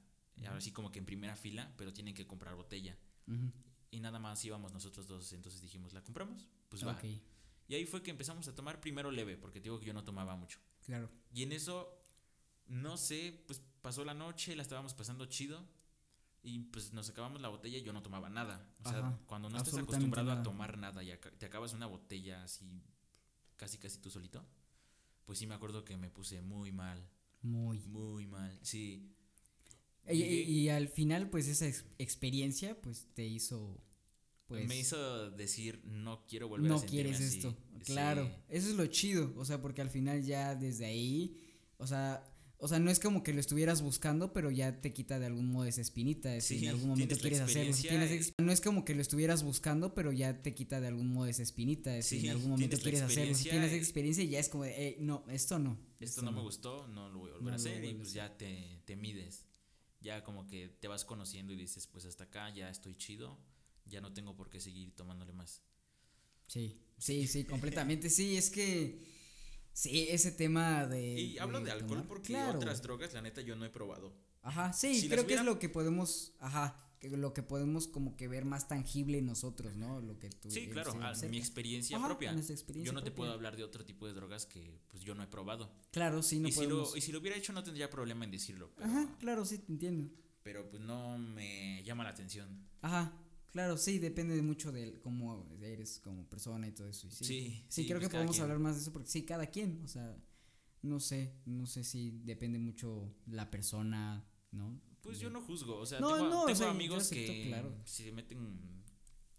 así 0.48 0.72
como 0.72 0.92
que 0.92 1.00
en 1.00 1.06
primera 1.06 1.36
fila, 1.38 1.74
pero 1.78 1.94
tienen 1.94 2.14
que 2.14 2.28
comprar 2.28 2.56
botella." 2.56 2.98
Y 3.92 4.02
nada 4.02 4.20
más 4.20 4.44
íbamos 4.44 4.74
nosotros 4.74 5.08
dos, 5.08 5.32
entonces 5.32 5.62
dijimos, 5.62 5.94
"¿La 5.94 6.04
compramos?" 6.04 6.48
Pues 6.70 6.86
va. 6.86 7.00
Y 7.68 7.76
ahí 7.76 7.86
fue 7.86 8.04
que 8.04 8.12
empezamos 8.12 8.48
a 8.48 8.56
tomar 8.56 8.80
primero 8.80 9.10
leve, 9.12 9.38
porque 9.38 9.60
te 9.60 9.66
digo 9.66 9.80
que 9.80 9.86
yo 9.88 9.94
no 9.94 10.04
tomaba 10.04 10.36
mucho. 10.36 10.60
claro, 10.86 11.10
Y 11.34 11.44
en 11.44 11.52
eso, 11.52 11.90
no 12.68 12.98
sé, 12.98 13.44
pues 13.48 13.62
pasó 13.82 14.06
la 14.06 14.14
noche, 14.14 14.56
la 14.56 14.62
estábamos 14.62 14.94
pasando 14.94 15.26
chido. 15.26 15.66
Y 16.44 16.60
pues 16.60 16.94
nos 16.94 17.10
acabamos 17.10 17.42
la 17.42 17.48
botella 17.50 17.80
y 17.80 17.82
yo 17.84 17.92
no 17.92 18.04
tomaba 18.04 18.30
nada. 18.30 18.70
O 18.84 18.90
sea, 18.90 19.00
Ajá, 19.00 19.20
cuando 19.26 19.50
no 19.50 19.58
estás 19.58 19.76
acostumbrado 19.78 20.28
nada. 20.30 20.42
a 20.42 20.44
tomar 20.44 20.78
nada 20.78 21.04
y 21.04 21.12
te 21.40 21.46
acabas 21.48 21.74
una 21.74 21.88
botella 21.88 22.44
así, 22.44 22.84
casi 23.56 23.80
casi 23.80 23.98
tú 23.98 24.12
solito, 24.12 24.46
pues 25.26 25.40
sí 25.40 25.48
me 25.48 25.56
acuerdo 25.56 25.84
que 25.84 25.98
me 25.98 26.12
puse 26.12 26.42
muy 26.42 26.72
mal, 26.72 27.04
muy. 27.42 27.80
muy 27.88 28.28
mal. 28.28 28.60
Sí, 28.62 29.12
Y, 30.08 30.12
y- 30.12 30.16
Llegué- 30.20 30.44
y 30.44 30.70
al 30.70 30.88
final, 30.88 31.32
pues 31.32 31.48
esa 31.48 31.66
ex- 31.66 31.84
experiencia, 31.98 32.80
pues 32.80 33.08
te 33.16 33.26
hizo, 33.26 33.82
pues... 34.48 34.68
me 34.68 34.78
hizo 34.80 35.32
decir, 35.32 35.82
no 35.86 36.26
quiero 36.28 36.48
volver 36.48 36.72
a 36.72 36.74
no 36.74 36.80
sentirme 36.80 37.12
quieres 37.12 37.28
así". 37.28 37.38
esto. 37.38 37.56
Sí. 37.82 37.94
Claro, 37.94 38.30
eso 38.50 38.70
es 38.70 38.76
lo 38.76 38.86
chido, 38.88 39.34
o 39.38 39.46
sea, 39.46 39.62
porque 39.62 39.82
al 39.82 39.90
final 39.90 40.24
ya 40.24 40.56
desde 40.56 40.86
ahí, 40.86 41.38
o 41.78 41.86
sea, 41.88 42.24
o 42.58 42.68
sea, 42.68 42.80
no 42.80 42.90
es 42.90 43.00
como 43.00 43.22
que 43.22 43.34
lo 43.34 43.40
estuvieras 43.42 43.82
buscando, 43.82 44.32
pero 44.34 44.50
ya 44.50 44.80
te 44.82 44.94
quita 44.94 45.20
de 45.20 45.26
algún 45.28 45.52
modo 45.52 45.66
esa 45.66 45.82
espinita, 45.82 46.40
si 46.42 46.64
en 46.66 46.70
algún 46.70 46.90
momento 46.90 47.16
quieres 47.18 47.42
hacerlo. 47.42 47.74
si 47.74 47.88
ex- 47.90 48.34
no 48.42 48.52
es 48.52 48.62
como 48.62 48.86
que 48.86 48.96
lo 48.96 49.02
estuvieras 49.02 49.44
buscando, 49.44 49.94
pero 49.94 50.12
ya 50.14 50.42
te 50.42 50.56
quita 50.56 50.80
de 50.80 50.88
algún 50.88 51.12
modo 51.14 51.28
esa 51.28 51.44
espinita, 51.44 52.02
si 52.02 52.20
Sí, 52.22 52.26
en 52.26 52.32
algún 52.32 52.52
momento 52.52 52.78
quieres 52.78 53.02
hacerlo. 53.02 53.36
Si 53.36 53.44
tienes 53.50 53.74
experiencia 53.74 54.24
y 54.24 54.30
ya 54.30 54.40
es 54.40 54.50
como 54.50 54.64
de, 54.64 54.74
"Ey, 54.88 54.96
no, 55.00 55.26
esto 55.30 55.60
no. 55.60 55.78
esto 56.00 56.22
no 56.22 56.32
me 56.32 56.42
gustó, 56.42 56.88
no 56.88 57.10
lo 57.10 57.20
voy 57.20 57.30
a 57.32 57.34
volver 57.34 57.44
No 57.48 57.52
a 57.52 57.56
hacer 57.56 57.84
y 57.84 57.94
pues 57.94 58.14
ya 58.14 58.36
te, 58.38 58.80
te 58.86 58.96
mides. 58.96 59.46
Ya 60.02 60.24
como 60.24 60.48
que 60.48 60.70
te 60.70 60.88
vas 60.88 61.04
conociendo 61.04 61.52
y 61.54 61.58
dices, 61.58 61.88
pues 61.88 62.06
hasta 62.06 62.24
acá 62.26 62.54
ya 62.56 62.70
estoy 62.70 62.96
chido, 62.96 63.38
ya 63.86 64.02
no 64.02 64.14
tengo 64.14 64.36
por 64.36 64.50
qué 64.50 64.60
seguir 64.60 64.96
tomándole 64.96 65.34
más. 65.34 65.62
Sí, 66.48 66.80
sí, 66.98 67.28
sí, 67.28 67.46
completamente. 67.46 68.10
Sí, 68.10 68.38
es 68.38 68.50
que, 68.50 69.04
sí, 69.74 70.08
ese 70.10 70.32
tema 70.32 70.86
de... 70.86 71.20
Y 71.20 71.38
hablo 71.38 71.62
de 71.62 71.72
alcohol 71.72 71.90
tomar, 71.90 72.08
porque 72.08 72.34
claro. 72.34 72.60
otras 72.60 72.82
drogas, 72.82 73.14
la 73.14 73.22
neta, 73.22 73.42
yo 73.42 73.56
no 73.56 73.66
he 73.66 73.70
probado. 73.70 74.14
Ajá, 74.42 74.74
sí, 74.74 75.00
Si 75.02 75.10
creo 75.10 75.26
que 75.26 75.34
es 75.34 75.44
lo 75.44 75.58
que 75.58 75.70
podemos, 75.70 76.34
ajá, 76.40 76.86
que 77.00 77.10
lo 77.10 77.34
que 77.34 77.42
podemos 77.42 77.88
como 77.88 78.16
que 78.16 78.28
ver 78.28 78.46
más 78.46 78.68
tangible 78.68 79.22
nosotros, 79.22 79.76
¿no? 79.76 80.02
Lo 80.02 80.20
que 80.20 80.30
tú 80.30 80.52
Sí, 80.52 80.68
claro, 80.70 80.92
a 81.02 81.14
mi 81.28 81.38
experiencia 81.38 81.98
Ajá, 81.98 82.08
propia. 82.08 82.32
experiencia 82.32 82.84
Yo 82.84 82.94
no 82.94 83.04
te 83.04 83.12
puedo 83.12 83.32
hablar 83.32 83.58
de 83.58 83.64
otro 83.64 83.84
tipo 83.84 84.08
de 84.08 84.14
drogas 84.14 84.46
que 84.46 84.80
pues 84.88 85.04
yo 85.04 85.16
no 85.16 85.24
he 85.24 85.28
probado. 85.28 85.74
Claro, 85.92 86.22
sí, 86.22 86.40
no 86.40 86.48
y, 86.48 86.52
si 86.52 86.66
lo, 86.68 86.96
y 86.96 87.02
si 87.02 87.12
lo 87.12 87.20
hubiera 87.20 87.36
hecho 87.38 87.54
no 87.54 87.64
tendría 87.64 87.90
problema 87.90 88.24
en 88.24 88.32
decirlo. 88.32 88.72
Pero, 88.76 88.88
Ajá, 88.88 89.18
claro, 89.20 89.46
sí, 89.46 89.58
te 89.58 89.72
entiendo. 89.72 90.12
pero 90.44 90.70
pues 90.70 90.82
no 90.84 91.18
me 91.18 91.84
llama 91.84 92.04
la 92.04 92.12
atención. 92.12 92.68
Ajá, 92.82 93.14
claro, 93.56 93.78
sí, 93.78 94.00
depende 94.00 94.36
de 94.36 94.42
mucho 94.42 94.74
de 94.74 95.00
cómo 95.00 95.48
eres 95.62 96.02
como 96.02 96.28
persona 96.28 96.68
y 96.68 96.74
todo 96.74 96.90
eso. 96.90 97.08
y 97.08 97.12
sí, 97.12 97.26
Sí, 97.26 97.66
sí, 97.70 97.86
creo 97.88 98.00
pues 98.00 98.10
que 98.10 98.14
podemos 98.14 98.36
quien. 98.36 98.44
hablar 98.44 98.60
más 98.60 98.76
de 98.76 98.82
eso 98.82 98.92
porque 98.92 99.08
sí, 99.08 99.24
cada 99.24 99.46
quien, 99.48 99.82
o 99.86 99.88
sea, 99.88 100.14
no 100.82 101.00
sé, 101.00 101.34
no 101.46 101.66
sé 101.66 101.86
si 101.86 102.12
depende 102.26 102.60
mucho 102.60 103.16
la 103.28 103.50
persona, 103.50 104.28
¿no? 104.52 104.82
Pues 105.02 105.20
yo 105.20 105.30
no 105.30 105.42
juzgo, 105.42 105.78
o 105.78 105.86
sea, 105.86 106.02
No, 106.02 106.16
tengo, 106.18 106.30
no, 106.30 106.42
o 106.44 106.46
tengo 106.48 106.58
sea, 106.60 106.70
amigos 106.72 107.04
acepto, 107.04 107.32
que 107.32 107.48
claro. 107.48 107.74
se 107.86 108.12
meten 108.12 108.84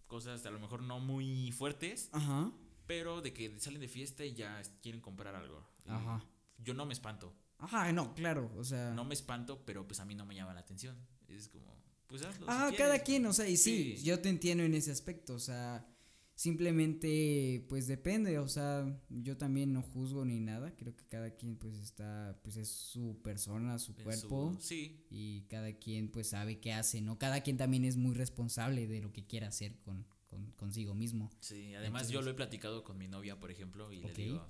cosas 0.07 0.47
a 0.47 0.51
lo 0.51 0.59
mejor 0.61 0.83
no 0.83 0.99
muy 0.99 1.53
fuertes, 1.53 2.09
Ajá, 2.12 2.51
pero 2.87 3.21
de 3.21 3.35
que 3.35 3.61
salen 3.61 3.81
de 3.83 3.89
fiesta 3.89 4.25
y 4.25 4.33
ya 4.35 4.62
quieren 4.81 5.03
comprar 5.03 5.35
algo. 5.35 5.62
Ajá. 5.87 6.25
Yo 6.59 6.73
no 6.73 6.87
me 6.87 6.95
espanto, 6.95 7.35
Ajá, 7.59 7.93
no, 7.93 8.14
claro, 8.14 8.51
o 8.57 8.64
sea. 8.64 8.93
no 8.95 9.05
me 9.05 9.12
espanto, 9.14 9.62
pero 9.67 9.87
pues 9.87 10.01
a 10.01 10.05
mí 10.07 10.14
no 10.14 10.25
me 10.25 10.35
llama 10.35 10.55
la 10.55 10.61
atención. 10.61 10.97
Es 11.29 11.49
como, 11.49 11.75
pues 12.07 12.22
hazlo. 12.22 12.46
si 12.46 12.52
Ah, 12.52 12.70
cada 12.76 12.90
quieres. 12.98 13.02
quien, 13.02 13.26
o 13.26 13.32
sea, 13.32 13.48
y 13.48 13.57
sí, 13.57 13.94
Sí. 13.96 14.04
yo 14.04 14.20
te 14.20 14.28
entiendo 14.28 14.64
en 14.64 14.74
ese 14.74 14.90
aspecto, 14.90 15.34
o 15.34 15.38
sea, 15.38 15.86
simplemente, 16.34 17.64
pues 17.68 17.86
depende, 17.86 18.38
o 18.38 18.48
sea, 18.48 18.98
yo 19.09 19.36
también 19.36 19.72
no 19.72 19.82
juzgo 19.82 20.24
ni 20.24 20.40
nada, 20.40 20.74
creo 20.76 20.94
que 20.96 21.04
cada 21.07 21.30
quien, 21.34 21.57
pues 21.57 21.76
está, 21.78 22.38
pues 22.42 22.57
es 22.57 22.68
su 22.68 23.20
persona, 23.22 23.78
su 23.78 23.92
En 23.92 23.98
su- 23.98 24.04
cuerpo, 24.04 24.57
sí, 24.61 25.04
y 25.11 25.42
cada 25.42 25.72
quien, 25.78 26.11
pues 26.11 26.28
sabe 26.28 26.59
qué 26.61 26.72
hace, 26.72 27.00
¿no? 27.00 27.18
Cada 27.18 27.40
quien 27.42 27.57
también 27.57 27.84
es 27.84 27.96
muy 27.96 28.14
responsable 28.14 28.86
de 28.86 29.00
lo 29.00 29.12
que 29.12 29.26
quiera 29.26 29.48
hacer 29.48 29.76
con, 29.80 30.07
con 30.26 30.50
consigo 30.52 30.94
mismo. 30.94 31.30
sí. 31.40 31.74
Además 31.74 32.09
yo 32.09 32.22
lo 32.22 32.30
he 32.30 32.34
platicado 32.34 32.82
con 32.84 32.98
mi 32.98 33.09
novia, 33.09 33.38
por 33.38 33.50
ejemplo, 33.50 33.92
y 33.92 34.00
le 34.00 34.12
digo 34.12 34.46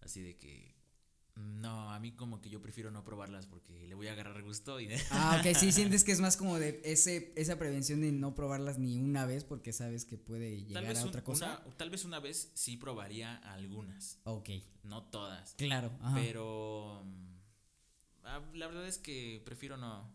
así 0.00 0.20
de 0.22 0.36
que 0.36 0.74
no, 1.36 1.90
a 1.92 1.98
mí 1.98 2.12
como 2.12 2.40
que 2.40 2.48
yo 2.48 2.62
prefiero 2.62 2.90
no 2.90 3.02
probarlas 3.04 3.46
porque 3.46 3.86
le 3.88 3.94
voy 3.94 4.06
a 4.08 4.12
agarrar 4.12 4.42
gusto 4.42 4.78
y 4.80 4.88
Ah, 5.10 5.40
ok, 5.40 5.56
sí, 5.56 5.72
sientes 5.72 6.04
que 6.04 6.12
es 6.12 6.20
más 6.20 6.36
como 6.36 6.58
de 6.58 6.80
ese, 6.84 7.32
esa 7.36 7.58
prevención 7.58 8.00
de 8.02 8.12
no 8.12 8.34
probarlas 8.34 8.78
ni 8.78 8.98
una 9.00 9.26
vez 9.26 9.44
porque 9.44 9.72
sabes 9.72 10.04
que 10.04 10.16
puede 10.16 10.64
llegar 10.64 10.96
a 10.96 11.02
un- 11.02 11.08
otra 11.08 11.24
cosa. 11.24 11.62
una- 11.66 11.76
tal 11.76 11.90
vez 11.90 12.04
una 12.04 12.20
vez 12.20 12.50
sí 12.54 12.76
probaría 12.76 13.36
algunas, 13.36 14.18
Ok, 14.24 14.50
no 14.84 15.02
todas. 15.04 15.54
claro, 15.54 15.90
ajá. 16.00 16.14
Pero 16.14 17.02
mm, 17.04 17.36
ah, 18.24 18.40
la 18.54 18.66
verdad 18.68 18.86
es 18.86 18.98
que 18.98 19.42
prefiero 19.44 19.76
no. 19.76 20.08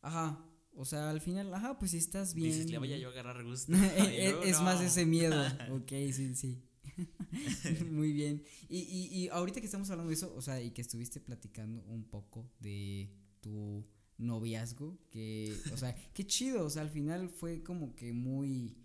Ajá, 0.00 0.38
o 0.76 0.84
sea, 0.84 1.10
al 1.10 1.20
final, 1.20 1.52
ajá, 1.54 1.78
pues 1.78 1.90
si 1.92 1.98
estás 1.98 2.34
bien. 2.34 2.50
Dices, 2.50 2.70
le 2.70 2.78
vaya 2.78 2.96
yo 2.96 3.08
a 3.08 3.12
agarrar 3.12 3.44
gusto. 3.44 3.72
Luego 3.98 4.42
es 4.44 4.60
más 4.60 4.80
ese 4.80 5.04
miedo. 5.06 5.44
Ok, 5.70 5.88
sí, 6.12 6.34
sí. 6.34 6.62
Muy 7.90 8.12
bien. 8.12 8.42
Y, 8.68 8.78
y, 8.78 9.18
y 9.18 9.28
ahorita 9.28 9.60
que 9.60 9.66
estamos 9.66 9.90
hablando 9.90 10.08
de 10.10 10.14
eso, 10.14 10.32
o 10.36 10.42
sea, 10.42 10.60
y 10.60 10.70
que 10.70 10.82
estuviste 10.82 11.20
platicando 11.20 11.82
un 11.88 12.04
poco 12.04 12.50
de 12.60 13.10
tu 13.40 13.84
noviazgo, 14.18 14.98
que, 15.10 15.56
o 15.72 15.76
sea, 15.76 15.94
qué 16.14 16.26
chido, 16.26 16.64
o 16.64 16.70
sea, 16.70 16.82
al 16.82 16.90
final 16.90 17.28
fue 17.28 17.62
como 17.62 17.94
que 17.94 18.12
muy, 18.12 18.76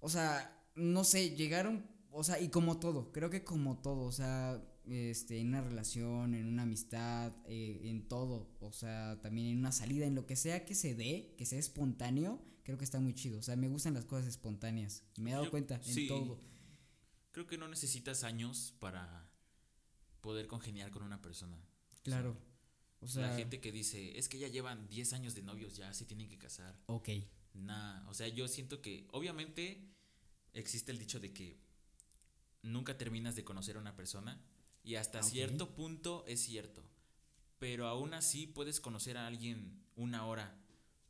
o 0.00 0.08
sea, 0.08 0.62
no 0.74 1.04
sé, 1.04 1.34
llegaron, 1.36 1.86
o 2.10 2.22
sea, 2.24 2.40
y 2.40 2.48
como 2.48 2.78
todo, 2.78 3.12
creo 3.12 3.30
que 3.30 3.44
como 3.44 3.78
todo, 3.78 4.02
o 4.02 4.12
sea, 4.12 4.62
este, 4.84 5.38
en 5.38 5.48
una 5.48 5.62
relación, 5.62 6.34
en 6.34 6.46
una 6.46 6.62
amistad, 6.64 7.32
eh, 7.46 7.80
en 7.84 8.08
todo, 8.08 8.50
o 8.60 8.72
sea, 8.72 9.20
también 9.22 9.48
en 9.48 9.58
una 9.58 9.72
salida, 9.72 10.06
en 10.06 10.14
lo 10.14 10.26
que 10.26 10.36
sea 10.36 10.64
que 10.64 10.74
se 10.74 10.94
dé, 10.94 11.34
que 11.38 11.46
sea 11.46 11.58
espontáneo, 11.58 12.42
creo 12.64 12.78
que 12.78 12.84
está 12.84 13.00
muy 13.00 13.14
chido, 13.14 13.38
o 13.38 13.42
sea, 13.42 13.56
me 13.56 13.68
gustan 13.68 13.94
las 13.94 14.04
cosas 14.04 14.26
espontáneas, 14.28 15.02
me 15.16 15.30
he 15.30 15.32
dado 15.32 15.46
Yo- 15.46 15.50
cuenta 15.50 15.80
en 15.86 16.08
todo. 16.08 16.51
Creo 17.32 17.46
que 17.46 17.58
no 17.58 17.66
necesitas 17.68 18.24
años 18.24 18.74
para 18.78 19.28
poder 20.20 20.46
congeniar 20.46 20.90
con 20.90 21.02
una 21.02 21.20
persona. 21.20 21.58
Claro. 22.02 22.36
O 23.00 23.08
sea, 23.08 23.26
la 23.28 23.36
gente 23.36 23.60
que 23.60 23.72
dice, 23.72 24.16
es 24.16 24.28
que 24.28 24.38
ya 24.38 24.46
llevan 24.48 24.86
10 24.88 25.12
años 25.14 25.34
de 25.34 25.42
novios, 25.42 25.76
ya 25.76 25.92
se 25.92 26.04
tienen 26.04 26.28
que 26.28 26.38
casar. 26.38 26.78
ok. 26.86 27.08
Nah, 27.54 28.08
o 28.08 28.14
sea, 28.14 28.28
yo 28.28 28.48
siento 28.48 28.80
que 28.80 29.06
obviamente 29.12 29.84
existe 30.54 30.90
el 30.90 30.98
dicho 30.98 31.20
de 31.20 31.34
que 31.34 31.58
nunca 32.62 32.96
terminas 32.96 33.36
de 33.36 33.44
conocer 33.44 33.76
a 33.76 33.80
una 33.80 33.94
persona 33.94 34.40
y 34.84 34.94
hasta 34.94 35.18
Ok. 35.20 35.24
cierto 35.26 35.74
punto 35.74 36.24
es 36.26 36.40
cierto. 36.40 36.82
Pero 37.58 37.88
aún 37.88 38.14
así 38.14 38.46
puedes 38.46 38.80
conocer 38.80 39.16
a 39.18 39.26
alguien 39.26 39.84
una 39.96 40.24
hora, 40.26 40.56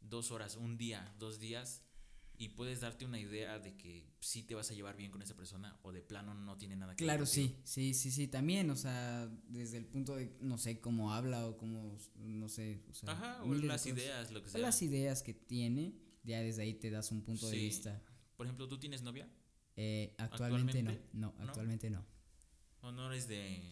dos 0.00 0.30
horas, 0.32 0.56
un 0.56 0.76
día, 0.76 1.14
dos 1.18 1.38
días 1.38 1.82
y 2.42 2.48
puedes 2.48 2.80
darte 2.80 3.04
una 3.04 3.20
idea 3.20 3.60
de 3.60 3.76
que 3.76 4.04
sí 4.18 4.42
te 4.42 4.56
vas 4.56 4.68
a 4.68 4.74
llevar 4.74 4.96
bien 4.96 5.12
con 5.12 5.22
esa 5.22 5.36
persona 5.36 5.78
o 5.82 5.92
de 5.92 6.02
plano 6.02 6.34
no 6.34 6.56
tiene 6.56 6.74
nada 6.74 6.96
que 6.96 7.04
ver. 7.04 7.14
Claro, 7.14 7.24
sí, 7.24 7.56
sí, 7.62 7.94
sí, 7.94 8.10
sí, 8.10 8.26
también, 8.26 8.68
o 8.68 8.74
sea, 8.74 9.28
desde 9.46 9.78
el 9.78 9.86
punto 9.86 10.16
de, 10.16 10.36
no 10.40 10.58
sé, 10.58 10.80
cómo 10.80 11.12
habla 11.12 11.46
o 11.46 11.56
cómo, 11.56 11.96
no 12.16 12.48
sé, 12.48 12.82
o 12.90 12.94
sea, 12.94 13.12
Ajá, 13.12 13.44
o 13.44 13.54
las 13.54 13.86
ideas, 13.86 14.32
lo 14.32 14.42
que 14.42 14.48
O 14.48 14.50
sea. 14.50 14.60
las 14.60 14.82
ideas 14.82 15.22
que 15.22 15.34
tiene, 15.34 15.94
ya 16.24 16.40
desde 16.40 16.62
ahí 16.62 16.74
te 16.74 16.90
das 16.90 17.12
un 17.12 17.22
punto 17.22 17.48
de 17.48 17.56
vista. 17.56 18.02
Por 18.36 18.46
ejemplo, 18.46 18.66
¿tú 18.66 18.76
tienes 18.76 19.02
novia? 19.02 19.28
Eh, 19.76 20.16
actualmente, 20.18 20.80
¿Actualmente? 20.80 21.10
no, 21.12 21.32
no, 21.32 21.38
¿No? 21.38 21.48
actualmente 21.48 21.90
no. 21.90 22.04
¿O 22.80 22.90
no 22.90 23.06
eres 23.12 23.28
de, 23.28 23.62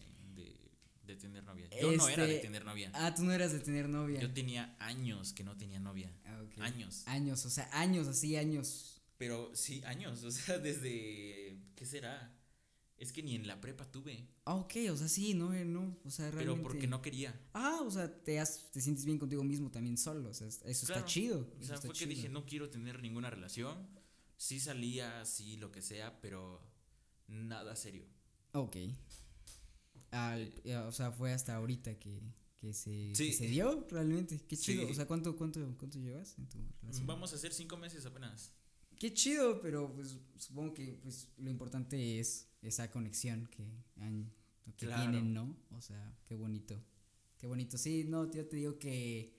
de, 1.11 1.17
tener 1.17 1.43
novia? 1.43 1.69
Yo 1.79 1.91
no 1.95 2.07
era 2.07 2.25
de 2.25 2.35
Este, 2.35 2.47
tener 2.47 2.65
novia. 2.65 2.91
Ah, 2.93 3.13
tú 3.13 3.23
no 3.23 3.31
eras 3.31 3.51
de 3.51 3.59
tener 3.59 3.87
novia. 3.89 4.19
Yo 4.19 4.31
tenía 4.33 4.75
años 4.79 5.33
que 5.33 5.43
no 5.43 5.55
tenía 5.57 5.79
novia. 5.79 6.11
Ah, 6.25 6.41
ok. 6.43 6.61
Años. 6.61 7.03
Años, 7.05 7.45
o 7.45 7.49
sea, 7.49 7.69
años, 7.71 8.07
así, 8.07 8.35
años. 8.35 9.01
Pero 9.17 9.51
sí, 9.55 9.81
años. 9.85 10.23
O 10.25 10.31
sea, 10.31 10.57
desde. 10.57 11.57
¿Qué 11.75 11.85
será? 11.85 12.37
Es 12.97 13.11
que 13.11 13.23
ni 13.23 13.33
en 13.35 13.47
la 13.47 13.59
prepa 13.59 13.89
tuve. 13.91 14.27
Ah, 14.45 14.55
ok, 14.55 14.73
o 14.91 14.95
sea, 14.95 15.07
sí, 15.07 15.33
no, 15.33 15.53
eh, 15.55 15.65
no, 15.65 15.97
o 16.05 16.11
sea, 16.11 16.29
realmente. 16.29 16.53
Pero 16.53 16.61
porque 16.61 16.87
no 16.87 17.01
quería. 17.01 17.33
Ah, 17.53 17.79
o 17.83 17.89
sea, 17.89 18.13
te, 18.23 18.39
has- 18.39 18.69
te 18.71 18.79
sientes 18.79 19.05
bien 19.05 19.17
contigo 19.17 19.43
mismo 19.43 19.71
también 19.71 19.97
solo, 19.97 20.29
o 20.29 20.33
sea, 20.35 20.47
eso 20.47 20.61
está 20.67 21.03
chido. 21.05 21.51
O 21.59 21.63
sea, 21.63 21.77
fue 21.77 21.93
que 21.93 22.05
dije, 22.05 22.29
no 22.29 22.45
quiero 22.45 22.69
tener 22.69 23.01
ninguna 23.01 23.31
relación. 23.31 23.87
Sí 24.37 24.59
salía, 24.59 25.25
sí, 25.25 25.57
lo 25.57 25.71
que 25.71 25.81
sea, 25.81 26.21
pero 26.21 26.61
nada 27.27 27.75
serio. 27.75 28.05
Ok. 28.53 28.77
Al- 30.11 30.53
eh, 30.65 30.75
o 30.77 30.91
sea, 30.91 31.11
fue 31.11 31.31
hasta 31.33 31.55
ahorita 31.55 31.97
que, 31.97 32.21
que 32.57 32.73
se, 32.73 33.09
que 33.09 33.15
Sí. 33.15 33.33
se 33.33 33.47
dio 33.47 33.87
realmente. 33.89 34.39
Qué 34.47 34.57
chido. 34.57 34.85
Sí. 34.85 34.91
O 34.91 34.93
sea, 34.93 35.07
¿cuánto, 35.07 35.35
cuánto, 35.35 35.75
cuánto 35.77 35.99
llevas 35.99 36.37
en 36.37 36.47
tu 36.47 36.57
relación? 36.81 37.07
Vamos 37.07 37.31
a 37.33 37.35
hacer 37.35 37.53
cinco 37.53 37.77
meses 37.77 38.05
apenas. 38.05 38.51
Qué 38.99 39.13
chido, 39.13 39.59
pero 39.61 39.91
pues 39.95 40.17
supongo 40.37 40.73
que 40.73 40.99
pues 41.01 41.27
lo 41.37 41.49
importante 41.49 42.19
es 42.19 42.47
esa 42.61 42.91
conexión 42.91 43.47
que, 43.47 43.63
han, 43.99 44.31
que 44.77 44.85
Claro. 44.85 45.01
tienen, 45.09 45.33
¿no? 45.33 45.57
O 45.71 45.81
sea, 45.81 46.15
qué 46.25 46.35
bonito. 46.35 46.79
Qué 47.39 47.47
bonito. 47.47 47.77
Sí, 47.79 48.03
no, 48.07 48.31
yo 48.31 48.45
te 48.45 48.57
digo 48.57 48.77
que... 48.77 49.33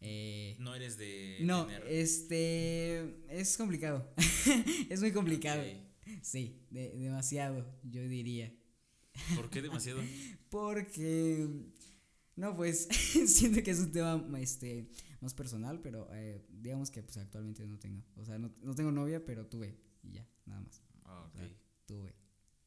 eh, 0.00 0.54
No 0.60 0.74
eres 0.76 0.96
de. 0.98 1.38
no, 1.40 1.66
tener- 1.66 1.84
este... 1.88 3.24
Es 3.28 3.56
complicado. 3.56 4.08
es 4.88 5.00
muy 5.00 5.10
complicado. 5.10 5.60
Ok. 5.62 6.12
Sí, 6.22 6.62
de- 6.70 6.90
demasiado, 6.96 7.66
yo 7.82 8.06
diría. 8.06 8.54
¿Por 9.36 9.50
qué 9.50 9.62
demasiado? 9.62 10.00
Porque, 10.50 11.48
no, 12.36 12.56
pues 12.56 12.88
siento 13.26 13.62
que 13.62 13.70
es 13.70 13.80
un 13.80 13.92
tema 13.92 14.24
este, 14.40 14.90
más 15.20 15.34
personal, 15.34 15.80
pero 15.80 16.08
eh, 16.12 16.44
digamos 16.50 16.90
que 16.90 17.02
pues 17.02 17.16
actualmente 17.18 17.66
no 17.66 17.78
tengo. 17.78 18.02
O 18.16 18.24
sea, 18.24 18.38
no, 18.38 18.52
no 18.62 18.74
tengo 18.74 18.90
novia, 18.92 19.24
pero 19.24 19.46
tuve 19.46 19.76
y 20.02 20.12
ya, 20.12 20.26
nada 20.46 20.60
más. 20.62 20.82
Ah, 21.04 21.24
ok. 21.28 21.40
Tuve, 21.86 22.14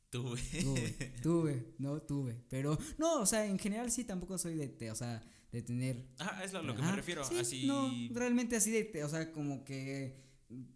Tuve. 0.09 0.41
tuve, 0.61 0.91
tuve, 1.21 1.73
no 1.77 2.01
tuve. 2.01 2.43
Pero, 2.49 2.77
no, 2.97 3.21
o 3.21 3.25
sea, 3.25 3.45
en 3.45 3.57
general 3.57 3.91
sí 3.91 4.03
tampoco 4.03 4.37
soy 4.37 4.55
de, 4.55 4.67
te- 4.67 4.91
o 4.91 4.95
sea, 4.95 5.23
de 5.51 5.61
tener... 5.61 6.05
Ah, 6.19 6.41
es 6.43 6.53
a 6.53 6.61
lo 6.61 6.75
que 6.75 6.81
Ajá, 6.81 6.91
me 6.91 6.97
refiero. 6.97 7.23
sí, 7.23 7.37
así. 7.39 7.65
No, 7.67 7.89
realmente 8.13 8.55
así 8.57 8.71
de, 8.71 8.83
te- 8.83 9.03
o 9.05 9.09
sea, 9.09 9.31
como 9.31 9.63
que 9.63 10.19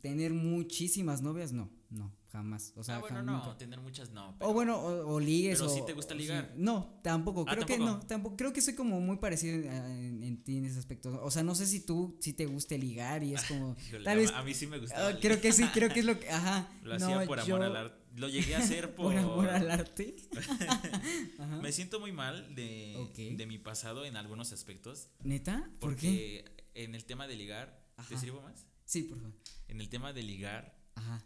tener 0.02 0.34
muchísimas 0.34 1.22
novias, 1.22 1.52
no, 1.52 1.70
no, 1.90 2.16
jamás. 2.36 2.74
O 2.76 2.84
sea, 2.84 2.98
ah, 2.98 3.00
bueno, 3.00 3.24
no. 3.24 3.56
Tener 3.58 3.80
muchas 3.80 4.12
no. 4.12 4.36
O 4.40 4.54
bueno, 4.54 4.78
o, 4.78 5.16
o 5.16 5.20
ligues 5.20 5.58
Pero 5.60 5.72
o. 5.72 5.76
sí 5.76 5.82
te 5.86 5.94
gusta 5.94 6.14
ligar. 6.14 6.54
No, 6.58 7.00
tampoco. 7.04 7.46
Ah, 7.48 7.54
Creo 7.56 7.66
que 7.66 7.78
no. 7.78 8.00
Tampoco. 8.02 8.36
Creo 8.38 8.54
que 8.54 8.62
soy 8.62 8.76
como 8.76 9.00
muy 9.02 9.18
parecido 9.18 9.56
en, 9.56 9.66
en- 9.66 10.24
en 10.24 10.44
ti 10.44 10.58
en 10.58 10.66
ese 10.66 10.80
aspecto. 10.80 11.20
O 11.24 11.32
sea, 11.32 11.44
no 11.44 11.56
sé 11.56 11.66
si 11.66 11.80
tú 11.86 12.18
sí 12.22 12.34
te 12.34 12.46
guste 12.46 12.78
ligar 12.78 13.24
y 13.24 13.34
es 13.34 13.44
como. 13.46 13.76
Híjole, 13.88 14.04
tal 14.04 14.18
a- 14.18 14.22
vez. 14.22 14.32
A 14.32 14.44
mí 14.44 14.54
sí 14.54 14.68
me 14.68 14.80
gustaba. 14.80 15.08
ah, 15.10 15.18
creo 15.20 15.40
que 15.42 15.52
sí, 15.52 15.66
creo 15.74 15.90
que 15.90 16.00
es 16.02 16.06
lo 16.06 16.20
que. 16.20 16.30
Ajá. 16.32 16.70
Lo 16.84 16.98
no, 17.00 17.06
hacía 17.06 17.26
por 17.26 17.40
amor 17.40 17.48
yo- 17.60 17.64
al 17.66 17.76
arte. 17.76 18.06
Lo 18.16 18.30
llegué 18.30 18.56
a 18.56 18.60
hacer 18.60 18.96
por. 18.96 19.14
Por 19.14 19.18
amor 19.18 19.50
al 19.50 19.70
arte. 19.70 20.16
Ajá. 21.40 21.58
Me 21.62 21.72
siento 21.72 22.00
muy 22.00 22.12
mal 22.12 22.56
de, 22.56 23.34
de 23.36 23.46
mi 23.46 23.58
pasado 23.58 24.06
en 24.06 24.16
algunos 24.18 24.54
aspectos. 24.54 25.10
¿Neta? 25.24 25.70
¿Por 25.80 25.96
qué? 25.96 26.44
Porque 26.46 26.56
en 26.84 26.96
el 26.96 27.06
tema 27.06 27.28
de 27.28 27.36
ligar. 27.36 27.84
¿Te 28.10 28.18
sirvo 28.18 28.42
más? 28.42 28.66
Sí, 28.86 29.04
por 29.04 29.18
favor. 29.20 29.34
En 29.68 29.80
el 29.82 29.90
tema 29.90 30.14
de 30.14 30.22
ligar, 30.24 30.78
Ajá. 30.96 31.26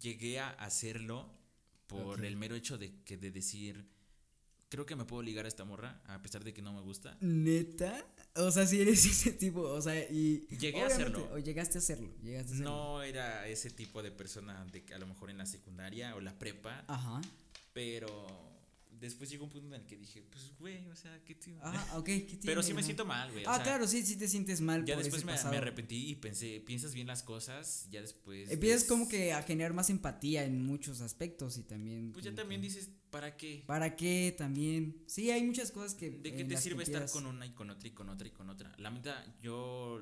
Llegué 0.00 0.38
a 0.40 0.50
hacerlo 0.50 1.28
por 1.86 2.24
el 2.24 2.36
mero 2.36 2.54
hecho 2.54 2.78
de 2.78 3.02
que 3.04 3.16
de 3.16 3.30
decir. 3.30 3.88
Creo 4.70 4.84
que 4.84 4.96
me 4.96 5.06
puedo 5.06 5.22
ligar 5.22 5.46
a 5.46 5.48
esta 5.48 5.64
morra, 5.64 6.02
a 6.06 6.20
pesar 6.20 6.44
de 6.44 6.52
que 6.52 6.60
no 6.60 6.74
me 6.74 6.82
gusta. 6.82 7.16
¿Neta? 7.22 8.04
O 8.36 8.50
sea, 8.50 8.66
si 8.66 8.82
eres 8.82 9.02
ese 9.06 9.32
tipo, 9.32 9.62
o 9.62 9.80
sea, 9.80 9.98
y. 10.10 10.46
Llegué 10.58 10.82
a 10.82 10.86
hacerlo. 10.88 11.26
O 11.32 11.38
llegaste 11.38 11.78
a 11.78 11.80
hacerlo. 11.80 12.12
Llegaste 12.22 12.52
a 12.52 12.54
hacerlo. 12.54 12.70
No 12.70 13.02
era 13.02 13.48
ese 13.48 13.70
tipo 13.70 14.02
de 14.02 14.10
persona 14.10 14.62
de 14.66 14.84
que 14.84 14.92
a 14.94 14.98
lo 14.98 15.06
mejor 15.06 15.30
en 15.30 15.38
la 15.38 15.46
secundaria 15.46 16.14
o 16.16 16.20
la 16.20 16.38
prepa, 16.38 16.84
Ajá. 16.86 17.22
pero 17.72 18.57
después 19.00 19.30
llegó 19.30 19.44
un 19.44 19.50
punto 19.50 19.66
en 19.68 19.74
el 19.80 19.86
que 19.86 19.96
dije, 19.96 20.22
pues 20.22 20.52
güey, 20.58 20.86
o 20.88 20.96
sea, 20.96 21.22
¿qué 21.24 21.34
tío? 21.34 21.56
Ajá, 21.62 21.98
ok. 21.98 22.04
¿qué 22.06 22.38
Pero 22.44 22.60
tiene? 22.60 22.62
sí 22.62 22.74
me 22.74 22.82
siento 22.82 23.04
mal, 23.04 23.30
güey. 23.32 23.44
o 23.44 23.48
Ah, 23.50 23.54
sea, 23.56 23.64
claro, 23.64 23.86
sí, 23.86 24.04
sí 24.04 24.16
te 24.16 24.28
sientes 24.28 24.60
mal. 24.60 24.84
Ya 24.84 24.94
por 24.94 25.04
después 25.04 25.22
ese 25.22 25.48
me, 25.50 25.56
arrepentí 25.56 26.08
y 26.10 26.14
pensé, 26.16 26.60
piensas 26.60 26.94
bien 26.94 27.06
las 27.06 27.22
cosas, 27.22 27.88
ya 27.90 28.00
después. 28.00 28.50
Empiezas 28.50 28.82
ves- 28.82 28.88
como 28.88 29.08
que 29.08 29.32
a 29.32 29.42
generar 29.42 29.72
más 29.74 29.90
empatía 29.90 30.44
en 30.44 30.62
muchos 30.64 31.00
aspectos 31.00 31.58
y 31.58 31.62
también. 31.64 32.12
Pues 32.12 32.24
ya 32.24 32.34
también 32.34 32.60
que- 32.60 32.68
dices, 32.68 32.90
¿para 33.10 33.36
qué? 33.36 33.64
¿Para 33.66 33.96
qué 33.96 34.34
también? 34.36 35.02
Sí, 35.06 35.30
hay 35.30 35.42
muchas 35.44 35.70
cosas 35.70 35.94
que. 35.94 36.10
¿De 36.10 36.34
qué 36.34 36.44
te 36.44 36.56
sirve 36.56 36.82
estar 36.82 37.02
empiezas- 37.02 37.12
con 37.12 37.26
una 37.26 37.46
y 37.46 37.50
con 37.54 37.70
otra 37.70 37.88
y 37.88 37.92
con 37.92 38.08
otra 38.08 38.26
y 38.28 38.30
con 38.32 38.50
otra? 38.50 38.74
La 38.78 38.90
neta, 38.90 39.24
yo 39.40 40.00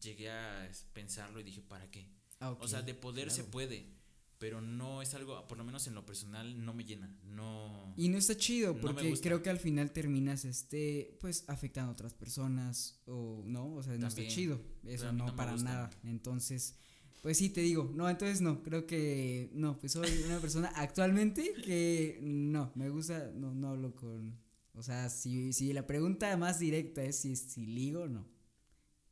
llegué 0.00 0.30
a 0.30 0.70
pensarlo 0.92 1.40
y 1.40 1.42
dije, 1.42 1.60
¿para 1.62 1.90
qué? 1.90 2.06
Ah, 2.40 2.52
ok, 2.52 2.62
O 2.62 2.68
sea, 2.68 2.82
de 2.82 2.94
poder 2.94 3.30
se 3.30 3.42
puede, 3.44 3.97
pero 4.38 4.60
no 4.60 5.02
es 5.02 5.14
algo, 5.14 5.46
por 5.48 5.58
lo 5.58 5.64
menos 5.64 5.86
en 5.86 5.94
lo 5.94 6.06
personal, 6.06 6.64
no 6.64 6.72
me 6.72 6.84
llena. 6.84 7.12
No. 7.24 7.92
Y 7.96 8.08
no 8.08 8.18
está 8.18 8.36
chido 8.36 8.76
porque 8.78 9.12
creo 9.20 9.42
que 9.42 9.50
al 9.50 9.58
final 9.58 9.90
terminas 9.92 10.44
este 10.44 11.16
pues 11.20 11.44
afectando 11.48 11.90
a 11.90 11.92
otras 11.92 12.14
personas 12.14 13.00
o 13.06 13.42
no, 13.44 13.74
o 13.74 13.82
sea, 13.82 13.94
no 13.94 14.08
También, 14.08 14.26
está 14.26 14.34
chido, 14.34 14.60
eso 14.84 15.12
no, 15.12 15.34
para 15.34 15.52
gusta. 15.52 15.68
nada. 15.68 15.90
Entonces, 16.04 16.76
pues 17.22 17.36
sí 17.38 17.50
te 17.50 17.62
digo, 17.62 17.90
no, 17.94 18.08
entonces 18.08 18.40
no, 18.40 18.62
creo 18.62 18.86
que 18.86 19.50
no, 19.52 19.78
pues 19.78 19.92
soy 19.92 20.08
una 20.24 20.38
persona 20.38 20.68
actualmente 20.76 21.54
que 21.64 22.20
no, 22.22 22.70
me 22.76 22.88
gusta 22.90 23.32
no 23.34 23.54
no 23.54 23.70
hablo 23.70 23.94
con 23.96 24.38
o 24.74 24.82
sea, 24.82 25.08
si 25.08 25.52
si 25.52 25.72
la 25.72 25.86
pregunta 25.86 26.36
más 26.36 26.60
directa 26.60 27.02
es 27.02 27.18
si 27.18 27.34
si 27.34 27.66
ligo 27.66 28.06
no. 28.06 28.24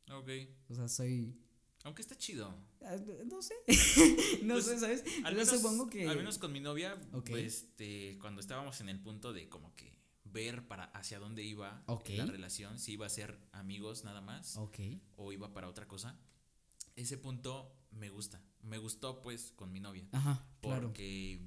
Ok. 0.09 0.29
O 0.69 0.75
sea, 0.75 0.87
soy 0.87 1.35
Aunque 1.83 2.01
está 2.01 2.17
chido. 2.17 2.53
Ah, 2.85 2.95
no 3.25 3.41
sé. 3.41 3.53
no 4.43 4.55
Pues, 4.55 4.65
sé, 4.65 4.79
¿sabes? 4.79 5.03
Al 5.23 5.33
Yo 5.33 5.39
menos, 5.39 5.49
supongo 5.49 5.89
que 5.89 6.07
al 6.07 6.17
menos 6.17 6.37
con 6.37 6.51
mi 6.51 6.59
novia, 6.59 6.99
pues, 7.31 7.53
este, 7.63 8.17
cuando 8.19 8.41
estábamos 8.41 8.79
en 8.81 8.89
el 8.89 8.99
punto 8.99 9.33
de 9.33 9.49
como 9.49 9.75
que 9.75 9.95
ver 10.25 10.67
para 10.67 10.85
hacia 10.85 11.19
dónde 11.19 11.43
iba 11.43 11.83
la 12.17 12.25
relación, 12.25 12.79
si 12.79 12.93
iba 12.93 13.05
a 13.05 13.09
ser 13.09 13.39
amigos 13.53 14.03
nada 14.03 14.21
más 14.21 14.57
o 15.15 15.31
iba 15.31 15.53
para 15.53 15.67
otra 15.69 15.87
cosa, 15.87 16.19
ese 16.95 17.17
punto 17.17 17.73
me 17.91 18.09
gusta. 18.09 18.41
Me 18.61 18.77
gustó 18.77 19.21
pues 19.21 19.51
con 19.55 19.71
mi 19.71 19.79
novia. 19.79 20.07
Ajá, 20.11 20.45
claro. 20.61 20.87
Porque 20.87 21.39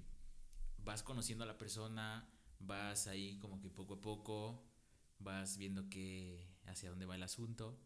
vas 0.78 1.02
conociendo 1.02 1.44
a 1.44 1.46
la 1.46 1.58
persona, 1.58 2.28
vas 2.58 3.06
ahí 3.06 3.36
como 3.38 3.60
que 3.60 3.68
poco 3.68 3.94
a 3.94 4.00
poco, 4.00 4.64
vas 5.18 5.58
viendo 5.58 5.88
que 5.90 6.48
hacia 6.66 6.88
dónde 6.90 7.04
va 7.06 7.16
el 7.16 7.22
asunto. 7.22 7.78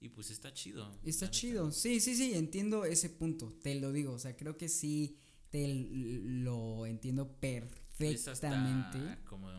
Y 0.00 0.10
pues 0.10 0.30
está 0.30 0.52
chido. 0.52 0.92
Está 1.02 1.26
neta. 1.26 1.30
chido. 1.30 1.72
Sí, 1.72 2.00
sí, 2.00 2.14
sí, 2.14 2.34
entiendo 2.34 2.84
ese 2.84 3.10
punto. 3.10 3.52
Te 3.62 3.74
lo 3.74 3.92
digo. 3.92 4.12
O 4.12 4.18
sea, 4.18 4.36
creo 4.36 4.56
que 4.56 4.68
sí 4.68 5.18
te 5.50 5.66
lo 5.66 6.86
entiendo 6.86 7.36
Es 7.40 8.28
hasta 8.28 8.48
perfectamente. 8.50 9.24
como. 9.24 9.50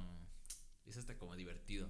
Es 0.86 0.98
hasta 0.98 1.18
como 1.18 1.36
divertido. 1.36 1.90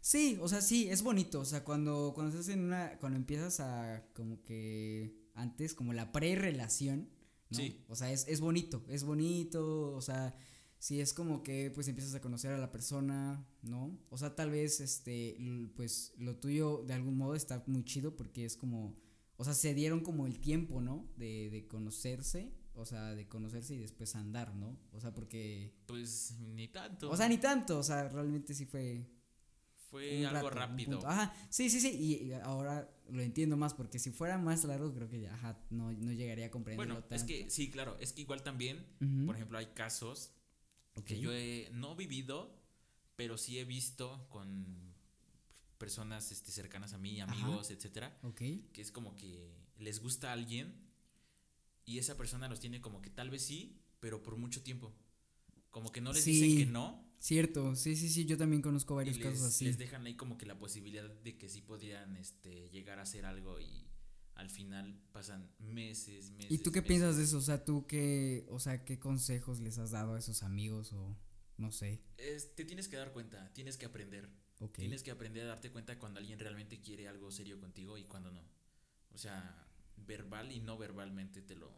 Sí, 0.00 0.38
o 0.40 0.48
sea, 0.48 0.60
sí, 0.60 0.88
es 0.88 1.02
bonito. 1.02 1.40
O 1.40 1.44
sea, 1.44 1.64
cuando, 1.64 2.12
cuando 2.14 2.32
estás 2.38 2.52
en 2.54 2.60
una. 2.60 2.98
Cuando 2.98 3.16
empiezas 3.16 3.60
a 3.60 4.06
como 4.14 4.42
que. 4.42 5.16
Antes, 5.34 5.74
como 5.74 5.92
la 5.92 6.12
pre-relación. 6.12 7.10
¿no? 7.50 7.58
Sí. 7.58 7.84
O 7.88 7.96
sea, 7.96 8.12
es, 8.12 8.26
es 8.28 8.40
bonito. 8.40 8.84
Es 8.88 9.04
bonito. 9.04 9.92
O 9.94 10.02
sea. 10.02 10.36
Sí, 10.78 11.00
es 11.00 11.12
como 11.14 11.42
que 11.42 11.70
pues 11.74 11.88
empiezas 11.88 12.14
a 12.14 12.20
conocer 12.20 12.52
a 12.52 12.58
la 12.58 12.70
persona, 12.70 13.44
¿no? 13.62 13.98
O 14.10 14.18
sea, 14.18 14.34
tal 14.36 14.50
vez 14.50 14.80
este, 14.80 15.36
pues 15.74 16.12
lo 16.18 16.36
tuyo 16.36 16.84
de 16.86 16.94
algún 16.94 17.16
modo 17.16 17.34
está 17.34 17.64
muy 17.66 17.82
chido 17.84 18.14
porque 18.14 18.44
es 18.44 18.56
como, 18.56 18.94
o 19.36 19.44
sea, 19.44 19.54
se 19.54 19.74
dieron 19.74 20.00
como 20.00 20.26
el 20.26 20.38
tiempo, 20.38 20.80
¿no? 20.80 21.08
De, 21.16 21.48
de 21.50 21.66
conocerse, 21.66 22.52
o 22.74 22.84
sea, 22.84 23.14
de 23.14 23.26
conocerse 23.26 23.74
y 23.74 23.78
después 23.78 24.14
andar, 24.16 24.54
¿no? 24.54 24.78
O 24.92 25.00
sea, 25.00 25.14
porque, 25.14 25.74
Pues 25.86 26.36
ni 26.40 26.68
tanto. 26.68 27.10
o 27.10 27.16
sea, 27.16 27.26
ni 27.28 27.38
tanto, 27.38 27.78
o 27.78 27.82
sea, 27.82 28.08
realmente 28.08 28.52
sí 28.54 28.66
fue 28.66 29.08
Fue 29.90 30.20
un 30.20 30.26
algo 30.26 30.50
rato, 30.50 30.60
rápido. 30.72 31.06
Ajá, 31.06 31.32
sí, 31.48 31.70
sí, 31.70 31.80
sí, 31.80 31.88
y 31.90 32.32
ahora 32.32 32.92
lo 33.08 33.22
entiendo 33.22 33.56
más 33.56 33.72
porque 33.72 33.98
si 33.98 34.10
fuera 34.10 34.36
más 34.36 34.62
largo 34.64 34.92
creo 34.92 35.08
que 35.08 35.20
ya, 35.22 35.32
ajá, 35.34 35.58
no, 35.70 35.90
no 35.92 36.12
llegaría 36.12 36.46
a 36.46 36.50
comprenderlo 36.50 36.94
Bueno, 36.96 37.08
tanto. 37.08 37.14
es 37.14 37.24
que 37.24 37.48
sí, 37.50 37.70
claro, 37.70 37.96
es 37.98 38.12
que 38.12 38.20
igual 38.20 38.42
también, 38.42 38.84
por 39.24 39.34
ejemplo, 39.36 39.56
hay 39.58 39.66
casos 39.74 40.32
que 41.04 41.18
yo 41.20 41.32
he 41.32 41.68
no 41.72 41.94
vivido, 41.96 42.58
pero 43.16 43.36
sí 43.38 43.58
he 43.58 43.64
visto 43.64 44.26
con 44.30 44.94
personas 45.78 46.32
este, 46.32 46.50
cercanas 46.52 46.92
a 46.94 46.98
mí, 46.98 47.20
Ajá. 47.20 47.32
amigos, 47.32 47.70
etcétera, 47.70 48.18
Ok, 48.22 48.42
que 48.72 48.80
es 48.80 48.90
como 48.90 49.14
que 49.16 49.52
les 49.78 50.00
gusta 50.00 50.30
a 50.30 50.32
alguien 50.32 50.74
y 51.84 51.98
esa 51.98 52.16
persona 52.16 52.48
los 52.48 52.60
tiene 52.60 52.80
como 52.80 53.02
que 53.02 53.10
tal 53.10 53.30
vez 53.30 53.42
sí, 53.42 53.78
pero 54.00 54.22
por 54.22 54.36
mucho 54.36 54.62
tiempo. 54.62 54.92
Como 55.70 55.92
que 55.92 56.00
no 56.00 56.12
les 56.12 56.24
Sí. 56.24 56.32
dicen 56.32 56.58
que 56.58 56.66
no 56.72 57.04
cierto, 57.18 57.74
sí, 57.76 57.96
sí, 57.96 58.08
sí, 58.08 58.24
yo 58.24 58.36
también 58.36 58.62
conozco 58.62 58.94
y 58.94 58.96
varios 58.96 59.16
les, 59.18 59.26
casos 59.26 59.42
así. 59.42 59.64
les 59.66 59.78
dejan 59.78 60.06
ahí 60.06 60.14
como 60.16 60.38
que 60.38 60.46
la 60.46 60.58
posibilidad 60.58 61.08
de 61.08 61.36
que 61.36 61.48
sí 61.48 61.60
podrían 61.60 62.16
este, 62.16 62.68
llegar 62.70 62.98
a 62.98 63.02
hacer 63.02 63.24
algo 63.26 63.60
y 63.60 63.85
al 64.36 64.50
final 64.50 65.00
pasan 65.12 65.50
meses, 65.58 66.30
meses. 66.30 66.50
¿Y 66.52 66.58
tú 66.58 66.70
qué 66.72 66.80
meses. 66.80 66.88
piensas 66.88 67.16
de 67.16 67.24
eso? 67.24 67.38
O 67.38 67.42
sea, 67.42 67.64
tú 67.64 67.86
qué, 67.86 68.46
o 68.48 68.60
sea, 68.60 68.84
qué 68.84 68.98
consejos 68.98 69.60
les 69.60 69.78
has 69.78 69.90
dado 69.90 70.14
a 70.14 70.18
esos 70.18 70.42
amigos 70.42 70.92
o 70.92 71.16
no 71.58 71.72
sé. 71.72 72.00
Es- 72.18 72.54
te 72.54 72.64
tienes 72.64 72.88
que 72.88 72.96
dar 72.96 73.12
cuenta, 73.12 73.52
tienes 73.54 73.76
que 73.76 73.86
aprender. 73.86 74.28
Tienes 74.74 75.02
que 75.02 75.10
aprender 75.10 75.44
a 75.44 75.48
darte 75.48 75.70
cuenta 75.70 75.98
cuando 75.98 76.18
alguien 76.18 76.38
realmente 76.38 76.80
quiere 76.80 77.08
algo 77.08 77.30
serio 77.30 77.58
contigo 77.60 77.98
y 77.98 78.04
cuando 78.04 78.30
no. 78.30 78.42
O 79.12 79.18
sea, 79.18 79.66
verbal 79.98 80.50
y 80.50 80.60
no 80.60 80.78
verbalmente 80.78 81.42
te 81.42 81.54
lo, 81.56 81.68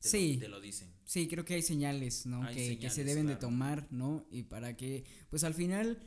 te 0.00 0.08
Sí. 0.08 0.34
lo, 0.34 0.40
te 0.40 0.48
lo 0.48 0.60
dicen. 0.60 0.92
Sí, 1.06 1.28
creo 1.28 1.44
que 1.46 1.54
hay 1.54 1.62
señales, 1.62 2.26
¿no? 2.26 2.42
Hay 2.42 2.54
que, 2.54 2.78
que 2.78 2.90
se 2.90 3.04
deben 3.04 3.26
de 3.26 3.36
tomar, 3.36 3.86
¿no? 3.90 4.26
Y 4.30 4.42
para 4.42 4.76
que, 4.76 5.04
pues 5.30 5.44
al 5.44 5.54
final, 5.54 6.02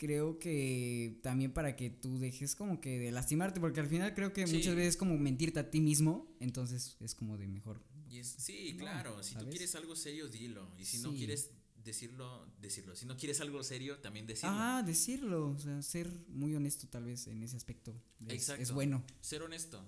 creo 0.00 0.38
que 0.38 1.20
también 1.22 1.52
para 1.52 1.76
que 1.76 1.90
tú 1.90 2.18
dejes 2.18 2.56
como 2.56 2.80
que 2.80 2.98
de 2.98 3.12
lastimarte, 3.12 3.60
porque 3.60 3.80
al 3.80 3.86
final 3.86 4.14
creo 4.14 4.32
que 4.32 4.46
Sí. 4.46 4.56
muchas 4.56 4.74
veces 4.74 4.94
es 4.94 4.96
como 4.96 5.18
mentirte 5.18 5.60
a 5.60 5.70
ti 5.70 5.80
mismo, 5.82 6.34
entonces 6.40 6.96
es 7.00 7.14
como 7.14 7.36
de 7.36 7.46
mejor. 7.46 7.82
Y 8.08 8.18
es, 8.18 8.26
sí, 8.38 8.72
No, 8.72 8.78
claro, 8.84 9.22
si 9.22 9.34
tú 9.34 9.40
¿sabes? 9.40 9.50
quieres 9.54 9.74
algo 9.74 9.94
serio, 9.94 10.28
dilo. 10.28 10.66
Y 10.78 10.84
si 10.86 10.98
no 10.98 11.12
quieres, 11.12 11.50
decirlo, 11.84 12.46
decirlo. 12.60 12.96
Si 12.96 13.04
no 13.06 13.16
quieres 13.16 13.40
algo 13.42 13.62
serio, 13.62 13.98
también 14.00 14.26
decirlo. 14.26 14.50
Ah, 14.58 14.82
decirlo, 14.84 15.50
o 15.50 15.58
sea, 15.58 15.82
ser 15.82 16.10
muy 16.28 16.54
honesto 16.54 16.88
tal 16.88 17.04
vez 17.04 17.26
en 17.26 17.42
ese 17.42 17.56
aspecto. 17.56 17.94
Es, 18.26 18.32
Exacto. 18.34 18.62
Es 18.62 18.72
bueno. 18.72 19.04
Ser 19.20 19.42
honesto. 19.42 19.84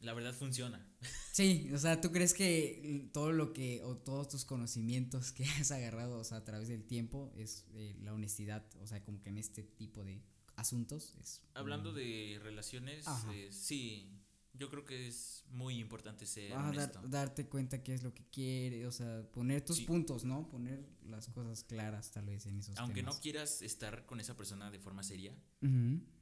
La 0.00 0.12
verdad 0.12 0.34
funciona. 0.34 0.86
Sí, 1.32 1.70
o 1.72 1.78
sea, 1.78 2.00
¿tú 2.00 2.12
crees 2.12 2.34
que 2.34 3.08
todo 3.12 3.32
lo 3.32 3.52
que, 3.52 3.82
o 3.82 3.96
todos 3.96 4.28
tus 4.28 4.44
conocimientos 4.44 5.32
que 5.32 5.44
has 5.60 5.70
agarrado, 5.70 6.18
o 6.18 6.24
sea, 6.24 6.38
a 6.38 6.44
través 6.44 6.68
del 6.68 6.84
tiempo, 6.84 7.32
es 7.36 7.64
eh, 7.74 7.96
la 8.00 8.12
honestidad, 8.12 8.64
o 8.80 8.86
sea, 8.86 9.02
como 9.04 9.20
que 9.22 9.30
en 9.30 9.38
este 9.38 9.62
tipo 9.62 10.04
de 10.04 10.22
asuntos 10.56 11.14
es... 11.20 11.42
Hablando 11.54 11.92
de 11.92 12.38
relaciones, 12.42 13.06
eh, 13.32 13.48
sí, 13.50 14.10
yo 14.54 14.70
creo 14.70 14.84
que 14.86 15.08
es 15.08 15.44
muy 15.50 15.78
importante 15.78 16.24
ser 16.26 16.52
ah, 16.54 16.72
dar- 16.74 17.10
darte 17.10 17.46
cuenta 17.46 17.82
qué 17.82 17.92
es 17.94 18.02
lo 18.02 18.14
que 18.14 18.24
quiere, 18.30 18.86
o 18.86 18.92
sea, 18.92 19.22
poner 19.32 19.62
tus 19.62 19.76
Sí. 19.78 19.84
puntos, 19.84 20.24
¿no? 20.24 20.48
Poner 20.48 20.86
las 21.04 21.28
cosas 21.28 21.62
claras 21.64 22.10
tal 22.10 22.24
vez 22.26 22.46
en 22.46 22.58
esos 22.58 22.76
Aunque 22.78 23.02
no 23.02 23.12
quieras 23.20 23.60
estar 23.62 24.06
con 24.06 24.20
esa 24.20 24.34
persona 24.36 24.70
de 24.70 24.78
forma 24.78 25.02
seria, 25.02 25.34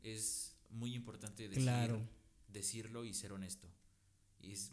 es 0.03 0.57
muy 0.71 0.95
importante 0.95 1.45
decir, 1.49 1.63
Claro. 1.63 2.03
Decirlo 2.55 3.05
y 3.05 3.13
ser 3.13 3.33
honesto. 3.33 3.69
Y 4.41 4.53
es, 4.53 4.73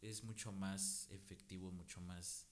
es 0.00 0.22
mucho 0.22 0.52
más 0.52 1.08
efectivo, 1.10 1.72
mucho 1.72 2.00
más... 2.00 2.46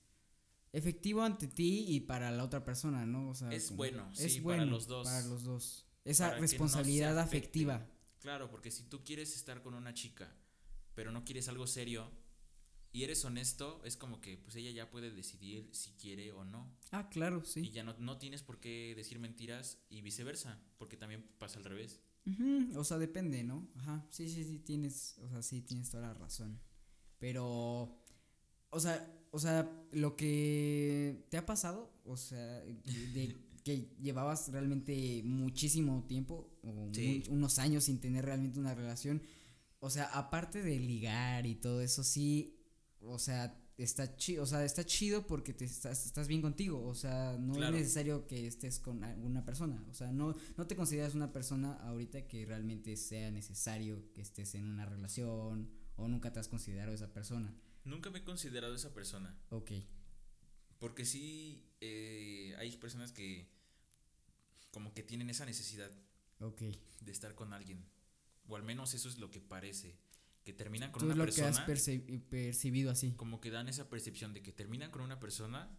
Efectivo 0.73 1.23
ante 1.23 1.47
ti 1.47 1.85
y 1.89 2.01
para 2.01 2.31
la 2.31 2.45
otra 2.45 2.65
persona, 2.65 3.07
¿no? 3.07 3.31
O 3.31 3.35
sea, 3.35 3.51
Es 3.53 3.75
bueno, 3.75 4.11
es 4.19 4.33
sí, 4.33 4.41
para 4.41 4.59
bueno 4.59 4.73
los 4.73 4.87
dos. 4.87 5.07
Para 5.07 5.23
los 5.27 5.45
dos. 5.45 5.87
Esa 6.05 6.27
Para 6.27 6.37
no 6.37 6.43
responsabilidad 6.43 7.19
afectiva. 7.19 7.87
Claro, 8.21 8.51
porque 8.51 8.71
si 8.71 8.83
tú 8.85 9.03
quieres 9.05 9.35
estar 9.35 9.63
con 9.63 9.75
una 9.75 9.95
chica, 9.95 10.31
pero 10.95 11.11
no 11.11 11.25
quieres 11.25 11.49
algo 11.49 11.67
serio, 11.67 12.11
y 12.93 13.05
eres 13.05 13.25
honesto, 13.25 13.81
es 13.85 13.97
como 13.97 14.21
que 14.21 14.37
pues 14.39 14.57
ella 14.57 14.71
ya 14.71 14.91
puede 14.91 15.11
decidir 15.11 15.69
si 15.73 15.93
quiere 15.93 16.33
o 16.33 16.45
no. 16.45 16.71
Ah, 16.91 17.09
claro, 17.09 17.43
Y 17.45 17.47
sí. 17.47 17.71
ya 17.71 17.85
no, 17.85 17.95
no 17.99 18.19
tienes 18.19 18.43
por 18.43 18.61
qué 18.61 18.95
decir 18.97 19.19
mentiras 19.19 19.79
y 19.89 20.03
viceversa, 20.03 20.61
porque 20.79 20.97
también 20.97 21.23
pasa 21.39 21.59
al 21.59 21.65
revés. 21.65 22.01
O 22.77 22.85
sea, 22.85 22.99
depende, 22.99 23.43
¿no? 23.45 23.69
Ajá. 23.77 24.07
Sí, 24.11 24.29
sí, 24.29 24.45
sí, 24.45 24.59
tienes, 24.59 25.17
o 25.23 25.29
sea, 25.29 25.43
sí, 25.43 25.61
tienes 25.63 25.91
toda 25.91 26.09
la 26.09 26.15
razón. 26.15 26.61
Pero, 27.19 27.99
o 28.71 28.81
sea, 28.81 29.15
o 29.31 29.39
sea, 29.39 29.71
lo 29.93 30.17
que 30.17 31.27
te 31.31 31.37
ha 31.37 31.47
pasado, 31.47 31.93
o 32.05 32.17
sea, 32.17 32.61
de 32.61 33.37
que 33.65 33.95
llevabas 34.01 34.51
realmente 34.51 35.23
muchísimo 35.25 36.05
tiempo 36.07 36.59
o 36.63 36.89
Sí. 36.93 37.23
unos 37.29 37.59
años 37.59 37.85
sin 37.85 38.01
tener 38.01 38.25
realmente 38.25 38.59
una 38.59 38.75
relación, 38.75 39.23
o 39.81 39.91
sea, 39.91 40.05
aparte 40.07 40.63
de 40.63 40.79
ligar 40.79 41.45
y 41.47 41.55
todo 41.57 41.81
eso, 41.83 42.03
sí, 42.03 42.57
o 43.01 43.19
sea, 43.19 43.61
está 43.79 44.17
chido, 44.17 44.43
o 44.43 44.47
sea, 44.47 44.65
está 44.65 44.85
chido 44.85 45.27
porque 45.27 45.55
te 45.55 45.65
estás, 45.65 46.05
estás 46.05 46.27
bien 46.29 46.43
contigo, 46.43 46.85
o 46.85 46.95
sea, 46.95 47.37
no 47.39 47.55
Claro. 47.55 47.77
es 47.77 47.83
necesario 47.83 48.27
que 48.27 48.47
estés 48.47 48.81
con 48.81 49.05
alguna 49.05 49.45
persona, 49.45 49.85
o 49.89 49.95
sea, 49.95 50.11
no, 50.13 50.35
no 50.57 50.67
te 50.67 50.75
consideras 50.77 51.15
una 51.15 51.33
persona 51.33 51.75
ahorita 51.75 52.27
que 52.27 52.45
realmente 52.45 52.97
sea 52.97 53.31
necesario 53.31 54.13
que 54.13 54.21
estés 54.23 54.55
en 54.57 54.65
una 54.65 54.85
relación 54.85 55.71
o 55.97 56.09
nunca 56.09 56.33
te 56.33 56.41
has 56.41 56.49
considerado 56.49 56.93
esa 56.93 57.13
persona. 57.13 57.55
Nunca 57.85 58.11
me 58.11 58.19
he 58.19 58.25
considerado 58.25 58.75
esa 58.75 58.93
persona, 58.93 59.39
Ok, 59.51 59.71
porque 60.81 61.05
sí 61.05 61.65
eh, 61.81 62.55
hay 62.59 62.77
personas 62.77 63.13
que 63.13 63.49
como 64.73 64.93
que 64.93 65.03
tienen 65.03 65.31
esa 65.31 65.47
necesidad 65.47 65.91
ok. 66.41 66.61
de 67.01 67.13
estar 67.13 67.35
con 67.35 67.53
alguien, 67.53 67.85
o 68.49 68.57
al 68.57 68.63
menos 68.65 68.95
eso 68.95 69.09
es 69.09 69.19
lo 69.19 69.31
que 69.31 69.41
parece, 69.41 69.97
que 70.49 70.55
terminan 70.55 70.91
con 70.91 71.01
Tú 71.01 71.11
es 71.11 71.15
una 71.15 71.25
lo 71.27 71.31
que 71.31 71.43
has 71.43 71.61
perci- 71.67 72.23
percibido 72.31 72.91
así. 72.91 73.13
como 73.13 73.39
que 73.39 73.51
dan 73.51 73.69
esa 73.69 73.91
percepción 73.91 74.33
de 74.33 74.41
que 74.43 74.51
terminan 74.51 74.91
con 74.91 75.03
una 75.03 75.21
persona 75.21 75.71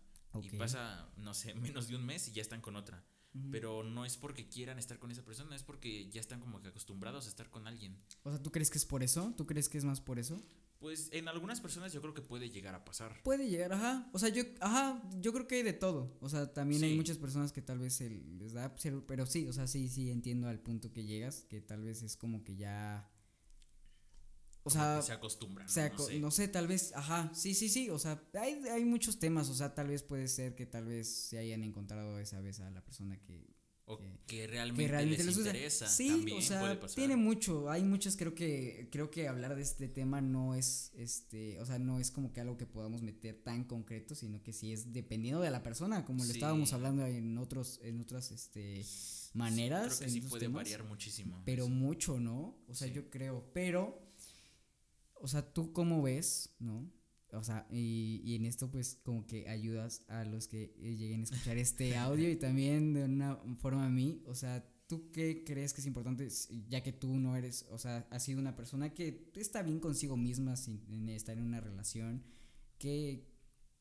y 0.44 0.50
pasa, 0.52 1.12
no 1.18 1.34
sé, 1.34 1.56
menos 1.56 1.88
de 1.88 1.96
un 1.96 2.06
mes 2.06 2.28
y 2.28 2.34
ya 2.34 2.44
están 2.44 2.62
con 2.62 2.76
otra. 2.76 3.04
Pero 3.52 3.84
no 3.84 4.06
es 4.06 4.18
porque 4.18 4.48
quieran 4.48 4.80
estar 4.80 4.98
con 5.00 5.12
esa 5.12 5.24
persona, 5.24 5.56
es 5.56 5.64
porque 5.64 6.10
ya 6.10 6.20
están 6.20 6.40
como 6.40 6.62
que 6.62 6.68
acostumbrados 6.70 7.26
a 7.26 7.30
estar 7.30 7.50
con 7.50 7.68
alguien. 7.68 7.96
O 8.24 8.30
sea, 8.32 8.42
¿tú 8.42 8.52
crees 8.52 8.70
que 8.72 8.78
es 8.80 8.86
por 8.86 9.02
eso? 9.04 9.34
¿Tú 9.38 9.46
crees 9.46 9.70
que 9.70 9.78
es 9.78 9.86
más 9.86 10.02
por 10.02 10.18
eso? 10.20 10.44
Pues 10.80 11.10
en 11.12 11.28
algunas 11.28 11.62
personas 11.62 11.94
yo 11.94 12.02
creo 12.02 12.14
que 12.16 12.22
puede 12.24 12.50
llegar 12.50 12.74
a 12.74 12.84
pasar. 12.86 13.22
Puede 13.24 13.48
llegar, 13.50 13.72
ajá. 13.74 14.10
O 14.14 14.20
sea, 14.20 14.30
yo, 14.30 14.44
ajá, 14.62 15.02
yo 15.20 15.32
creo 15.34 15.46
que 15.48 15.56
hay 15.56 15.64
de 15.64 15.74
todo. 15.74 16.18
O 16.22 16.30
sea, 16.30 16.52
también 16.54 16.84
hay 16.84 16.96
muchas 16.96 17.18
personas 17.20 17.52
que 17.52 17.62
tal 17.62 17.78
vez 17.80 17.94
se 17.94 18.10
les 18.10 18.54
da, 18.54 18.74
pero 19.08 19.26
sí, 19.28 19.48
o 19.48 19.54
sea, 19.54 19.68
sí, 19.68 19.90
sí 19.90 20.10
entiendo 20.10 20.48
al 20.48 20.60
punto 20.60 20.92
que 20.92 21.06
llegas, 21.06 21.46
que 21.50 21.60
tal 21.62 21.84
vez 21.84 22.02
es 22.02 22.16
como 22.18 22.44
que 22.44 22.56
ya. 22.56 23.08
O 24.70 24.80
sea, 24.80 25.02
se 25.02 25.12
acostumbran. 25.14 25.68
o 25.68 25.70
sea, 25.70 25.90
no 25.90 25.98
sé. 26.00 26.20
no 26.20 26.32
sé, 26.32 26.48
tal 26.48 26.68
vez, 26.68 26.92
ajá, 26.96 27.32
sí, 27.34 27.54
sí, 27.54 27.70
sí, 27.70 27.90
o 27.90 28.00
sea, 28.00 28.22
hay, 28.40 28.62
hay 28.72 28.86
muchos 28.86 29.20
temas, 29.20 29.50
o 29.50 29.54
sea, 29.54 29.74
tal 29.76 29.88
vez 29.88 30.04
puede 30.04 30.28
ser 30.28 30.56
que 30.56 30.66
tal 30.66 30.86
vez 30.86 31.08
se 31.08 31.38
hayan 31.38 31.64
encontrado 31.64 32.20
esa 32.20 32.40
vez 32.42 32.60
a 32.60 32.70
la 32.72 32.84
persona 32.84 33.20
que, 33.22 33.58
o 33.86 33.98
que- 33.98 34.20
que 34.28 34.46
realmente, 34.46 34.84
que 34.84 34.88
realmente 34.88 35.24
les, 35.24 35.38
interesa. 35.38 35.88
Sí, 35.88 36.10
también 36.10 36.38
o 36.38 36.42
sea, 36.42 36.60
puede 36.62 36.76
pasar. 36.76 36.96
tiene 36.96 37.16
mucho, 37.16 37.72
hay 37.72 37.84
muchos, 37.84 38.16
creo 38.16 38.36
que, 38.36 38.88
creo 38.92 39.10
que 39.10 39.28
hablar 39.28 39.56
de 39.56 39.64
este 39.64 39.88
tema 39.88 40.22
no 40.22 40.54
es, 40.54 40.92
este, 40.96 41.60
o 41.60 41.66
sea, 41.66 41.80
no 41.80 42.00
es 42.00 42.12
como 42.12 42.32
que 42.32 42.40
algo 42.40 42.56
que 42.56 42.68
podamos 42.68 43.02
meter 43.02 43.42
tan 43.42 43.64
concreto, 43.64 44.14
sino 44.14 44.44
que 44.44 44.54
sí 44.54 44.72
es 44.72 44.94
dependiendo 44.94 45.42
de 45.42 45.50
la 45.50 45.64
persona, 45.64 46.06
como 46.06 46.20
lo 46.20 46.26
Sí. 46.32 46.34
estábamos 46.38 46.72
hablando 46.74 47.04
en 47.08 47.36
otros, 47.40 47.80
en 47.84 48.00
otras, 48.00 48.30
este, 48.32 48.86
maneras, 49.34 49.98
Creo 49.98 50.00
que 50.00 50.06
en 50.06 50.12
sí 50.12 50.22
puede 50.22 50.42
temas, 50.46 50.56
variar 50.64 50.84
muchísimo. 50.84 51.42
pero 51.46 51.64
eso. 51.66 51.72
mucho, 51.74 52.20
¿no? 52.20 52.58
O 52.68 52.76
sea, 52.76 52.88
Sí. 52.88 52.94
yo 52.94 53.10
creo, 53.10 53.50
pero, 53.54 54.09
o 55.20 55.28
sea, 55.28 55.54
tú 55.54 55.74
cómo 55.74 56.02
ves, 56.02 56.56
¿no? 56.60 56.92
O 57.32 57.44
sea, 57.44 57.68
y, 57.70 58.22
y 58.24 58.36
en 58.36 58.46
esto 58.46 58.72
pues 58.72 59.00
como 59.04 59.28
que 59.28 59.48
ayudas 59.50 60.04
a 60.08 60.24
los 60.24 60.48
que 60.48 60.74
eh, 60.80 60.96
lleguen 60.96 61.22
a 61.22 61.24
escuchar 61.24 61.58
este 61.58 61.96
audio 61.96 62.30
y 62.30 62.38
también 62.38 62.94
de 62.94 63.06
una 63.06 63.38
forma 63.62 63.86
a 63.86 63.90
mí, 63.90 64.24
o 64.26 64.34
sea, 64.34 64.68
¿tú 64.88 65.12
qué 65.12 65.44
crees 65.46 65.74
que 65.74 65.82
es 65.82 65.88
importante 65.88 66.28
ya 66.68 66.82
que 66.82 66.92
tú 66.92 67.20
no 67.20 67.36
eres, 67.36 67.68
o 67.70 67.78
sea, 67.78 68.08
has 68.10 68.24
sido 68.24 68.40
una 68.40 68.56
persona 68.56 68.94
que 68.94 69.32
está 69.36 69.62
bien 69.62 69.80
consigo 69.80 70.18
misma 70.18 70.56
sin 70.56 71.08
estar 71.10 71.38
en 71.38 71.44
una 71.44 71.62
relación? 71.62 72.24
¿Qué, 72.80 73.30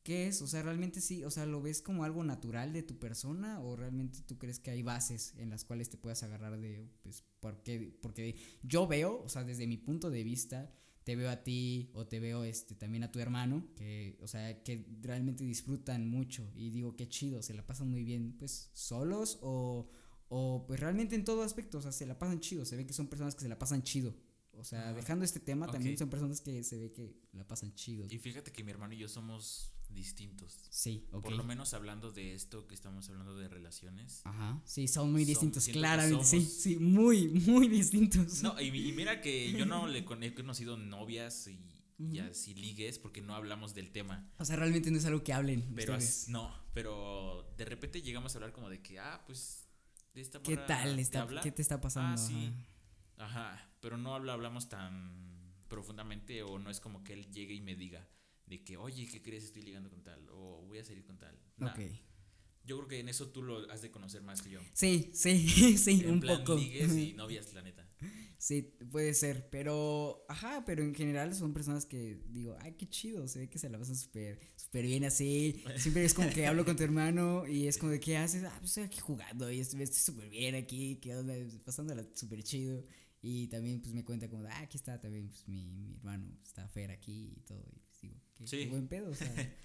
¿Qué 0.03 0.27
es? 0.27 0.41
O 0.41 0.47
sea, 0.47 0.61
realmente 0.61 1.01
sí, 1.01 1.23
o 1.23 1.31
sea, 1.31 1.45
¿lo 1.45 1.61
ves 1.61 1.81
como 1.81 2.03
algo 2.03 2.23
natural 2.23 2.71
de 2.73 2.83
tu 2.83 2.99
persona 2.99 3.59
o 3.61 3.75
realmente 3.75 4.19
tú 4.21 4.37
crees 4.37 4.59
que 4.59 4.71
hay 4.71 4.83
bases 4.83 5.33
en 5.37 5.49
las 5.49 5.65
cuales 5.65 5.89
te 5.89 5.97
puedas 5.97 6.21
agarrar 6.21 6.59
de, 6.59 6.87
pues, 7.01 7.23
porque, 7.39 7.97
porque 8.01 8.35
yo 8.61 8.87
veo, 8.87 9.21
o 9.23 9.29
sea, 9.29 9.43
desde 9.43 9.67
mi 9.67 9.77
punto 9.77 10.09
de 10.09 10.23
vista, 10.23 10.71
te 11.09 11.15
veo 11.15 11.31
a 11.31 11.43
ti 11.43 11.89
o 11.93 12.05
te 12.05 12.19
veo 12.19 12.43
este 12.43 12.75
también 12.75 13.03
a 13.03 13.11
tu 13.11 13.19
hermano, 13.19 13.65
que, 13.75 14.15
o 14.21 14.27
sea, 14.27 14.61
que 14.61 14.85
realmente 15.01 15.43
disfrutan 15.43 16.07
mucho 16.07 16.47
y 16.53 16.69
digo, 16.69 16.95
qué 16.95 17.09
chido, 17.09 17.41
se 17.41 17.55
la 17.55 17.65
pasan 17.65 17.89
muy 17.89 18.03
bien, 18.03 18.35
pues, 18.37 18.69
solos 18.73 19.39
o, 19.41 19.89
o 20.27 20.65
pues 20.67 20.79
realmente 20.79 21.15
en 21.15 21.23
todo 21.23 21.41
aspecto, 21.41 21.79
o 21.79 21.81
sea, 21.81 21.91
se 21.91 22.05
la 22.05 22.19
pasan 22.19 22.39
chido, 22.41 22.63
se 22.63 22.75
ve 22.77 22.85
que 22.85 22.93
son 22.93 23.07
personas 23.07 23.33
que 23.33 23.41
se 23.41 23.49
la 23.49 23.57
pasan 23.57 23.81
chido. 23.81 24.15
O 24.51 24.63
sea, 24.63 24.93
dejando 24.93 25.25
este 25.25 25.39
tema, 25.39 25.65
también 25.65 25.97
son 25.97 26.11
personas 26.11 26.41
que 26.41 26.61
se 26.63 26.77
ve 26.77 26.91
que 26.91 27.15
la 27.33 27.47
pasan 27.47 27.73
chido. 27.73 28.05
Y 28.05 28.19
fíjate 28.19 28.51
que 28.51 28.63
mi 28.63 28.69
hermano 28.69 28.93
y 28.93 28.99
yo 28.99 29.07
somos 29.07 29.73
distintos. 29.89 30.67
Sí, 30.69 31.07
ok. 31.11 31.23
Por 31.23 31.33
lo 31.33 31.43
menos 31.43 31.73
hablando 31.73 32.11
de 32.11 32.33
esto 32.33 32.67
que 32.67 32.75
estamos 32.75 33.09
hablando 33.09 33.35
de 33.37 33.47
relaciones. 33.47 34.21
Ajá, 34.25 34.61
sí, 34.65 34.87
son 34.87 35.11
muy 35.11 35.25
distintos, 35.25 35.65
que 35.65 35.71
claramente, 35.73 36.23
sí, 36.25 36.41
sí, 36.41 36.77
muy, 36.77 37.27
muy 37.29 37.67
distintos. 37.67 38.41
No, 38.43 38.59
y, 38.59 38.67
y 38.67 38.91
mira 38.93 39.21
que 39.21 39.51
yo 39.53 39.65
no 39.65 39.87
le 39.87 39.99
he 39.99 40.33
conocido 40.33 40.77
novias 40.77 41.47
y, 41.47 41.59
y 41.97 42.19
Ujú. 42.21 42.29
así 42.31 42.53
ligues 42.53 42.99
porque 42.99 43.21
no 43.21 43.35
hablamos 43.35 43.73
del 43.73 43.91
tema. 43.91 44.31
O 44.37 44.45
sea, 44.45 44.55
realmente 44.55 44.89
no 44.91 44.97
es 44.97 45.05
algo 45.05 45.23
que 45.23 45.33
hablen. 45.33 45.73
Pero 45.75 45.95
as- 45.95 46.29
no, 46.29 46.53
pero 46.73 47.53
de 47.57 47.65
repente 47.65 48.01
llegamos 48.01 48.33
a 48.33 48.37
hablar 48.37 48.53
como 48.53 48.69
de 48.69 48.81
que, 48.81 48.99
ah, 48.99 49.23
pues, 49.25 49.67
de 50.13 50.21
esta 50.21 50.41
¿Qué 50.41 50.55
tal 50.57 50.95
te 50.95 51.01
está? 51.01 51.21
habla? 51.23 51.41
¿Qué 51.41 51.51
te 51.51 51.61
está 51.61 51.81
pasando? 51.81 52.21
Ah, 52.21 52.25
sí. 52.25 52.53
Ajá. 53.17 53.69
Pero 53.81 53.97
no 53.97 54.15
habla- 54.15 54.33
hablamos 54.33 54.69
tan 54.69 55.53
profundamente 55.67 56.41
o 56.43 56.57
no 56.57 56.69
es 56.69 56.79
como 56.79 57.03
que 57.03 57.13
él 57.13 57.29
llegue 57.31 57.53
y 57.53 57.61
me 57.61 57.75
diga 57.75 58.07
de 58.49 58.63
que, 58.63 58.77
oye, 58.77 59.07
¿qué 59.07 59.21
crees? 59.21 59.43
Estoy 59.45 59.61
ligando 59.61 59.89
con 59.89 60.03
tal 60.03 60.27
o 60.31 60.63
voy 60.67 60.79
a 60.79 60.83
salir 60.83 61.05
con 61.05 61.17
tal. 61.17 61.37
Nah, 61.57 61.71
Ok. 61.71 61.79
Yo 62.65 62.77
creo 62.77 62.87
que 62.87 62.99
en 62.99 63.09
eso 63.09 63.29
tú 63.29 63.41
lo 63.41 63.71
has 63.71 63.81
de 63.81 63.89
conocer 63.89 64.21
más 64.21 64.41
que 64.43 64.51
yo. 64.51 64.59
Sí, 64.73 65.09
sí, 65.13 65.47
sí, 65.77 66.01
en 66.03 66.11
un 66.11 66.19
plan 66.19 66.39
poco. 66.39 66.55
ligues 66.55 66.95
y 66.95 67.13
novias, 67.15 67.51
la 67.53 67.61
neta. 67.63 67.87
Sí, 68.37 68.61
puede 68.91 69.13
ser, 69.15 69.49
pero, 69.49 70.23
ajá, 70.29 70.63
pero 70.65 70.83
en 70.83 70.93
general 70.95 71.33
son 71.33 71.53
personas 71.53 71.85
que 71.85 72.21
digo, 72.27 72.55
ay, 72.61 72.73
qué 72.77 72.87
chido, 72.87 73.27
se 73.27 73.39
ve 73.39 73.49
que 73.49 73.59
se 73.59 73.69
la 73.69 73.77
pasan 73.77 73.95
súper, 73.97 74.39
súper 74.55 74.85
bien 74.85 75.03
así, 75.03 75.63
siempre 75.77 76.05
es 76.05 76.13
como 76.13 76.29
que 76.29 76.47
hablo 76.47 76.63
con 76.63 76.77
tu 76.77 76.83
hermano 76.83 77.45
y 77.47 77.67
es 77.67 77.77
como 77.77 77.91
de, 77.91 77.99
¿qué 77.99 78.15
haces? 78.17 78.43
Ah, 78.45 78.55
pues 78.59 78.71
estoy 78.71 78.83
aquí 78.83 78.99
jugando 78.99 79.51
y 79.51 79.59
estoy 79.59 79.85
súper 79.87 80.29
bien 80.29 80.55
aquí, 80.55 80.97
qué 81.01 81.15
onda, 81.15 81.33
pasándola 81.65 82.07
súper 82.13 82.41
chido 82.43 82.85
y 83.21 83.47
también 83.47 83.81
pues 83.81 83.93
me 83.93 84.05
cuenta 84.05 84.29
como, 84.29 84.43
ah, 84.47 84.59
aquí 84.59 84.77
está 84.77 85.01
también 85.01 85.27
pues, 85.27 85.45
mi, 85.47 85.69
mi 85.71 85.95
hermano, 85.95 86.37
está 86.41 86.65
Fer 86.69 86.91
aquí 86.91 87.33
y 87.35 87.41
todo, 87.41 87.65
y 87.75 87.81
qué, 88.39 88.47
Sí. 88.47 88.57
qué 88.63 88.67
buen 88.67 88.87
pedo, 88.87 89.09
o 89.11 89.15
sea, 89.15 89.27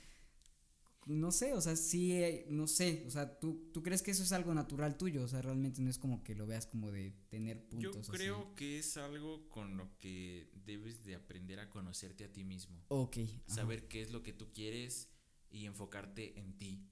no 1.06 1.32
sé, 1.32 1.52
o 1.52 1.60
sea, 1.60 1.76
sí, 1.76 2.12
eh, 2.12 2.46
no 2.48 2.66
sé, 2.66 3.04
o 3.06 3.10
sea, 3.10 3.38
¿tú, 3.38 3.70
tú 3.72 3.82
crees 3.82 4.00
que 4.02 4.10
eso 4.10 4.22
es 4.22 4.32
algo 4.32 4.54
natural 4.54 4.96
tuyo, 4.96 5.22
o 5.22 5.28
sea, 5.28 5.42
realmente 5.42 5.82
no 5.82 5.90
es 5.90 5.98
como 5.98 6.24
que 6.24 6.34
lo 6.34 6.46
veas 6.46 6.66
como 6.66 6.90
de 6.90 7.12
tener 7.28 7.58
Yo 7.72 7.90
puntos. 7.92 8.08
así. 8.08 8.12
creo 8.18 8.54
que 8.54 8.78
es 8.78 8.96
algo 8.96 9.48
con 9.50 9.76
lo 9.76 9.98
que 9.98 10.50
debes 10.64 11.04
de 11.04 11.14
aprender 11.14 11.60
a 11.60 11.68
conocerte 11.68 12.24
a 12.24 12.32
ti 12.32 12.42
mismo. 12.44 12.82
Ok. 12.88 13.18
ajá. 13.18 13.54
Saber 13.54 13.86
qué 13.88 14.00
es 14.00 14.12
lo 14.12 14.22
que 14.22 14.32
tú 14.32 14.50
quieres 14.54 15.10
y 15.50 15.66
enfocarte 15.66 16.38
en 16.40 16.56
ti. 16.56 16.88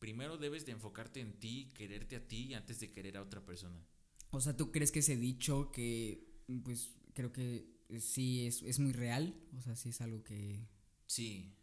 Primero 0.00 0.36
debes 0.36 0.66
de 0.66 0.72
enfocarte 0.72 1.20
en 1.20 1.38
ti, 1.38 1.72
quererte 1.74 2.16
a 2.16 2.26
ti 2.26 2.54
antes 2.54 2.80
de 2.80 2.90
querer 2.90 3.16
a 3.16 3.22
otra 3.22 3.44
persona. 3.46 3.86
O 4.30 4.40
sea, 4.40 4.56
¿tú 4.56 4.72
crees 4.72 4.90
que 4.90 4.98
ese 4.98 5.16
dicho 5.16 5.70
que, 5.70 6.42
pues, 6.64 6.92
creo 7.14 7.30
que 7.32 7.72
sí 8.00 8.46
es, 8.46 8.62
es 8.64 8.80
muy 8.80 8.92
real? 8.92 9.40
O 9.56 9.62
sea, 9.62 9.76
sí 9.76 9.90
es 9.90 10.00
algo 10.00 10.24
que... 10.24 10.66
Sí, 11.14 11.54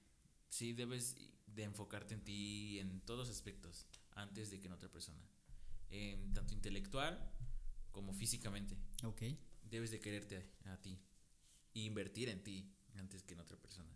sí 0.48 0.72
debes 0.72 1.18
de 1.48 1.64
enfocarte 1.64 2.14
en 2.14 2.23
ti 2.23 2.80
en 2.80 3.02
todos 3.02 3.28
aspectos 3.28 3.86
antes 4.15 4.49
de 4.49 4.61
que 4.61 4.68
en 4.68 4.73
otra 4.73 4.90
persona. 4.90 5.19
En 5.90 6.34
tanto 6.34 6.53
intelectual 6.53 7.19
como 7.91 8.14
físicamente. 8.14 8.78
Ok. 9.03 9.23
Debes 9.69 9.91
de 9.91 9.99
quererte 9.99 10.49
a, 10.64 10.78
ti. 10.78 10.98
E 11.73 11.82
invertir 11.82 12.30
en 12.30 12.41
ti 12.41 12.72
antes 12.95 13.23
que 13.23 13.34
en 13.34 13.41
otra 13.41 13.57
persona. 13.57 13.94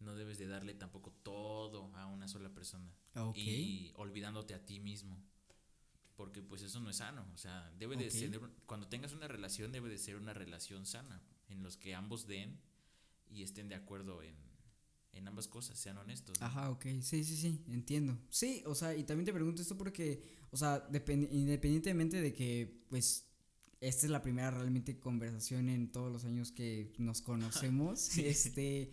No 0.00 0.14
debes 0.14 0.38
de 0.38 0.46
darle 0.46 0.72
tampoco 0.72 1.12
todo 1.12 1.94
a 1.94 2.06
una 2.06 2.26
sola 2.26 2.48
persona. 2.48 2.90
Ok. 3.14 3.36
Y 3.36 3.92
olvidándote 3.96 4.54
a 4.54 4.64
ti 4.64 4.80
mismo. 4.80 5.22
Porque 6.16 6.42
pues 6.42 6.62
eso 6.62 6.80
no 6.80 6.88
es 6.88 6.96
sano. 6.96 7.30
O 7.34 7.36
sea, 7.36 7.70
debe 7.78 7.94
de 7.96 8.10
ser, 8.10 8.40
cuando 8.64 8.88
tengas 8.88 9.12
una 9.12 9.28
relación 9.28 9.70
debe 9.70 9.90
de 9.90 9.98
ser 9.98 10.16
una 10.16 10.32
relación 10.32 10.86
sana. 10.86 11.22
En 11.50 11.62
los 11.62 11.76
que 11.76 11.94
ambos 11.94 12.26
den 12.26 12.58
y 13.30 13.42
estén 13.42 13.68
de 13.68 13.74
acuerdo 13.74 14.22
en, 14.22 14.34
en 15.12 15.28
ambas 15.28 15.48
cosas, 15.48 15.78
sean 15.78 15.98
honestos. 15.98 16.38
¿no? 16.40 16.46
Ajá, 16.46 16.70
ok, 16.70 16.84
sí, 17.02 17.24
sí, 17.24 17.36
sí, 17.36 17.64
entiendo. 17.68 18.18
Sí, 18.28 18.62
o 18.66 18.74
sea, 18.74 18.94
y 18.96 19.04
también 19.04 19.24
te 19.26 19.32
pregunto 19.32 19.62
esto 19.62 19.76
porque, 19.76 20.22
o 20.50 20.56
sea, 20.56 20.86
depend- 20.90 21.28
independientemente 21.32 22.20
de 22.20 22.32
que, 22.32 22.84
pues, 22.88 23.24
esta 23.80 24.06
es 24.06 24.10
la 24.10 24.22
primera 24.22 24.50
realmente 24.50 24.98
conversación 24.98 25.68
en 25.68 25.92
todos 25.92 26.10
los 26.12 26.24
años 26.24 26.50
que 26.52 26.92
nos 26.98 27.20
conocemos, 27.22 28.00
Sí. 28.00 28.26
este, 28.26 28.90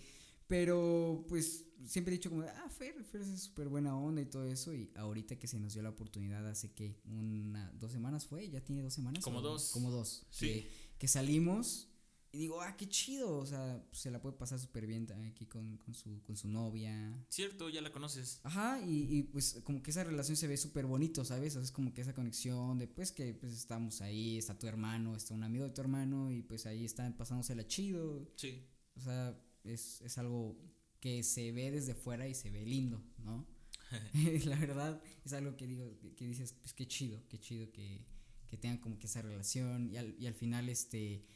pero, 0.48 1.26
pues, 1.30 1.66
siempre 1.86 2.14
he 2.14 2.18
dicho 2.18 2.30
como, 2.30 2.44
ah, 2.44 2.70
Fer, 2.70 3.04
Fer 3.04 3.22
es 3.22 3.42
súper 3.44 3.68
buena 3.70 3.98
onda 3.98 4.22
y 4.22 4.26
todo 4.26 4.46
eso, 4.46 4.74
y 4.74 4.92
ahorita 4.96 5.38
que 5.38 5.48
se 5.48 5.60
nos 5.60 5.74
dio 5.74 5.82
la 5.84 5.90
oportunidad 5.90 6.48
hace 6.48 6.72
que 6.74 7.00
una, 7.06 7.72
dos 7.74 7.92
semanas 7.92 8.26
fue, 8.28 8.50
ya 8.50 8.62
tiene 8.62 8.82
dos 8.82 8.94
semanas. 8.94 9.24
Como 9.24 9.42
dos. 9.42 9.72
Como 9.72 9.90
dos. 9.90 10.26
Sí. 10.30 10.48
Que, 10.48 10.70
que 11.00 11.08
salimos 11.08 11.90
y 12.34 12.40
digo, 12.40 12.62
ah, 12.62 12.76
qué 12.76 12.90
chido, 12.90 13.38
o 13.38 13.46
sea, 13.46 13.86
se 13.92 14.10
la 14.10 14.20
puede 14.20 14.36
pasar 14.36 14.58
súper 14.60 14.88
bien 14.88 15.08
aquí 15.30 15.46
con, 15.46 15.78
con, 15.78 15.94
su, 15.94 16.20
con 16.24 16.36
su 16.36 16.48
novia. 16.48 17.24
Cierto, 17.30 17.70
ya 17.70 17.80
la 17.80 17.92
conoces. 17.92 18.40
Ajá, 18.42 18.82
y, 18.82 19.20
y, 19.20 19.22
pues 19.22 19.62
como 19.64 19.84
que 19.84 19.92
esa 19.92 20.04
relación 20.04 20.36
se 20.36 20.48
ve 20.48 20.58
súper 20.58 20.88
bonito, 20.88 21.24
¿sabes? 21.24 21.56
O 21.56 21.60
sea, 21.60 21.66
es 21.66 21.72
como 21.72 21.94
que 21.94 22.02
esa 22.02 22.16
conexión 22.16 22.80
de 22.80 22.88
pues 22.88 23.12
que 23.12 23.36
pues 23.36 23.54
estamos 23.54 24.02
ahí, 24.02 24.40
está 24.40 24.58
tu 24.58 24.66
hermano, 24.66 25.16
está 25.16 25.36
un 25.36 25.44
amigo 25.44 25.66
de 25.66 25.70
tu 25.70 25.82
hermano 25.82 26.32
y 26.32 26.42
pues 26.42 26.66
ahí 26.66 26.86
están 26.86 27.16
pasándosela 27.16 27.68
chido. 27.68 28.28
Sí. 28.36 28.66
O 28.96 29.02
sea, 29.02 29.40
es, 29.64 30.02
es 30.02 30.18
algo 30.18 30.58
que 31.00 31.22
se 31.22 31.52
ve 31.52 31.70
desde 31.70 31.94
fuera 31.94 32.28
y 32.28 32.34
se 32.34 32.50
ve 32.50 32.66
lindo, 32.66 33.00
¿no? 33.20 33.46
la 34.46 34.58
verdad 34.58 35.00
es 35.24 35.34
algo 35.34 35.56
que 35.56 35.68
digo, 35.68 36.00
que, 36.16 36.26
dices, 36.26 36.54
pues 36.54 36.74
qué 36.74 36.88
chido, 36.88 37.22
qué 37.30 37.40
chido 37.40 37.72
que, 37.72 38.08
que 38.48 38.58
tengan 38.58 38.80
como 38.80 38.98
que 38.98 39.06
esa 39.06 39.22
relación 39.22 39.88
y 39.92 39.98
al, 39.98 40.16
y 40.18 40.26
al 40.26 40.34
final 40.34 40.68
este, 40.68 41.28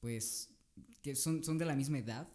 pues, 0.00 0.50
que 1.02 1.14
son, 1.14 1.44
son 1.44 1.58
de 1.58 1.64
la 1.64 1.76
misma 1.76 1.98
edad. 1.98 2.28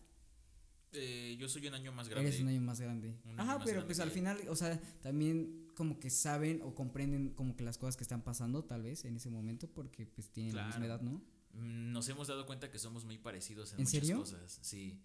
Eh, 0.94 1.36
yo 1.40 1.50
soy 1.50 1.68
un 1.68 1.74
año 1.74 1.92
más 1.92 2.08
grande. 2.08 2.30
Eres 2.30 2.40
un 2.42 2.48
año 2.48 2.62
más 2.62 2.80
grande. 2.80 3.20
Año 3.26 3.34
Ajá, 3.42 3.56
más 3.58 3.66
pero 3.66 3.78
grande 3.78 3.86
pues 3.88 4.00
al 4.00 4.12
final, 4.12 4.40
o 4.48 4.56
sea, 4.56 4.80
también 5.02 5.68
como 5.76 6.00
que 6.00 6.10
saben 6.10 6.62
o 6.64 6.74
comprenden 6.74 7.32
como 7.34 7.56
que 7.58 7.64
las 7.64 7.78
cosas 7.78 7.98
que 7.98 8.04
están 8.04 8.24
pasando 8.24 8.64
tal 8.64 8.84
vez 8.84 9.04
en 9.04 9.18
ese 9.18 9.30
momento 9.30 9.68
porque 9.70 10.06
pues 10.06 10.30
tienen 10.32 10.56
la 10.56 10.68
misma 10.68 10.86
edad, 10.86 11.02
¿no? 11.02 11.22
Mm, 11.54 11.92
Nos 11.92 12.08
hemos 12.08 12.28
dado 12.30 12.46
cuenta 12.46 12.72
que 12.72 12.80
somos 12.80 13.04
muy 13.04 13.18
parecidos 13.18 13.74
en, 13.74 13.80
¿En 13.80 13.84
muchas 13.86 13.92
serio? 14.02 14.18
cosas. 14.20 14.60
Sí. 14.62 15.02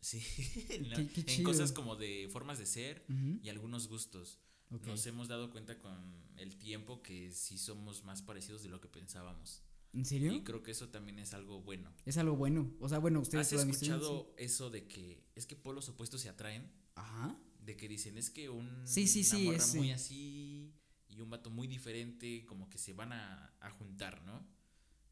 Sí. 0.00 0.22
en, 0.70 0.88
la- 0.90 0.96
Qué- 0.96 1.08
qué 1.08 1.20
en 1.22 1.26
chido. 1.26 1.50
cosas 1.50 1.72
como 1.72 1.96
de 1.96 2.28
formas 2.32 2.58
de 2.58 2.64
ser 2.66 3.04
y 3.42 3.48
algunos 3.50 3.88
gustos. 3.88 4.38
Nos 4.70 5.04
hemos 5.06 5.28
dado 5.28 5.50
cuenta 5.50 5.78
con 5.78 5.98
el 6.36 6.56
tiempo 6.56 7.02
que 7.02 7.32
sí 7.32 7.58
somos 7.58 8.04
más 8.04 8.22
parecidos 8.22 8.62
de 8.62 8.68
lo 8.70 8.80
que 8.80 8.88
pensábamos. 8.88 9.62
¿En 9.92 10.04
serio? 10.04 10.32
Y 10.32 10.42
creo 10.44 10.62
que 10.62 10.70
eso 10.70 10.88
también 10.90 11.18
es 11.18 11.34
algo 11.34 11.60
bueno. 11.62 11.92
Es 12.04 12.18
algo 12.18 12.36
bueno. 12.36 12.70
O 12.80 12.88
sea, 12.88 12.98
bueno, 12.98 13.20
ustedes 13.20 13.52
¿Has 13.52 13.64
escuchado 13.64 14.34
eso 14.36 14.70
de 14.70 14.86
que 14.86 15.24
es 15.34 15.46
que 15.46 15.56
polos 15.56 15.88
opuestos 15.88 16.20
se 16.20 16.28
atraen? 16.28 16.62
sí. 16.64 16.68
Ajá. 16.96 17.38
De 17.60 17.76
que 17.76 17.86
dicen 17.88 18.16
es 18.16 18.30
que 18.30 18.48
un, 18.48 18.66
Sí, 18.86 19.06
sí, 19.06 19.22
sí, 19.24 19.42
una 19.42 19.52
morra 19.52 19.64
ese. 19.64 19.78
muy 19.78 19.90
así 19.90 20.72
y 21.08 21.20
un 21.20 21.28
vato 21.30 21.50
muy 21.50 21.66
diferente, 21.68 22.44
como 22.46 22.68
que 22.70 22.78
se 22.78 22.92
van 22.94 23.12
a, 23.12 23.54
a 23.60 23.70
juntar, 23.70 24.22
¿no? 24.24 24.46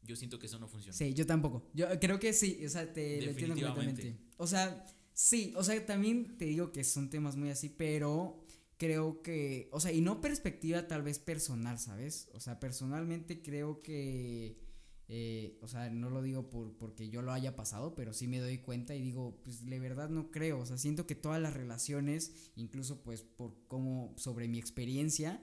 Yo 0.03 0.15
siento 0.15 0.39
que 0.39 0.47
eso 0.47 0.57
no 0.57 0.67
funciona. 0.67 0.97
Sí, 0.97 1.13
yo 1.13 1.25
tampoco. 1.25 1.69
Yo 1.73 1.87
creo 1.99 2.19
que 2.19 2.33
sí, 2.33 2.65
o 2.65 2.69
sea, 2.69 2.91
te 2.91 3.21
lo 3.21 3.31
entiendo 3.31 3.55
completamente. 3.55 4.17
O 4.37 4.47
sea, 4.47 4.85
sí, 5.13 5.53
o 5.55 5.63
sea, 5.63 5.85
también 5.85 6.37
te 6.37 6.45
digo 6.45 6.71
que 6.71 6.83
son 6.83 7.09
temas 7.09 7.35
muy 7.35 7.49
así, 7.49 7.69
pero 7.69 8.43
creo 8.77 9.21
que, 9.21 9.69
o 9.71 9.79
sea, 9.79 9.91
y 9.91 10.01
no 10.01 10.21
perspectiva 10.21 10.87
tal 10.87 11.03
vez 11.03 11.19
personal, 11.19 11.77
¿sabes? 11.79 12.29
O 12.33 12.39
sea, 12.39 12.59
personalmente 12.59 13.41
creo 13.41 13.81
que, 13.81 14.57
eh, 15.09 15.57
o 15.61 15.67
sea, 15.67 15.89
no 15.89 16.09
lo 16.09 16.21
digo 16.21 16.49
por, 16.49 16.77
porque 16.77 17.09
yo 17.09 17.21
lo 17.21 17.31
haya 17.31 17.55
pasado, 17.55 17.95
pero 17.95 18.13
sí 18.13 18.27
me 18.27 18.39
doy 18.39 18.57
cuenta 18.59 18.93
y 18.95 19.01
digo, 19.01 19.39
pues 19.43 19.65
de 19.65 19.79
verdad 19.79 20.09
no 20.09 20.31
creo, 20.31 20.59
o 20.59 20.65
sea, 20.65 20.77
siento 20.77 21.07
que 21.07 21.15
todas 21.15 21.41
las 21.41 21.53
relaciones, 21.53 22.51
incluso 22.55 23.03
pues 23.03 23.21
por 23.23 23.55
cómo, 23.67 24.13
sobre 24.17 24.47
mi 24.47 24.59
experiencia, 24.59 25.41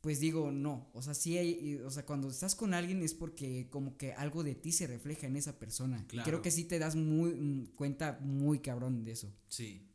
pues 0.00 0.18
digo, 0.20 0.50
no, 0.50 0.88
o 0.94 1.02
sea, 1.02 1.12
sí 1.12 1.36
hay, 1.36 1.74
o 1.84 1.90
sea, 1.90 2.06
cuando 2.06 2.30
estás 2.30 2.54
con 2.54 2.72
alguien 2.72 3.02
es 3.02 3.12
porque 3.12 3.68
como 3.68 3.98
que 3.98 4.12
algo 4.14 4.42
de 4.42 4.54
ti 4.54 4.72
se 4.72 4.86
refleja 4.86 5.26
en 5.26 5.36
esa 5.36 5.58
persona. 5.58 5.98
Y 6.04 6.06
creo 6.12 6.24
Claro. 6.24 6.42
que 6.42 6.50
sí 6.50 6.64
te 6.64 6.78
das 6.78 6.96
muy 6.96 7.34
mm, 7.34 7.66
cuenta 7.74 8.18
muy 8.22 8.60
cabrón 8.60 9.04
de 9.04 9.12
eso. 9.12 9.30
Sí. 9.48 9.86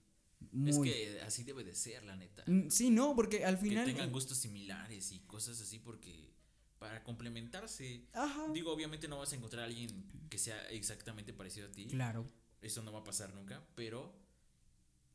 Muy. 0.51 0.69
Es 0.69 0.77
que 0.95 1.21
así 1.21 1.43
debe 1.43 1.63
de 1.63 1.73
ser, 1.73 2.03
la 2.03 2.15
neta. 2.15 2.43
Mm, 2.45 2.69
sí, 2.69 2.91
no, 2.91 3.15
porque 3.15 3.43
al 3.45 3.55
Que 3.57 3.61
final 3.63 3.85
tengan 3.85 4.09
eh, 4.09 4.11
gustos 4.11 4.37
similares 4.37 5.11
y 5.11 5.19
cosas 5.21 5.59
así 5.59 5.79
porque 5.79 6.34
para 6.79 7.03
complementarse. 7.03 8.05
Ajá. 8.13 8.47
Digo, 8.53 8.71
obviamente 8.71 9.07
no 9.07 9.17
vas 9.17 9.31
a 9.33 9.35
encontrar 9.35 9.63
a 9.63 9.65
alguien 9.65 9.89
que 10.29 10.37
sea 10.37 10.67
exactamente 10.69 11.33
parecido 11.33 11.67
a 11.67 11.71
ti. 11.71 11.87
Claro. 11.87 12.25
Eso 12.61 12.81
no 12.81 12.91
va 12.91 12.99
a 12.99 13.03
pasar 13.03 13.33
nunca, 13.33 13.63
pero 13.75 14.13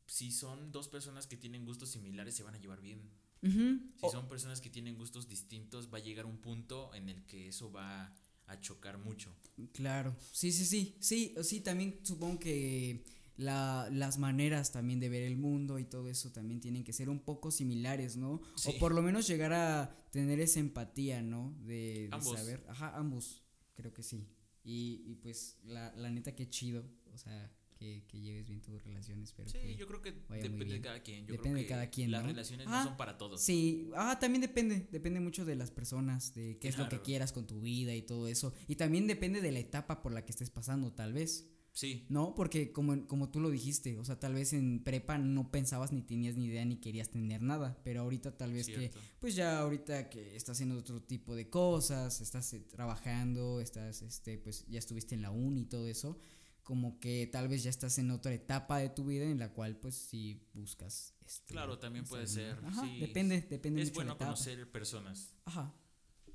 si 0.07 0.31
son 0.31 0.71
dos 0.71 0.87
personas 0.87 1.27
que 1.27 1.37
tienen 1.37 1.65
gustos 1.65 1.89
similares 1.89 2.35
se 2.35 2.43
van 2.43 2.55
a 2.55 2.59
llevar 2.59 2.81
bien. 2.81 3.01
Ujú. 3.41 3.79
Si 3.99 4.09
son 4.11 4.27
personas 4.27 4.61
que 4.61 4.69
tienen 4.69 4.95
gustos 4.95 5.27
distintos, 5.27 5.91
va 5.91 5.97
a 5.97 6.01
llegar 6.01 6.25
un 6.25 6.37
punto 6.37 6.93
en 6.93 7.09
el 7.09 7.25
que 7.25 7.47
eso 7.47 7.71
va 7.71 8.15
a 8.47 8.59
chocar 8.59 8.97
mucho. 8.97 9.33
Claro, 9.73 10.15
sí, 10.31 10.51
sí, 10.51 10.65
sí, 10.65 10.95
sí, 10.99 11.35
sí, 11.43 11.61
también 11.61 11.99
supongo 12.03 12.39
que 12.39 13.03
la, 13.37 13.89
las 13.91 14.17
maneras 14.19 14.71
también 14.71 14.99
de 14.99 15.09
ver 15.09 15.23
el 15.23 15.37
mundo 15.37 15.79
y 15.79 15.85
todo 15.85 16.09
eso 16.09 16.31
también 16.31 16.59
tienen 16.59 16.83
que 16.83 16.93
ser 16.93 17.09
un 17.09 17.19
poco 17.19 17.51
similares, 17.51 18.17
¿no? 18.17 18.41
Sí. 18.55 18.69
O 18.75 18.79
por 18.79 18.93
lo 18.93 19.01
menos 19.01 19.27
llegar 19.27 19.53
a 19.53 19.95
tener 20.11 20.39
esa 20.39 20.59
empatía, 20.59 21.21
¿no? 21.21 21.55
De, 21.65 22.07
de 22.07 22.09
Ambos. 22.11 22.37
saber, 22.37 22.63
ajá, 22.69 22.95
ambos, 22.97 23.43
creo 23.75 23.93
que 23.93 24.03
sí. 24.03 24.27
Y, 24.63 25.03
y 25.07 25.15
pues 25.15 25.57
la, 25.63 25.91
la 25.95 26.11
neta 26.11 26.35
que 26.35 26.47
chido, 26.49 26.85
o 27.13 27.17
sea, 27.17 27.51
que, 27.79 28.03
que 28.07 28.21
lleves 28.21 28.45
bien 28.47 28.61
tus 28.61 28.83
relaciones, 28.83 29.33
pero 29.35 29.49
Sí, 29.49 29.57
que- 29.57 29.75
yo 29.75 29.87
creo 29.87 30.03
que 30.03 30.11
depende 30.11 30.65
de 30.65 30.81
cada 30.81 31.01
quien. 31.01 31.25
Yo 31.25 31.33
Depende 31.33 31.41
creo 31.41 31.53
de 31.55 31.61
que 31.63 31.67
cada 31.67 31.89
quien, 31.89 32.11
las 32.11 32.21
¿no? 32.21 32.27
relaciones 32.27 32.67
Ah, 32.69 32.81
no 32.83 32.89
son 32.89 32.97
para 32.97 33.17
todos. 33.17 33.41
Sí, 33.41 33.89
ah, 33.95 34.19
también 34.19 34.41
depende, 34.41 34.87
depende 34.91 35.19
mucho 35.19 35.45
de 35.45 35.55
las 35.55 35.71
personas, 35.71 36.35
de 36.35 36.59
qué 36.59 36.67
es 36.67 36.77
lo 36.77 36.87
que 36.89 37.01
quieras 37.01 37.31
con 37.33 37.47
tu 37.47 37.59
vida 37.61 37.95
y 37.95 38.03
todo 38.03 38.27
eso. 38.27 38.53
Y 38.67 38.75
también 38.75 39.07
depende 39.07 39.41
de 39.41 39.51
la 39.51 39.57
etapa 39.59 40.03
por 40.03 40.11
la 40.13 40.23
que 40.25 40.31
estés 40.31 40.51
pasando, 40.51 40.93
tal 40.93 41.13
vez. 41.13 41.47
Sí, 41.73 42.05
No, 42.09 42.35
porque 42.35 42.73
como, 42.73 43.07
como 43.07 43.29
tú 43.29 43.39
lo 43.39 43.49
dijiste, 43.49 43.97
o 43.97 44.03
sea, 44.03 44.19
tal 44.19 44.33
vez 44.33 44.51
en 44.51 44.83
prepa 44.83 45.17
no 45.17 45.51
pensabas 45.51 45.93
ni 45.93 46.01
tenías 46.01 46.35
ni 46.35 46.47
idea 46.47 46.65
ni 46.65 46.77
querías 46.77 47.09
tener 47.09 47.41
nada, 47.41 47.79
pero 47.83 48.01
ahorita 48.01 48.37
tal 48.37 48.51
vez 48.51 48.67
que, 48.67 48.91
pues 49.19 49.35
ya 49.35 49.59
ahorita 49.59 50.09
que 50.09 50.35
estás 50.35 50.57
haciendo 50.57 50.77
otro 50.77 51.01
tipo 51.01 51.33
de 51.33 51.49
cosas, 51.49 52.19
estás 52.19 52.53
eh, 52.53 52.59
trabajando, 52.59 53.61
estás, 53.61 54.01
este, 54.01 54.37
pues 54.37 54.65
ya 54.67 54.79
estuviste 54.79 55.15
en 55.15 55.21
la 55.21 55.31
uni 55.31 55.61
y 55.61 55.65
todo 55.65 55.87
eso, 55.87 56.19
como 56.63 56.99
que 56.99 57.27
tal 57.27 57.47
vez 57.47 57.63
ya 57.63 57.69
estás 57.69 57.97
en 57.99 58.11
otra 58.11 58.33
etapa 58.33 58.79
de 58.79 58.89
tu 58.89 59.05
vida 59.05 59.23
en 59.23 59.39
la 59.39 59.53
cual 59.53 59.77
pues 59.77 59.95
sí 59.95 60.45
buscas. 60.53 61.15
Este, 61.25 61.53
Claro, 61.53 61.79
también 61.79 62.03
puede 62.03 62.27
ser, 62.27 62.59
Ajá, 62.65 62.81
sí. 62.83 62.99
depende, 62.99 63.41
depende 63.49 63.81
es 63.81 63.89
mucho 63.89 63.95
bueno 63.95 64.17
conocer 64.17 64.69
personas. 64.69 65.35
Ajá, 65.45 65.73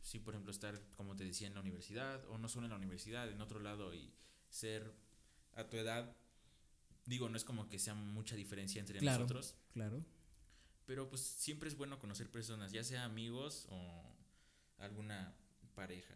Sí, 0.06 0.20
por 0.20 0.34
ejemplo, 0.34 0.52
estar, 0.52 0.80
como 0.94 1.16
te 1.16 1.24
decía, 1.24 1.48
en 1.48 1.54
la 1.54 1.60
universidad, 1.60 2.24
o 2.30 2.38
no 2.38 2.48
solo 2.48 2.66
en 2.66 2.70
la 2.70 2.76
universidad, 2.76 3.28
en 3.28 3.40
otro 3.40 3.58
lado, 3.58 3.92
y 3.92 4.14
ser 4.48 4.94
a 5.56 5.68
tu 5.68 5.76
edad. 5.76 6.16
Digo, 7.06 7.28
no 7.28 7.36
es 7.36 7.44
como 7.44 7.68
que 7.68 7.78
sea 7.78 7.94
mucha 7.94 8.36
diferencia 8.36 8.80
entre 8.80 8.98
Claro. 9.00 9.20
nosotros, 9.24 9.54
claro. 9.72 10.04
pero 10.86 11.08
pues 11.08 11.20
siempre 11.22 11.68
es 11.68 11.76
bueno 11.76 11.98
conocer 11.98 12.30
personas, 12.30 12.72
ya 12.72 12.82
sea 12.84 13.04
amigos 13.04 13.66
o 13.70 14.02
alguna 14.78 15.34
pareja. 15.74 16.14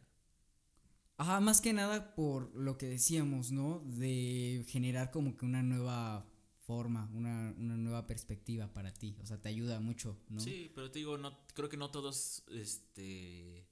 Ajá, 1.16 1.40
más 1.40 1.60
que 1.60 1.72
nada 1.72 2.14
por 2.14 2.54
lo 2.56 2.78
que 2.78 2.86
decíamos, 2.88 3.50
¿no? 3.52 3.80
De 3.84 4.64
generar 4.68 5.10
como 5.10 5.36
que 5.36 5.44
una 5.44 5.62
nueva 5.62 6.26
forma, 6.66 7.10
una, 7.12 7.52
una 7.58 7.76
nueva 7.76 8.06
perspectiva 8.06 8.72
para 8.72 8.92
ti. 8.94 9.16
O 9.20 9.26
sea, 9.26 9.40
te 9.40 9.48
ayuda 9.48 9.80
mucho, 9.80 10.18
¿no? 10.28 10.40
Sí, 10.40 10.72
pero 10.74 10.90
te 10.90 11.00
digo, 11.00 11.18
no, 11.18 11.36
creo 11.54 11.68
que 11.68 11.76
no 11.76 11.90
todos, 11.90 12.42
este, 12.48 13.66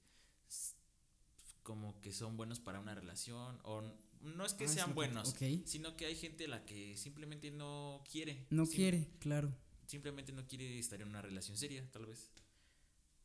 como 1.63 1.99
que 2.01 2.11
son 2.13 2.37
buenos 2.37 2.59
para 2.59 2.79
una 2.79 2.93
relación, 2.93 3.59
o 3.63 3.81
no 4.21 4.45
es 4.45 4.53
que 4.53 4.65
Ah, 4.65 4.67
sean 4.69 4.95
buenos, 4.95 5.35
sino 5.65 5.95
que 5.95 6.05
hay 6.05 6.15
gente 6.15 6.47
la 6.47 6.65
que 6.65 6.95
simplemente 6.97 7.51
no 7.51 8.03
quiere. 8.11 8.45
No 8.49 8.65
Sim- 8.65 8.75
quiere, 8.75 9.09
claro. 9.19 9.53
simplemente 9.87 10.31
no 10.31 10.45
quiere 10.47 10.77
estar 10.79 11.01
en 11.01 11.07
una 11.07 11.21
relación 11.21 11.57
seria, 11.57 11.89
tal 11.91 12.05
vez. 12.05 12.31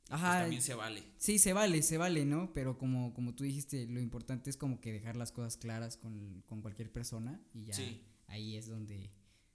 Pues, 0.07 0.21
Ajá. 0.21 0.41
también 0.43 0.61
se 0.63 0.75
vale. 0.75 1.03
Sí, 1.17 1.39
se 1.39 1.53
vale, 1.55 1.83
se 1.83 1.97
vale, 1.99 2.25
¿no? 2.27 2.53
Pero 2.53 2.77
como, 2.77 3.15
como 3.15 3.35
tú 3.35 3.45
dijiste, 3.45 3.87
lo 3.87 4.01
importante 4.01 4.51
es 4.51 4.57
como 4.57 4.81
que 4.81 4.93
dejar 4.93 5.17
las 5.17 5.33
cosas 5.33 5.57
claras 5.57 5.97
con, 5.97 6.43
con 6.47 6.61
cualquier 6.61 6.93
persona 6.93 7.41
y 7.55 7.65
ya 7.65 7.73
Sí. 7.75 8.03
ahí 8.27 8.57
es 8.57 8.67
donde 8.69 9.11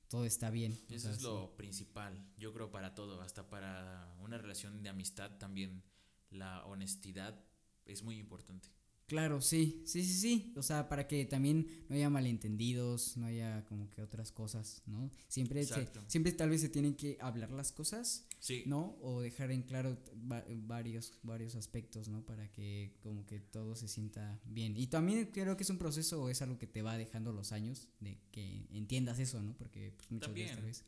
todo 0.08 0.26
está 0.26 0.50
bien. 0.50 0.76
Eso 0.90 1.12
es 1.12 1.18
sí. 1.18 1.24
lo 1.24 1.56
principal, 1.56 2.26
yo 2.40 2.52
creo 2.52 2.72
para 2.72 2.96
todo, 2.96 3.22
hasta 3.22 3.48
para 3.48 4.12
una 4.22 4.40
relación 4.40 4.82
de 4.82 4.90
amistad 4.90 5.38
también 5.38 5.84
la 6.32 6.66
honestidad 6.66 7.40
es 7.86 8.02
muy 8.02 8.18
importante. 8.18 8.70
Claro, 9.10 9.42
sí, 9.42 9.82
sí, 9.86 10.04
sí, 10.04 10.14
sí. 10.14 10.54
O 10.56 10.62
sea, 10.64 10.88
para 10.88 11.08
que 11.08 11.26
también 11.26 11.68
no 11.90 11.96
haya 11.96 12.10
malentendidos, 12.10 13.18
no 13.18 13.26
haya 13.26 13.66
como 13.66 13.90
que 13.90 14.02
otras 14.04 14.32
cosas, 14.32 14.84
¿no? 14.86 15.12
Siempre, 15.28 15.66
se- 15.66 15.88
siempre 16.08 16.32
tal 16.32 16.50
vez 16.52 16.62
se 16.62 16.70
tienen 16.70 16.94
que 16.96 17.18
hablar 17.20 17.52
las 17.52 17.72
cosas, 17.72 18.26
Sí, 18.40 18.64
¿no? 18.68 18.96
O 19.02 19.20
dejar 19.20 19.52
en 19.52 19.64
claro 19.64 19.98
va- 20.32 20.46
varios, 20.48 21.12
varios 21.24 21.56
aspectos, 21.56 22.08
¿no? 22.08 22.26
Para 22.26 22.50
que 22.52 22.96
como 23.02 23.26
que 23.26 23.40
todo 23.42 23.76
se 23.76 23.88
sienta 23.90 24.40
bien. 24.46 24.78
Y 24.78 24.88
también 24.88 25.26
creo 25.34 25.58
que 25.58 25.64
es 25.64 25.70
un 25.70 25.78
proceso 25.80 26.22
o 26.24 26.30
es 26.30 26.42
algo 26.42 26.58
que 26.58 26.68
te 26.68 26.82
va 26.82 26.96
dejando 26.96 27.34
los 27.34 27.52
años 27.52 27.88
de 28.00 28.18
que 28.32 28.68
entiendas 28.72 29.20
eso, 29.20 29.42
¿no? 29.42 29.58
Porque 29.58 29.92
pues, 29.98 30.10
muchas 30.12 30.34
veces 30.34 30.56
tal 30.56 30.66
vez 30.66 30.86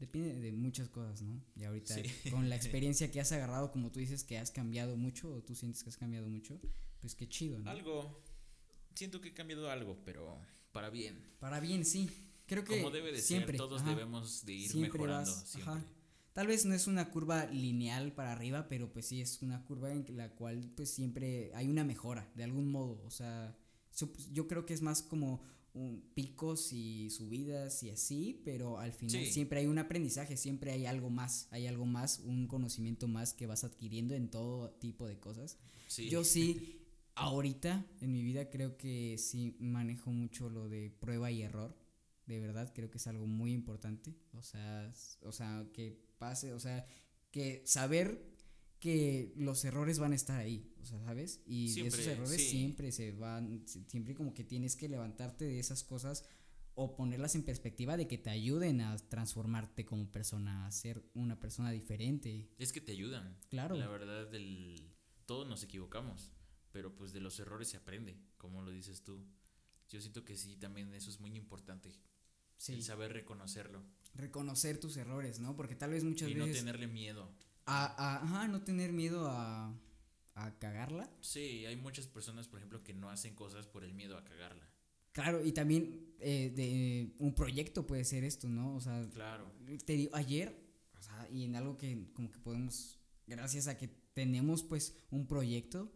depende 0.00 0.40
de 0.40 0.50
muchas 0.52 0.88
cosas, 0.88 1.22
¿no? 1.22 1.40
Y 1.54 1.64
ahorita 1.64 1.94
Sí. 1.94 2.30
con 2.30 2.48
la 2.48 2.56
experiencia 2.56 3.10
que 3.12 3.20
has 3.20 3.30
agarrado, 3.32 3.70
como 3.70 3.92
tú 3.92 4.00
dices 4.00 4.24
que 4.24 4.38
has 4.38 4.50
cambiado 4.50 4.96
mucho 4.96 5.32
o 5.32 5.42
tú 5.42 5.54
sientes 5.54 5.82
que 5.84 5.90
has 5.90 5.96
cambiado 5.96 6.28
mucho, 6.28 6.58
pues 7.04 7.14
qué 7.14 7.28
chido, 7.28 7.58
¿no? 7.58 7.70
algo, 7.70 8.22
siento 8.94 9.20
que 9.20 9.28
he 9.28 9.34
cambiado 9.34 9.70
algo, 9.70 9.98
pero 10.06 10.38
para 10.72 10.88
bien. 10.88 11.22
Para 11.38 11.60
bien, 11.60 11.84
sí. 11.84 12.08
Creo 12.46 12.64
que 12.64 12.78
Como 12.78 12.90
debe 12.90 13.12
de 13.12 13.20
siempre, 13.20 13.58
ser, 13.58 13.66
todos 13.66 13.82
ajá. 13.82 13.90
debemos 13.90 14.46
de 14.46 14.54
ir 14.54 14.70
Siempre 14.70 14.92
mejorando 14.98 15.30
vas, 15.30 15.48
siempre. 15.50 15.72
ajá. 15.74 15.84
Tal 16.32 16.46
vez 16.46 16.64
no 16.64 16.74
es 16.74 16.86
una 16.86 17.10
curva 17.10 17.44
lineal 17.44 18.12
para 18.14 18.32
arriba, 18.32 18.68
pero 18.70 18.90
pues 18.90 19.04
sí 19.06 19.20
es 19.20 19.42
una 19.42 19.62
curva 19.66 19.92
en 19.92 20.06
la 20.16 20.30
cual 20.30 20.72
pues 20.74 20.88
siempre 20.90 21.50
hay 21.54 21.68
una 21.68 21.84
mejora, 21.84 22.26
de 22.34 22.44
algún 22.44 22.70
modo. 22.70 23.02
O 23.04 23.10
sea, 23.10 23.54
yo 24.32 24.48
creo 24.48 24.64
que 24.64 24.72
es 24.72 24.80
más 24.80 25.02
como 25.02 25.42
un 25.74 26.02
picos 26.14 26.72
y 26.72 27.10
subidas 27.10 27.82
y 27.82 27.90
así, 27.90 28.40
pero 28.46 28.78
al 28.78 28.92
final 28.94 29.24
Sí. 29.26 29.30
siempre 29.32 29.60
hay 29.60 29.66
un 29.66 29.78
aprendizaje, 29.78 30.36
siempre 30.38 30.72
hay 30.72 30.86
algo 30.86 31.10
más, 31.10 31.48
hay 31.50 31.66
algo 31.66 31.84
más, 31.84 32.20
un 32.20 32.46
conocimiento 32.46 33.08
más 33.08 33.34
que 33.34 33.46
vas 33.46 33.64
adquiriendo 33.64 34.14
en 34.14 34.30
todo 34.30 34.70
tipo 34.70 35.06
de 35.06 35.18
cosas. 35.18 35.58
Sí, 35.88 36.08
Yo 36.08 36.22
sí, 36.24 36.80
ahorita 37.16 37.86
en 38.00 38.12
mi 38.12 38.22
vida 38.22 38.50
creo 38.50 38.76
que 38.76 39.16
sí 39.18 39.56
manejo 39.60 40.10
mucho 40.12 40.50
lo 40.50 40.68
de 40.68 40.90
prueba 40.90 41.30
y 41.30 41.42
error. 41.42 41.76
De 42.26 42.40
verdad, 42.40 42.72
creo 42.74 42.90
que 42.90 42.98
es 42.98 43.06
algo 43.06 43.26
muy 43.26 43.52
importante. 43.52 44.14
O 44.32 44.42
sea, 44.42 44.90
o 45.22 45.32
sea, 45.32 45.66
que 45.72 46.00
pase, 46.18 46.52
o 46.54 46.60
sea, 46.60 46.86
que 47.30 47.62
saber 47.66 48.32
que 48.80 49.32
los 49.36 49.64
errores 49.64 49.98
van 49.98 50.12
a 50.12 50.16
estar 50.16 50.38
ahí, 50.40 50.70
o 50.82 50.84
sea, 50.84 51.00
¿sabes? 51.04 51.40
Y 51.46 51.72
de 51.80 51.88
esos 51.88 52.06
errores 52.06 52.36
sí. 52.42 52.48
siempre 52.50 52.92
se 52.92 53.12
van, 53.12 53.66
si- 53.66 53.84
siempre 53.88 54.14
como 54.14 54.34
que 54.34 54.44
tienes 54.44 54.76
que 54.76 54.88
levantarte 54.88 55.44
de 55.46 55.58
esas 55.58 55.84
cosas 55.84 56.24
o 56.74 56.94
ponerlas 56.96 57.34
en 57.34 57.44
perspectiva 57.44 57.96
de 57.96 58.08
que 58.08 58.18
te 58.18 58.30
ayuden 58.30 58.80
a 58.82 58.96
transformarte 58.98 59.86
como 59.86 60.10
persona, 60.10 60.66
a 60.66 60.70
ser 60.72 61.02
una 61.14 61.38
persona 61.40 61.70
diferente. 61.70 62.50
es 62.58 62.72
que 62.72 62.80
te 62.80 62.92
ayudan. 62.92 63.38
Claro. 63.48 63.76
La 63.76 63.88
verdad, 63.88 64.26
del, 64.30 64.90
todos 65.24 65.46
nos 65.48 65.62
equivocamos, 65.62 66.32
pero 66.74 66.92
pues 66.96 67.12
de 67.12 67.20
los 67.20 67.38
errores 67.38 67.68
se 67.68 67.76
aprende, 67.76 68.18
como 68.36 68.60
lo 68.60 68.72
dices 68.72 69.04
tú. 69.04 69.24
Yo 69.88 70.00
siento 70.00 70.24
que 70.24 70.36
sí, 70.36 70.56
también 70.56 70.92
eso 70.92 71.08
es 71.08 71.20
muy 71.20 71.36
importante, 71.36 71.92
Sí. 72.56 72.72
el 72.74 72.82
saber 72.82 73.12
reconocerlo 73.12 73.82
reconocer 74.16 74.78
tus 74.78 74.96
errores, 74.96 75.38
¿no? 75.40 75.56
Porque 75.56 75.74
tal 75.76 75.90
vez 75.90 76.04
muchas 76.04 76.30
y 76.30 76.34
no 76.36 76.44
veces 76.46 76.60
tenerle 76.60 76.86
miedo. 76.86 77.28
a, 77.66 77.86
a- 77.86 78.22
ajá, 78.22 78.48
no 78.48 78.62
tener 78.62 78.92
miedo 78.92 79.28
a, 79.28 79.72
a 80.34 80.58
cagarla. 80.60 81.10
Sí, 81.20 81.64
hay 81.66 81.76
muchas 81.76 82.06
personas, 82.06 82.46
por 82.48 82.58
ejemplo, 82.60 82.82
que 82.84 82.92
no 82.94 83.10
hacen 83.10 83.34
cosas 83.34 83.66
por 83.66 83.82
el 83.84 83.92
miedo 83.94 84.16
a 84.16 84.24
cagarla. 84.24 84.68
Claro, 85.12 85.44
y 85.44 85.50
también 85.52 86.14
eh, 86.20 86.52
de 86.54 87.14
un 87.18 87.34
proyecto 87.34 87.86
puede 87.86 88.04
ser 88.04 88.22
esto, 88.24 88.48
¿no? 88.48 88.74
O 88.76 88.80
sea, 88.80 89.08
Claro. 89.12 89.52
te 89.84 89.92
digo, 89.94 90.14
ayer, 90.14 90.56
o 90.98 91.02
sea, 91.02 91.28
y 91.30 91.44
en 91.44 91.54
algo 91.56 91.76
que 91.76 92.12
como 92.14 92.30
que 92.30 92.38
podemos, 92.38 92.98
gracias 93.28 93.66
a 93.68 93.76
que 93.78 93.88
tenemos 94.12 94.62
pues 94.62 94.96
un 95.10 95.26
proyecto, 95.26 95.92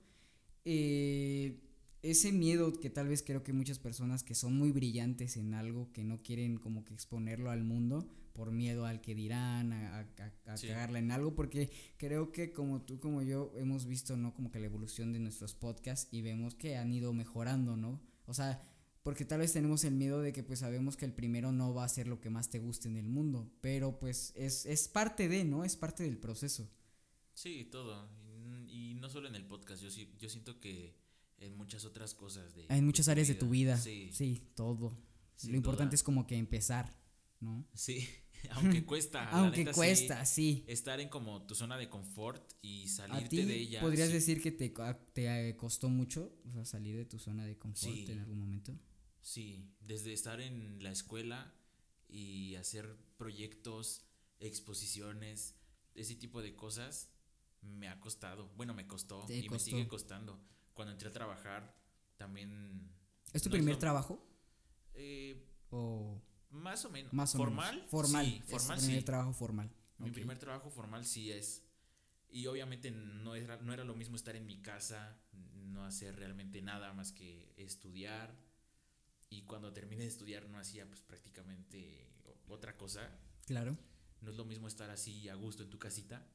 eh, 0.71 1.61
ese 2.03 2.31
miedo 2.33 2.73
que 2.81 2.91
tal 2.91 3.09
vez 3.09 3.23
creo 3.23 3.43
que 3.43 3.53
muchas 3.53 3.79
personas 3.79 4.23
que 4.23 4.35
son 4.35 4.57
muy 4.57 4.71
brillantes 4.71 5.37
en 5.37 5.55
algo 5.55 5.91
que 5.93 6.05
no 6.05 6.23
quieren 6.23 6.59
como 6.59 6.85
que 6.85 6.95
exponerlo 6.95 7.51
al 7.51 7.65
mundo 7.65 8.09
por 8.35 8.53
miedo 8.53 8.87
al 8.87 9.01
que 9.01 9.15
dirán, 9.17 9.73
a, 9.73 9.99
a- 10.01 10.53
a- 10.53 10.57
Sí. 10.57 10.69
cagarla 10.69 10.99
en 11.01 11.11
algo, 11.11 11.35
porque 11.35 11.71
creo 11.97 12.31
que 12.33 12.53
como 12.53 12.83
tú 12.83 13.01
como 13.01 13.23
yo 13.23 13.53
hemos 13.57 13.87
visto, 13.87 14.17
¿no? 14.17 14.33
Como 14.35 14.51
que 14.51 14.61
la 14.61 14.67
evolución 14.67 15.13
de 15.13 15.19
nuestros 15.21 15.55
podcasts 15.55 16.09
y 16.13 16.23
vemos 16.23 16.55
que 16.55 16.77
han 16.77 16.93
ido 16.93 17.13
mejorando, 17.13 17.77
¿no? 17.77 18.01
O 18.27 18.35
sea, 18.35 18.63
porque 19.03 19.25
tal 19.25 19.41
vez 19.41 19.53
tenemos 19.53 19.85
el 19.85 19.95
miedo 19.95 20.21
de 20.21 20.33
que 20.33 20.43
pues 20.45 20.61
sabemos 20.61 20.97
que 20.97 21.05
el 21.07 21.13
primero 21.15 21.51
no 21.53 21.75
va 21.75 21.85
a 21.85 21.89
ser 21.89 22.07
lo 22.09 22.21
que 22.21 22.31
más 22.31 22.51
te 22.51 22.59
guste 22.61 22.89
en 22.89 22.97
el 22.97 23.09
mundo, 23.09 23.51
pero 23.61 23.99
pues 23.99 24.33
es, 24.37 24.67
es 24.67 24.87
parte 24.89 25.29
de, 25.29 25.45
¿no? 25.45 25.65
Es 25.65 25.77
parte 25.77 26.05
del 26.05 26.19
proceso. 26.19 26.69
Sí, 27.35 27.65
todo. 27.71 28.09
No 29.01 29.09
solo 29.11 29.29
en 29.29 29.35
el 29.37 29.45
podcast, 29.47 29.83
yo, 29.83 29.91
sí, 29.91 30.13
yo 30.19 30.29
siento 30.29 30.61
que 30.61 30.97
en 31.39 31.57
muchas 31.57 31.85
otras 31.85 32.15
cosas. 32.15 32.55
De, 32.55 32.67
Hay 32.69 32.83
muchas 32.83 33.09
áreas 33.09 33.29
de 33.29 33.35
tu 33.35 33.49
vida. 33.51 33.77
Sí, 33.77 34.11
Sí, 34.13 34.43
todo. 34.55 34.97
sin 35.37 35.53
Lo 35.53 35.57
importante 35.57 35.91
duda. 35.93 35.95
es 35.97 36.03
como 36.03 36.27
que 36.27 36.37
empezar, 36.37 36.97
¿no? 37.41 37.67
Sí, 37.75 38.07
aunque 38.51 38.85
cuesta. 38.85 39.29
Aunque 39.31 39.59
neta, 39.65 39.73
cuesta, 39.73 40.25
sí. 40.27 40.65
estar 40.67 41.01
en 41.01 41.09
como 41.09 41.47
tu 41.47 41.55
zona 41.55 41.77
de 41.77 41.89
confort 41.89 42.53
y 42.63 42.85
A 42.85 42.89
salirte 42.89 43.29
ti 43.29 43.43
de 43.45 43.57
ella. 43.57 43.81
podrías 43.81 44.09
sí. 44.09 44.15
decir 44.15 44.41
que 44.43 44.51
te, 44.53 44.73
te 45.13 45.49
eh, 45.51 45.57
costó 45.57 45.89
mucho 45.89 46.33
o 46.49 46.53
sea, 46.53 46.65
salir 46.65 46.97
de 46.97 47.05
tu 47.05 47.19
zona 47.19 47.45
de 47.47 47.57
confort 47.59 47.95
Sí. 47.95 48.07
en 48.09 48.19
algún 48.21 48.39
momento. 48.39 48.79
Sí, 49.21 49.69
desde 49.81 50.13
estar 50.13 50.41
en 50.41 50.83
la 50.83 50.91
escuela 50.91 51.53
y 52.09 52.55
hacer 52.55 52.97
proyectos, 53.17 54.05
exposiciones, 54.41 55.55
ese 55.95 56.15
tipo 56.15 56.43
de 56.43 56.55
cosas, 56.55 57.11
me 57.63 57.89
ha 57.89 57.99
costado. 58.01 58.49
Bueno, 58.57 58.75
me 58.75 58.87
costó 58.87 59.25
Te 59.27 59.37
y 59.39 59.49
me 59.49 59.59
sigue 59.59 59.87
costando. 59.89 60.41
Cuando 60.75 60.93
entré 60.93 61.09
a 61.09 61.13
trabajar, 61.13 61.75
también... 62.17 62.91
¿Es 63.33 63.43
tu 63.43 63.49
No 63.51 63.57
es 63.57 63.59
primer 63.61 63.75
lo- 63.75 63.79
trabajo? 63.79 64.25
eh, 64.95 65.45
¿O 65.71 66.21
más 66.51 66.85
o 66.85 66.91
menos. 66.91 67.13
más 67.13 67.35
o 67.35 67.39
¿Formal? 67.39 67.75
menos? 67.77 67.91
Formal. 67.91 68.25
Sí, 68.27 68.37
es 68.39 68.45
tu 68.47 68.51
formal 68.59 68.79
primer 68.79 68.99
sí. 69.01 69.05
trabajo 69.05 69.33
formal. 69.33 69.71
Mi 69.99 70.11
primer 70.11 70.39
trabajo 70.39 70.71
formal 70.71 71.05
sí 71.05 71.31
es. 71.31 71.65
Y 72.31 72.47
obviamente 72.47 72.91
no 72.91 73.35
era, 73.35 73.57
no 73.59 73.73
era 73.73 73.85
lo 73.85 73.95
mismo 73.95 74.17
estar 74.17 74.37
en 74.37 74.47
mi 74.47 74.61
casa, 74.63 75.19
no 75.33 75.85
hacer 75.85 76.17
realmente 76.17 76.63
nada 76.63 76.93
más 76.93 77.13
que 77.13 77.53
estudiar. 77.57 78.35
Y 79.31 79.43
cuando 79.43 79.73
terminé 79.73 80.03
de 80.03 80.09
estudiar 80.09 80.49
no 80.49 80.59
hacía 80.59 80.87
pues 80.87 81.01
prácticamente 81.03 82.09
otra 82.49 82.77
cosa. 82.77 83.11
Claro. 83.47 83.77
No 84.21 84.31
es 84.31 84.37
lo 84.37 84.45
mismo 84.45 84.69
estar 84.69 84.91
así 84.91 85.29
a 85.29 85.35
gusto 85.35 85.63
en 85.63 85.71
tu 85.71 85.79
casita, 85.79 86.27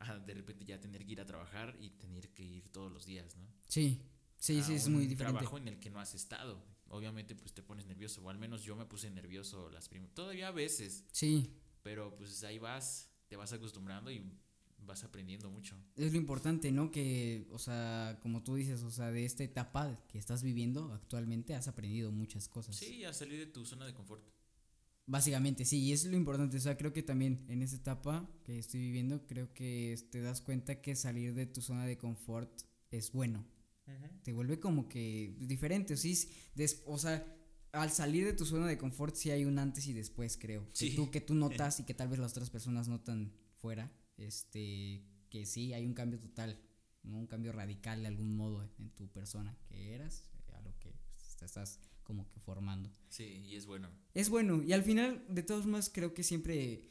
a 0.00 0.18
de 0.18 0.34
repente 0.34 0.64
ya 0.64 0.80
tener 0.80 1.04
que 1.04 1.12
ir 1.12 1.20
a 1.20 1.26
trabajar 1.26 1.76
y 1.80 1.90
tener 1.90 2.28
que 2.30 2.44
ir 2.44 2.68
todos 2.70 2.90
los 2.92 3.04
días, 3.06 3.36
¿no? 3.36 3.46
Sí, 3.68 4.02
sí, 4.36 4.58
a 4.58 4.62
sí, 4.64 4.74
es 4.74 4.88
muy 4.88 5.06
diferente. 5.06 5.38
trabajo 5.38 5.58
en 5.58 5.68
el 5.68 5.78
que 5.78 5.90
no 5.90 6.00
has 6.00 6.14
estado. 6.14 6.62
Obviamente 6.90 7.34
pues 7.34 7.52
te 7.52 7.62
pones 7.62 7.86
nervioso, 7.86 8.22
o 8.24 8.30
al 8.30 8.38
menos 8.38 8.62
yo 8.62 8.74
me 8.74 8.86
puse 8.86 9.10
nervioso 9.10 9.68
las 9.70 9.88
primeras, 9.88 10.14
todavía 10.14 10.48
a 10.48 10.52
veces, 10.52 11.04
Sí, 11.12 11.54
pero 11.82 12.16
pues 12.16 12.42
ahí 12.44 12.58
vas, 12.58 13.10
te 13.28 13.36
vas 13.36 13.52
acostumbrando 13.52 14.10
y 14.10 14.24
vas 14.78 15.04
aprendiendo 15.04 15.50
mucho. 15.50 15.76
es 15.96 16.12
lo 16.12 16.16
importante, 16.18 16.72
¿no? 16.72 16.90
Que, 16.90 17.46
o 17.52 17.58
sea, 17.58 18.18
como 18.22 18.42
tú 18.42 18.54
dices, 18.54 18.82
o 18.84 18.90
sea, 18.90 19.10
de 19.10 19.26
esta 19.26 19.44
etapa 19.44 20.02
que 20.08 20.16
estás 20.18 20.42
viviendo 20.42 20.92
actualmente 20.94 21.54
has 21.54 21.68
aprendido 21.68 22.10
muchas 22.10 22.48
cosas. 22.48 22.74
Sí, 22.76 23.04
a 23.04 23.12
salir 23.12 23.38
de 23.38 23.46
tu 23.52 23.66
zona 23.66 23.84
de 23.84 23.92
confort. 23.92 24.24
Básicamente, 25.10 25.64
sí, 25.64 25.78
y 25.78 25.92
es 25.92 26.04
lo 26.04 26.16
importante, 26.18 26.58
o 26.58 26.60
sea, 26.60 26.76
creo 26.76 26.92
que 26.92 27.02
también 27.02 27.46
en 27.48 27.62
esa 27.62 27.76
etapa 27.76 28.28
que 28.44 28.58
estoy 28.58 28.80
viviendo, 28.80 29.26
creo 29.26 29.54
que 29.54 29.96
te 30.10 30.20
das 30.20 30.42
cuenta 30.42 30.82
que 30.82 30.94
salir 30.94 31.32
de 31.34 31.46
tu 31.46 31.62
zona 31.62 31.86
de 31.86 31.96
confort 31.96 32.50
es 32.90 33.10
bueno. 33.12 33.46
Te 34.22 34.34
vuelve 34.34 34.60
como 34.60 34.86
que 34.86 35.34
diferente, 35.40 35.96
sí, 35.96 36.12
s- 36.12 36.28
des- 36.54 36.82
o 36.84 36.98
sea, 36.98 37.26
al 37.72 37.90
salir 37.90 38.26
de 38.26 38.34
tu 38.34 38.44
zona 38.44 38.66
de 38.66 38.76
confort 38.76 39.14
sí 39.14 39.30
hay 39.30 39.46
un 39.46 39.58
antes 39.58 39.86
y 39.86 39.94
después, 39.94 40.36
creo. 40.36 40.66
Sí. 40.74 40.90
Que 40.90 40.96
tú 40.96 41.10
que 41.10 41.20
tú 41.22 41.34
notas 41.72 41.80
y 41.80 41.84
que 41.84 41.94
tal 41.94 42.08
vez 42.08 42.18
las 42.18 42.32
otras 42.32 42.50
personas 42.50 42.86
notan 42.88 43.32
fuera, 43.56 43.90
este, 44.18 45.02
que 45.30 45.46
sí 45.46 45.72
hay 45.72 45.86
un 45.86 45.94
cambio 45.94 46.20
total, 46.20 46.60
¿no? 47.02 47.18
un 47.18 47.26
cambio 47.26 47.52
radical 47.52 48.02
de 48.02 48.08
algún 48.08 48.36
modo 48.36 48.62
en 48.78 48.90
tu 48.90 49.08
persona 49.08 49.56
que 49.68 49.94
eras 49.94 50.24
a 50.52 50.60
lo 50.60 50.78
que 50.78 50.92
pues, 51.14 51.28
estás 51.42 51.80
como 52.08 52.26
que 52.30 52.40
formando. 52.40 52.90
Sí, 53.10 53.44
y 53.46 53.54
es 53.54 53.66
bueno. 53.66 53.90
Es 54.14 54.30
bueno, 54.30 54.62
y 54.62 54.72
al 54.72 54.82
final, 54.82 55.22
de 55.28 55.42
todos 55.42 55.66
modos, 55.66 55.90
creo 55.92 56.14
que 56.14 56.22
siempre, 56.22 56.88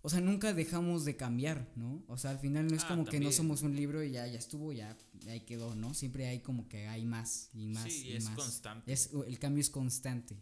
o 0.00 0.08
sea, 0.08 0.20
nunca 0.20 0.54
dejamos 0.54 1.04
de 1.04 1.16
cambiar, 1.16 1.72
¿no? 1.74 2.04
O 2.06 2.16
sea, 2.16 2.30
al 2.30 2.38
final 2.38 2.68
no 2.68 2.76
es 2.76 2.84
Ah, 2.84 2.88
como 2.88 3.04
que 3.04 3.18
no 3.18 3.32
somos 3.32 3.62
un 3.62 3.74
libro 3.74 4.04
y 4.04 4.12
ya, 4.12 4.28
ya 4.28 4.38
estuvo, 4.38 4.72
ya 4.72 4.96
ahí 5.26 5.40
quedó, 5.40 5.74
¿no? 5.74 5.92
Siempre 5.92 6.28
hay 6.28 6.38
como 6.38 6.68
que 6.68 6.86
hay 6.86 7.04
más 7.04 7.50
y 7.52 7.66
más 7.66 7.92
Sí, 7.92 8.10
y 8.10 8.12
es 8.12 8.26
más. 8.26 8.36
constante. 8.36 8.92
Es, 8.92 9.10
el 9.26 9.38
cambio 9.40 9.60
es 9.60 9.70
constante. 9.70 10.36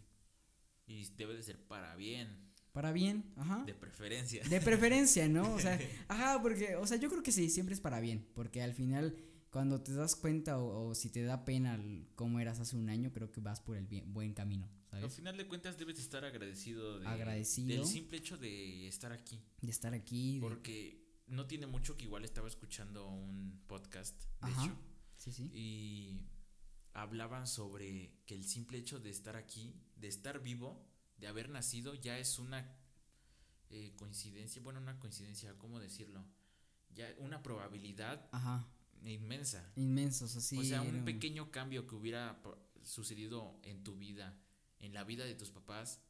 Y 0.85 1.05
debe 1.17 1.35
de 1.35 1.41
ser 1.41 1.57
para 1.67 1.95
bien. 1.95 2.51
Para 2.71 2.91
bien, 2.91 3.33
ajá. 3.35 3.63
De 3.65 3.73
preferencia. 3.73 4.43
De 4.47 4.61
preferencia, 4.61 5.27
¿no? 5.27 5.53
O 5.55 5.59
sea, 5.59 5.79
ajá, 6.07 6.39
porque, 6.41 6.75
o 6.75 6.85
sea, 6.85 6.97
yo 6.97 7.09
creo 7.09 7.23
que 7.23 7.31
sí, 7.31 7.49
siempre 7.49 7.73
es 7.73 7.81
para 7.81 7.99
bien, 7.99 8.27
porque 8.35 8.61
al 8.61 8.73
final, 8.75 9.15
cuando 9.53 9.79
te 9.79 9.93
das 9.93 10.15
cuenta 10.15 10.57
o, 10.57 10.95
si 10.95 11.11
te 11.11 11.21
da 11.21 11.45
pena 11.45 11.79
cómo 12.15 12.39
eras 12.39 12.59
hace 12.59 12.75
un 12.75 12.89
año, 12.89 13.13
creo 13.13 13.31
que 13.31 13.39
vas 13.39 13.61
por 13.61 13.77
el 13.77 13.85
bien, 13.85 14.11
buen 14.11 14.33
camino, 14.33 14.67
¿sabes? 14.89 15.05
Al 15.05 15.11
final 15.11 15.37
de 15.37 15.47
cuentas 15.47 15.77
debes 15.77 15.99
estar 15.99 16.25
agradecido, 16.25 16.99
de, 16.99 17.07
agradecido 17.07 17.77
del 17.77 17.85
simple 17.85 18.17
hecho 18.17 18.35
de 18.35 18.87
estar 18.87 19.11
aquí. 19.11 19.39
De 19.61 19.69
estar 19.69 19.93
aquí. 19.93 20.39
Porque 20.41 21.21
no 21.27 21.45
tiene 21.45 21.67
mucho 21.67 21.95
que 21.95 22.05
igual 22.05 22.25
estaba 22.25 22.47
escuchando 22.47 23.07
un 23.07 23.61
podcast, 23.67 24.23
de 24.43 24.51
hecho. 24.53 24.75
Sí, 25.17 25.31
sí. 25.31 25.51
Y 25.53 26.25
hablaban 26.93 27.45
sobre 27.45 28.23
que 28.25 28.33
el 28.33 28.45
simple 28.45 28.79
hecho 28.79 28.99
de 28.99 29.11
estar 29.11 29.35
aquí, 29.35 29.79
de 29.95 30.07
estar 30.07 30.41
vivo, 30.41 30.83
de 31.17 31.27
haber 31.27 31.49
nacido, 31.49 31.93
ya 31.93 32.17
es 32.17 32.39
una 32.39 32.75
eh, 33.69 33.93
coincidencia, 33.97 34.63
bueno, 34.63 34.79
una 34.79 34.99
coincidencia, 34.99 35.55
¿cómo 35.59 35.79
decirlo? 35.79 36.25
Ya 36.89 37.13
una 37.19 37.43
probabilidad 37.43 38.27
inmensa. 39.11 39.71
Inmensos, 39.75 40.35
así. 40.35 40.57
O 40.57 40.63
sea, 40.63 40.81
un 40.81 41.05
pequeño 41.05 41.51
cambio 41.51 41.87
que 41.87 41.95
hubiera 41.95 42.41
sucedido 42.83 43.59
en 43.63 43.83
tu 43.83 43.95
vida, 43.97 44.37
en 44.79 44.93
la 44.93 45.03
vida 45.03 45.25
de 45.25 45.35
tus 45.35 45.51
papás, 45.51 46.01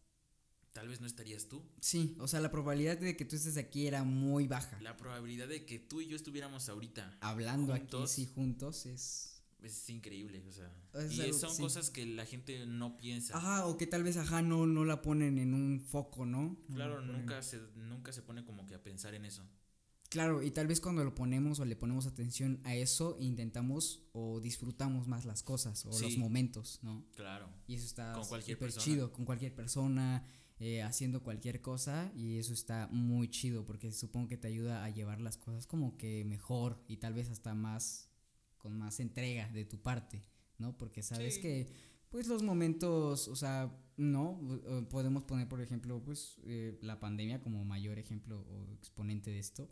tal 0.72 0.88
vez 0.88 1.02
no 1.02 1.08
estarías 1.08 1.48
tú. 1.48 1.64
Sí, 1.80 2.16
o 2.20 2.28
sea, 2.28 2.40
la 2.40 2.52
probabilidad 2.52 2.98
de 2.98 3.16
que 3.16 3.26
tú 3.26 3.36
estés 3.36 3.58
aquí 3.58 3.88
era 3.88 4.04
muy 4.04 4.48
baja. 4.48 4.80
La 4.82 4.98
probabilidad 4.98 5.48
de 5.48 5.66
que 5.66 5.80
tú 5.80 6.02
y 6.02 6.08
yo 6.08 6.16
estuviéramos 6.16 6.70
ahorita 6.70 7.18
hablando 7.22 7.74
aquí 7.74 8.08
sí 8.08 8.26
juntos 8.26 8.86
es 8.86 9.34
es 9.64 9.90
increíble, 9.90 10.44
o 10.48 10.52
sea. 10.52 10.70
y 11.10 11.34
son 11.34 11.56
cosas 11.58 11.90
que 11.90 12.06
la 12.06 12.26
gente 12.26 12.66
no 12.66 12.98
piensa. 12.98 13.38
Ajá, 13.38 13.66
o 13.66 13.78
que 13.78 13.88
tal 13.88 14.04
vez, 14.04 14.18
ajá, 14.18 14.42
no, 14.42 14.68
no 14.68 14.84
la 14.84 15.02
ponen 15.02 15.40
en 15.40 15.54
un 15.54 15.80
foco, 15.80 16.26
¿no? 16.26 16.58
claro, 16.74 17.02
nunca 17.02 17.42
se, 17.42 17.62
nunca 17.76 18.12
se 18.12 18.22
pone 18.22 18.44
como 18.44 18.66
que 18.68 18.76
a 18.76 18.84
pensar 18.84 19.14
en 19.14 19.26
eso. 19.26 19.48
Claro, 20.14 20.44
y 20.44 20.52
tal 20.52 20.68
vez 20.68 20.80
cuando 20.80 21.04
lo 21.04 21.16
ponemos 21.16 21.60
o 21.60 21.66
le 21.66 21.76
ponemos 21.76 22.06
atención 22.06 22.62
a 22.66 22.76
eso, 22.76 23.18
intentamos 23.20 24.04
o 24.12 24.40
disfrutamos 24.40 25.08
más 25.08 25.26
las 25.26 25.42
cosas 25.42 25.88
o 25.88 26.00
los 26.00 26.18
momentos, 26.18 26.78
¿no? 26.84 27.04
Claro. 27.16 27.50
Y 27.66 27.74
eso 27.74 27.86
está 27.88 28.24
súper 28.24 28.72
chido, 28.74 29.12
con 29.12 29.26
cualquier 29.26 29.56
persona, 29.56 30.24
eh, 30.60 30.84
haciendo 30.84 31.24
cualquier 31.24 31.62
cosa, 31.62 32.12
y 32.16 32.38
eso 32.38 32.54
está 32.54 32.88
muy 32.92 33.28
chido, 33.32 33.66
porque 33.66 33.92
supongo 33.92 34.28
que 34.28 34.38
te 34.38 34.48
ayuda 34.48 34.84
a 34.84 34.90
llevar 34.92 35.20
las 35.20 35.36
cosas 35.36 35.66
como 35.66 35.98
que 35.98 36.24
mejor 36.26 36.84
y 36.88 36.98
tal 36.98 37.16
vez 37.16 37.32
hasta 37.32 37.56
más 37.56 38.12
con 38.60 38.78
más 38.78 39.00
entrega 39.00 39.50
de 39.50 39.66
tu 39.66 39.82
parte, 39.82 40.22
¿no? 40.60 40.78
Porque 40.78 41.02
sabes 41.02 41.40
que, 41.40 41.74
pues 42.10 42.28
los 42.28 42.44
momentos, 42.44 43.30
o 43.30 43.36
sea, 43.36 43.76
no, 43.98 44.40
podemos 44.92 45.24
poner, 45.24 45.50
por 45.50 45.60
ejemplo, 45.60 46.04
pues 46.04 46.40
eh, 46.44 46.78
la 46.84 47.00
pandemia 47.00 47.42
como 47.42 47.66
mayor 47.66 47.98
ejemplo 47.98 48.42
o 48.42 48.72
exponente 48.76 49.32
de 49.32 49.40
esto, 49.40 49.72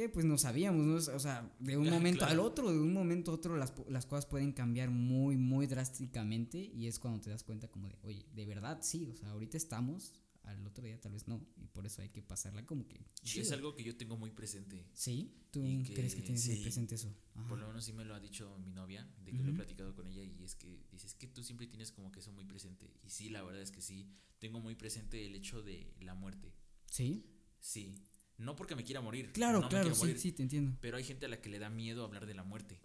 que 0.00 0.08
pues 0.08 0.24
no 0.24 0.38
sabíamos, 0.38 0.86
¿no? 0.86 0.94
O 0.94 1.18
sea, 1.18 1.54
de 1.58 1.76
un 1.76 1.90
momento 1.90 2.24
al 2.24 2.40
otro, 2.40 2.72
de 2.72 2.78
un 2.78 2.94
momento 2.94 3.32
a 3.32 3.34
otro 3.34 3.58
las, 3.58 3.74
las 3.86 4.06
cosas 4.06 4.24
pueden 4.24 4.52
cambiar 4.52 4.88
muy, 4.88 5.36
muy 5.36 5.66
drásticamente 5.66 6.58
y 6.58 6.86
es 6.86 6.98
cuando 6.98 7.20
te 7.20 7.28
das 7.28 7.44
cuenta 7.44 7.68
como 7.68 7.86
de, 7.86 7.98
oye, 8.02 8.24
de 8.32 8.46
verdad 8.46 8.78
sí, 8.80 9.10
o 9.12 9.14
sea, 9.14 9.28
ahorita 9.28 9.58
estamos 9.58 10.14
al 10.44 10.66
otro 10.66 10.86
día 10.86 10.98
tal 10.98 11.12
vez 11.12 11.28
no. 11.28 11.46
Y 11.58 11.66
por 11.66 11.84
eso 11.84 12.00
hay 12.00 12.08
que 12.08 12.22
pasarla 12.22 12.64
como 12.64 12.88
que. 12.88 13.04
Es 13.22 13.52
algo 13.52 13.74
que 13.74 13.84
yo 13.84 13.94
tengo 13.94 14.16
muy 14.16 14.30
presente. 14.30 14.86
¿Sí? 14.94 15.34
¿Tú 15.50 15.60
crees 15.94 16.14
que 16.14 16.22
tienes 16.22 16.46
muy 16.46 16.56
presente 16.60 16.94
eso? 16.94 17.14
Por 17.46 17.58
lo 17.58 17.66
menos 17.66 17.84
sí 17.84 17.92
me 17.92 18.06
lo 18.06 18.14
ha 18.14 18.20
dicho 18.20 18.58
mi 18.58 18.70
novia, 18.70 19.06
de 19.22 19.32
que 19.32 19.42
lo 19.42 19.50
he 19.50 19.54
platicado 19.54 19.94
con 19.94 20.06
ella, 20.06 20.24
y 20.24 20.42
es 20.42 20.54
que 20.54 20.86
dices 20.90 21.12
que 21.12 21.26
tú 21.26 21.44
siempre 21.44 21.66
tienes 21.66 21.92
como 21.92 22.10
que 22.10 22.20
eso 22.20 22.32
muy 22.32 22.44
presente. 22.44 22.90
Y 23.02 23.10
sí, 23.10 23.28
la 23.28 23.42
verdad 23.42 23.60
es 23.60 23.70
que 23.70 23.82
sí, 23.82 24.08
tengo 24.38 24.60
muy 24.60 24.76
presente 24.76 25.26
el 25.26 25.34
hecho 25.34 25.62
de 25.62 25.92
la 26.00 26.14
muerte. 26.14 26.54
¿Sí? 26.86 27.26
Sí. 27.58 28.02
No 28.40 28.56
porque 28.56 28.74
me 28.74 28.84
quiera 28.84 29.02
morir. 29.02 29.32
Claro, 29.32 29.68
claro, 29.68 29.94
sí, 29.94 30.16
sí, 30.16 30.32
te 30.32 30.42
entiendo. 30.42 30.76
Pero 30.80 30.96
hay 30.96 31.04
gente 31.04 31.26
a 31.26 31.28
la 31.28 31.40
que 31.42 31.50
le 31.50 31.58
da 31.58 31.68
miedo 31.68 32.04
hablar 32.04 32.24
de 32.24 32.34
la 32.34 32.42
muerte. 32.42 32.80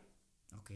Ok. 0.57 0.71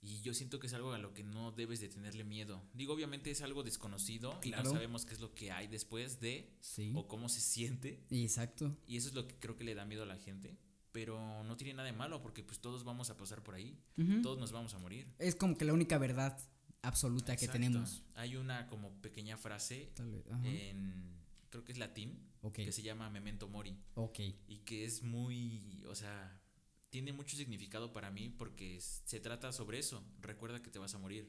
Y 0.00 0.20
yo 0.22 0.32
siento 0.34 0.58
que 0.58 0.66
es 0.66 0.74
algo 0.74 0.92
a 0.92 0.98
lo 0.98 1.12
que 1.12 1.22
no 1.22 1.52
debes 1.52 1.80
de 1.80 1.88
tenerle 1.88 2.24
miedo. 2.24 2.62
Digo, 2.72 2.94
obviamente 2.94 3.30
es 3.30 3.42
algo 3.42 3.62
desconocido 3.62 4.38
y 4.42 4.50
no 4.50 4.64
sabemos 4.64 5.04
qué 5.04 5.14
es 5.14 5.20
lo 5.20 5.34
que 5.34 5.52
hay 5.52 5.66
después 5.66 6.20
de 6.20 6.50
o 6.94 7.08
cómo 7.08 7.28
se 7.28 7.40
siente. 7.40 8.04
Exacto. 8.10 8.74
Y 8.86 8.96
eso 8.96 9.08
es 9.08 9.14
lo 9.14 9.28
que 9.28 9.34
creo 9.36 9.56
que 9.56 9.64
le 9.64 9.74
da 9.74 9.84
miedo 9.84 10.02
a 10.02 10.06
la 10.06 10.16
gente. 10.16 10.58
Pero 10.92 11.42
no 11.44 11.56
tiene 11.56 11.74
nada 11.74 11.86
de 11.86 11.92
malo 11.92 12.22
porque 12.22 12.42
pues 12.42 12.60
todos 12.60 12.84
vamos 12.84 13.10
a 13.10 13.16
pasar 13.16 13.42
por 13.42 13.54
ahí. 13.54 13.78
Todos 14.22 14.38
nos 14.38 14.52
vamos 14.52 14.72
a 14.74 14.78
morir. 14.78 15.12
Es 15.18 15.34
como 15.34 15.58
que 15.58 15.66
la 15.66 15.74
única 15.74 15.98
verdad 15.98 16.38
absoluta 16.80 17.36
que 17.36 17.48
tenemos. 17.48 18.02
Hay 18.14 18.36
una 18.36 18.66
como 18.66 18.94
pequeña 19.02 19.36
frase 19.36 19.92
en 19.98 21.14
creo 21.50 21.64
que 21.64 21.72
es 21.72 21.78
latín 21.78 22.33
que 22.52 22.72
se 22.72 22.82
llama 22.82 23.10
memento 23.10 23.48
mori. 23.48 23.76
Ok. 23.94 24.20
Y 24.48 24.58
que 24.64 24.84
es 24.84 25.02
muy, 25.02 25.82
o 25.86 25.94
sea, 25.94 26.40
tiene 26.90 27.12
mucho 27.12 27.36
significado 27.36 27.92
para 27.92 28.10
mí 28.10 28.28
porque 28.28 28.78
se 28.80 29.20
trata 29.20 29.52
sobre 29.52 29.78
eso. 29.78 30.04
Recuerda 30.20 30.62
que 30.62 30.70
te 30.70 30.78
vas 30.78 30.94
a 30.94 30.98
morir. 30.98 31.28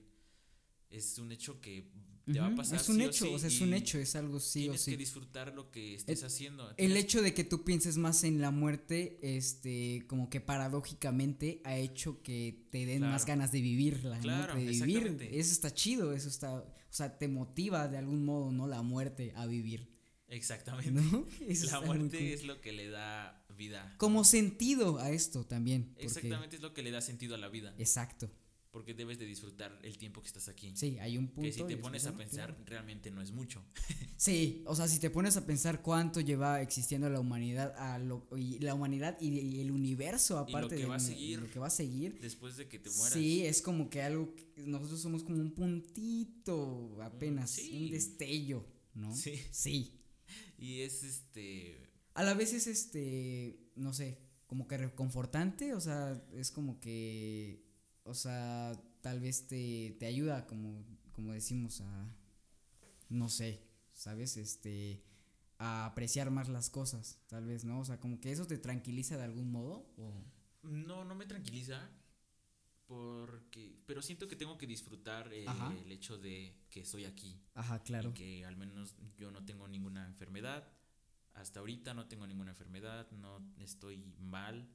Es 0.89 1.17
un 1.17 1.31
hecho 1.31 1.59
que 1.59 1.91
te 2.31 2.39
va 2.39 2.47
a 2.47 2.55
pasar. 2.55 2.79
Es 2.79 2.89
un 2.89 3.01
hecho, 3.01 3.31
o, 3.31 3.39
sea, 3.39 3.47
es 3.47 3.61
un 3.61 3.73
hecho, 3.73 3.97
es 3.97 4.15
algo 4.15 4.39
sí 4.39 4.69
o 4.69 4.73
sí. 4.73 4.83
Tienes 4.83 4.85
que 4.85 4.97
disfrutar 4.97 5.53
lo 5.53 5.71
que 5.71 5.95
estés 5.95 6.23
haciendo. 6.23 6.73
El 6.77 6.95
hecho 6.97 7.21
de 7.21 7.33
que 7.33 7.43
tú 7.43 7.63
pienses 7.63 7.97
más 7.97 8.23
en 8.23 8.41
la 8.41 8.51
muerte, 8.51 9.17
este, 9.21 10.05
como 10.07 10.29
que 10.29 10.41
paradójicamente 10.41 11.61
ha 11.63 11.77
hecho 11.77 12.21
que 12.21 12.67
te 12.71 12.85
den 12.85 13.01
más 13.01 13.25
ganas 13.25 13.51
de 13.51 13.61
vivirla, 13.61 14.19
claro, 14.19 14.55
De 14.55 14.65
vivir. 14.65 15.17
Eso 15.31 15.51
está 15.51 15.73
chido, 15.73 16.13
eso 16.13 16.29
está, 16.29 16.53
o 16.53 16.73
sea, 16.89 17.17
te 17.17 17.27
motiva 17.27 17.87
de 17.87 17.97
algún 17.97 18.25
modo, 18.25 18.51
¿no? 18.51 18.67
La 18.67 18.81
muerte 18.81 19.33
a 19.35 19.45
vivir. 19.45 19.94
Exactamente. 20.27 21.01
la 21.71 21.81
muerte 21.81 22.33
es 22.33 22.43
lo 22.45 22.61
que 22.61 22.71
le 22.71 22.89
da 22.89 23.45
vida. 23.55 23.95
Como 23.97 24.23
sentido 24.23 24.99
a 24.99 25.11
esto 25.11 25.45
también. 25.45 25.93
Exactamente 25.97 26.57
es 26.57 26.61
lo 26.61 26.73
que 26.73 26.83
le 26.83 26.91
da 26.91 27.01
sentido 27.01 27.35
a 27.35 27.37
la 27.37 27.49
vida. 27.49 27.73
Exacto. 27.77 28.29
Porque 28.71 28.93
debes 28.93 29.17
de 29.17 29.25
disfrutar 29.25 29.79
el 29.83 29.97
tiempo 29.97 30.21
que 30.21 30.27
estás 30.27 30.49
aquí. 30.49 30.73
Sí, 30.75 30.99
hay 30.99 31.17
un 31.17 31.29
punto. 31.29 31.47
Que 31.47 31.53
si 31.53 31.63
te 31.63 31.77
pones 31.77 32.05
a 32.07 32.17
pensar, 32.17 32.57
realmente 32.65 33.09
no 33.09 33.21
es 33.21 33.31
mucho. 33.31 33.63
sí, 34.17 34.63
o 34.65 34.75
sea, 34.75 34.89
si 34.89 34.99
te 34.99 35.09
pones 35.09 35.37
a 35.37 35.45
pensar 35.45 35.81
cuánto 35.81 36.19
lleva 36.19 36.61
existiendo 36.61 37.09
la 37.09 37.21
humanidad, 37.21 37.73
a 37.77 37.99
lo, 37.99 38.27
y 38.35 38.59
la 38.59 38.73
humanidad 38.73 39.17
y, 39.21 39.61
el 39.61 39.71
universo, 39.71 40.37
aparte 40.37 40.75
y 40.75 40.79
lo 40.79 40.83
que 40.83 40.85
va 40.87 40.95
a 40.95 40.99
seguir, 40.99 41.39
lo 41.39 41.49
que 41.49 41.59
va 41.59 41.67
a 41.67 41.69
seguir. 41.69 42.19
Después 42.19 42.57
de 42.57 42.67
que 42.67 42.79
te 42.79 42.89
mueras. 42.89 43.13
Sí, 43.13 43.45
es 43.45 43.61
como 43.61 43.89
que 43.89 44.01
algo. 44.01 44.35
nosotros 44.57 44.99
somos 44.99 45.23
como 45.23 45.37
un 45.37 45.51
puntito, 45.51 47.01
apenas, 47.01 47.57
un 47.71 47.91
destello, 47.91 48.67
¿no? 48.93 49.15
Sí. 49.15 49.39
Sí. 49.51 50.04
Y 50.57 50.81
es 50.81 51.03
este 51.03 51.95
a 52.15 52.23
la 52.23 52.33
vez 52.33 52.53
es 52.53 52.65
este, 52.65 53.59
no 53.75 53.93
sé, 53.93 54.17
como 54.47 54.67
que 54.67 54.77
reconfortante, 54.77 55.73
o 55.73 55.81
sea, 55.81 56.23
es 56.33 56.49
como 56.49 56.79
que, 56.79 57.61
o 58.03 58.13
sea, 58.13 58.71
tal 59.01 59.19
vez 59.19 59.47
te, 59.47 59.97
te 59.99 60.05
ayuda, 60.05 60.47
como, 60.47 60.85
como 61.11 61.33
decimos, 61.33 61.81
a, 61.81 62.09
no 63.09 63.27
sé, 63.27 63.67
¿sabes? 63.93 64.37
Este, 64.37 65.03
a 65.57 65.85
apreciar 65.85 66.31
más 66.31 66.47
las 66.47 66.69
cosas, 66.69 67.19
tal 67.27 67.45
vez, 67.45 67.65
¿no? 67.65 67.81
O 67.81 67.85
sea, 67.85 67.99
como 67.99 68.21
que 68.21 68.31
eso 68.31 68.47
te 68.47 68.57
tranquiliza 68.57 69.17
de 69.17 69.25
algún 69.25 69.51
modo, 69.51 69.93
o... 69.97 70.23
No, 70.63 71.03
no 71.03 71.15
me 71.15 71.25
tranquiliza, 71.25 71.89
porque, 72.87 73.81
pero 73.85 74.01
siento 74.01 74.27
que 74.27 74.35
tengo 74.35 74.57
que 74.57 74.67
disfrutar 74.67 75.31
eh, 75.33 75.45
el 75.83 75.91
hecho 75.91 76.17
de 76.17 76.55
que 76.69 76.81
estoy 76.81 77.05
aquí. 77.05 77.39
Ajá, 77.53 77.81
claro. 77.83 78.09
Y 78.09 78.13
que 78.13 78.45
al 78.45 78.55
menos 78.55 78.95
yo 79.17 79.31
no 79.31 79.43
tengo 79.43 79.67
ninguna 79.67 80.05
enfermedad 80.05 80.71
hasta 81.35 81.59
ahorita 81.59 81.93
no 81.93 82.07
tengo 82.07 82.25
ninguna 82.25 82.51
enfermedad, 82.51 83.09
no 83.11 83.39
estoy 83.59 83.97
mal, 84.19 84.67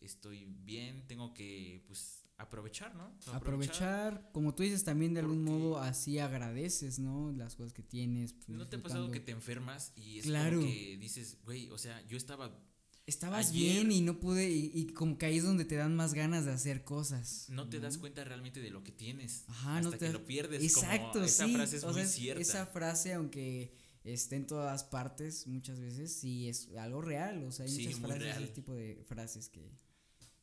estoy 0.00 0.46
bien, 0.46 1.06
tengo 1.06 1.34
que 1.34 1.84
pues 1.86 2.24
aprovechar, 2.38 2.94
¿no? 2.94 3.14
Aprovechar, 3.32 4.30
como 4.32 4.54
tú 4.54 4.62
dices 4.62 4.84
también 4.84 5.14
de 5.14 5.20
algún 5.20 5.44
modo 5.44 5.78
así 5.78 6.18
agradeces, 6.18 6.98
¿no? 6.98 7.30
Las 7.32 7.54
cosas 7.56 7.72
que 7.72 7.82
tienes. 7.82 8.32
Pues, 8.32 8.48
¿No 8.48 8.66
te 8.66 8.76
ha 8.76 8.82
pasado 8.82 9.10
que 9.10 9.20
te 9.20 9.32
enfermas 9.32 9.92
y 9.94 10.18
es 10.18 10.26
como 10.26 10.62
que 10.62 10.96
dices, 10.98 11.38
güey, 11.44 11.70
o 11.70 11.78
sea, 11.78 12.00
yo 12.06 12.16
estaba 12.16 12.58
Estabas 13.04 13.52
bien 13.52 13.90
y 13.90 14.00
no 14.00 14.20
pude, 14.20 14.48
y, 14.50 14.86
como 14.94 15.18
que 15.18 15.26
ahí 15.26 15.38
es 15.38 15.44
donde 15.44 15.64
te 15.64 15.74
dan 15.74 15.96
más 15.96 16.14
ganas 16.14 16.44
de 16.44 16.52
hacer 16.52 16.84
cosas. 16.84 17.46
No 17.48 17.68
te 17.68 17.80
das 17.80 17.98
cuenta 17.98 18.22
realmente 18.22 18.60
de 18.60 18.70
lo 18.70 18.84
que 18.84 18.92
tienes. 18.92 19.44
Ajá, 19.48 19.78
hasta 19.78 19.90
no 19.90 19.96
te 19.96 20.06
que 20.06 20.12
lo 20.12 20.24
pierdes. 20.24 20.62
Exacto, 20.62 21.22
esa 21.22 21.48
frase 21.48 21.76
es 21.78 21.84
muy 21.84 22.06
cierta. 22.06 22.40
Esa 22.40 22.66
frase, 22.66 23.14
aunque 23.14 23.74
esté 24.04 24.36
en 24.36 24.46
todas 24.46 24.84
partes 24.84 25.48
muchas 25.48 25.80
veces, 25.80 26.12
sí 26.12 26.48
es 26.48 26.68
algo 26.76 27.02
real, 27.02 27.42
o 27.44 27.50
sea, 27.50 27.66
hay 27.66 27.72
muchas 27.72 28.00
frases, 28.00 28.36
ese 28.36 28.48
tipo 28.48 28.74
de 28.74 29.02
frases 29.06 29.48
que, 29.48 29.72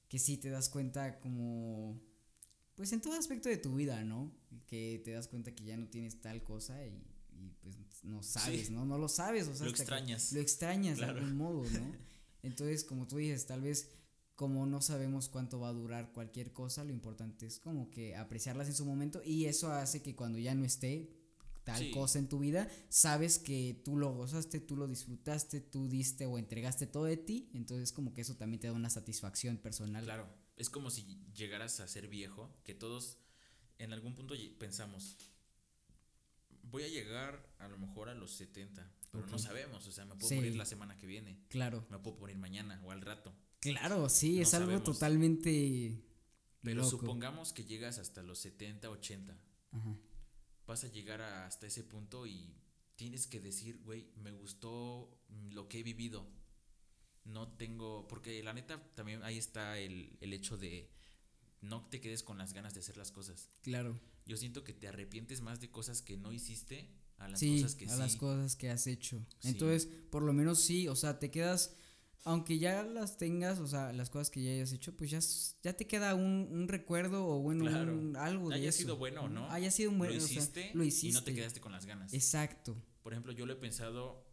que 0.10 0.20
sí 0.20 0.38
te 0.38 0.50
das 0.50 0.70
cuenta 0.70 1.20
como, 1.20 2.02
pues 2.76 2.92
en 2.92 3.00
todo 3.00 3.14
aspecto 3.14 3.48
de 3.48 3.58
tu 3.58 3.76
vida, 3.76 4.04
¿no? 4.04 4.34
Que 4.66 5.02
te 5.04 5.12
das 5.12 5.30
cuenta 5.30 5.56
que 5.56 5.64
ya 5.64 5.78
no 5.78 5.88
tienes 5.88 6.20
tal 6.22 6.44
cosa 6.44 6.86
y, 6.86 7.02
pues 7.62 7.78
no 8.04 8.22
sabes, 8.22 8.70
¿no? 8.70 8.86
No 8.86 8.98
lo 8.98 9.08
sabes, 9.08 9.48
o 9.48 9.56
sea, 9.56 9.66
lo 9.66 9.72
extrañas. 9.72 10.34
lo 10.34 10.42
extrañas 10.42 10.98
de 10.98 11.06
algún 11.06 11.38
modo, 11.38 11.64
¿no? 11.70 12.09
Entonces, 12.44 12.84
como 12.84 13.08
tú 13.08 13.18
dices, 13.18 13.46
tal 13.46 13.62
vez 13.62 13.90
como 14.36 14.66
no 14.66 14.82
sabemos 14.82 15.28
cuánto 15.28 15.60
va 15.60 15.68
a 15.68 15.74
durar 15.74 16.14
cualquier 16.14 16.54
cosa, 16.54 16.86
lo 16.86 16.94
importante 16.94 17.46
es 17.46 17.60
como 17.60 17.90
que 17.90 18.16
apreciarlas 18.16 18.70
en 18.70 18.74
su 18.74 18.86
momento 18.86 19.22
y 19.22 19.48
eso 19.48 19.70
hace 19.70 20.02
que 20.02 20.16
cuando 20.16 20.40
ya 20.40 20.56
no 20.56 20.64
esté, 20.64 21.14
tal 21.66 21.92
cosa 21.92 22.20
en 22.20 22.30
tu 22.30 22.40
vida, 22.40 22.70
sabes 22.88 23.38
que 23.38 23.82
tú 23.84 23.98
lo 23.98 24.14
gozaste, 24.14 24.62
tú 24.62 24.78
lo 24.78 24.88
disfrutaste, 24.88 25.60
tú 25.60 25.90
diste 25.90 26.26
o 26.26 26.38
entregaste 26.38 26.88
todo 26.88 27.04
de 27.04 27.18
ti, 27.18 27.50
entonces 27.54 27.92
como 27.92 28.14
que 28.14 28.22
eso 28.22 28.38
también 28.38 28.62
te 28.62 28.68
da 28.68 28.74
una 28.74 28.90
satisfacción 28.90 29.58
personal. 29.58 30.06
Claro, 30.06 30.28
es 30.56 30.70
como 30.70 30.90
si 30.90 31.22
llegaras 31.36 31.82
a 31.82 31.88
ser 31.90 32.08
viejo, 32.08 32.50
que 32.64 32.74
todos 32.74 33.18
en 33.78 33.94
algún 33.94 34.16
punto 34.16 34.36
pensamos, 34.58 35.18
voy 36.64 36.84
a 36.84 36.88
llegar 36.88 37.46
a 37.60 37.68
lo 37.68 37.78
mejor 37.78 38.10
a 38.10 38.16
los 38.16 38.32
70, 38.32 38.90
pero 39.12 39.26
no 39.28 39.40
sabemos, 39.40 39.88
o 39.88 39.92
sea, 39.92 40.06
me 40.06 40.16
puedo 40.16 40.36
morir 40.36 40.56
la 40.56 40.66
semana 40.66 40.98
que 40.98 41.08
viene. 41.08 41.40
Claro. 41.50 41.86
Me 41.90 42.00
puedo 42.00 42.18
morir 42.18 42.38
mañana 42.38 42.82
o 42.86 42.92
al 42.92 43.02
rato. 43.02 43.34
Claro, 43.60 44.10
sí, 44.10 44.42
es 44.42 44.54
algo 44.54 44.82
totalmente... 44.82 46.06
Pero 46.62 46.84
supongamos 46.84 47.54
que 47.54 47.64
llegas 47.64 48.00
hasta 48.00 48.22
los 48.22 48.40
70, 48.40 48.90
80. 48.90 49.38
Ajá. 49.72 49.96
Vas 50.68 50.84
a 50.84 50.88
llegar 50.90 51.22
hasta 51.22 51.68
ese 51.68 51.84
punto 51.84 52.28
y 52.28 52.54
tienes 52.96 53.28
que 53.28 53.40
decir, 53.40 53.82
güey, 53.84 54.12
me 54.18 54.32
gustó 54.32 55.18
lo 55.52 55.70
que 55.70 55.80
he 55.80 55.84
vivido. 55.84 56.28
No 57.24 57.48
tengo, 57.54 58.08
porque 58.08 58.44
la 58.44 58.54
neta 58.54 58.94
también 58.94 59.24
ahí 59.24 59.38
está 59.38 59.80
el, 59.80 60.18
el 60.20 60.34
hecho 60.34 60.58
de 60.58 60.92
no 61.62 61.88
te 61.88 62.02
quedes 62.02 62.24
con 62.24 62.38
las 62.38 62.54
ganas 62.54 62.74
de 62.74 62.82
hacer 62.82 62.98
las 62.98 63.12
cosas. 63.12 63.50
Claro. 63.62 64.00
Yo 64.26 64.38
siento 64.38 64.64
que 64.64 64.74
te 64.74 64.88
arrepientes 64.88 65.42
más 65.42 65.60
de 65.60 65.72
cosas 65.72 66.02
que 66.02 66.18
no 66.18 66.32
hiciste 66.32 66.94
a 67.20 67.28
las 67.28 67.42
cosas 67.42 67.76
que 67.76 67.86
a 67.88 67.96
las 67.96 68.16
cosas 68.16 68.56
que 68.56 68.70
has 68.70 68.88
hecho. 68.88 69.26
Entonces, 69.44 69.88
por 70.10 70.24
lo 70.24 70.34
menos 70.34 70.60
sí, 70.60 70.88
o 70.88 70.96
sea, 70.96 71.20
te 71.20 71.32
quedas 71.32 71.76
aunque 72.26 72.60
ya 72.60 72.84
las 72.84 73.18
tengas, 73.18 73.60
o 73.60 73.68
sea, 73.68 73.94
las 73.94 74.10
cosas 74.10 74.30
que 74.30 74.44
ya 74.44 74.52
hayas 74.52 74.74
hecho, 74.74 74.96
pues 74.96 75.10
ya, 75.10 75.20
ya 75.64 75.76
te 75.76 75.88
queda 75.88 76.16
un, 76.16 76.50
un 76.52 76.68
recuerdo 76.68 77.26
o 77.26 77.40
bueno, 77.40 77.66
un, 77.66 78.16
algo 78.18 78.50
de 78.50 78.56
haya 78.56 78.72
sido 78.72 78.98
bueno 78.98 79.22
o 79.22 79.30
no. 79.30 79.50
Haya 79.50 79.72
sido 79.72 79.92
bueno, 79.92 80.14
lo 80.14 80.20
hiciste, 80.20 80.72
lo 80.74 80.84
hiciste 80.84 81.08
y 81.08 81.12
no 81.14 81.24
te 81.24 81.34
quedaste 81.34 81.62
con 81.62 81.72
las 81.72 81.86
ganas. 81.86 82.14
Exacto. 82.14 82.76
Por 83.04 83.14
ejemplo, 83.14 83.32
yo 83.32 83.46
lo 83.46 83.54
he 83.54 83.56
pensado, 83.56 84.26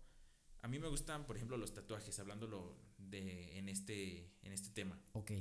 a 0.63 0.69
mí 0.69 0.79
me 0.79 0.89
gustan, 0.89 1.27
por 1.27 1.37
ejemplo, 1.37 1.57
los 1.57 1.75
tatuajes, 1.75 2.19
hablándolo 2.19 2.77
de 2.99 3.57
en 3.59 3.69
este 3.69 4.33
en 4.43 4.53
este 4.53 4.71
tema. 4.71 5.01
Ok. 5.13 5.33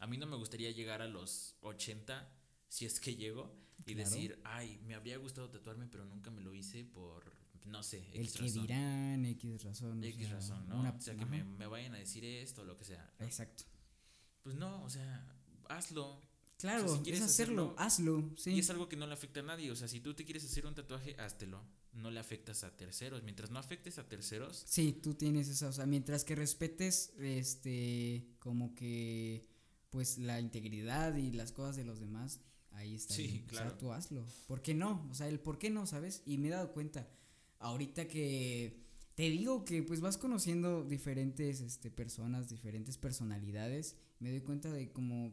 A 0.00 0.06
mí 0.06 0.18
no 0.18 0.26
me 0.26 0.36
gustaría 0.36 0.70
llegar 0.70 1.00
a 1.00 1.08
los 1.08 1.56
80 1.62 2.30
si 2.74 2.86
es 2.86 2.98
que 2.98 3.14
llego 3.14 3.54
y 3.86 3.94
decir, 3.94 4.40
"Ay, 4.42 4.80
me 4.84 4.96
habría 4.96 5.16
gustado 5.18 5.48
tatuarme, 5.48 5.86
pero 5.86 6.04
nunca 6.04 6.32
me 6.32 6.40
lo 6.40 6.52
hice 6.52 6.84
por 6.84 7.32
no 7.66 7.82
sé, 7.82 8.06
X 8.12 8.16
El 8.16 8.32
que 8.32 8.60
dirán, 8.60 9.24
X 9.26 9.62
razón. 9.62 10.02
X 10.02 10.30
razón, 10.30 10.68
¿no? 10.68 10.80
o 10.82 11.00
sea, 11.00 11.16
que 11.16 11.24
me, 11.24 11.44
me, 11.44 11.66
vayan 11.66 11.94
a 11.94 11.98
decir 11.98 12.24
esto, 12.24 12.64
lo 12.64 12.76
que 12.76 12.84
sea. 12.84 13.10
Exacto. 13.20 13.64
Pues 14.42 14.56
no, 14.56 14.82
o 14.82 14.90
sea, 14.90 15.24
hazlo. 15.68 16.20
Claro, 16.58 16.88
si 16.88 17.02
quieres 17.02 17.22
hacerlo, 17.22 17.74
hazlo, 17.78 18.32
sí. 18.36 18.50
Y 18.50 18.58
es 18.58 18.68
algo 18.70 18.88
que 18.88 18.96
no 18.96 19.06
le 19.06 19.14
afecta 19.14 19.40
a 19.40 19.44
nadie, 19.44 19.70
o 19.70 19.76
sea, 19.76 19.88
si 19.88 20.00
tú 20.00 20.14
te 20.14 20.24
quieres 20.24 20.44
hacer 20.44 20.66
un 20.66 20.74
tatuaje, 20.74 21.16
háztelo. 21.18 21.62
No 21.92 22.10
le 22.10 22.18
afectas 22.18 22.64
a 22.64 22.76
terceros, 22.76 23.22
mientras 23.22 23.52
no 23.52 23.60
afectes 23.60 23.98
a 23.98 24.08
terceros. 24.08 24.64
Sí, 24.66 24.92
tú 24.92 25.14
tienes 25.14 25.48
esa, 25.48 25.68
o 25.68 25.72
sea, 25.72 25.86
mientras 25.86 26.24
que 26.24 26.34
respetes, 26.34 27.12
este, 27.20 28.26
como 28.40 28.74
que, 28.74 29.46
pues, 29.90 30.18
la 30.18 30.40
integridad 30.40 31.14
y 31.14 31.30
las 31.30 31.52
cosas 31.52 31.76
de 31.76 31.84
los 31.84 32.00
demás, 32.00 32.40
ahí 32.74 32.94
está. 32.94 33.14
Sí, 33.14 33.44
claro. 33.46 33.66
O 33.66 33.70
sea, 33.70 33.78
tú 33.78 33.92
hazlo. 33.92 34.26
¿Por 34.46 34.62
qué 34.62 34.74
no? 34.74 35.06
O 35.10 35.14
sea, 35.14 35.28
el 35.28 35.40
por 35.40 35.58
qué 35.58 35.70
no, 35.70 35.86
¿sabes? 35.86 36.22
Y 36.26 36.38
me 36.38 36.48
he 36.48 36.50
dado 36.50 36.72
cuenta, 36.72 37.08
ahorita 37.58 38.08
que 38.08 38.84
te 39.14 39.30
digo 39.30 39.64
que 39.64 39.82
pues 39.82 40.00
vas 40.00 40.18
conociendo 40.18 40.84
diferentes 40.84 41.60
este, 41.60 41.90
personas, 41.90 42.48
diferentes 42.48 42.98
personalidades, 42.98 43.96
me 44.18 44.30
doy 44.30 44.40
cuenta 44.40 44.72
de 44.72 44.90
como, 44.90 45.32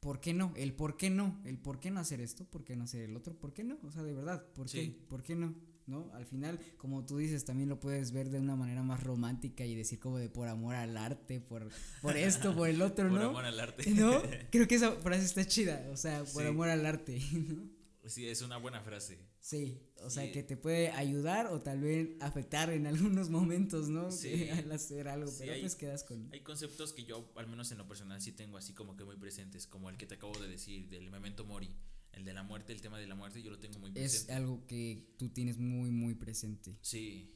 ¿por 0.00 0.20
qué 0.20 0.32
no? 0.32 0.52
El 0.56 0.74
por 0.74 0.96
qué 0.96 1.10
no, 1.10 1.40
el 1.44 1.58
por 1.58 1.80
qué 1.80 1.90
no 1.90 2.00
hacer 2.00 2.20
esto, 2.20 2.44
por 2.44 2.64
qué 2.64 2.76
no 2.76 2.84
hacer 2.84 3.02
el 3.02 3.16
otro, 3.16 3.38
¿por 3.38 3.52
qué 3.52 3.64
no? 3.64 3.78
O 3.82 3.90
sea, 3.90 4.02
de 4.02 4.14
verdad, 4.14 4.46
¿por 4.52 4.70
qué? 4.70 4.96
¿Por 5.08 5.22
qué 5.22 5.34
no? 5.34 5.54
¿No? 5.86 6.10
Al 6.14 6.26
final, 6.26 6.58
como 6.78 7.06
tú 7.06 7.18
dices, 7.18 7.44
también 7.44 7.68
lo 7.68 7.78
puedes 7.78 8.10
ver 8.10 8.30
de 8.30 8.40
una 8.40 8.56
manera 8.56 8.82
más 8.82 9.02
romántica 9.04 9.64
y 9.64 9.76
decir 9.76 10.00
como 10.00 10.18
de 10.18 10.28
por 10.28 10.48
amor 10.48 10.74
al 10.74 10.96
arte, 10.96 11.40
por, 11.40 11.68
por 12.02 12.16
esto, 12.16 12.56
por 12.56 12.68
el 12.68 12.82
otro, 12.82 13.08
¿no? 13.08 13.14
Por 13.14 13.22
amor 13.22 13.44
al 13.44 13.60
arte. 13.60 13.90
¿No? 13.90 14.20
Creo 14.50 14.66
que 14.66 14.74
esa 14.74 14.92
frase 14.92 15.24
está 15.24 15.46
chida, 15.46 15.86
o 15.92 15.96
sea, 15.96 16.24
por 16.24 16.44
amor 16.44 16.68
al 16.68 16.84
arte, 16.84 17.20
¿no? 17.32 17.70
Sí, 18.04 18.28
es 18.28 18.42
una 18.42 18.56
buena 18.56 18.80
frase. 18.82 19.18
Sí, 19.40 19.80
o 20.02 20.10
sea, 20.10 20.30
que 20.32 20.42
te 20.42 20.56
puede 20.56 20.90
ayudar 20.90 21.46
o 21.46 21.60
tal 21.60 21.80
vez 21.80 22.10
afectar 22.20 22.70
en 22.70 22.86
algunos 22.86 23.30
momentos, 23.30 23.88
¿no? 23.88 24.10
Sí. 24.10 24.48
al 24.50 24.70
hacer 24.72 25.06
algo, 25.06 25.30
pero 25.38 25.52
pues 25.60 25.76
quedas 25.76 26.02
con... 26.02 26.28
Hay 26.32 26.40
conceptos 26.40 26.92
que 26.92 27.04
yo, 27.04 27.30
al 27.36 27.46
menos 27.46 27.70
en 27.70 27.78
lo 27.78 27.86
personal, 27.86 28.20
sí 28.20 28.32
tengo 28.32 28.58
así 28.58 28.72
como 28.72 28.96
que 28.96 29.04
muy 29.04 29.16
presentes, 29.16 29.66
como 29.66 29.88
el 29.88 29.96
que 29.96 30.06
te 30.06 30.16
acabo 30.16 30.36
de 30.40 30.48
decir, 30.48 30.88
del 30.88 31.10
memento 31.10 31.44
mori, 31.44 31.70
el 32.16 32.24
de 32.24 32.34
la 32.34 32.42
muerte, 32.42 32.72
el 32.72 32.80
tema 32.80 32.98
de 32.98 33.06
la 33.06 33.14
muerte, 33.14 33.42
yo 33.42 33.50
lo 33.50 33.58
tengo 33.58 33.78
muy 33.78 33.92
presente. 33.92 34.32
Es 34.32 34.36
algo 34.36 34.66
que 34.66 35.14
tú 35.18 35.28
tienes 35.28 35.58
muy, 35.58 35.90
muy 35.90 36.14
presente. 36.14 36.78
Sí. 36.82 37.32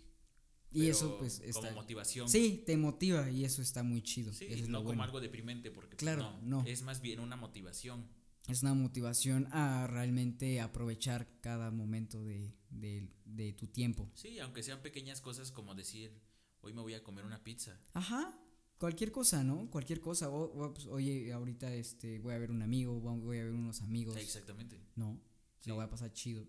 Y 0.72 0.86
eso 0.86 1.18
pues 1.18 1.40
está... 1.40 1.60
Como 1.68 1.82
motivación. 1.82 2.28
Sí, 2.28 2.62
te 2.66 2.76
motiva 2.76 3.30
y 3.30 3.44
eso 3.44 3.62
está 3.62 3.82
muy 3.82 4.02
chido. 4.02 4.32
Sí, 4.32 4.48
no 4.68 4.84
como 4.84 5.02
algo 5.02 5.20
deprimente, 5.20 5.70
porque 5.70 5.96
pues, 5.96 5.98
claro, 5.98 6.38
no, 6.42 6.64
es 6.66 6.82
más 6.82 7.00
bien 7.00 7.20
una 7.20 7.36
motivación 7.36 8.08
es 8.48 8.62
una 8.62 8.74
motivación 8.74 9.48
a 9.52 9.86
realmente 9.86 10.60
aprovechar 10.60 11.28
cada 11.40 11.70
momento 11.70 12.24
de, 12.24 12.52
de, 12.70 13.52
tu 13.52 13.68
tiempo. 13.68 14.10
Sí, 14.14 14.38
aunque 14.40 14.62
sean 14.62 14.82
pequeñas 14.82 15.20
cosas 15.20 15.52
como 15.52 15.74
decir, 15.74 16.20
hoy 16.60 16.72
me 16.72 16.80
voy 16.80 16.94
a 16.94 17.02
comer 17.02 17.24
una 17.24 17.42
pizza. 17.44 17.78
Ajá, 17.94 18.36
cualquier 18.80 19.12
cosa, 19.12 19.44
¿no? 19.44 19.70
Cualquier 19.70 20.00
cosa. 20.00 20.30
O, 20.30 20.72
pues, 20.72 20.86
oye, 20.86 21.32
ahorita 21.32 21.72
este, 21.74 22.18
voy 22.18 22.34
a 22.34 22.38
ver 22.38 22.50
un 22.50 22.62
amigo, 22.62 22.98
voy 22.98 23.38
a 23.38 23.44
ver 23.44 23.52
unos 23.52 23.82
amigos. 23.82 24.16
exactamente. 24.16 24.80
No, 24.96 25.20
lo 25.66 25.76
voy 25.76 25.84
a 25.84 25.90
pasar 25.90 26.12
chido. 26.12 26.48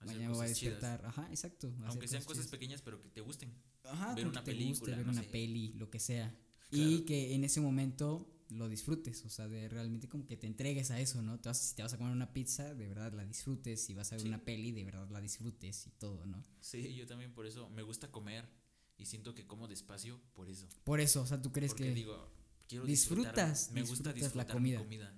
Mañana 0.00 0.30
voy 0.30 0.46
a 0.46 0.48
despertar. 0.48 1.04
Ajá, 1.04 1.26
exacto. 1.30 1.74
Aunque 1.86 2.06
sean 2.06 2.22
cosas 2.22 2.46
pequeñas, 2.46 2.82
pero 2.82 3.02
que 3.02 3.08
te 3.08 3.22
gusten. 3.22 3.52
Ajá, 3.84 4.14
ver 4.14 4.28
una 4.28 4.44
película. 4.44 4.96
ver 4.96 5.08
una 5.08 5.22
peli, 5.22 5.72
lo 5.72 5.90
que 5.90 5.98
sea. 5.98 6.38
Y 6.70 7.00
que 7.00 7.34
en 7.34 7.42
ese 7.42 7.60
momento 7.60 8.30
lo 8.50 8.68
disfrutes, 8.68 9.24
o 9.24 9.30
sea, 9.30 9.48
de 9.48 9.68
realmente 9.68 10.08
como 10.08 10.26
que 10.26 10.36
te 10.36 10.46
entregues 10.46 10.90
a 10.90 11.00
eso, 11.00 11.20
¿no? 11.22 11.40
Te 11.40 11.48
vas, 11.48 11.58
si 11.58 11.74
te 11.74 11.82
vas 11.82 11.92
a 11.92 11.98
comer 11.98 12.12
una 12.12 12.32
pizza, 12.32 12.74
de 12.74 12.86
verdad 12.86 13.12
la 13.12 13.24
disfrutes, 13.24 13.84
si 13.84 13.94
vas 13.94 14.12
a 14.12 14.16
ver 14.16 14.26
una 14.26 14.42
peli, 14.42 14.72
de 14.72 14.84
verdad 14.84 15.08
la 15.10 15.20
disfrutes 15.20 15.86
y 15.86 15.90
todo, 15.90 16.24
¿no? 16.26 16.42
Sí, 16.60 16.94
yo 16.94 17.06
también 17.06 17.32
por 17.34 17.46
eso 17.46 17.68
me 17.70 17.82
gusta 17.82 18.10
comer 18.10 18.48
y 18.98 19.06
siento 19.06 19.34
que 19.34 19.46
como 19.46 19.68
despacio 19.68 20.20
por 20.34 20.50
eso. 20.50 20.68
Por 20.84 21.00
eso, 21.00 21.22
o 21.22 21.26
sea, 21.26 21.40
tú 21.40 21.52
crees 21.52 21.72
Porque 21.72 21.84
que 21.84 21.94
digo, 21.94 22.30
quiero 22.68 22.84
disfrutas, 22.84 23.70
me 23.72 23.82
gusta 23.82 24.12
disfrutar 24.12 24.46
la 24.46 24.52
comida. 24.52 24.78
comida. 24.78 25.14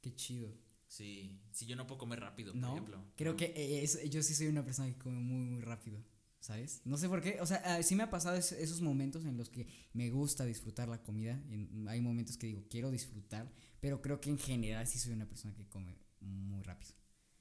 Qué 0.00 0.14
chido. 0.14 0.54
Sí, 0.86 1.40
si 1.50 1.66
yo 1.66 1.74
no 1.74 1.86
puedo 1.86 1.98
comer 1.98 2.20
rápido, 2.20 2.52
por 2.52 2.62
ejemplo. 2.62 3.04
Creo 3.16 3.34
que 3.36 3.52
eh, 3.56 4.08
yo 4.10 4.22
sí 4.22 4.34
soy 4.34 4.46
una 4.46 4.62
persona 4.62 4.88
que 4.88 4.98
come 4.98 5.18
muy, 5.18 5.44
muy 5.44 5.62
rápido. 5.62 6.04
¿sabes? 6.44 6.82
No 6.84 6.98
sé 6.98 7.08
por 7.08 7.22
qué, 7.22 7.38
o 7.40 7.46
sea, 7.46 7.62
ah, 7.64 7.82
sí 7.82 7.96
me 7.96 8.02
ha 8.02 8.10
pasado 8.10 8.36
esos 8.36 8.82
momentos 8.82 9.24
en 9.24 9.38
los 9.38 9.48
que 9.48 9.66
me 9.94 10.10
gusta 10.10 10.44
disfrutar 10.44 10.88
la 10.88 11.02
comida, 11.02 11.42
hay 11.88 12.02
momentos 12.02 12.36
que 12.36 12.46
digo, 12.48 12.66
quiero 12.68 12.90
disfrutar, 12.90 13.50
pero 13.80 14.02
creo 14.02 14.20
que 14.20 14.28
en 14.28 14.36
general 14.36 14.86
sí 14.86 14.98
soy 14.98 15.14
una 15.14 15.26
persona 15.26 15.54
que 15.54 15.66
come 15.66 15.96
muy 16.20 16.62
rápido. 16.62 16.92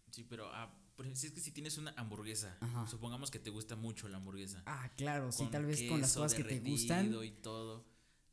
Sí, 0.10 0.24
pero 0.24 0.48
ah, 0.54 0.74
si 1.14 1.28
es 1.28 1.34
que 1.34 1.42
si 1.42 1.52
tienes 1.52 1.78
una 1.78 1.94
hamburguesa, 1.98 2.58
supongamos 2.90 3.32
que 3.32 3.40
te 3.40 3.50
gusta 3.50 3.76
mucho 3.76 4.08
la 4.08 4.18
hamburguesa. 4.18 4.64
Ah, 4.66 4.92
claro, 4.96 5.32
sí, 5.32 5.48
tal 5.52 5.66
vez 5.66 5.84
con 5.90 6.02
las 6.02 6.14
cosas 6.14 6.36
que 6.36 6.44
te 6.44 6.60
gustan. 6.60 7.14
y 7.24 7.32
todo, 7.32 7.86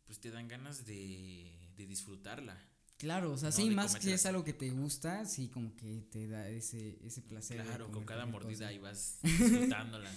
pues 0.06 0.20
te 0.20 0.30
dan 0.30 0.48
ganas 0.48 0.86
de, 0.86 1.56
disfrutarla. 1.76 2.58
Claro, 2.98 3.32
o 3.32 3.38
sea, 3.38 3.50
sí, 3.50 3.70
más 3.70 3.96
que 3.96 4.12
es 4.12 4.26
algo 4.26 4.44
que 4.44 4.52
te 4.52 4.70
gusta, 4.70 5.24
sí, 5.24 5.48
como 5.48 5.74
que 5.74 6.02
te 6.10 6.28
da 6.28 6.46
ese, 6.48 6.98
ese 7.02 7.22
placer. 7.22 7.64
Claro, 7.64 7.90
con 7.90 8.04
cada 8.04 8.26
mordida 8.26 8.70
y 8.72 8.78
vas 8.78 9.20
disfrutándola. 9.22 10.10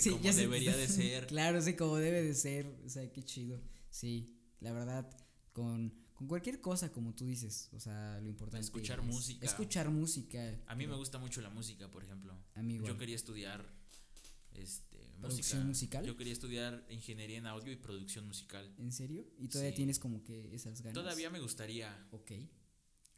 Sí, 0.00 0.10
como 0.10 0.32
debería 0.32 0.76
de 0.76 0.88
ser. 0.88 1.26
Claro, 1.28 1.62
sí, 1.62 1.74
como 1.74 1.96
debe 1.96 2.22
de 2.22 2.34
ser. 2.34 2.66
O 2.84 2.88
sea, 2.88 3.10
qué 3.12 3.22
chido. 3.22 3.60
Sí, 3.90 4.36
la 4.60 4.72
verdad, 4.72 5.08
con, 5.52 5.94
con 6.22 6.28
cualquier 6.28 6.60
cosa, 6.60 6.92
como 6.92 7.12
tú 7.16 7.26
dices. 7.26 7.68
O 7.72 7.80
sea, 7.80 8.20
lo 8.20 8.28
importante 8.28 8.64
Escuchar 8.64 9.02
música. 9.02 9.44
Escuchar 9.44 9.90
música. 9.90 10.56
A 10.68 10.76
mí 10.76 10.86
me 10.86 10.94
gusta 10.94 11.18
mucho 11.18 11.40
la 11.40 11.50
música, 11.50 11.90
por 11.90 12.04
ejemplo. 12.04 12.38
A 12.54 12.62
mí 12.62 12.78
Yo 12.78 12.96
quería 12.96 13.16
estudiar 13.16 13.68
este, 14.54 14.98
¿Producción 15.20 15.66
musical? 15.66 16.06
Yo 16.06 16.16
quería 16.16 16.32
estudiar 16.32 16.86
ingeniería 16.90 17.38
en 17.38 17.48
audio 17.48 17.72
y 17.72 17.76
producción 17.76 18.28
musical. 18.28 18.72
¿En 18.78 18.92
serio? 18.92 19.26
¿Y 19.36 19.48
todavía 19.48 19.74
tienes 19.74 19.98
como 19.98 20.22
que 20.22 20.54
esas 20.54 20.80
ganas? 20.80 20.94
Todavía 20.94 21.28
me 21.28 21.40
gustaría. 21.40 22.06
Ok. 22.12 22.30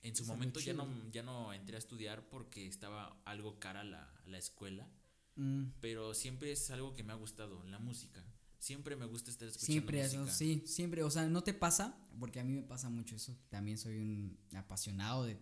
En 0.00 0.16
su 0.16 0.24
momento 0.24 0.58
ya 0.60 0.72
no, 0.72 0.88
ya 1.10 1.22
no 1.22 1.52
entré 1.52 1.76
a 1.76 1.80
estudiar 1.80 2.26
porque 2.30 2.66
estaba 2.66 3.20
algo 3.26 3.58
cara 3.58 3.84
la, 3.84 4.14
la 4.24 4.38
escuela. 4.38 4.88
Mm. 5.36 5.64
Pero 5.82 6.14
siempre 6.14 6.52
es 6.52 6.70
algo 6.70 6.94
que 6.94 7.02
me 7.02 7.12
ha 7.12 7.16
gustado, 7.16 7.62
la 7.64 7.78
música. 7.78 8.24
Siempre 8.64 8.96
me 8.96 9.04
gusta 9.04 9.30
estar 9.30 9.46
escuchando 9.46 9.72
siempre 9.72 10.02
música. 10.02 10.26
sí, 10.32 10.62
siempre, 10.64 11.02
o 11.02 11.10
sea, 11.10 11.28
no 11.28 11.42
te 11.44 11.52
pasa, 11.52 11.98
porque 12.18 12.40
a 12.40 12.44
mí 12.44 12.54
me 12.54 12.62
pasa 12.62 12.88
mucho 12.88 13.14
eso. 13.14 13.36
También 13.50 13.76
soy 13.76 13.98
un 13.98 14.38
apasionado 14.56 15.24
de 15.24 15.36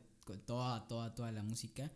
toda, 0.45 0.89
toda, 0.89 1.15
toda 1.15 1.31
la 1.31 1.45
música. 1.45 1.93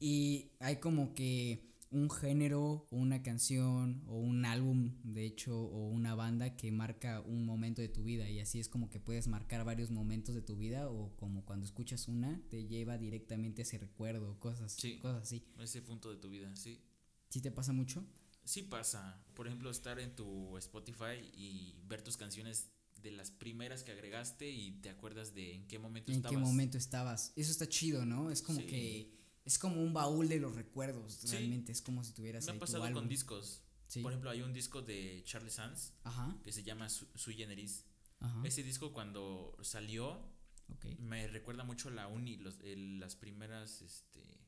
Y 0.00 0.52
hay 0.60 0.76
como 0.76 1.12
que 1.12 1.74
un 1.90 2.08
género 2.08 2.86
o 2.90 2.96
una 2.96 3.22
canción 3.22 4.02
o 4.06 4.18
un 4.18 4.46
álbum, 4.46 4.92
de 5.04 5.26
hecho, 5.26 5.60
o 5.60 5.90
una 5.90 6.14
banda 6.14 6.56
que 6.56 6.72
marca 6.72 7.20
un 7.20 7.44
momento 7.44 7.82
de 7.82 7.88
tu 7.88 8.02
vida 8.02 8.30
y 8.30 8.40
así 8.40 8.58
es 8.58 8.70
como 8.70 8.88
que 8.88 8.98
puedes 8.98 9.28
marcar 9.28 9.66
varios 9.66 9.90
momentos 9.90 10.34
de 10.34 10.40
tu 10.40 10.56
vida 10.56 10.88
o 10.88 11.14
como 11.16 11.44
cuando 11.44 11.66
escuchas 11.66 12.08
una 12.08 12.40
te 12.48 12.66
lleva 12.66 12.96
directamente 12.96 13.60
ese 13.60 13.76
recuerdo, 13.76 14.40
cosas, 14.40 14.72
Sí. 14.72 14.98
cosas 15.00 15.24
así. 15.24 15.44
Ese 15.60 15.82
punto 15.82 16.08
de 16.10 16.16
tu 16.16 16.30
vida, 16.30 16.56
sí. 16.56 16.80
¿Sí 17.28 17.42
te 17.42 17.50
pasa 17.50 17.74
mucho? 17.74 18.06
Sí 18.44 18.62
pasa. 18.62 19.24
Por 19.34 19.46
ejemplo, 19.46 19.70
estar 19.70 19.98
en 20.00 20.14
tu 20.16 20.56
Spotify 20.58 21.30
y 21.34 21.76
ver 21.86 22.02
tus 22.02 22.16
canciones 22.16 22.70
de 23.02 23.10
las 23.12 23.30
primeras 23.30 23.82
que 23.82 23.92
agregaste 23.92 24.50
y 24.50 24.72
te 24.80 24.90
acuerdas 24.90 25.34
de 25.34 25.54
en 25.54 25.66
qué 25.68 25.78
momento 25.78 26.10
¿En 26.12 26.18
estabas. 26.18 26.36
qué 26.38 26.44
momento 26.44 26.78
estabas? 26.78 27.32
Eso 27.36 27.50
está 27.50 27.68
chido, 27.68 28.04
¿no? 28.06 28.30
Es 28.30 28.42
como 28.42 28.60
Sí. 28.60 28.66
que 28.66 29.18
es 29.44 29.58
como 29.58 29.82
un 29.82 29.92
baúl 29.92 30.28
de 30.28 30.38
los 30.38 30.54
recuerdos, 30.54 31.14
Sí. 31.14 31.28
realmente 31.28 31.72
es 31.72 31.82
como 31.82 32.04
si 32.04 32.12
tuvieras 32.12 32.46
Me 32.46 32.52
ahí 32.52 32.56
ha 32.58 32.60
pasado 32.60 32.92
con 32.92 33.08
discos. 33.08 33.62
Sí. 33.88 34.00
Por 34.02 34.12
ejemplo, 34.12 34.30
hay 34.30 34.42
un 34.42 34.52
disco 34.52 34.82
de 34.82 35.22
Charlie 35.24 35.50
Sands 35.50 35.92
Ajá, 36.04 36.38
que 36.44 36.52
se 36.52 36.62
llama 36.62 36.88
Su- 36.88 37.08
Sui 37.16 37.34
Generis. 37.34 37.84
ajá. 38.20 38.40
Ese 38.46 38.62
disco 38.62 38.92
cuando 38.92 39.56
salió 39.62 40.32
Ok. 40.68 40.84
me 41.00 41.26
recuerda 41.26 41.64
mucho 41.64 41.90
la 41.90 42.06
uni, 42.06 42.36
los, 42.36 42.60
el- 42.60 43.00
las 43.00 43.16
primeras, 43.16 43.82
este, 43.82 44.41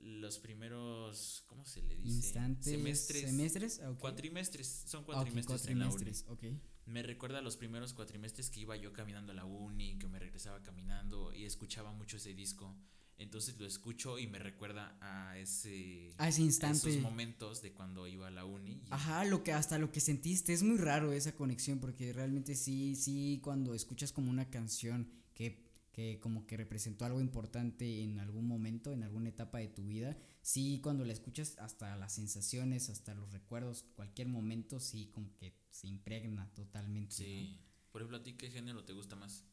los 0.00 0.38
primeros, 0.38 1.44
¿cómo 1.46 1.64
se 1.64 1.82
le 1.82 1.96
dice? 1.96 2.08
Instantes. 2.16 2.72
Semestres. 2.72 3.22
Semestres. 3.22 3.80
ah, 3.84 3.90
ok. 3.90 3.98
Cuatrimestres, 3.98 4.66
son 4.86 5.00
Ah, 5.00 5.02
ok, 5.02 5.14
cuatrimestres 5.14 5.66
en 5.66 5.78
la 5.78 5.86
uni. 5.86 5.94
cuatrimestres, 5.94 6.30
ok. 6.30 6.44
Me 6.86 7.02
recuerda 7.02 7.38
a 7.38 7.42
los 7.42 7.56
primeros 7.56 7.92
cuatrimestres 7.92 8.50
que 8.50 8.60
iba 8.60 8.76
yo 8.76 8.92
caminando 8.92 9.32
a 9.32 9.34
la 9.34 9.44
uni, 9.44 9.98
que 9.98 10.08
me 10.08 10.18
regresaba 10.18 10.62
caminando 10.62 11.32
y 11.32 11.44
escuchaba 11.44 11.92
mucho 11.92 12.16
ese 12.16 12.34
disco. 12.34 12.74
Entonces 13.18 13.58
lo 13.60 13.66
escucho 13.66 14.18
y 14.18 14.26
me 14.26 14.38
recuerda 14.38 14.96
a 15.02 15.36
ese 15.38 16.14
A 16.16 16.28
ese 16.28 16.40
a 16.40 16.44
instante. 16.46 16.88
esos 16.88 17.02
momentos 17.02 17.60
de 17.60 17.72
cuando 17.74 18.06
iba 18.06 18.28
a 18.28 18.30
la 18.30 18.46
uni. 18.46 18.80
Ajá, 18.88 19.26
lo 19.26 19.44
que 19.44 19.52
hasta 19.52 19.76
lo 19.78 19.92
que 19.92 20.00
sentiste 20.00 20.54
es 20.54 20.62
muy 20.62 20.78
raro 20.78 21.12
esa 21.12 21.32
conexión 21.36 21.78
porque 21.80 22.14
realmente 22.14 22.54
sí, 22.54 22.96
sí, 22.96 23.38
cuando 23.44 23.74
escuchas 23.74 24.10
como 24.10 24.30
una 24.30 24.48
canción 24.48 25.06
que, 25.34 25.62
que 25.92 26.20
como 26.20 26.46
que 26.46 26.56
representó 26.56 27.04
algo 27.04 27.20
importante 27.20 28.02
en 28.02 28.20
algún 28.20 28.46
momento, 28.46 28.92
en 28.92 29.02
alguna 29.02 29.28
etapa 29.28 29.58
de 29.58 29.68
tu 29.68 29.86
vida, 29.86 30.16
sí, 30.40 30.80
cuando 30.82 31.04
la 31.04 31.12
escuchas 31.12 31.56
hasta 31.58 31.96
las 31.96 32.14
sensaciones, 32.14 32.90
hasta 32.90 33.14
los 33.14 33.32
recuerdos, 33.32 33.84
cualquier 33.94 34.28
momento, 34.28 34.78
sí, 34.78 35.10
como 35.12 35.34
que 35.36 35.54
se 35.70 35.88
impregna 35.88 36.52
totalmente. 36.54 37.14
¿no? 37.18 37.26
Sí. 37.26 37.60
Por 37.90 38.02
ejemplo, 38.02 38.18
¿a 38.18 38.22
ti 38.22 38.34
qué 38.34 38.50
género 38.50 38.84
te 38.84 38.92
gusta 38.92 39.16
más? 39.16 39.44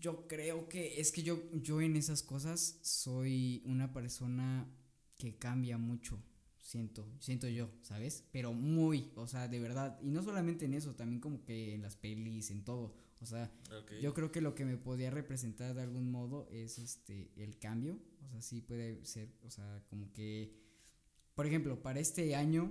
Yo 0.00 0.26
creo 0.26 0.68
que 0.68 1.00
es 1.00 1.12
que 1.12 1.22
yo, 1.22 1.38
yo 1.52 1.82
en 1.82 1.96
esas 1.96 2.22
cosas 2.22 2.78
soy 2.82 3.62
una 3.66 3.92
persona 3.92 4.66
que 5.18 5.36
cambia 5.38 5.76
mucho, 5.76 6.22
siento, 6.60 7.06
siento 7.20 7.46
yo, 7.48 7.70
¿sabes? 7.82 8.24
Pero 8.32 8.54
muy, 8.54 9.12
o 9.16 9.26
sea, 9.26 9.48
de 9.48 9.60
verdad, 9.60 9.98
y 10.02 10.10
no 10.10 10.22
solamente 10.22 10.64
en 10.64 10.74
eso, 10.74 10.94
también 10.94 11.20
como 11.20 11.44
que 11.44 11.74
en 11.74 11.82
las 11.82 11.96
pelis, 11.96 12.50
en 12.50 12.64
todo, 12.64 12.94
o 13.24 13.26
sea, 13.26 13.50
yo 14.02 14.12
creo 14.12 14.30
que 14.30 14.42
lo 14.42 14.54
que 14.54 14.66
me 14.66 14.76
podía 14.76 15.10
representar 15.10 15.74
de 15.74 15.82
algún 15.82 16.10
modo 16.10 16.46
es 16.50 16.78
este, 16.78 17.32
el 17.36 17.58
cambio, 17.58 17.98
o 18.22 18.28
sea, 18.28 18.42
sí 18.42 18.60
puede 18.60 19.02
ser, 19.06 19.30
o 19.42 19.50
sea, 19.50 19.82
como 19.88 20.12
que, 20.12 20.54
por 21.34 21.46
ejemplo, 21.46 21.82
para 21.82 22.00
este 22.00 22.34
año, 22.34 22.70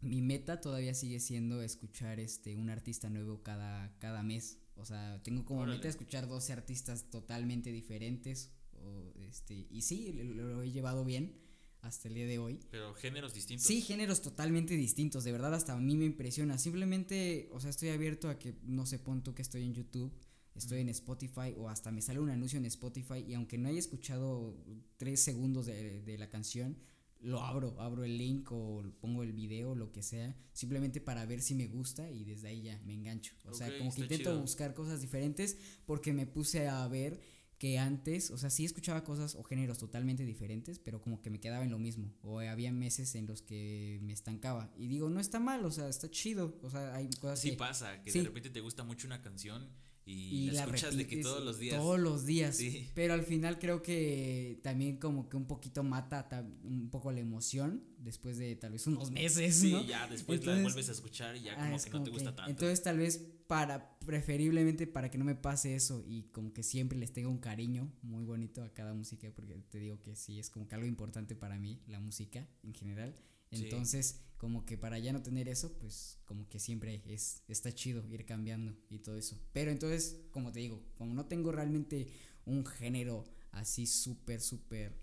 mi 0.00 0.22
meta 0.22 0.62
todavía 0.62 0.94
sigue 0.94 1.20
siendo 1.20 1.60
escuchar 1.62 2.20
este, 2.20 2.56
un 2.56 2.70
artista 2.70 3.10
nuevo 3.10 3.42
cada, 3.42 3.94
cada 3.98 4.22
mes. 4.22 4.58
O 4.76 4.86
sea, 4.86 5.22
tengo 5.22 5.44
como 5.44 5.60
Órale. 5.60 5.76
meta 5.76 5.88
escuchar 5.88 6.26
12 6.26 6.54
artistas 6.54 7.10
totalmente 7.10 7.70
diferentes. 7.70 8.50
O, 8.72 9.12
este, 9.16 9.66
y 9.70 9.82
sí, 9.82 10.14
lo, 10.14 10.44
lo 10.54 10.62
he 10.62 10.70
llevado 10.70 11.04
bien 11.04 11.38
hasta 11.82 12.08
el 12.08 12.14
día 12.14 12.26
de 12.26 12.38
hoy. 12.38 12.60
Pero 12.70 12.94
géneros 12.94 13.34
distintos. 13.34 13.66
Sí, 13.66 13.80
géneros 13.80 14.22
totalmente 14.22 14.76
distintos, 14.76 15.24
de 15.24 15.32
verdad 15.32 15.54
hasta 15.54 15.74
a 15.74 15.80
mí 15.80 15.96
me 15.96 16.04
impresiona. 16.04 16.58
Simplemente, 16.58 17.48
o 17.52 17.60
sea, 17.60 17.70
estoy 17.70 17.90
abierto 17.90 18.28
a 18.28 18.38
que, 18.38 18.54
no 18.62 18.86
sé, 18.86 18.98
pon 18.98 19.22
tú 19.22 19.34
que 19.34 19.42
estoy 19.42 19.64
en 19.64 19.74
YouTube, 19.74 20.12
estoy 20.54 20.80
en 20.80 20.88
Spotify 20.90 21.54
o 21.56 21.68
hasta 21.68 21.90
me 21.90 22.02
sale 22.02 22.20
un 22.20 22.30
anuncio 22.30 22.58
en 22.58 22.66
Spotify 22.66 23.24
y 23.26 23.34
aunque 23.34 23.58
no 23.58 23.68
haya 23.68 23.78
escuchado 23.78 24.56
tres 24.96 25.20
segundos 25.20 25.66
de, 25.66 26.02
de 26.02 26.18
la 26.18 26.28
canción, 26.28 26.76
lo 27.22 27.42
abro, 27.42 27.78
abro 27.80 28.04
el 28.04 28.16
link 28.16 28.50
o 28.50 28.82
pongo 29.00 29.22
el 29.22 29.32
video, 29.32 29.74
lo 29.74 29.92
que 29.92 30.02
sea, 30.02 30.34
simplemente 30.52 31.00
para 31.00 31.26
ver 31.26 31.42
si 31.42 31.54
me 31.54 31.66
gusta 31.66 32.10
y 32.10 32.24
desde 32.24 32.48
ahí 32.48 32.62
ya 32.62 32.80
me 32.84 32.94
engancho. 32.94 33.34
O 33.44 33.54
sea, 33.54 33.76
como 33.78 33.94
que 33.94 34.02
intento 34.02 34.30
chido. 34.30 34.40
buscar 34.40 34.74
cosas 34.74 35.00
diferentes 35.00 35.58
porque 35.84 36.12
me 36.12 36.26
puse 36.26 36.68
a 36.68 36.86
ver 36.88 37.20
que 37.60 37.78
antes, 37.78 38.30
o 38.30 38.38
sea, 38.38 38.48
sí 38.48 38.64
escuchaba 38.64 39.04
cosas 39.04 39.34
o 39.34 39.42
géneros 39.44 39.76
totalmente 39.78 40.24
diferentes, 40.24 40.78
pero 40.78 41.02
como 41.02 41.20
que 41.20 41.28
me 41.28 41.40
quedaba 41.40 41.62
en 41.62 41.70
lo 41.70 41.78
mismo. 41.78 42.10
O 42.22 42.40
había 42.40 42.72
meses 42.72 43.14
en 43.14 43.26
los 43.26 43.42
que 43.42 44.00
me 44.02 44.14
estancaba. 44.14 44.72
Y 44.78 44.88
digo, 44.88 45.10
no 45.10 45.20
está 45.20 45.38
mal, 45.40 45.62
o 45.66 45.70
sea, 45.70 45.86
está 45.88 46.10
chido. 46.10 46.58
O 46.62 46.70
sea, 46.70 46.94
hay 46.94 47.10
cosas 47.20 47.38
Sí 47.38 47.50
que. 47.50 47.56
pasa, 47.58 48.02
que 48.02 48.10
sí. 48.12 48.18
de 48.20 48.24
repente 48.24 48.48
te 48.48 48.60
gusta 48.62 48.82
mucho 48.82 49.06
una 49.06 49.20
canción 49.20 49.68
y, 50.06 50.12
y 50.12 50.46
la 50.46 50.52
la 50.54 50.60
escuchas 50.64 50.96
de 50.96 51.06
que 51.06 51.18
todos 51.18 51.44
los 51.44 51.58
días. 51.58 51.76
Todos 51.76 52.00
los 52.00 52.24
días. 52.24 52.56
Sí. 52.56 52.88
Pero 52.94 53.12
al 53.12 53.24
final 53.24 53.58
creo 53.58 53.82
que 53.82 54.58
también 54.62 54.96
como 54.96 55.28
que 55.28 55.36
un 55.36 55.46
poquito 55.46 55.82
mata 55.82 56.30
ta- 56.30 56.48
un 56.64 56.88
poco 56.88 57.12
la 57.12 57.20
emoción 57.20 57.84
después 57.98 58.38
de 58.38 58.56
tal 58.56 58.72
vez 58.72 58.86
unos 58.86 59.10
meses, 59.10 59.54
Sí, 59.56 59.72
¿no? 59.72 59.84
ya 59.84 60.06
después 60.08 60.42
la 60.46 60.58
vuelves 60.62 60.88
a 60.88 60.92
escuchar 60.92 61.36
y 61.36 61.42
ya 61.42 61.52
Ah, 61.58 61.66
como 61.66 61.76
que 61.78 61.84
no 61.90 61.92
como 61.92 62.04
te 62.04 62.10
gusta 62.10 62.30
que- 62.30 62.36
tanto. 62.36 62.50
Entonces 62.52 62.82
tal 62.82 62.96
vez 62.96 63.20
para, 63.50 63.98
preferiblemente 63.98 64.86
para 64.86 65.10
que 65.10 65.18
no 65.18 65.24
me 65.24 65.34
pase 65.34 65.74
eso 65.74 66.04
y 66.06 66.30
como 66.30 66.52
que 66.52 66.62
siempre 66.62 66.96
les 66.96 67.12
tenga 67.12 67.28
un 67.28 67.38
cariño 67.38 67.92
muy 68.00 68.24
bonito 68.24 68.62
a 68.62 68.72
cada 68.72 68.94
música, 68.94 69.28
porque 69.34 69.56
te 69.68 69.80
digo 69.80 70.00
que 70.04 70.14
sí, 70.14 70.38
es 70.38 70.50
como 70.50 70.68
que 70.68 70.76
algo 70.76 70.86
importante 70.86 71.34
para 71.34 71.58
mí, 71.58 71.82
la 71.88 71.98
música 71.98 72.48
en 72.62 72.74
general. 72.74 73.16
Sí. 73.50 73.64
Entonces, 73.64 74.20
como 74.36 74.64
que 74.64 74.78
para 74.78 75.00
ya 75.00 75.12
no 75.12 75.20
tener 75.20 75.48
eso, 75.48 75.76
pues 75.80 76.20
como 76.26 76.48
que 76.48 76.60
siempre 76.60 77.02
es, 77.06 77.42
está 77.48 77.74
chido 77.74 78.06
ir 78.06 78.24
cambiando 78.24 78.76
y 78.88 79.00
todo 79.00 79.16
eso. 79.16 79.36
Pero 79.52 79.72
entonces, 79.72 80.20
como 80.30 80.52
te 80.52 80.60
digo, 80.60 80.80
como 80.94 81.12
no 81.12 81.26
tengo 81.26 81.50
realmente 81.50 82.06
un 82.44 82.64
género 82.64 83.24
así 83.50 83.84
súper, 83.84 84.40
súper 84.40 84.96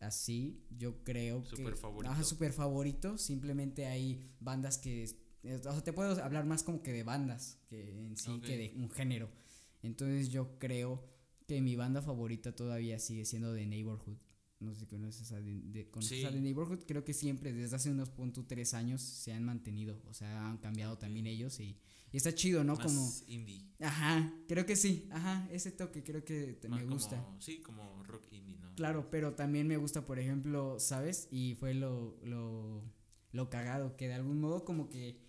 así, 0.00 0.66
yo 0.76 1.04
creo 1.04 1.44
que... 1.44 1.54
Súper 1.54 1.76
favorito. 1.76 2.12
Ajá, 2.12 2.24
súper 2.24 2.52
favorito. 2.52 3.16
Simplemente 3.16 3.86
hay 3.86 4.28
bandas 4.40 4.76
que... 4.76 5.24
O 5.54 5.72
sea, 5.72 5.82
te 5.82 5.92
puedo 5.92 6.22
hablar 6.22 6.44
más 6.46 6.62
como 6.62 6.82
que 6.82 6.92
de 6.92 7.02
bandas 7.02 7.58
que 7.68 7.90
en 8.06 8.16
sí 8.16 8.40
que 8.40 8.56
de 8.56 8.72
un 8.76 8.90
género. 8.90 9.30
Entonces 9.82 10.30
yo 10.30 10.58
creo 10.58 11.04
que 11.46 11.60
mi 11.60 11.76
banda 11.76 12.02
favorita 12.02 12.54
todavía 12.54 12.98
sigue 12.98 13.24
siendo 13.24 13.54
The 13.54 13.66
Neighborhood. 13.66 14.16
No 14.58 14.72
sé 14.72 14.80
si 14.80 14.86
conoces 14.86 15.30
a 15.32 15.36
The, 15.36 15.60
de, 15.64 15.90
conoces 15.90 16.18
Sí. 16.18 16.24
a 16.24 16.30
The 16.32 16.40
Neighborhood. 16.40 16.84
Creo 16.86 17.04
que 17.04 17.12
siempre, 17.12 17.52
desde 17.52 17.76
hace 17.76 17.90
unos 17.90 18.08
punto 18.10 18.44
tres 18.46 18.72
años, 18.74 19.02
se 19.02 19.32
han 19.32 19.44
mantenido. 19.44 20.00
O 20.08 20.14
sea, 20.14 20.48
han 20.48 20.56
cambiado 20.58 20.96
también 20.96 21.26
ellos 21.26 21.60
y, 21.60 21.76
y 22.10 22.16
está 22.16 22.34
chido, 22.34 22.64
¿no? 22.64 22.74
Más 22.74 22.86
Como... 22.86 23.12
indie. 23.28 23.62
Ajá, 23.80 24.32
creo 24.48 24.64
que 24.64 24.74
sí. 24.74 25.08
Ajá, 25.10 25.46
ese 25.52 25.72
toque 25.72 26.02
creo 26.02 26.24
que 26.24 26.54
te- 26.54 26.68
me 26.70 26.84
gusta. 26.86 27.22
Como, 27.22 27.40
sí, 27.40 27.60
como 27.60 28.02
rock 28.04 28.32
indie, 28.32 28.56
¿no? 28.58 28.74
Claro, 28.76 29.10
pero 29.10 29.34
también 29.34 29.68
me 29.68 29.76
gusta, 29.76 30.06
por 30.06 30.18
ejemplo, 30.18 30.80
¿sabes? 30.80 31.28
Y 31.30 31.54
fue 31.56 31.74
lo, 31.74 32.18
lo, 32.24 32.82
lo 33.32 33.50
cagado, 33.50 33.94
que 33.96 34.08
de 34.08 34.14
algún 34.14 34.40
modo 34.40 34.64
como 34.64 34.88
que... 34.88 35.25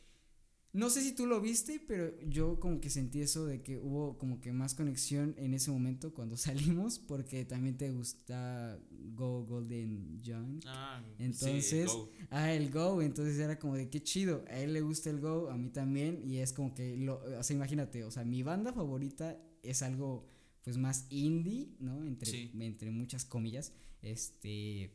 No 0.78 0.92
sé 0.92 1.02
si 1.02 1.12
tú 1.14 1.26
lo 1.26 1.42
viste, 1.42 1.80
pero 1.88 2.14
yo 2.30 2.60
como 2.60 2.80
que 2.80 2.92
sentí 2.92 3.20
eso 3.22 3.48
de 3.48 3.64
que 3.64 3.80
hubo 3.80 4.18
como 4.20 4.40
que 4.42 4.54
más 4.54 4.76
conexión 4.76 5.34
en 5.38 5.56
ese 5.56 5.72
momento 5.72 6.14
cuando 6.14 6.38
salimos, 6.38 7.00
porque 7.00 7.46
también 7.46 7.78
te 7.78 7.90
gusta 7.92 8.80
Go 9.16 9.44
Golden 9.46 10.20
Young. 10.22 10.62
Ah, 10.68 11.02
sí, 11.04 11.24
Entonces, 11.24 11.88
Go. 11.88 12.12
Ah, 12.30 12.54
el 12.54 12.70
Go, 12.72 13.02
entonces 13.02 13.40
era 13.40 13.58
como 13.58 13.76
de 13.76 13.90
qué 13.90 14.04
chido, 14.04 14.46
a 14.50 14.60
él 14.60 14.74
le 14.74 14.82
gusta 14.82 15.10
el 15.10 15.20
Go, 15.20 15.50
a 15.50 15.58
mí 15.58 15.70
también, 15.70 16.22
y 16.24 16.38
es 16.38 16.54
como 16.54 16.76
que, 16.76 16.96
lo, 16.96 17.24
o 17.40 17.42
sea, 17.44 17.56
imagínate, 17.56 18.04
o 18.04 18.12
sea, 18.12 18.24
mi 18.24 18.44
banda 18.44 18.72
favorita 18.72 19.42
es 19.64 19.82
algo 19.82 20.28
pues 20.64 20.78
más 20.78 21.08
indie, 21.10 21.70
¿no? 21.80 22.06
Entre, 22.06 22.30
Sí. 22.30 22.52
entre 22.60 22.92
muchas 22.92 23.26
comillas, 23.26 23.74
este, 24.04 24.92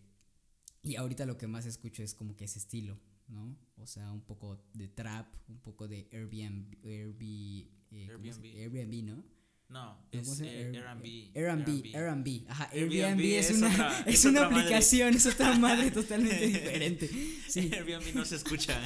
y 0.84 0.94
ahorita 0.96 1.26
lo 1.26 1.36
que 1.38 1.46
más 1.48 1.66
escucho 1.66 2.02
es 2.04 2.14
como 2.14 2.36
que 2.36 2.44
ese 2.44 2.58
estilo, 2.60 3.00
¿no? 3.28 3.56
O 3.76 3.86
sea, 3.86 4.10
un 4.12 4.20
poco 4.22 4.64
de 4.74 4.88
trap, 4.88 5.34
un 5.48 5.58
poco 5.60 5.88
de 5.88 6.08
Airbnb, 6.12 6.74
Airbnb, 6.84 7.68
eh, 7.90 8.08
¿cómo 8.12 8.32
se- 8.32 8.40
Airbnb. 8.40 8.78
Airbnb, 8.78 9.04
¿no? 9.04 9.24
No, 9.68 10.06
¿Cómo 10.12 10.20
es 10.34 10.40
Air- 10.42 10.76
Airbnb. 10.76 11.34
Airbnb, 11.34 11.96
Airbnb, 11.96 12.50
ajá, 12.50 12.68
Airbnb 12.74 13.20
es, 13.38 13.50
una, 13.52 13.68
otra- 13.72 14.00
es 14.06 14.14
es 14.16 14.24
una 14.26 14.40
otra 14.40 14.50
madre. 14.50 14.62
aplicación, 14.64 15.14
es 15.14 15.26
otra 15.26 15.58
madre 15.58 15.90
totalmente 16.00 16.46
diferente, 16.46 17.08
sí. 17.48 17.70
Airbnb 17.72 18.14
no 18.14 18.24
se 18.26 18.36
escucha. 18.36 18.78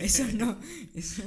Eso 0.00 0.26
no. 0.34 0.58
eso- 0.94 1.22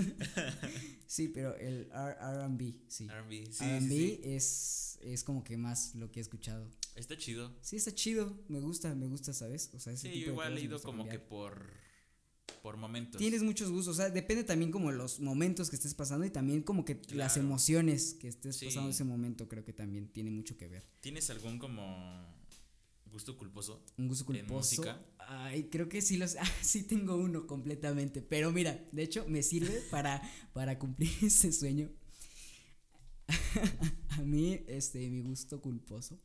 sí, 1.08 1.30
pero 1.30 1.56
el 1.56 1.90
RB, 1.90 2.76
sí. 2.90 3.08
RB 3.08 3.52
sí. 3.54 4.20
es, 4.24 5.00
es 5.02 5.24
como 5.24 5.44
que 5.46 5.56
más 5.56 5.96
lo 5.96 6.12
que 6.12 6.20
he 6.20 6.22
escuchado. 6.22 6.70
Está 6.96 7.18
chido. 7.18 7.56
Sí, 7.62 7.78
está 7.78 7.94
chido. 7.94 8.44
Me 8.50 8.60
gusta, 8.60 8.94
me 8.96 9.06
gusta, 9.08 9.32
¿sabes? 9.34 9.70
O 9.74 9.80
sea, 9.80 9.94
ese 9.94 10.08
Sí, 10.10 10.14
tipo 10.16 10.26
yo 10.28 10.32
igual 10.34 10.58
he 10.58 10.62
ido 10.62 10.82
como 10.82 11.08
que 11.08 11.20
por 11.20 11.72
por 12.66 12.78
momentos. 12.78 13.20
Tienes 13.20 13.44
muchos 13.44 13.70
gustos, 13.70 13.94
o 13.94 13.98
sea, 14.02 14.10
depende 14.10 14.44
también 14.44 14.72
como 14.72 14.92
los 14.92 15.20
momentos 15.20 15.70
que 15.70 15.76
estés 15.76 15.94
pasando 15.94 16.26
y 16.26 16.32
también 16.32 16.64
como 16.64 16.84
que 16.84 17.00
las 17.14 17.38
emociones 17.38 18.16
que 18.16 18.28
estés 18.28 18.56
Sí. 18.56 18.66
pasando 18.66 18.88
en 18.90 18.94
ese 18.96 19.04
momento 19.04 19.48
creo 19.48 19.64
que 19.64 19.72
también 19.72 20.08
tiene 20.12 20.32
mucho 20.32 20.58
que 20.58 20.68
ver. 20.68 20.84
¿Tienes 21.00 21.30
algún 21.30 21.60
como 21.60 22.26
gusto 23.12 23.38
culposo. 23.38 23.86
Un 24.00 24.08
gusto 24.08 24.24
¿En 24.34 24.40
culposo. 24.40 24.78
música? 24.82 25.00
Ay, 25.20 25.66
creo 25.70 25.88
que 25.90 26.02
sí 26.02 26.18
los. 26.18 26.36
Ah, 26.40 26.52
sí 26.64 26.82
tengo 26.82 27.16
uno 27.18 27.46
completamente. 27.46 28.24
Pero 28.24 28.52
mira, 28.52 28.84
de 28.92 29.04
hecho, 29.04 29.26
me 29.28 29.44
sirve 29.44 29.82
para, 29.92 30.24
para 30.52 30.80
cumplir 30.80 31.12
ese 31.22 31.52
sueño. 31.52 31.92
a 34.10 34.22
mí, 34.24 34.60
este, 34.68 35.08
mi 35.08 35.22
gusto 35.22 35.62
culposo. 35.62 36.20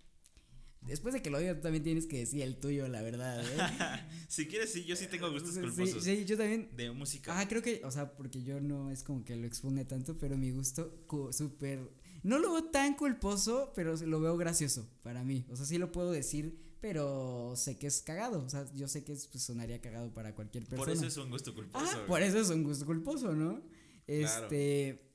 Después 0.82 1.12
de 1.14 1.20
que 1.22 1.28
lo 1.30 1.38
diga, 1.38 1.54
tú 1.54 1.60
también 1.60 1.84
tienes 1.84 2.06
que 2.06 2.18
decir 2.18 2.40
el 2.42 2.56
tuyo, 2.56 2.88
la 2.88 3.02
verdad. 3.02 3.44
¿eh? 3.44 4.06
si 4.28 4.46
quieres, 4.46 4.72
sí, 4.72 4.84
yo 4.84 4.96
sí 4.96 5.06
tengo 5.08 5.30
gustos 5.30 5.54
Sí, 5.54 5.60
culposos. 5.60 6.02
Sí, 6.02 6.24
yo 6.24 6.36
también. 6.38 6.70
De 6.74 6.90
música. 6.90 7.38
Ah, 7.38 7.46
creo 7.48 7.62
que, 7.62 7.82
o 7.84 7.90
sea, 7.90 8.16
porque 8.16 8.42
yo 8.42 8.60
no 8.60 8.90
es 8.90 9.02
como 9.02 9.24
que 9.24 9.36
lo 9.36 9.46
exponga 9.46 9.84
tanto, 9.86 10.16
pero 10.18 10.36
mi 10.38 10.50
gusto 10.50 11.04
súper. 11.32 11.90
No 12.22 12.38
lo 12.38 12.52
veo 12.52 12.64
tan 12.64 12.94
culposo, 12.94 13.72
pero 13.74 13.94
lo 13.96 14.20
veo 14.20 14.36
gracioso 14.36 14.88
para 15.02 15.22
mí. 15.22 15.44
O 15.50 15.56
sea, 15.56 15.66
sí 15.66 15.76
lo 15.78 15.92
puedo 15.92 16.10
decir, 16.12 16.58
pero 16.80 17.52
sé 17.56 17.78
que 17.78 17.86
es 17.86 18.00
cagado. 18.00 18.42
O 18.42 18.48
sea, 18.48 18.66
yo 18.74 18.88
sé 18.88 19.04
que 19.04 19.12
es- 19.12 19.26
pues, 19.26 19.42
sonaría 19.44 19.80
cagado 19.82 20.12
para 20.14 20.34
cualquier 20.34 20.64
persona. 20.64 20.84
por 20.86 20.90
eso 20.92 21.06
es 21.06 21.16
un 21.18 21.30
gusto 21.30 21.54
culposo. 21.54 21.84
Ah, 21.88 22.04
por 22.06 22.22
eso 22.22 22.38
es 22.40 22.48
un 22.48 22.62
gusto 22.64 22.86
culposo, 22.86 23.34
¿no? 23.34 23.60
Claro. 24.06 24.46
Este. 24.46 25.06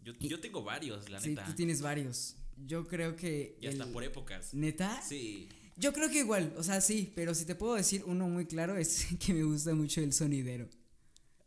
Yo, 0.00 0.14
yo 0.18 0.40
tengo 0.40 0.62
varios, 0.64 1.10
la 1.10 1.20
Sí, 1.20 1.30
neta. 1.30 1.44
tú 1.44 1.52
tienes 1.52 1.82
varios. 1.82 2.36
Yo 2.66 2.86
creo 2.86 3.16
que. 3.16 3.56
Y 3.60 3.66
hasta 3.66 3.84
el- 3.84 3.92
por 3.92 4.04
épocas. 4.04 4.52
¿Neta? 4.54 5.00
Sí. 5.02 5.48
Yo 5.76 5.92
creo 5.92 6.10
que 6.10 6.18
igual, 6.18 6.52
o 6.56 6.62
sea, 6.64 6.80
sí, 6.80 7.12
pero 7.14 7.34
si 7.34 7.44
te 7.44 7.54
puedo 7.54 7.74
decir 7.76 8.02
uno 8.04 8.28
muy 8.28 8.46
claro 8.46 8.76
es 8.76 9.06
que 9.24 9.32
me 9.32 9.44
gusta 9.44 9.74
mucho 9.74 10.00
el 10.00 10.12
sonidero. 10.12 10.68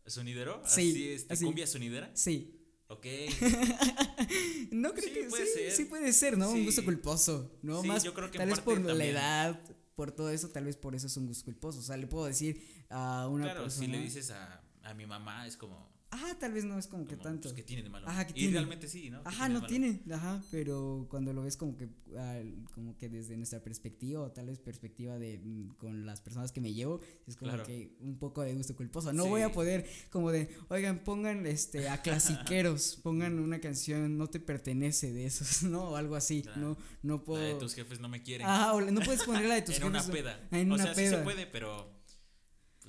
¿Sonidero? 0.05 0.61
Sí, 0.65 0.89
Así, 0.91 1.09
este, 1.09 1.33
así. 1.33 1.45
¿Cumbia 1.45 1.67
sonidera? 1.67 2.11
Sí. 2.15 2.57
Ok. 2.87 3.05
No 4.71 4.93
creo 4.93 5.03
Sí, 5.07 5.13
que 5.13 5.23
puede 5.25 5.45
sí, 5.45 5.53
ser. 5.53 5.71
sí 5.71 5.85
puede 5.85 6.13
ser, 6.13 6.37
¿no? 6.37 6.49
Un 6.51 6.63
gusto 6.65 6.83
culposo, 6.83 7.51
¿no? 7.61 7.81
Sí, 7.81 7.87
Más 7.87 8.03
yo 8.03 8.13
creo 8.13 8.31
que 8.31 8.37
tal 8.37 8.49
vez 8.49 8.59
por 8.59 8.79
la 8.79 9.05
edad, 9.05 9.61
por 9.95 10.11
todo 10.11 10.29
eso, 10.29 10.49
tal 10.49 10.65
vez 10.65 10.77
por 10.77 10.95
eso 10.95 11.07
es 11.07 11.17
un 11.17 11.27
gusto 11.27 11.43
culposo. 11.45 11.79
O 11.79 11.81
sea, 11.81 11.97
le 11.97 12.07
puedo 12.07 12.25
decir 12.25 12.61
a 12.89 13.27
una 13.27 13.45
claro, 13.45 13.63
persona. 13.63 13.85
si 13.85 13.91
le 13.91 13.99
dices 13.99 14.31
a, 14.31 14.63
a 14.83 14.93
mi 14.93 15.05
mamá, 15.05 15.45
es 15.47 15.57
como. 15.57 15.90
Ah, 16.13 16.35
tal 16.39 16.51
vez 16.51 16.65
no 16.65 16.77
es 16.77 16.87
como 16.87 17.05
que 17.05 17.11
como, 17.15 17.23
tanto. 17.23 17.43
pues, 17.43 17.53
¿Qué 17.53 17.63
tiene 17.63 17.83
de 17.83 17.89
malo? 17.89 18.05
Ajá, 18.07 18.25
¿qué 18.27 18.31
y 18.31 18.35
tiene? 18.35 18.53
realmente 18.53 18.87
sí, 18.89 19.09
¿no? 19.09 19.23
¿Qué 19.23 19.29
Ajá, 19.29 19.47
no 19.47 19.65
tiene, 19.65 20.01
ajá, 20.11 20.43
pero 20.51 21.07
cuando 21.09 21.31
lo 21.31 21.41
ves 21.43 21.55
como 21.55 21.77
que 21.77 21.87
ah, 22.17 22.41
como 22.73 22.97
que 22.97 23.07
desde 23.07 23.37
nuestra 23.37 23.63
perspectiva 23.63 24.19
o 24.21 24.29
tal 24.31 24.47
vez 24.47 24.59
perspectiva 24.59 25.17
de 25.17 25.39
mm, 25.39 25.69
con 25.77 26.05
las 26.05 26.19
personas 26.19 26.51
que 26.51 26.59
me 26.59 26.73
llevo, 26.73 26.99
es 27.27 27.37
como 27.37 27.51
Claro. 27.51 27.65
que 27.65 27.95
un 28.01 28.19
poco 28.19 28.41
de 28.41 28.53
gusto 28.55 28.75
culposo. 28.75 29.13
No 29.13 29.23
Sí. 29.23 29.29
voy 29.29 29.41
a 29.43 29.53
poder 29.53 29.85
como 30.09 30.31
de, 30.31 30.49
oigan, 30.69 30.99
pongan 30.99 31.45
este 31.47 31.87
a 31.87 32.01
clasiqueros, 32.03 32.97
pongan 33.01 33.39
una 33.39 33.61
canción 33.61 34.17
no 34.17 34.27
te 34.27 34.41
pertenece 34.41 35.13
de 35.13 35.25
esos, 35.25 35.63
¿no? 35.63 35.91
O 35.91 35.95
algo 35.95 36.15
así. 36.17 36.41
Claro. 36.41 36.59
No 36.59 36.77
no 37.03 37.15
La 37.17 37.23
puedo 37.23 37.41
de 37.41 37.53
tus 37.55 37.73
jefes 37.73 37.99
no 38.01 38.09
me 38.09 38.21
quieren. 38.21 38.45
Ajá, 38.47 38.73
o 38.73 38.81
no 38.81 38.99
puedes 39.01 39.23
poner 39.23 39.45
la 39.45 39.55
de 39.55 39.61
tus 39.61 39.77
en 39.77 39.85
una 39.85 39.99
jefes, 40.01 40.13
peda. 40.21 40.47
en 40.51 40.71
o 40.71 40.75
una 40.75 40.83
sea, 40.83 40.93
sí 40.93 41.01
peda. 41.03 41.17
se 41.19 41.23
puede, 41.23 41.47
pero. 41.47 42.00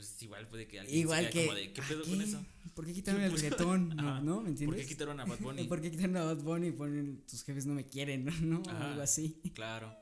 Pues 0.02 0.20
igual 0.22 0.48
puede 0.48 0.66
que 0.66 0.80
alguien 0.80 0.98
Igual 0.98 1.24
se 1.26 1.30
que 1.30 1.46
como 1.46 1.56
de, 1.56 1.72
¿qué 1.72 1.80
¿a 1.80 1.86
pedo 1.88 2.02
con 2.02 2.18
qué? 2.18 2.24
eso? 2.24 2.44
¿Por 2.74 2.86
qué 2.86 2.92
quitaron 2.92 3.22
el 3.22 3.30
Pues, 3.30 3.42
reggaetón? 3.42 3.88
¿No? 3.90 4.20
¿No? 4.20 4.42
¿Me 4.42 4.48
entiendes? 4.48 4.66
¿Por 4.66 4.76
qué 4.76 4.86
quitaron 4.88 5.20
a 5.20 5.24
Bad 5.24 5.38
Bunny? 5.40 5.64
¿Por 5.64 5.80
qué 5.80 5.90
quitaron 5.92 6.16
a 6.16 6.24
Bad 6.24 6.42
Bunny 6.42 6.66
y 6.68 6.72
ponen 6.72 7.22
tus 7.26 7.44
jefes 7.44 7.66
no 7.66 7.74
me 7.74 7.86
quieren? 7.86 8.24
¿No? 8.42 8.60
O 8.66 8.70
Ajá. 8.70 8.90
algo 8.90 9.02
así. 9.02 9.40
Claro. 9.54 9.96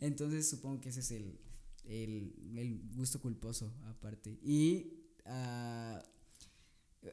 Entonces 0.00 0.50
supongo 0.50 0.80
que 0.82 0.90
ese 0.90 1.00
es 1.00 1.10
el, 1.12 1.40
el, 1.84 2.34
el 2.58 2.78
gusto 2.94 3.20
culposo 3.22 3.74
aparte. 3.86 4.38
Y 4.42 4.92
ah, 5.24 6.02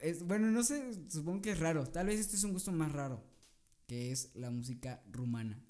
es, 0.02 0.24
bueno, 0.24 0.52
no 0.52 0.62
sé, 0.64 0.94
supongo 1.10 1.42
que 1.42 1.52
es 1.52 1.60
raro. 1.60 1.88
Tal 1.88 2.08
vez 2.08 2.20
este 2.20 2.36
es 2.36 2.44
un 2.44 2.52
gusto 2.52 2.74
más 2.74 2.92
raro, 2.92 3.24
que 3.88 4.12
es 4.12 4.32
la 4.36 4.52
música 4.52 5.02
rumana. 5.10 5.62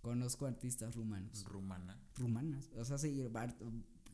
Conozco 0.00 0.46
artistas 0.46 0.96
rumanos. 0.96 1.44
Rumana. 1.44 1.96
Rumanas, 2.16 2.70
o 2.76 2.84
sea, 2.84 2.98
sí, 2.98 3.22
bar- 3.30 3.56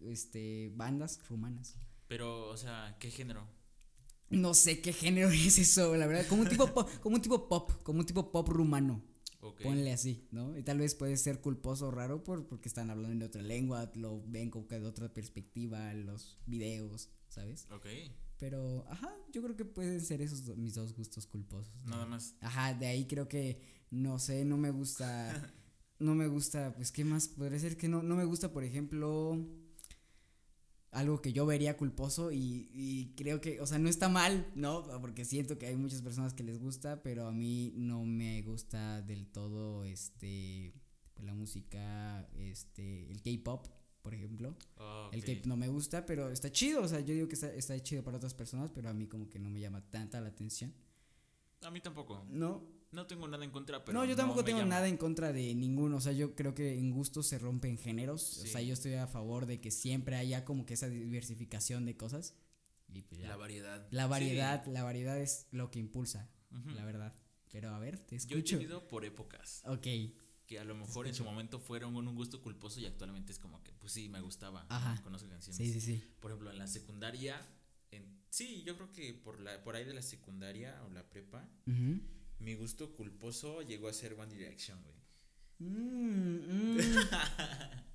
este, 0.06 0.72
bandas 0.76 1.20
rumanas. 1.28 1.76
Pero, 2.06 2.48
o 2.48 2.56
sea, 2.56 2.96
¿qué 3.00 3.10
género? 3.10 3.46
No 4.30 4.54
sé 4.54 4.80
qué 4.80 4.92
género 4.92 5.28
es 5.30 5.58
eso, 5.58 5.96
la 5.96 6.06
verdad. 6.06 6.26
Como 6.28 6.42
un 6.42 6.48
tipo 6.48 6.72
pop, 6.74 6.88
como 7.02 7.16
un 7.16 7.22
tipo 7.22 7.48
pop, 7.48 7.70
como 7.82 8.00
un 8.00 8.06
tipo 8.06 8.30
pop 8.32 8.48
rumano. 8.48 9.02
Ok. 9.40 9.62
Ponle 9.62 9.92
así, 9.92 10.26
¿no? 10.32 10.56
Y 10.58 10.62
tal 10.64 10.78
vez 10.78 10.94
puede 10.96 11.16
ser 11.16 11.40
culposo 11.40 11.88
o 11.88 11.90
raro 11.92 12.24
por, 12.24 12.46
porque 12.48 12.68
están 12.68 12.90
hablando 12.90 13.12
en 13.14 13.22
otra 13.22 13.40
lengua, 13.42 13.90
lo 13.94 14.20
ven 14.26 14.50
como 14.50 14.66
que 14.66 14.80
de 14.80 14.86
otra 14.86 15.12
perspectiva, 15.14 15.94
los 15.94 16.38
videos, 16.46 17.10
¿sabes? 17.28 17.66
Ok. 17.70 17.86
Pero, 18.38 18.84
ajá, 18.88 19.14
yo 19.32 19.42
creo 19.42 19.56
que 19.56 19.64
pueden 19.64 20.00
ser 20.00 20.22
esos 20.22 20.44
do- 20.44 20.56
mis 20.56 20.74
dos 20.74 20.92
gustos 20.94 21.26
culposos. 21.26 21.72
¿no? 21.84 21.90
Nada 21.90 22.06
más. 22.06 22.34
Ajá, 22.40 22.74
de 22.74 22.86
ahí 22.86 23.06
creo 23.06 23.28
que, 23.28 23.60
no 23.90 24.18
sé, 24.18 24.44
no 24.44 24.56
me 24.56 24.70
gusta, 24.70 25.52
no 26.00 26.14
me 26.16 26.26
gusta, 26.26 26.74
pues, 26.74 26.90
¿qué 26.90 27.04
más? 27.04 27.28
Podría 27.28 27.58
ser 27.60 27.76
que 27.76 27.88
no, 27.88 28.02
no 28.02 28.16
me 28.16 28.24
gusta, 28.24 28.52
por 28.52 28.64
ejemplo, 28.64 29.38
algo 30.90 31.20
que 31.20 31.32
yo 31.32 31.44
vería 31.46 31.76
culposo 31.76 32.32
y, 32.32 32.70
y 32.72 33.12
creo 33.16 33.40
que, 33.40 33.60
o 33.60 33.66
sea, 33.66 33.78
no 33.78 33.88
está 33.88 34.08
mal, 34.08 34.50
¿no? 34.54 34.86
Porque 35.00 35.24
siento 35.24 35.58
que 35.58 35.66
hay 35.66 35.76
muchas 35.76 36.02
personas 36.02 36.34
que 36.34 36.42
les 36.42 36.58
gusta, 36.58 37.02
pero 37.02 37.26
a 37.26 37.32
mí 37.32 37.72
no 37.76 38.04
me 38.04 38.42
gusta 38.42 39.02
del 39.02 39.26
todo, 39.26 39.84
este, 39.84 40.72
pues, 41.14 41.26
la 41.26 41.34
música, 41.34 42.28
este, 42.36 43.10
el 43.10 43.22
K-pop, 43.22 43.66
por 44.02 44.14
ejemplo. 44.14 44.56
Ok. 44.76 45.12
El 45.12 45.24
K-pop 45.24 45.46
no 45.46 45.56
me 45.56 45.68
gusta, 45.68 46.06
pero 46.06 46.30
está 46.30 46.50
chido, 46.50 46.82
o 46.82 46.88
sea, 46.88 47.00
yo 47.00 47.14
digo 47.14 47.28
que 47.28 47.34
está, 47.34 47.52
está 47.52 47.78
chido 47.80 48.02
para 48.02 48.16
otras 48.16 48.34
personas, 48.34 48.70
pero 48.70 48.88
a 48.88 48.94
mí 48.94 49.06
como 49.06 49.28
que 49.28 49.38
no 49.38 49.50
me 49.50 49.60
llama 49.60 49.82
tanta 49.90 50.20
la 50.20 50.28
atención. 50.28 50.72
A 51.62 51.70
mí 51.70 51.80
tampoco. 51.80 52.24
No, 52.30 52.62
No 52.90 53.06
tengo 53.06 53.28
nada 53.28 53.44
en 53.44 53.50
contra, 53.50 53.84
pero. 53.84 53.98
no, 53.98 54.04
yo 54.04 54.16
tampoco 54.16 54.44
tengo 54.44 54.60
llama. 54.60 54.70
nada 54.70 54.88
en 54.88 54.96
contra 54.96 55.32
de 55.32 55.54
ninguno. 55.54 55.96
O 55.96 56.00
sea, 56.00 56.12
yo 56.12 56.34
creo 56.34 56.54
que 56.54 56.78
en 56.78 56.90
gustos 56.90 57.26
se 57.26 57.38
rompen 57.38 57.76
géneros. 57.78 58.38
O 58.38 58.42
Sí. 58.42 58.48
sea, 58.48 58.62
yo 58.62 58.72
estoy 58.72 58.94
a 58.94 59.06
favor 59.06 59.44
de 59.46 59.60
que 59.60 59.70
siempre 59.70 60.16
haya 60.16 60.44
como 60.44 60.64
que 60.64 60.74
esa 60.74 60.88
diversificación 60.88 61.84
de 61.84 61.96
cosas. 61.96 62.34
Y 62.90 63.02
pues 63.02 63.20
ya. 63.20 63.28
La 63.28 63.36
variedad. 63.36 63.86
La 63.90 64.04
Sí. 64.04 64.10
variedad, 64.10 64.66
la 64.66 64.82
variedad 64.84 65.18
es 65.18 65.46
lo 65.50 65.70
que 65.70 65.78
impulsa, 65.78 66.30
la 66.74 66.84
verdad. 66.86 67.14
Pero 67.52 67.74
a 67.74 67.78
ver, 67.78 67.98
te 67.98 68.18
Yo 68.18 68.36
he 68.36 68.40
escucho. 68.40 68.56
tenido 68.58 68.88
por 68.88 69.04
épocas. 69.04 69.62
Ok, 69.66 69.86
Que 70.46 70.58
a 70.58 70.64
lo 70.64 70.74
mejor 70.74 71.06
en 71.06 71.14
su 71.14 71.24
momento 71.24 71.60
fueron 71.60 71.94
un 71.94 72.14
gusto 72.14 72.40
culposo 72.40 72.80
y 72.80 72.86
actualmente 72.86 73.32
es 73.32 73.38
como 73.38 73.62
que, 73.62 73.70
pues 73.74 73.92
sí, 73.92 74.08
me 74.08 74.22
gustaba. 74.22 74.64
Ajá. 74.70 74.98
Conozco 75.02 75.28
canciones. 75.28 75.58
sí, 75.58 75.70
sí, 75.70 75.78
sí. 75.82 76.02
Por 76.20 76.30
ejemplo, 76.30 76.50
en 76.50 76.56
la 76.56 76.66
secundaria. 76.66 77.38
En, 77.90 78.22
sí, 78.30 78.62
yo 78.64 78.74
creo 78.76 78.90
que 78.92 79.12
por, 79.12 79.40
la, 79.40 79.62
por 79.62 79.76
ahí 79.76 79.84
de 79.84 79.92
la 79.92 80.00
secundaria 80.00 80.82
o 80.86 80.88
la 80.90 81.02
prepa. 81.10 81.46
Ujú. 81.66 82.00
Mi 82.40 82.54
gusto 82.54 82.94
culposo 82.94 83.62
llegó 83.62 83.88
a 83.88 83.92
ser 83.92 84.14
One 84.14 84.32
Direction, 84.34 84.78
güey. 84.82 84.96
Mm, 85.58 86.76
mm. 86.76 86.78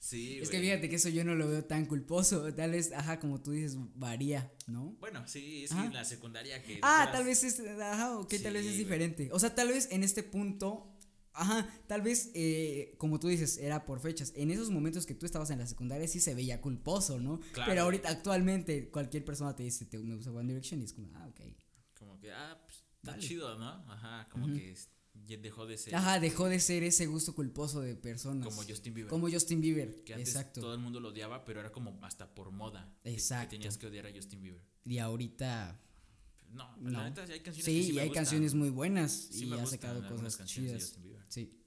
Sí, 0.00 0.38
es 0.38 0.48
que 0.48 0.58
güey. 0.58 0.70
fíjate 0.70 0.88
que 0.88 0.94
eso 0.96 1.08
yo 1.08 1.24
no 1.24 1.34
lo 1.34 1.48
veo 1.48 1.64
tan 1.64 1.84
culposo. 1.84 2.54
Tal 2.54 2.70
vez, 2.70 2.92
ajá, 2.92 3.18
como 3.18 3.42
tú 3.42 3.50
dices, 3.50 3.76
varía, 3.96 4.50
¿no? 4.68 4.96
Bueno, 5.00 5.26
sí, 5.26 5.64
es 5.64 5.72
Ajá. 5.72 5.86
en 5.86 5.92
la 5.92 6.04
secundaria 6.04 6.62
que. 6.62 6.78
Ah, 6.82 7.00
eras- 7.02 7.12
tal 7.12 7.24
vez 7.24 7.42
es, 7.42 7.60
ajá, 7.60 8.16
ok, 8.18 8.32
tal 8.42 8.52
vez 8.54 8.62
Sí, 8.62 8.68
es 8.68 8.74
güey. 8.74 8.78
diferente. 8.78 9.28
O 9.32 9.38
sea, 9.40 9.54
tal 9.56 9.68
vez 9.68 9.88
en 9.90 10.04
este 10.04 10.22
punto, 10.22 10.96
ajá, 11.32 11.68
tal 11.88 12.02
vez, 12.02 12.30
eh, 12.34 12.94
como 12.98 13.18
tú 13.18 13.26
dices, 13.26 13.58
era 13.58 13.84
por 13.84 13.98
fechas. 14.00 14.32
En 14.36 14.52
esos 14.52 14.70
momentos 14.70 15.04
que 15.04 15.14
tú 15.14 15.26
estabas 15.26 15.50
en 15.50 15.58
la 15.58 15.66
secundaria 15.66 16.06
sí 16.06 16.20
se 16.20 16.32
veía 16.34 16.60
culposo, 16.60 17.18
¿no? 17.18 17.40
Claro. 17.52 17.68
Pero 17.68 17.82
ahorita, 17.82 18.08
actualmente, 18.08 18.90
cualquier 18.90 19.24
persona 19.24 19.56
te 19.56 19.64
dice, 19.64 19.84
te, 19.84 19.98
me 19.98 20.14
gusta 20.14 20.30
One 20.30 20.46
Direction 20.48 20.80
y 20.80 20.84
es 20.84 20.92
como, 20.92 21.10
ah, 21.16 21.26
ok. 21.28 21.40
Como 21.98 22.20
que, 22.20 22.30
ah, 22.32 22.56
está 23.10 23.18
chido, 23.20 23.58
¿no? 23.58 23.68
Ajá, 23.90 24.28
como 24.30 24.46
que 24.46 24.74
dejó 25.38 25.66
de 25.66 25.76
ser. 25.76 25.94
Ajá, 25.94 26.20
dejó 26.20 26.46
de 26.48 26.58
ser 26.60 26.82
ese 26.84 27.06
gusto 27.06 27.34
culposo 27.34 27.80
de 27.80 27.94
personas. 27.96 28.46
Como 28.48 28.62
Justin 28.62 28.94
Bieber. 28.94 29.10
Como 29.10 29.30
Justin 29.30 29.60
Bieber, 29.60 30.02
que 30.04 30.14
antes 30.14 30.28
exacto. 30.30 30.60
todo 30.60 30.74
el 30.74 30.80
mundo 30.80 31.00
lo 31.00 31.08
odiaba, 31.08 31.44
pero 31.44 31.60
era 31.60 31.70
como 31.72 31.98
hasta 32.02 32.34
por 32.34 32.50
moda. 32.50 32.92
Exacto. 33.04 33.50
Que 33.50 33.56
tenías 33.56 33.76
que 33.78 33.86
odiar 33.86 34.06
a 34.06 34.12
Justin 34.12 34.42
Bieber. 34.42 34.62
Y 34.84 34.98
ahorita, 34.98 35.80
No, 36.50 36.74
No. 36.78 36.88
la 36.90 37.04
neta 37.10 37.26
sí 37.26 37.32
hay 37.34 37.40
canciones 37.40 37.64
sí, 37.66 37.76
que 37.78 37.82
sí 37.84 37.90
y 37.90 37.92
me 37.94 38.00
hay 38.00 38.08
gustan. 38.08 38.24
canciones 38.24 38.54
muy 38.54 38.70
buenas 38.70 39.12
Sí 39.12 39.44
y 39.44 39.52
ha 39.52 39.66
sacado 39.66 40.00
cosas 40.08 40.34
canciones 40.38 40.72
de 40.72 40.78
chidas. 40.78 40.82
Justin 40.88 41.02
Bieber. 41.02 41.22
Sí, 41.28 41.62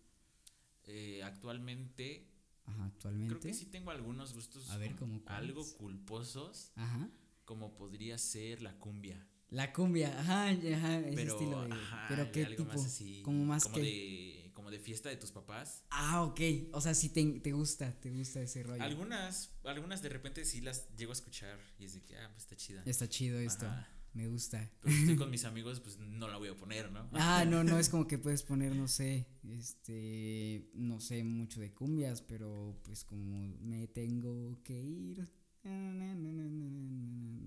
Eh, 0.85 1.21
actualmente 1.23 2.27
ajá, 2.65 2.85
actualmente. 2.85 3.29
creo 3.35 3.41
que 3.41 3.53
sí 3.53 3.65
tengo 3.67 3.91
algunos 3.91 4.33
gustos 4.33 4.69
A 4.71 4.77
ver, 4.77 4.95
como 4.95 5.21
algo 5.27 5.63
culposos, 5.77 6.71
Ajá. 6.75 7.09
como 7.45 7.75
podría 7.75 8.17
ser 8.17 8.63
la 8.63 8.73
cumbia. 8.79 9.27
La 9.51 9.73
cumbia, 9.73 10.17
ajá, 10.17 10.47
ajá, 10.47 10.99
ese 10.99 11.15
Pero, 11.15 11.33
estilo 11.33 11.63
de. 11.63 11.73
ajá, 11.73 12.05
pero 12.07 12.31
qué 12.31 12.45
tipo, 12.45 12.63
más 12.63 12.85
así, 12.85 13.21
como 13.21 13.43
más 13.45 13.63
como 13.65 13.75
que. 13.75 13.81
de 13.81 14.51
como 14.53 14.71
de 14.71 14.79
fiesta 14.79 15.09
de 15.09 15.17
tus 15.17 15.31
papás. 15.31 15.83
Ah, 15.89 16.23
ok. 16.23 16.39
O 16.71 16.79
sea, 16.79 16.93
sí 16.93 17.09
te, 17.09 17.23
te 17.41 17.51
gusta, 17.51 17.91
te 17.99 18.11
gusta 18.11 18.41
ese 18.41 18.63
rollo. 18.63 18.81
Algunas 18.81 19.53
algunas 19.65 20.01
de 20.01 20.07
repente 20.09 20.45
sí 20.45 20.61
las 20.61 20.87
llego 20.95 21.11
a 21.11 21.13
escuchar 21.13 21.59
y 21.77 21.85
es 21.85 21.93
de 21.93 22.01
que 22.01 22.17
ah, 22.17 22.29
pues 22.31 22.43
está 22.43 22.55
chida. 22.55 22.81
Está 22.85 23.09
chido 23.09 23.39
esto. 23.39 23.65
Ajá. 23.65 23.89
Me 24.13 24.27
gusta. 24.27 24.69
Pero 24.81 24.93
si 24.93 25.01
estoy 25.01 25.15
con 25.15 25.29
mis 25.29 25.45
amigos, 25.45 25.79
pues 25.79 25.97
no 25.97 26.27
la 26.27 26.37
voy 26.37 26.49
a 26.49 26.55
poner, 26.57 26.91
¿no? 26.91 27.09
Ah, 27.13 27.45
no, 27.45 27.63
no 27.63 27.79
es 27.79 27.87
como 27.87 28.07
que 28.07 28.17
puedes 28.17 28.43
poner, 28.43 28.75
no 28.75 28.89
sé, 28.89 29.25
este, 29.49 30.69
no 30.73 30.99
sé 30.99 31.23
mucho 31.23 31.61
de 31.61 31.73
cumbias, 31.73 32.21
pero 32.21 32.77
pues 32.83 33.05
como 33.05 33.55
me 33.61 33.87
tengo 33.87 34.61
que 34.63 34.81
ir. 34.81 35.19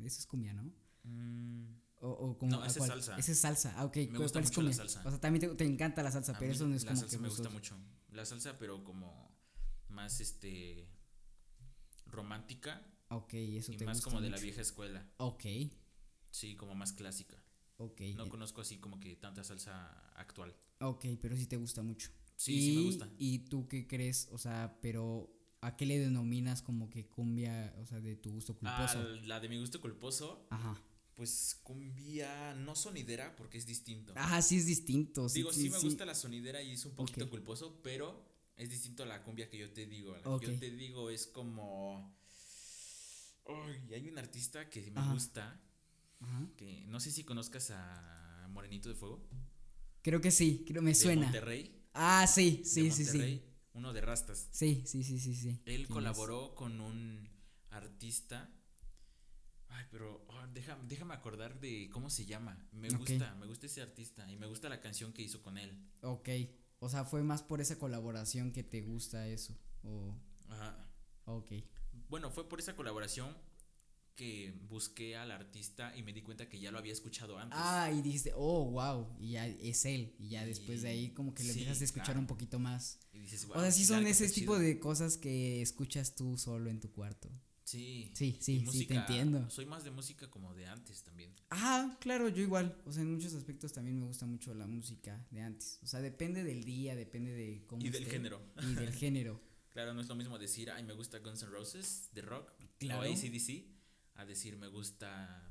Eso 0.05 0.21
es 0.21 0.27
cumbia, 0.27 0.55
¿no? 0.55 0.73
Mm, 1.03 1.84
O, 2.05 2.11
o 2.11 2.39
como 2.39 2.53
No, 2.53 2.63
¿a 2.63 2.67
esa 2.67 2.81
es 2.81 2.87
salsa. 2.87 3.17
Esa 3.17 3.33
es 3.33 3.39
salsa. 3.39 3.75
Ah, 3.79 3.85
ok. 3.87 3.97
Me 3.97 4.07
¿cuál- 4.09 4.23
gusta 4.23 4.41
mucho 4.41 4.63
la 4.63 4.73
salsa. 4.73 5.03
O 5.07 5.11
sea, 5.11 5.21
también 5.21 5.41
te, 5.49 5.55
te 5.57 5.65
encanta 5.65 6.03
la 6.03 6.11
salsa, 6.13 6.33
a 6.33 6.39
pero 6.39 6.53
eso 6.53 6.67
no 6.69 6.75
es 6.75 6.85
la 6.85 6.91
como 6.91 7.01
salsa 7.01 7.17
que 7.17 7.23
me 7.23 7.29
gusta 7.29 7.49
mucho. 7.51 7.77
La 8.11 8.25
salsa, 8.27 8.59
pero 8.59 8.85
como 8.85 9.35
más 9.89 10.21
este 10.21 10.87
romántica 12.07 12.87
Ok, 13.09 13.35
eso 13.35 13.73
y 13.73 13.77
te 13.77 13.85
más 13.85 13.99
gusta 13.99 14.11
como 14.11 14.21
de 14.23 14.31
la 14.31 14.39
vieja 14.39 14.61
escuela. 14.61 15.07
Ok, 15.19 15.45
Sí, 16.31 16.57
como 16.57 16.75
más 16.75 16.93
clásica. 16.93 17.37
ok. 17.77 18.01
No 18.17 18.25
eh, 18.27 18.29
conozco 18.29 18.61
así 18.61 18.79
como 18.79 18.99
que 18.99 19.15
tanta 19.17 19.45
salsa 19.45 20.11
actual. 20.17 20.55
Ok, 20.81 21.05
pero 21.21 21.37
sí 21.37 21.47
te 21.47 21.57
gusta 21.57 21.83
mucho. 21.83 22.11
Sí, 22.37 22.61
sí 22.61 22.77
me 22.77 22.83
gusta. 22.83 23.09
¿Y 23.19 23.39
tú 23.49 23.69
qué 23.69 23.87
crees? 23.87 24.29
O 24.33 24.39
sea, 24.39 24.79
pero 24.83 25.31
¿a 25.61 25.77
qué 25.77 25.87
le 25.87 25.99
denominas 25.99 26.61
como 26.61 26.91
que 26.91 27.07
cumbia, 27.09 27.73
o 27.79 27.87
sea, 27.87 28.01
de 28.01 28.17
tu 28.17 28.33
gusto 28.33 28.55
culposo? 28.57 28.99
Ah, 28.99 29.17
la 29.25 29.39
de 29.39 29.49
mi 29.49 29.59
gusto 29.59 29.81
culposo, 29.81 30.47
Ajá. 30.51 30.77
Pues 31.15 31.61
cumbia 31.63 32.55
no 32.55 32.75
sonidera 32.75 33.35
porque 33.37 33.59
es 33.59 33.67
distinto. 33.67 34.13
Ajá, 34.17 34.43
sí 34.43 34.57
es 34.57 34.67
distinto. 34.67 35.29
Sí, 35.29 35.39
digo, 35.41 35.53
sí, 35.53 35.63
sí, 35.63 35.71
me 35.71 35.79
sí. 35.79 35.87
gusta 35.87 36.05
la 36.05 36.15
sonidera 36.15 36.63
y 36.63 36.73
es 36.73 36.85
un 36.85 36.95
poquito 36.95 37.29
culposo, 37.31 37.81
pero 37.83 38.25
es 38.57 38.71
distinto 38.71 39.03
a 39.03 39.07
la 39.07 39.23
cumbia 39.23 39.49
que 39.49 39.59
yo 39.59 39.73
te 39.73 39.87
digo. 39.87 40.13
La 40.17 40.23
que 40.23 40.29
Ok. 40.29 40.43
yo 40.43 40.59
te 40.59 40.71
digo 40.71 41.11
es 41.11 41.27
como... 41.27 42.17
Ay, 43.47 43.95
hay 43.95 44.09
un 44.09 44.19
artista 44.19 44.71
que 44.71 44.91
me 44.91 45.01
Ajá. 45.01 45.13
gusta, 45.13 45.61
Ajá. 46.21 46.49
que 46.57 46.87
no 46.89 46.99
sé 46.99 47.11
si 47.11 47.25
conozcas 47.25 47.71
a 47.73 48.47
Morenito 48.51 48.89
de 48.89 48.95
Fuego. 48.95 49.29
Creo 50.03 50.21
que 50.21 50.31
sí, 50.31 50.65
creo 50.67 50.83
me 50.83 50.91
de 50.91 50.95
suena. 50.95 51.23
Monterrey. 51.25 51.83
Ah, 51.93 52.27
sí, 52.27 52.59
de 52.59 52.65
sí, 52.65 52.91
sí, 52.91 53.05
sí. 53.05 53.43
Uno 53.75 53.93
de 53.93 54.01
Rastas. 54.01 54.49
Sí, 54.51 54.83
sí, 54.87 55.03
sí, 55.03 55.19
sí, 55.19 55.35
sí. 55.35 55.61
¿Quién 55.65 55.77
Él 55.77 55.83
es? 55.83 55.89
colaboró 55.89 56.55
con 56.55 56.81
un 56.81 57.29
artista. 57.71 58.51
Ay, 59.77 59.85
pero 59.91 60.25
oh, 60.29 60.47
déjame, 60.53 60.85
déjame 60.87 61.15
acordar 61.15 61.59
de 61.61 61.89
cómo 61.93 62.09
se 62.11 62.25
llama. 62.27 62.69
Me 62.73 62.89
gusta, 62.91 63.35
me 63.35 63.47
gusta 63.47 63.67
ese 63.67 63.83
artista 63.83 64.31
y 64.31 64.37
me 64.37 64.47
gusta 64.47 64.69
la 64.69 64.81
canción 64.81 65.13
que 65.13 65.23
hizo 65.23 65.43
con 65.43 65.59
él. 65.59 65.85
Ok. 66.03 66.29
O 66.79 66.89
sea, 66.89 67.05
fue 67.05 67.23
más 67.23 67.43
por 67.43 67.61
esa 67.61 67.79
colaboración 67.79 68.53
que 68.53 68.63
te 68.63 68.83
gusta 68.83 69.27
eso. 69.27 69.57
O. 69.83 70.15
Ajá. 70.49 70.87
Ok. 71.25 71.53
Bueno, 72.09 72.31
fue 72.31 72.49
por 72.49 72.61
esa 72.61 72.77
colaboración 72.77 73.37
que 74.15 74.53
busqué 74.69 75.17
al 75.17 75.33
artista 75.33 75.97
y 75.97 76.05
me 76.05 76.13
di 76.13 76.23
cuenta 76.23 76.49
que 76.49 76.61
ya 76.61 76.71
lo 76.71 76.79
había 76.79 76.93
escuchado 76.93 77.37
antes. 77.37 77.59
Ah, 77.61 77.91
y 77.91 78.01
dijiste, 78.01 78.33
oh, 78.37 78.71
wow. 78.71 79.17
Y 79.19 79.33
ya 79.33 79.47
es 79.49 79.85
él. 79.87 80.15
Y 80.21 80.29
ya 80.29 80.45
después 80.47 80.83
de 80.83 80.89
ahí, 80.91 81.11
como 81.11 81.35
que 81.35 81.43
lo 81.43 81.53
Sí, 81.53 81.59
empiezas 81.61 81.81
a 81.81 81.85
escuchar 81.85 82.07
claro. 82.07 82.21
un 82.21 82.27
poquito 82.29 82.61
más. 82.61 83.01
Y 83.13 83.19
dices, 83.19 83.45
o 83.47 83.49
"Wow, 83.49 83.61
sea, 83.63 83.73
sí 83.73 83.85
son 83.85 84.07
ese 84.07 84.29
tipo 84.29 84.53
chido". 84.55 84.59
de 84.61 84.79
cosas 84.79 85.17
que 85.17 85.61
escuchas 85.63 86.15
tú 86.15 86.39
solo 86.39 86.71
en 86.71 86.79
tu 86.79 86.93
cuarto. 86.93 87.29
Sí. 87.65 88.11
Sí, 88.15 88.37
sí, 88.41 88.67
sí, 88.71 88.87
te 88.87 88.95
entiendo. 88.95 89.49
Soy 89.51 89.65
más 89.67 89.85
de 89.85 89.91
música 89.91 90.31
como 90.31 90.55
de 90.55 90.67
antes 90.67 91.03
también. 91.03 91.35
Ah, 91.51 91.97
claro, 92.01 92.29
yo 92.29 92.43
igual. 92.43 92.81
O 92.85 92.93
sea, 92.93 93.03
en 93.03 93.13
muchos 93.15 93.33
aspectos 93.35 93.73
también 93.73 93.99
me 93.99 94.05
gusta 94.07 94.27
mucho 94.27 94.55
la 94.55 94.67
música 94.67 95.27
de 95.31 95.41
antes. 95.41 95.79
O 95.83 95.87
sea, 95.87 96.01
depende 96.03 96.45
del 96.45 96.65
día, 96.65 96.95
depende 96.95 97.33
de 97.33 97.65
cómo. 97.67 97.83
Y 97.83 97.89
del 97.89 98.03
esté, 98.03 98.17
género. 98.17 98.43
Y 98.63 98.75
del 98.75 98.93
género. 98.95 99.41
Claro, 99.73 99.95
no 99.95 100.03
es 100.03 100.09
lo 100.09 100.15
mismo 100.15 100.39
decir, 100.39 100.71
ay, 100.71 100.85
me 100.85 100.93
gusta 100.93 101.19
Guns 101.21 101.43
N' 101.43 101.51
Roses 101.51 102.11
de 102.13 102.23
rock 102.23 102.53
Claro. 102.79 103.01
o 103.01 103.05
ACDC, 103.13 103.65
a 104.15 104.25
decir, 104.25 104.57
me 104.57 104.69
gusta, 104.69 105.51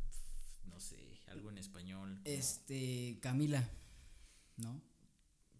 no 0.65 0.79
sé, 0.79 1.19
algo 1.27 1.49
en 1.49 1.57
español. 1.57 2.21
como 2.23 2.35
Este, 2.37 3.17
Camila. 3.21 3.69
¿No? 4.57 4.81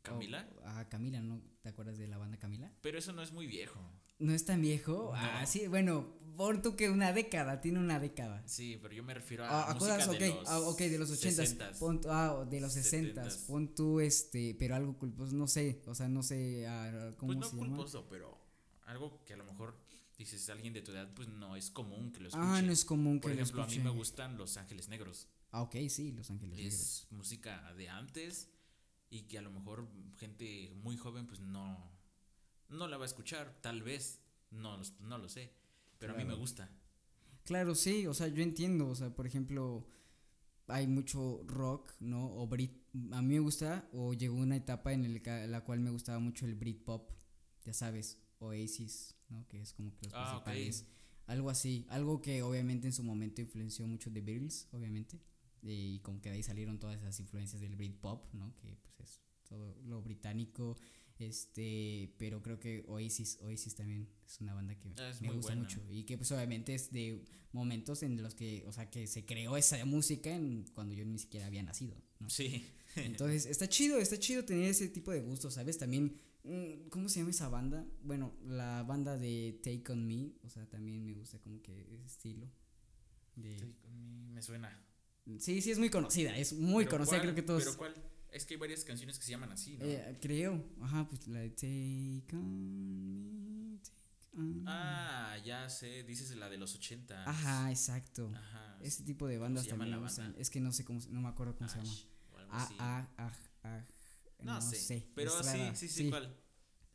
Camila. 0.03 0.47
Ah, 0.65 0.87
Camila, 0.87 1.21
¿no? 1.21 1.41
¿Te 1.61 1.69
acuerdas 1.69 1.97
de 1.97 2.07
la 2.07 2.17
banda 2.17 2.37
Camila? 2.37 2.71
Pero 2.81 2.97
eso 2.99 3.11
no 3.11 3.21
es 3.23 3.31
muy 3.31 3.47
viejo. 3.47 3.81
¿No 4.23 4.33
es 4.33 4.45
tan 4.45 4.61
viejo? 4.61 5.11
No. 5.13 5.15
Ah, 5.15 5.45
sí, 5.45 5.67
bueno, 5.67 6.07
pon 6.37 6.61
tú 6.61 6.75
que 6.75 6.89
una 6.89 7.11
década, 7.13 7.59
tiene 7.61 7.79
una 7.79 7.99
década. 7.99 8.41
Sí, 8.47 8.79
pero 8.81 8.93
yo 8.93 9.03
me 9.03 9.13
refiero 9.13 9.43
a 9.43 9.49
Ah, 9.49 9.71
¿a 9.71 9.73
música 9.73 9.97
cosas? 9.97 10.19
de 10.19 10.29
ok, 10.29 10.35
los 10.39 10.49
ah, 10.49 10.59
ok, 10.61 10.77
de 10.79 10.97
los 10.97 11.11
ochentas. 11.11 11.57
60s. 11.57 11.79
Pon, 11.79 12.01
ah, 12.09 12.45
de 12.49 12.61
los 12.61 12.73
sesentas. 12.73 13.39
70s. 13.43 13.47
Pon 13.47 13.75
tú 13.75 13.99
este, 13.99 14.55
pero 14.57 14.75
algo 14.75 14.97
culposo, 14.97 15.33
no 15.35 15.47
sé, 15.47 15.81
o 15.87 15.93
sea, 15.95 16.07
no 16.07 16.23
sé 16.23 16.65
ah, 16.67 17.13
cómo 17.17 17.33
Pues 17.33 17.39
no 17.39 17.49
se 17.49 17.55
llama. 17.57 17.67
culposo, 17.75 18.07
pero 18.09 18.37
algo 18.85 19.23
que 19.25 19.33
a 19.33 19.37
lo 19.37 19.43
mejor 19.45 19.77
dices 20.17 20.47
alguien 20.49 20.73
de 20.73 20.81
tu 20.81 20.91
edad, 20.91 21.13
pues 21.13 21.27
no 21.27 21.55
es 21.57 21.69
común 21.69 22.11
que 22.13 22.21
lo 22.21 22.29
escuche. 22.29 22.45
Ah, 22.47 22.61
no 22.61 22.71
es 22.71 22.85
común 22.85 23.19
Por 23.19 23.31
que 23.31 23.35
lo 23.37 23.43
ejemplo, 23.43 23.63
a 23.63 23.65
mí 23.67 23.73
escuche. 23.73 23.83
me 23.89 23.95
gustan 23.95 24.37
Los 24.37 24.55
Ángeles 24.57 24.87
Negros. 24.87 25.27
Ah, 25.51 25.61
ok, 25.61 25.75
sí, 25.89 26.11
Los 26.13 26.29
Ángeles 26.31 26.55
Negros. 26.57 26.73
Es 26.73 27.07
música 27.11 27.73
de 27.73 27.89
antes 27.89 28.49
y 29.09 29.23
que 29.23 29.37
a 29.37 29.41
lo 29.41 29.51
mejor 29.51 29.87
gente 30.17 30.71
muy 30.81 30.97
joven 30.97 31.27
pues 31.27 31.39
no 31.41 31.91
no 32.73 32.87
la 32.87 32.97
va 32.97 33.03
a 33.03 33.07
escuchar, 33.07 33.57
tal 33.61 33.81
vez, 33.83 34.19
no, 34.51 34.79
no 34.99 35.17
lo 35.17 35.29
sé, 35.29 35.51
pero 35.99 36.13
a 36.13 36.17
mí 36.17 36.25
me 36.25 36.33
gusta. 36.35 36.69
Claro, 37.45 37.75
sí, 37.75 38.07
o 38.07 38.13
sea, 38.13 38.27
yo 38.27 38.41
entiendo, 38.41 38.87
o 38.89 38.95
sea, 38.95 39.13
por 39.13 39.27
ejemplo, 39.27 39.85
hay 40.67 40.87
mucho 40.87 41.43
rock, 41.45 41.91
¿no? 41.99 42.33
O 42.35 42.47
Brit, 42.47 42.71
a 43.11 43.21
mí 43.21 43.33
me 43.35 43.39
gusta, 43.39 43.89
o 43.91 44.13
llegó 44.13 44.35
una 44.37 44.55
etapa 44.55 44.93
en 44.93 45.05
el 45.05 45.21
ca- 45.21 45.45
la 45.47 45.63
cual 45.63 45.79
me 45.81 45.91
gustaba 45.91 46.19
mucho 46.19 46.45
el 46.45 46.55
Britpop, 46.55 47.11
ya 47.65 47.73
sabes, 47.73 48.19
Oasis, 48.39 49.15
¿no? 49.29 49.45
Que 49.49 49.61
es 49.61 49.73
como 49.73 49.95
que 49.97 50.05
los 50.05 50.13
Ah, 50.15 50.41
principales, 50.43 50.85
algo 51.27 51.49
así, 51.49 51.85
algo 51.89 52.21
que 52.21 52.41
obviamente 52.43 52.87
en 52.87 52.93
su 52.93 53.03
momento 53.03 53.41
influenció 53.41 53.85
mucho 53.87 54.09
de 54.09 54.21
Beatles, 54.21 54.67
obviamente, 54.71 55.19
y 55.61 55.99
como 55.99 56.21
que 56.21 56.29
de 56.29 56.35
ahí 56.35 56.43
salieron 56.43 56.79
todas 56.79 56.97
esas 56.99 57.19
influencias 57.19 57.61
del 57.61 57.75
Britpop, 57.75 58.33
¿no? 58.33 58.55
Que 58.57 58.77
pues 58.97 58.99
es 58.99 59.21
todo 59.49 59.75
lo 59.83 60.01
británico, 60.01 60.77
este, 61.19 62.13
pero 62.17 62.41
creo 62.41 62.59
que 62.59 62.83
Oasis, 62.87 63.39
Oasis 63.41 63.75
también 63.75 64.07
es 64.25 64.39
una 64.41 64.53
banda 64.53 64.77
que 64.79 64.93
Ah, 64.97 65.09
es 65.09 65.21
me 65.21 65.31
gusta 65.31 65.53
buena. 65.53 65.61
mucho 65.63 65.81
y 65.89 66.03
que 66.03 66.17
pues 66.17 66.31
obviamente 66.31 66.73
es 66.73 66.91
de 66.91 67.23
momentos 67.51 68.01
en 68.03 68.21
los 68.21 68.33
que, 68.35 68.63
o 68.67 68.71
sea, 68.71 68.89
que 68.89 69.05
se 69.07 69.25
creó 69.25 69.55
esa 69.57 69.83
música 69.85 70.29
en, 70.33 70.65
cuando 70.73 70.93
yo 70.95 71.05
ni 71.05 71.19
siquiera 71.19 71.45
había 71.47 71.61
nacido, 71.63 71.95
¿no? 72.19 72.29
Sí. 72.29 72.65
Entonces, 72.95 73.45
está 73.45 73.67
chido, 73.69 73.97
está 73.99 74.17
chido 74.19 74.43
tener 74.45 74.65
ese 74.69 74.87
tipo 74.89 75.11
de 75.11 75.21
gustos, 75.21 75.53
¿sabes? 75.55 75.77
También, 75.77 76.15
mm, 76.43 76.89
¿cómo 76.89 77.09
se 77.09 77.19
llama 77.19 77.31
esa 77.31 77.49
banda? 77.49 77.85
Bueno, 78.03 78.33
la 78.45 78.83
banda 78.83 79.17
de 79.17 79.59
Take 79.63 79.91
On 79.91 80.05
Me, 80.07 80.31
o 80.43 80.49
sea, 80.49 80.67
también 80.69 81.05
me 81.05 81.13
gusta 81.13 81.39
como 81.39 81.61
que 81.61 81.81
ese 81.93 82.05
estilo. 82.05 82.49
de- 83.35 83.53
Estoy 83.55 83.73
con 83.73 83.91
mi- 83.99 84.29
me 84.31 84.41
suena. 84.43 84.79
Sí, 85.39 85.61
sí, 85.61 85.71
es 85.71 85.79
muy 85.79 85.89
conocida, 85.89 86.37
es 86.37 86.53
muy 86.53 86.83
¿Pero 86.85 86.97
conocida, 86.97 87.17
cuál? 87.17 87.21
creo 87.21 87.35
que 87.35 87.41
todos... 87.43 87.63
¿Pero 87.63 87.77
cuál? 87.77 87.93
Es 88.33 88.45
que 88.45 88.55
hay 88.55 88.59
varias 88.59 88.83
canciones 88.83 89.17
que 89.19 89.25
se 89.25 89.31
llaman 89.31 89.51
así, 89.51 89.77
¿no? 89.77 89.85
Eh, 89.85 90.17
creo, 90.21 90.63
ajá, 90.81 91.07
pues 91.07 91.27
la 91.27 91.39
de 91.39 91.49
Take 91.51 92.35
On 92.35 93.71
Me, 93.71 93.77
Take 93.77 94.37
On 94.39 94.63
ah, 94.67 95.37
ya 95.45 95.69
sé, 95.69 96.03
dices 96.03 96.35
la 96.35 96.49
de 96.49 96.57
los 96.57 96.73
80. 96.75 97.29
Ajá, 97.29 97.69
exacto. 97.69 98.31
Ajá. 98.35 98.77
Ese 98.81 99.03
tipo 99.03 99.27
de 99.27 99.37
bandas 99.37 99.67
también 99.67 99.91
la 99.91 99.97
me 99.97 100.03
gustan. 100.03 100.35
Es 100.37 100.49
que 100.49 100.59
no 100.59 100.71
sé 100.71 100.83
cómo, 100.83 100.99
se- 100.99 101.09
no 101.09 101.21
me 101.21 101.29
acuerdo 101.29 101.55
cómo 101.55 101.69
se 101.69 101.77
llama. 101.77 101.93
O 102.33 102.37
algo 102.39 102.51
Ah, 102.53 102.63
así. 102.63 102.75
ah, 102.79 103.07
ah, 103.17 103.31
ah, 103.63 103.85
no, 104.41 104.61
sé, 104.61 105.07
Pero 105.15 105.39
es 105.39 105.45
sí, 105.47 105.59
sí, 105.75 105.87
sí, 105.87 106.09
¿cuál? 106.09 106.35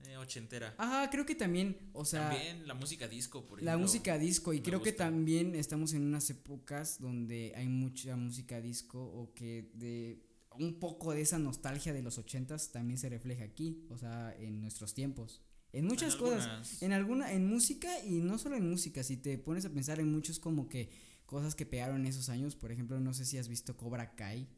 Eh, 0.07 0.17
ochentera. 0.17 0.75
Ajá, 0.79 1.11
creo 1.11 1.25
que 1.27 1.35
también, 1.35 1.91
o 1.93 2.05
sea, 2.05 2.31
También 2.31 2.67
la 2.69 2.75
música 2.75 3.09
disco, 3.09 3.45
por 3.47 3.61
la 3.63 3.71
ejemplo. 3.73 3.87
música 3.87 4.19
disco 4.19 4.53
y 4.53 4.61
creo 4.61 4.81
que 4.83 4.93
también 4.93 5.55
estamos 5.57 5.93
en 5.93 6.03
unas 6.05 6.29
épocas 6.31 7.01
donde 7.01 7.53
hay 7.57 7.67
mucha 7.69 8.15
música 8.17 8.61
disco 8.61 9.03
o 9.03 9.35
que 9.35 9.71
de 9.75 10.25
un 10.61 10.79
poco 10.79 11.13
de 11.13 11.21
esa 11.21 11.39
nostalgia 11.39 11.93
de 11.93 12.03
los 12.03 12.19
ochentas 12.19 12.73
también 12.73 12.99
se 12.99 13.09
refleja 13.09 13.45
aquí, 13.45 13.87
o 13.91 13.99
sea, 13.99 14.35
en 14.39 14.61
nuestros 14.61 14.95
tiempos. 14.95 15.43
En 15.73 15.87
muchas 15.87 16.17
cosas, 16.17 16.45
algunas. 16.45 16.83
en 16.83 16.93
alguna, 16.93 17.33
en 17.33 17.47
música 17.47 17.89
y 18.05 18.21
no 18.21 18.39
solo 18.39 18.57
en 18.57 18.69
música, 18.69 19.03
si 19.03 19.17
te 19.17 19.37
pones 19.39 19.65
a 19.67 19.71
pensar 19.71 20.01
en 20.01 20.11
muchos 20.11 20.39
como 20.39 20.69
que 20.69 20.91
cosas 21.27 21.55
que 21.55 21.67
pegaron 21.67 22.01
en 22.01 22.07
esos 22.07 22.31
años, 22.31 22.57
por 22.57 22.73
ejemplo, 22.73 22.99
no 23.01 23.13
sé 23.13 23.27
si 23.27 23.37
has 23.37 23.49
visto 23.49 23.77
Cobra 23.77 24.15
Kai. 24.15 24.49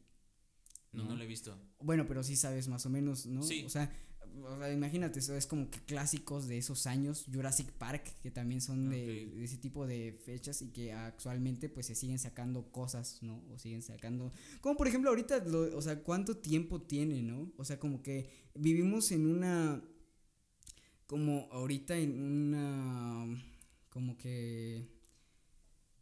No, 0.93 1.03
no 1.03 1.09
¿no? 1.11 1.15
lo 1.17 1.23
he 1.23 1.27
visto. 1.27 1.57
Bueno, 1.79 2.07
pero 2.07 2.23
sí 2.23 2.35
sabes 2.35 2.67
más 2.67 2.85
o 2.85 2.89
menos, 2.89 3.25
¿no? 3.25 3.43
Sí. 3.43 3.63
O 3.65 3.69
sea, 3.69 3.91
o 4.43 4.57
sea, 4.57 4.71
imagínate, 4.71 5.19
eso 5.19 5.35
es 5.35 5.47
como 5.47 5.69
que 5.69 5.79
clásicos 5.79 6.47
de 6.47 6.57
esos 6.57 6.87
años, 6.87 7.25
Jurassic 7.31 7.71
Park, 7.73 8.03
que 8.21 8.31
también 8.31 8.61
son 8.61 8.89
de, 8.89 9.43
ese 9.43 9.57
tipo 9.57 9.85
de 9.87 10.13
fechas 10.25 10.61
y 10.61 10.69
que 10.69 10.93
actualmente 10.93 11.69
pues 11.69 11.87
se 11.87 11.95
siguen 11.95 12.19
sacando 12.19 12.71
cosas, 12.71 13.19
¿no? 13.21 13.43
O 13.53 13.57
siguen 13.59 13.81
sacando, 13.81 14.31
como 14.61 14.77
por 14.77 14.87
ejemplo 14.87 15.09
ahorita, 15.09 15.39
lo- 15.45 15.77
o 15.77 15.81
sea, 15.81 15.99
¿cuánto 16.03 16.37
tiempo 16.37 16.81
tiene, 16.81 17.21
¿no? 17.21 17.51
O 17.57 17.65
sea, 17.65 17.79
como 17.79 18.01
que 18.01 18.29
vivimos 18.55 19.11
en 19.11 19.25
una, 19.27 19.83
como 21.07 21.47
ahorita 21.51 21.97
en 21.97 22.21
una, 22.21 23.25
como 23.89 24.17
que... 24.17 25.00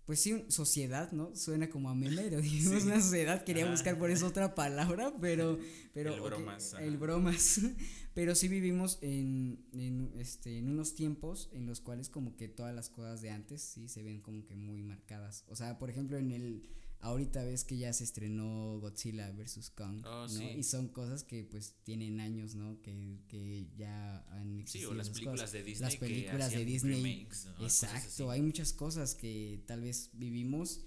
Pues 0.09 0.21
sí, 0.21 0.43
sociedad, 0.47 1.11
¿no? 1.11 1.35
Suena 1.35 1.69
como 1.69 1.87
a 1.87 1.93
meme, 1.93 2.23
pero 2.23 2.41
vivimos 2.41 2.81
Sí. 2.81 2.87
una 2.87 2.99
sociedad, 2.99 3.43
quería 3.43 3.69
buscar 3.69 3.95
por 3.95 4.09
eso 4.09 4.25
otra 4.25 4.55
palabra, 4.55 5.13
pero, 5.21 5.59
pero 5.93 6.15
El 6.15 6.21
bromas, 6.21 6.73
el 6.79 6.89
ajá. 6.95 6.97
bromas, 6.97 7.61
pero 8.15 8.33
sí 8.33 8.47
vivimos 8.47 8.97
en, 9.03 9.63
en, 9.71 10.11
este, 10.17 10.57
en 10.57 10.67
unos 10.67 10.95
tiempos 10.95 11.51
en 11.53 11.67
los 11.67 11.79
cuales 11.79 12.09
como 12.09 12.35
que 12.35 12.47
todas 12.47 12.73
las 12.73 12.89
cosas 12.89 13.21
de 13.21 13.29
antes 13.29 13.61
sí 13.61 13.87
se 13.87 14.01
ven 14.01 14.19
como 14.19 14.47
que 14.47 14.55
muy 14.55 14.81
marcadas, 14.81 15.45
o 15.47 15.55
sea, 15.55 15.77
por 15.77 15.91
ejemplo 15.91 16.17
en 16.17 16.31
el, 16.31 16.67
ahorita 17.01 17.43
ves 17.45 17.63
que 17.63 17.77
ya 17.77 17.93
se 17.93 18.03
estrenó 18.03 18.79
Godzilla 18.79 19.31
vs. 19.31 19.69
Kong, 19.71 20.01
Oh, 20.05 20.21
¿no? 20.23 20.29
sí. 20.29 20.43
Y 20.57 20.63
son 20.63 20.89
cosas 20.89 21.23
que 21.23 21.43
pues 21.45 21.75
tienen 21.83 22.19
años, 22.19 22.55
¿no? 22.55 22.81
Que, 22.81 23.19
que 23.27 23.67
ya 23.77 24.19
han 24.31 24.55
Sí, 24.55 24.61
existido 24.61 24.91
o 24.91 24.93
las 24.93 25.09
películas 25.09 25.41
cosas. 25.41 25.51
de 25.53 25.63
Disney. 25.63 25.81
Las 25.85 25.93
que 25.93 25.99
películas 25.99 26.51
de 26.51 26.65
Disney, 26.65 27.03
remakes, 27.03 27.45
¿no? 27.45 27.55
Cosas 27.55 27.83
Exacto, 27.93 28.31
hay 28.31 28.41
muchas 28.41 28.73
cosas 28.73 29.15
que 29.15 29.63
tal 29.65 29.81
vez 29.81 30.09
vivimos 30.13 30.85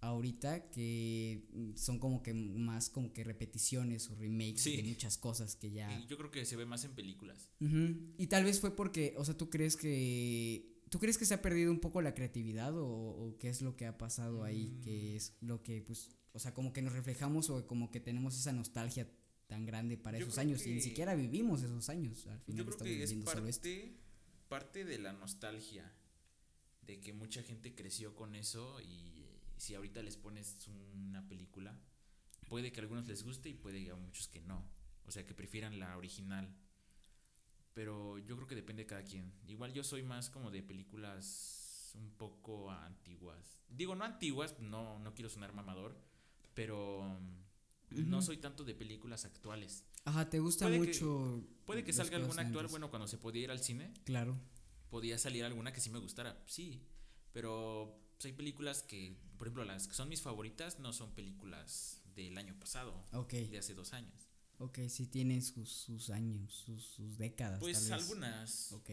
ahorita 0.00 0.70
que 0.70 1.48
son 1.74 1.98
como 1.98 2.22
que 2.22 2.34
más 2.34 2.90
como 2.90 3.12
que 3.12 3.24
repeticiones 3.24 4.08
o 4.10 4.14
remakes 4.14 4.60
Sí. 4.62 4.76
de 4.76 4.82
muchas 4.84 5.16
cosas 5.18 5.56
que 5.56 5.70
ya... 5.72 5.98
Yo 6.06 6.16
creo 6.18 6.30
que 6.30 6.44
se 6.44 6.54
ve 6.54 6.66
más 6.66 6.84
en 6.84 6.92
películas. 6.94 7.48
Y 7.60 8.26
tal 8.28 8.44
vez 8.44 8.60
fue 8.60 8.76
porque, 8.76 9.14
o 9.16 9.24
sea, 9.24 9.36
¿tú 9.36 9.48
crees 9.50 9.74
que... 9.76 10.75
¿Tú 10.90 10.98
crees 10.98 11.18
que 11.18 11.24
se 11.26 11.34
ha 11.34 11.42
perdido 11.42 11.72
un 11.72 11.80
poco 11.80 12.00
la 12.00 12.14
creatividad 12.14 12.76
o, 12.76 12.86
o 12.86 13.38
qué 13.38 13.48
es 13.48 13.60
lo 13.60 13.76
que 13.76 13.86
ha 13.86 13.98
pasado 13.98 14.44
ahí? 14.44 14.76
Mm. 14.78 14.80
Que 14.82 15.16
es 15.16 15.36
lo 15.40 15.62
que, 15.62 15.82
pues, 15.82 16.10
o 16.32 16.38
sea, 16.38 16.54
como 16.54 16.72
que 16.72 16.82
nos 16.82 16.92
reflejamos 16.92 17.50
o 17.50 17.66
como 17.66 17.90
que 17.90 18.00
tenemos 18.00 18.36
esa 18.38 18.52
nostalgia 18.52 19.10
tan 19.46 19.64
grande 19.64 19.96
para 19.96 20.18
Yo 20.18 20.26
esos 20.26 20.38
años 20.38 20.66
y 20.66 20.74
ni 20.74 20.80
siquiera 20.80 21.14
vivimos 21.14 21.62
esos 21.62 21.88
años. 21.88 22.26
Al 22.26 22.40
final 22.40 22.58
Yo 22.58 22.64
creo 22.64 22.72
estamos 22.72 22.94
que 22.94 23.02
es 23.02 23.10
viviendo 23.10 23.30
solo 23.32 23.48
esto. 23.48 23.62
parte, 23.62 23.96
parte 24.48 24.84
de 24.84 24.98
la 24.98 25.12
nostalgia, 25.12 25.92
de 26.82 27.00
que 27.00 27.12
mucha 27.12 27.42
gente 27.42 27.74
creció 27.74 28.14
con 28.14 28.34
eso 28.34 28.80
y 28.80 29.22
eh, 29.22 29.40
si 29.56 29.74
ahorita 29.74 30.02
les 30.02 30.16
pones 30.16 30.56
una 30.94 31.26
película, 31.28 31.78
puede 32.48 32.72
que 32.72 32.80
a 32.80 32.82
algunos 32.82 33.06
les 33.06 33.22
guste 33.22 33.48
y 33.48 33.54
puede 33.54 33.84
que 33.84 33.90
a 33.90 33.96
muchos 33.96 34.28
que 34.28 34.40
no, 34.40 34.64
o 35.04 35.10
sea 35.10 35.24
que 35.24 35.34
prefieran 35.34 35.78
la 35.78 35.96
original. 35.96 36.54
Pero 37.76 38.16
yo 38.16 38.36
creo 38.36 38.46
que 38.48 38.54
depende 38.54 38.84
de 38.84 38.86
cada 38.86 39.04
quien. 39.04 39.30
Igual 39.46 39.74
yo 39.74 39.84
soy 39.84 40.02
más 40.02 40.30
como 40.30 40.50
de 40.50 40.62
películas 40.62 41.92
un 41.94 42.10
poco 42.16 42.70
antiguas. 42.70 43.60
Digo, 43.68 43.94
no 43.94 44.02
antiguas, 44.06 44.58
no, 44.60 44.98
no 44.98 45.12
quiero 45.14 45.28
sonar 45.28 45.52
mamador, 45.52 45.94
pero 46.54 47.02
mm, 47.20 48.08
no 48.08 48.22
soy 48.22 48.38
tanto 48.38 48.64
de 48.64 48.74
películas 48.74 49.26
actuales. 49.26 49.84
Ajá, 50.06 50.30
¿te 50.30 50.38
gusta 50.38 50.64
Puede 50.64 50.80
que- 50.80 50.86
mucho? 50.86 51.44
Puede 51.66 51.84
que 51.84 51.92
salga 51.92 52.16
alguna 52.16 52.40
actual, 52.42 52.66
bueno, 52.68 52.88
cuando 52.88 53.06
se 53.08 53.18
podía 53.18 53.42
ir 53.42 53.50
al 53.50 53.60
cine, 53.60 53.92
Claro. 54.04 54.40
podía 54.88 55.18
salir 55.18 55.44
alguna 55.44 55.74
que 55.74 55.80
sí 55.82 55.90
me 55.90 55.98
gustara, 55.98 56.42
sí, 56.46 56.80
pero 57.32 58.00
pues, 58.16 58.24
hay 58.24 58.32
películas 58.32 58.82
que, 58.84 59.18
por 59.36 59.48
ejemplo, 59.48 59.66
las 59.66 59.86
que 59.86 59.92
son 59.94 60.08
mis 60.08 60.22
favoritas 60.22 60.78
no 60.78 60.94
son 60.94 61.12
películas 61.14 62.02
del 62.14 62.38
año 62.38 62.58
pasado, 62.58 63.04
Ok, 63.12 63.32
de 63.34 63.58
hace 63.58 63.74
dos 63.74 63.92
años. 63.92 64.25
Ok, 64.58 64.78
sí 64.88 65.06
tienen 65.06 65.42
sus, 65.42 65.70
sus 65.70 66.10
años, 66.10 66.52
sus, 66.52 66.82
sus 66.84 67.18
décadas. 67.18 67.60
Pues 67.60 67.76
tal 67.78 67.84
vez. 67.84 67.92
algunas, 68.08 68.72
Ok. 68.72 68.90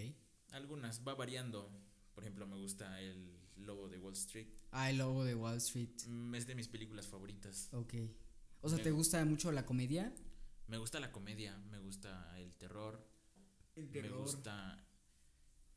algunas 0.52 1.02
va 1.08 1.16
variando. 1.16 1.72
Por 2.14 2.24
ejemplo, 2.24 2.46
me 2.48 2.58
gusta 2.58 3.02
El 3.02 3.40
Lobo 3.58 3.88
de 3.90 3.98
Wall 4.00 4.14
Street, 4.14 4.48
Ah, 4.72 4.90
el 4.90 4.98
lobo 4.98 5.24
de 5.24 5.36
Wall 5.36 5.58
Street. 5.58 5.90
mm, 6.08 6.36
es 6.36 6.46
de 6.48 6.56
mis 6.56 6.68
películas 6.68 7.08
favoritas. 7.08 7.70
Ok. 7.72 7.94
O 8.62 8.70
sea, 8.70 8.78
Me- 8.78 8.84
¿te 8.84 8.92
gusta 8.92 9.24
mucho 9.26 9.52
la 9.52 9.66
comedia? 9.66 10.14
Me 10.68 10.78
gusta 10.78 11.00
la 11.00 11.12
comedia, 11.12 11.58
me 11.70 11.78
gusta 11.80 12.40
el 12.40 12.56
terror, 12.58 13.06
El 13.76 13.90
me 13.90 14.10
gusta... 14.10 14.80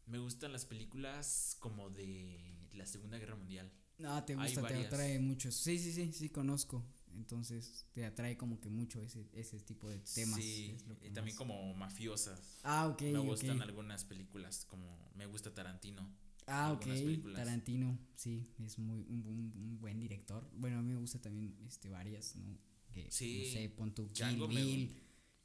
Me 0.06 0.18
gustan 0.18 0.52
las 0.52 0.64
películas 0.66 1.56
como 1.58 1.90
de 1.90 2.68
la 2.72 2.86
Segunda 2.86 3.18
Guerra 3.18 3.34
Mundial. 3.34 3.72
No, 3.98 4.22
te 4.24 4.36
gusta, 4.36 4.66
te 4.68 4.86
atrae 4.86 5.18
mucho. 5.18 5.50
Sí, 5.50 5.78
sí, 5.78 5.92
sí, 5.92 6.12
sí, 6.12 6.28
conozco. 6.28 6.84
Entonces, 7.16 7.86
te 7.92 8.04
atrae 8.04 8.36
como 8.36 8.60
que 8.60 8.68
mucho 8.68 9.02
ese, 9.02 9.26
ese 9.32 9.58
tipo 9.60 9.88
de 9.88 9.98
temas. 10.00 10.40
Sí, 10.40 10.76
y 11.02 11.10
también 11.10 11.24
más- 11.26 11.34
como 11.36 11.74
mafiosas. 11.74 12.60
Ah, 12.62 12.88
ok, 12.88 13.02
me 13.02 13.18
gustan 13.20 13.62
algunas 13.62 14.04
películas, 14.04 14.64
como 14.66 15.10
me 15.14 15.26
gusta 15.26 15.52
Tarantino. 15.54 16.08
Ah, 16.46 16.72
ok, 16.72 16.84
películas. 16.84 17.36
Tarantino, 17.44 17.98
sí, 18.14 18.46
es 18.64 18.78
muy 18.78 19.00
un, 19.08 19.26
un- 19.26 19.52
un 19.56 19.78
buen 19.80 19.98
director. 19.98 20.48
Bueno, 20.54 20.78
a 20.78 20.82
mí 20.82 20.92
me 20.92 20.98
gusta 21.00 21.20
también 21.20 21.56
este 21.66 21.88
varias, 21.88 22.36
¿no? 22.36 22.56
Que, 22.92 23.10
Sí, 23.10 23.42
no 23.46 23.52
sé, 23.52 23.68
pon 23.70 23.94
tu 23.94 24.04
Kill 24.12 24.14
Django 24.26 24.48
me 24.48 24.62
Bill, 24.64 25.02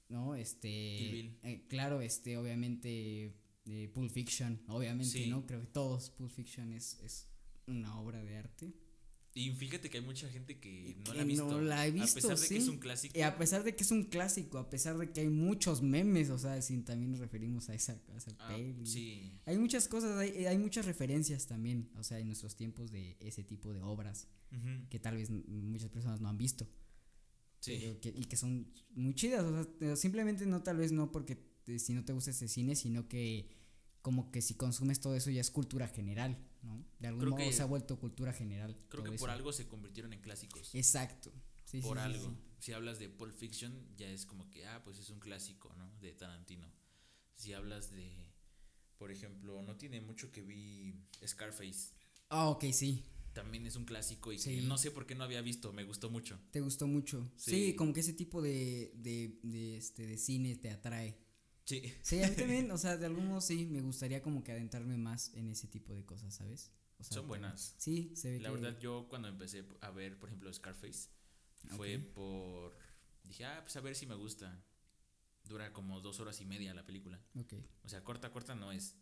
¿no? 0.10 0.36
Este, 0.36 0.96
Kill 1.00 1.12
Bill. 1.12 1.40
eh, 1.44 1.66
claro, 1.68 2.02
este, 2.02 2.38
obviamente, 2.38 3.34
eh, 3.66 3.90
Pulp 3.94 4.12
Fiction, 4.12 4.62
obviamente, 4.68 5.12
Sí. 5.12 5.30
¿no? 5.30 5.46
Creo 5.48 5.62
que 5.62 5.68
todos, 5.68 6.10
Pulp 6.12 6.32
Fiction 6.32 6.72
es, 6.74 7.00
es 7.02 7.28
una 7.68 8.00
obra 8.00 8.24
de 8.24 8.38
arte. 8.38 8.74
Y 9.34 9.52
fíjate 9.52 9.90
que 9.90 10.00
hay 10.00 10.04
mucha 10.04 10.28
gente 10.30 10.60
que 10.60 10.96
no 10.98 11.04
Que 11.06 11.14
la 11.18 11.22
ha 11.22 11.26
visto. 11.26 11.48
no 11.50 11.62
la 11.62 11.80
ha 11.80 11.84
A 11.84 11.90
visto, 11.90 12.16
pesar 12.16 12.38
de 12.38 12.48
que 12.50 12.58
es 12.58 12.68
un 12.68 12.78
clásico. 12.80 13.18
Y 13.18 13.22
a 13.22 13.38
pesar 13.38 13.64
de 13.64 13.76
que 13.76 13.84
es 13.84 13.92
un 13.92 14.04
clásico, 14.04 14.58
a 14.58 14.70
pesar 14.70 14.98
de 14.98 15.12
que 15.12 15.22
hay 15.22 15.30
muchos 15.30 15.82
memes, 15.82 16.30
o 16.30 16.38
sea, 16.38 16.62
sin 16.62 16.84
también 16.84 17.12
nos 17.12 17.22
referimos 17.22 17.70
a 17.70 17.74
esa, 17.74 17.94
a 18.14 18.18
esa 18.18 18.32
ah, 18.40 18.48
peli. 18.50 18.86
sí. 18.86 19.40
Hay 19.46 19.58
muchas 19.58 19.88
cosas, 19.88 20.18
hay, 20.18 20.46
hay 20.46 20.58
muchas 20.58 20.86
referencias 20.86 21.48
también, 21.48 21.90
o 21.96 22.04
sea, 22.04 22.20
en 22.20 22.28
nuestros 22.28 22.58
tiempos 22.58 22.92
de 22.92 23.16
ese 23.22 23.44
tipo 23.44 23.74
de 23.74 23.82
obras 23.82 24.28
que 24.90 25.00
tal 25.00 25.16
vez 25.16 25.30
muchas 25.30 25.90
personas 25.90 26.20
no 26.20 26.28
han 26.28 26.38
visto 26.38 26.68
sí. 27.62 27.98
que- 28.02 28.14
y 28.14 28.26
que 28.26 28.36
son 28.36 28.68
muy 28.96 29.14
chidas, 29.16 29.46
o 29.46 29.64
sea, 29.80 29.96
simplemente 29.96 30.46
no 30.46 30.62
tal 30.62 30.76
vez 30.76 30.92
no 30.92 31.10
porque 31.14 31.38
te- 31.64 31.80
si 31.80 31.94
no 31.94 32.04
te 32.04 32.12
gusta 32.12 32.32
ese 32.32 32.50
cine, 32.50 32.76
sino 32.76 33.08
que 33.08 33.48
como 34.02 34.30
que 34.30 34.42
si 34.42 34.56
consumes 34.56 35.00
todo 35.00 35.16
eso 35.16 35.30
ya 35.32 35.40
es 35.40 35.52
cultura 35.52 35.88
general, 35.88 36.38
¿no? 36.62 36.86
De 37.00 37.08
algún 37.08 37.22
Creo 37.22 37.32
modo 37.32 37.44
que- 37.46 37.54
se 37.54 37.62
ha 37.62 37.66
vuelto 37.66 38.00
cultura 38.00 38.34
general. 38.34 38.76
Creo 38.90 39.04
que 39.04 39.10
por 39.12 39.30
eso. 39.30 39.32
algo 39.32 39.52
se 39.54 39.68
convirtieron 39.68 40.14
en 40.14 40.22
clásicos. 40.22 40.74
Exacto. 40.76 41.32
Sí, 41.66 41.82
por 41.82 41.98
sí, 41.98 42.04
algo. 42.04 42.30
sí. 42.30 42.38
Si 42.60 42.74
hablas 42.74 43.00
de 43.00 43.10
Pulp 43.10 43.34
Fiction, 43.34 43.74
ya 43.98 44.08
es 44.10 44.26
como 44.26 44.50
que, 44.50 44.66
ah, 44.68 44.84
pues 44.84 45.00
es 45.00 45.10
un 45.10 45.20
clásico, 45.20 45.74
¿no? 45.78 45.92
De 46.00 46.12
Tarantino. 46.14 46.72
Si 47.36 47.54
hablas 47.54 47.92
de, 47.92 48.12
por 48.98 49.12
ejemplo, 49.12 49.62
no 49.64 49.76
tiene 49.78 50.00
mucho 50.02 50.32
que 50.32 50.42
vi 50.42 50.94
Scarface. 51.26 51.94
Ah, 52.30 52.50
ok, 52.50 52.66
sí. 52.72 53.04
También 53.34 53.66
es 53.66 53.78
un 53.78 53.86
clásico 53.86 54.32
y 54.34 54.38
que 54.38 54.62
no 54.62 54.78
sé 54.78 54.92
por 54.92 55.06
qué 55.08 55.16
no 55.16 55.24
había 55.24 55.42
visto, 55.42 55.72
me 55.72 55.86
gustó 55.86 56.10
mucho. 56.12 56.38
Te 56.52 56.60
gustó 56.62 56.86
mucho. 56.86 57.32
Sí, 57.38 57.52
Sí. 57.70 57.76
como 57.76 57.94
que 57.94 58.02
ese 58.02 58.14
tipo 58.14 58.42
de, 58.42 58.92
de, 58.96 59.40
de, 59.42 59.78
este, 59.78 60.06
de 60.06 60.18
cine 60.18 60.56
te 60.58 60.70
atrae. 60.70 61.18
Sí. 61.80 61.94
Sí, 62.02 62.22
a 62.24 62.28
mí 62.30 62.36
también, 62.36 62.70
o 62.72 62.78
sea, 62.78 62.98
de 62.98 63.06
algún 63.06 63.28
modo 63.28 63.42
sí, 63.42 63.66
me 63.66 63.82
gustaría 63.82 64.22
como 64.22 64.44
que 64.44 64.52
adentrarme 64.52 64.98
más 64.98 65.34
en 65.36 65.50
ese 65.50 65.68
tipo 65.68 65.94
de 65.94 66.06
cosas, 66.06 66.34
¿sabes? 66.36 66.72
O 67.00 67.04
sea, 67.04 67.16
Son 67.16 67.28
buenas. 67.28 67.76
Sí, 67.78 68.12
se 68.16 68.30
ve 68.32 68.40
La 68.40 68.50
que- 68.50 68.56
verdad, 68.56 68.80
yo 68.80 69.08
cuando 69.10 69.28
empecé 69.28 69.64
a 69.82 69.90
ver, 69.92 70.20
por 70.20 70.30
ejemplo, 70.30 70.52
Scarface, 70.54 71.10
fue 71.70 71.98
por. 72.00 72.76
Dije, 73.24 73.46
ah, 73.46 73.60
pues 73.62 73.76
a 73.78 73.82
ver 73.82 73.96
si 73.96 74.06
me 74.06 74.16
gusta. 74.16 74.64
Dura 75.46 75.74
como 75.74 76.00
dos 76.02 76.20
horas 76.20 76.40
y 76.42 76.46
media 76.46 76.74
la 76.74 76.86
película. 76.86 77.20
Ok. 77.36 77.54
O 77.84 77.90
sea, 77.90 78.04
corta, 78.04 78.32
corta 78.32 78.54
no 78.56 78.72
es. 78.72 78.96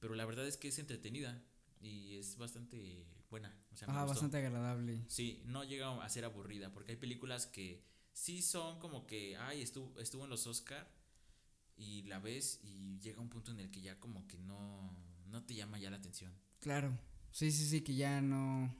Pero 0.00 0.14
la 0.14 0.24
verdad 0.24 0.46
es 0.46 0.56
que 0.56 0.68
es 0.68 0.78
entretenida 0.78 1.44
y 1.80 2.16
es 2.16 2.36
bastante 2.38 3.06
buena. 3.30 3.54
O 3.72 3.76
sea, 3.76 3.86
me 3.88 3.94
Ah, 3.94 4.02
gustó. 4.02 4.14
bastante 4.14 4.38
agradable. 4.38 5.04
Sí, 5.08 5.42
no 5.44 5.64
llega 5.64 6.02
a 6.02 6.08
ser 6.08 6.24
aburrida 6.24 6.72
porque 6.72 6.92
hay 6.92 6.98
películas 6.98 7.46
que 7.46 7.84
sí 8.12 8.40
son 8.42 8.78
como 8.78 9.06
que, 9.06 9.36
ay, 9.36 9.60
estuvo, 9.62 9.98
estuvo 10.00 10.24
en 10.24 10.30
los 10.30 10.46
Oscar 10.46 10.90
y 11.76 12.02
la 12.02 12.18
ves 12.18 12.60
y 12.62 12.98
llega 13.00 13.20
un 13.20 13.28
punto 13.28 13.52
en 13.52 13.60
el 13.60 13.70
que 13.70 13.80
ya 13.80 13.98
como 13.98 14.26
que 14.26 14.38
no, 14.38 14.96
no 15.26 15.44
te 15.44 15.54
llama 15.54 15.78
ya 15.78 15.90
la 15.90 15.96
atención. 15.96 16.32
Claro. 16.60 16.98
Sí, 17.30 17.50
sí, 17.52 17.66
sí, 17.66 17.82
que 17.82 17.94
ya 17.94 18.20
no, 18.20 18.74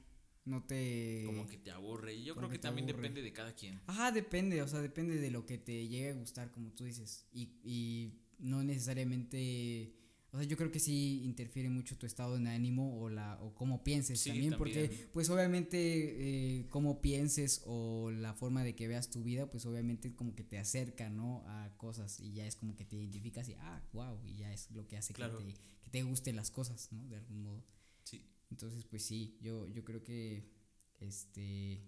no 0.45 0.63
te... 0.63 1.23
Como 1.25 1.47
que 1.47 1.57
te 1.57 1.71
aburre. 1.71 2.15
Y 2.15 2.23
yo 2.23 2.35
creo 2.35 2.49
que 2.49 2.57
también 2.57 2.85
aburre. 2.85 3.03
depende 3.03 3.21
de 3.21 3.33
cada 3.33 3.53
quien. 3.53 3.79
Ajá, 3.87 4.11
depende, 4.11 4.61
o 4.61 4.67
sea, 4.67 4.81
depende 4.81 5.17
de 5.17 5.31
lo 5.31 5.45
que 5.45 5.57
te 5.57 5.87
llegue 5.87 6.11
a 6.11 6.15
gustar, 6.15 6.51
como 6.51 6.71
tú 6.71 6.85
dices. 6.85 7.27
Y, 7.31 7.51
y 7.63 8.13
no 8.39 8.63
necesariamente... 8.63 9.93
O 10.31 10.37
sea, 10.37 10.45
yo 10.45 10.57
creo 10.57 10.71
que 10.71 10.79
sí 10.79 11.23
interfiere 11.23 11.69
mucho 11.69 11.97
tu 11.97 12.05
estado 12.05 12.37
de 12.37 12.49
ánimo 12.49 12.99
o, 12.99 13.09
la, 13.09 13.41
o 13.41 13.55
cómo 13.55 13.83
pienses 13.83 14.19
Sí, 14.19 14.29
también, 14.29 14.55
porque 14.57 15.07
pues 15.13 15.29
obviamente 15.29 15.77
eh, 16.59 16.67
cómo 16.69 17.01
pienses 17.01 17.61
o 17.65 18.11
la 18.11 18.33
forma 18.33 18.63
de 18.63 18.75
que 18.75 18.87
veas 18.87 19.09
tu 19.09 19.23
vida, 19.23 19.49
pues 19.49 19.65
obviamente 19.65 20.13
como 20.15 20.35
que 20.35 20.43
te 20.43 20.57
acerca, 20.57 21.09
¿no? 21.09 21.43
A 21.47 21.71
cosas 21.77 22.19
y 22.19 22.33
ya 22.33 22.45
es 22.45 22.55
como 22.55 22.75
que 22.75 22.83
te 22.83 22.97
identificas 22.97 23.47
y, 23.47 23.53
ah, 23.53 23.81
wow, 23.93 24.19
y 24.25 24.35
ya 24.35 24.53
es 24.53 24.69
lo 24.71 24.85
que 24.87 24.97
hace 24.97 25.13
Claro. 25.13 25.37
que, 25.39 25.45
te, 25.45 25.53
que 25.81 25.89
te 25.89 26.03
gusten 26.03 26.35
las 26.35 26.51
cosas, 26.51 26.91
¿no? 26.91 27.07
De 27.07 27.15
algún 27.15 27.43
modo. 27.43 27.63
Sí. 28.03 28.21
Entonces, 28.51 28.83
pues 28.85 29.03
sí, 29.03 29.37
yo, 29.41 29.67
yo 29.69 29.83
creo 29.85 30.03
que, 30.03 30.51
este, 30.99 31.83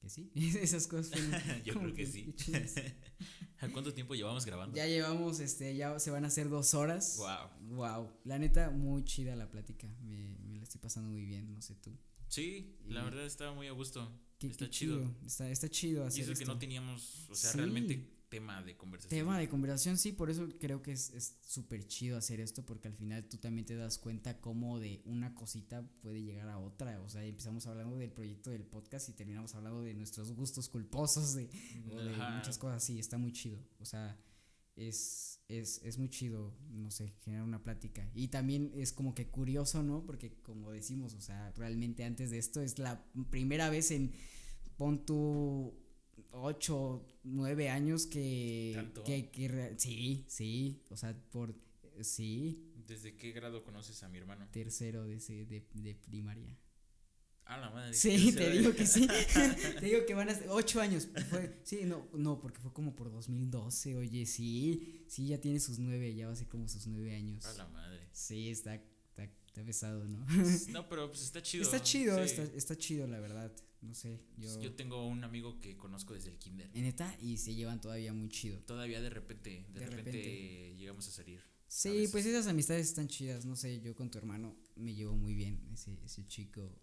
que 0.00 0.08
sí, 0.08 0.30
esas 0.60 0.86
cosas 0.86 1.10
fueron 1.10 1.30
Yo 1.64 1.74
creo 1.74 1.94
que 1.94 2.06
sí. 2.06 2.34
¿A 3.60 3.68
cuánto 3.68 3.92
tiempo 3.92 4.14
llevamos 4.14 4.44
grabando? 4.46 4.76
Ya 4.76 4.86
llevamos, 4.86 5.40
este, 5.40 5.74
ya 5.76 5.98
se 5.98 6.10
van 6.10 6.24
a 6.24 6.28
hacer 6.28 6.48
dos 6.48 6.74
horas. 6.74 7.16
Wow. 7.18 7.76
Wow, 7.76 8.10
la 8.24 8.38
neta, 8.38 8.70
muy 8.70 9.04
chida 9.04 9.34
la 9.34 9.50
plática, 9.50 9.88
me, 10.02 10.36
me 10.46 10.56
la 10.56 10.62
estoy 10.62 10.80
pasando 10.80 11.10
muy 11.10 11.24
bien, 11.24 11.52
no 11.52 11.60
sé 11.60 11.74
tú. 11.74 11.96
Sí, 12.28 12.76
la 12.86 13.00
Y- 13.00 13.04
verdad 13.04 13.24
estaba 13.26 13.52
muy 13.54 13.66
a 13.66 13.72
gusto. 13.72 14.10
Qué, 14.38 14.46
Está 14.46 14.66
qué 14.66 14.70
chido. 14.70 15.14
Está, 15.26 15.50
está 15.50 15.68
chido 15.68 16.04
Y 16.04 16.06
hacer 16.08 16.22
eso 16.22 16.32
que 16.34 16.42
esto. 16.44 16.52
no 16.52 16.58
teníamos, 16.60 17.26
o 17.28 17.34
sea, 17.34 17.50
Sí. 17.50 17.56
realmente 17.58 18.08
tema 18.28 18.62
de 18.62 18.76
conversación. 18.76 19.20
Tema 19.20 19.38
de 19.38 19.48
conversación, 19.48 19.96
sí, 19.96 20.12
por 20.12 20.30
eso 20.30 20.48
creo 20.60 20.82
que 20.82 20.92
es 20.92 21.10
es 21.10 21.36
súper 21.42 21.86
chido 21.86 22.16
hacer 22.16 22.40
esto, 22.40 22.64
porque 22.64 22.88
al 22.88 22.94
final 22.94 23.28
tú 23.28 23.38
también 23.38 23.66
te 23.66 23.76
das 23.76 23.98
cuenta 23.98 24.40
cómo 24.40 24.78
de 24.78 25.02
una 25.04 25.34
cosita 25.34 25.82
puede 26.00 26.22
llegar 26.22 26.48
a 26.48 26.58
otra. 26.58 27.00
O 27.02 27.08
sea, 27.08 27.24
empezamos 27.24 27.66
hablando 27.66 27.96
del 27.96 28.12
proyecto 28.12 28.50
del 28.50 28.64
podcast 28.64 29.08
y 29.08 29.12
terminamos 29.12 29.54
hablando 29.54 29.82
de 29.82 29.94
nuestros 29.94 30.32
gustos 30.32 30.68
culposos, 30.68 31.34
de, 31.34 31.50
o 31.90 31.96
de 31.96 32.16
muchas 32.16 32.58
cosas 32.58 32.82
así, 32.82 32.98
está 32.98 33.18
muy 33.18 33.32
chido. 33.32 33.58
O 33.78 33.84
sea, 33.84 34.18
es, 34.76 35.40
es, 35.48 35.80
es 35.82 35.98
muy 35.98 36.08
chido, 36.08 36.54
no 36.70 36.90
sé, 36.90 37.14
generar 37.24 37.44
una 37.44 37.62
plática. 37.62 38.08
Y 38.14 38.28
también 38.28 38.72
es 38.74 38.92
como 38.92 39.14
que 39.14 39.28
curioso, 39.28 39.82
¿no? 39.82 40.04
Porque 40.04 40.40
como 40.42 40.70
decimos, 40.70 41.14
o 41.14 41.20
sea, 41.20 41.52
realmente 41.52 42.04
antes 42.04 42.30
de 42.30 42.38
esto 42.38 42.60
es 42.60 42.78
la 42.78 43.04
primera 43.30 43.70
vez 43.70 43.90
en, 43.90 44.12
pon 44.76 45.04
tu 45.04 45.87
8, 46.32 47.06
9 47.24 47.70
años 47.70 48.06
que... 48.06 48.72
¿Tanto? 48.74 49.04
que, 49.04 49.30
que 49.30 49.74
sí, 49.78 50.24
sí, 50.28 50.82
o 50.90 50.96
sea, 50.96 51.14
por... 51.30 51.54
Sí, 52.00 52.72
¿Desde 52.86 53.16
qué 53.16 53.32
grado 53.32 53.64
conoces 53.64 54.02
a 54.02 54.08
mi 54.08 54.18
hermano? 54.18 54.48
tercero 54.52 55.04
de, 55.04 55.16
ese- 55.16 55.44
de, 55.46 55.66
de 55.74 55.94
primaria. 55.94 56.56
A 57.44 57.56
la 57.56 57.70
madre. 57.70 57.94
Sí, 57.94 58.32
te 58.32 58.50
digo 58.50 58.74
que 58.74 58.86
sí. 58.86 59.08
te 59.80 59.86
digo 59.86 60.04
que 60.06 60.14
van 60.14 60.28
a 60.28 60.34
ser 60.34 60.48
ocho 60.50 60.80
años. 60.80 61.08
Fue, 61.30 61.60
sí, 61.64 61.80
no, 61.84 62.06
no, 62.12 62.38
porque 62.40 62.60
fue 62.60 62.72
como 62.72 62.94
por 62.94 63.10
2012. 63.10 63.96
Oye, 63.96 64.26
sí, 64.26 65.04
sí, 65.08 65.26
ya 65.28 65.40
tiene 65.40 65.58
sus 65.58 65.78
nueve, 65.78 66.14
ya 66.14 66.26
va 66.26 66.34
a 66.34 66.36
ser 66.36 66.46
como 66.48 66.68
sus 66.68 66.86
nueve 66.86 67.14
años. 67.16 67.44
A 67.46 67.54
la 67.54 67.66
madre. 67.68 68.06
Sí, 68.12 68.50
está, 68.50 68.80
está, 69.48 69.60
está 69.60 69.64
pesado, 69.64 70.04
¿no? 70.08 70.26
No, 70.72 70.88
pero 70.88 71.08
pues 71.08 71.22
está 71.22 71.42
chido. 71.42 71.62
Está 71.64 71.82
chido, 71.82 72.16
sí. 72.18 72.24
está, 72.24 72.42
está 72.56 72.76
chido, 72.76 73.06
la 73.06 73.20
verdad. 73.20 73.52
No 73.80 73.94
sé, 73.94 74.20
yo. 74.36 74.60
Yo 74.60 74.74
tengo 74.74 75.06
un 75.06 75.22
amigo 75.22 75.60
que 75.60 75.76
conozco 75.76 76.14
desde 76.14 76.30
el 76.30 76.38
kinder. 76.38 76.68
En 76.74 76.82
neta, 76.82 77.16
y 77.20 77.36
se 77.36 77.54
llevan 77.54 77.80
todavía 77.80 78.12
muy 78.12 78.28
chido. 78.28 78.58
Todavía 78.60 79.00
de 79.00 79.10
repente, 79.10 79.66
de, 79.72 79.80
De 79.80 79.86
repente, 79.86 80.10
repente. 80.12 80.76
llegamos 80.76 81.06
a 81.06 81.10
salir. 81.12 81.40
Sí, 81.68 82.08
pues 82.10 82.26
esas 82.26 82.46
amistades 82.46 82.88
están 82.88 83.08
chidas. 83.08 83.44
No 83.44 83.54
sé, 83.54 83.80
yo 83.80 83.94
con 83.94 84.10
tu 84.10 84.18
hermano 84.18 84.56
me 84.74 84.94
llevo 84.94 85.14
muy 85.14 85.34
bien. 85.34 85.68
Ese, 85.72 85.96
ese 86.04 86.26
chico. 86.26 86.74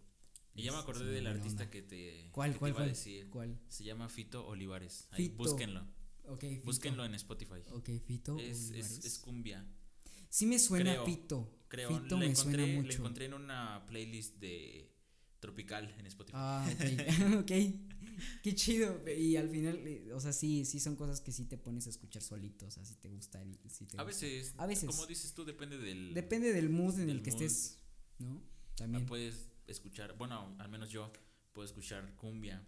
Y 0.54 0.64
ya 0.64 0.72
me 0.72 0.78
acordé 0.78 1.06
del 1.06 1.28
artista 1.28 1.64
onda. 1.64 1.70
que 1.72 1.82
te, 1.82 2.30
¿Cuál, 2.32 2.52
que 2.52 2.54
te 2.54 2.60
cuál, 2.60 2.70
iba 2.72 2.80
a 2.80 2.84
cuál? 2.84 2.90
decir. 2.90 3.30
¿Cuál? 3.30 3.60
Se 3.68 3.84
llama 3.84 4.08
Fito 4.08 4.48
Olivares. 4.48 5.08
Ahí, 5.12 5.26
Fito. 5.26 5.38
búsquenlo. 5.38 5.86
Ok, 6.28 6.42
Fito. 6.42 6.64
Búsquenlo 6.66 7.04
en 7.04 7.16
Spotify. 7.16 7.62
Ok, 7.72 7.90
Fito. 8.06 8.38
es, 8.40 8.58
es, 8.58 8.72
Olivares. 8.72 9.06
es 9.06 9.20
cumbia. 9.20 9.68
Sí 10.30 10.46
me 10.46 10.60
suena 10.60 10.92
creo, 10.94 11.06
Fito. 11.06 11.55
Creo. 11.68 11.90
Fito 11.90 12.18
me 12.18 12.28
encontré, 12.28 12.92
suena 12.92 13.26
en 13.26 13.34
una 13.34 13.86
playlist 13.88 14.38
de 14.38 14.92
Tropical 15.40 15.94
en 15.98 16.06
Spotify. 16.06 16.38
Ah, 16.38 16.68
ok. 16.74 17.40
ok. 17.42 17.52
Qué 18.42 18.56
chido. 18.56 19.02
Y 19.10 19.36
al 19.36 19.50
final, 19.50 19.76
eh, 19.86 20.12
o 20.14 20.20
sea, 20.20 20.32
sí, 20.32 20.64
sí 20.66 20.80
son 20.80 20.96
cosas 20.96 21.20
que 21.22 21.32
sí 21.32 21.46
te 21.46 21.58
pones 21.58 21.88
a 21.88 21.90
escuchar 21.90 22.22
solito. 22.22 22.66
O 22.68 22.72
sea, 22.72 22.86
si 22.86 22.96
te 22.96 23.10
gusta. 23.10 23.44
si 23.68 23.86
te 23.86 23.98
a 23.98 24.04
gusta. 24.04 24.26
veces, 24.26 24.54
A 24.58 24.66
veces. 24.66 24.90
como 24.90 25.06
dices 25.06 25.34
tú, 25.34 25.44
depende 25.46 25.78
del. 25.78 26.14
Depende 26.14 26.54
del 26.54 26.70
mood 26.70 27.00
en 27.00 27.08
del 27.08 27.18
el 27.18 27.24
que 27.24 27.32
mood. 27.32 27.42
estés, 27.42 27.80
¿no? 28.20 28.42
Ah, 28.42 28.76
También. 28.76 29.06
puedes 29.06 29.50
escuchar, 29.68 30.16
bueno, 30.18 30.56
al 30.60 30.70
menos 30.70 30.90
yo 30.92 31.12
puedo 31.54 31.66
escuchar 31.66 32.16
cumbia, 32.18 32.64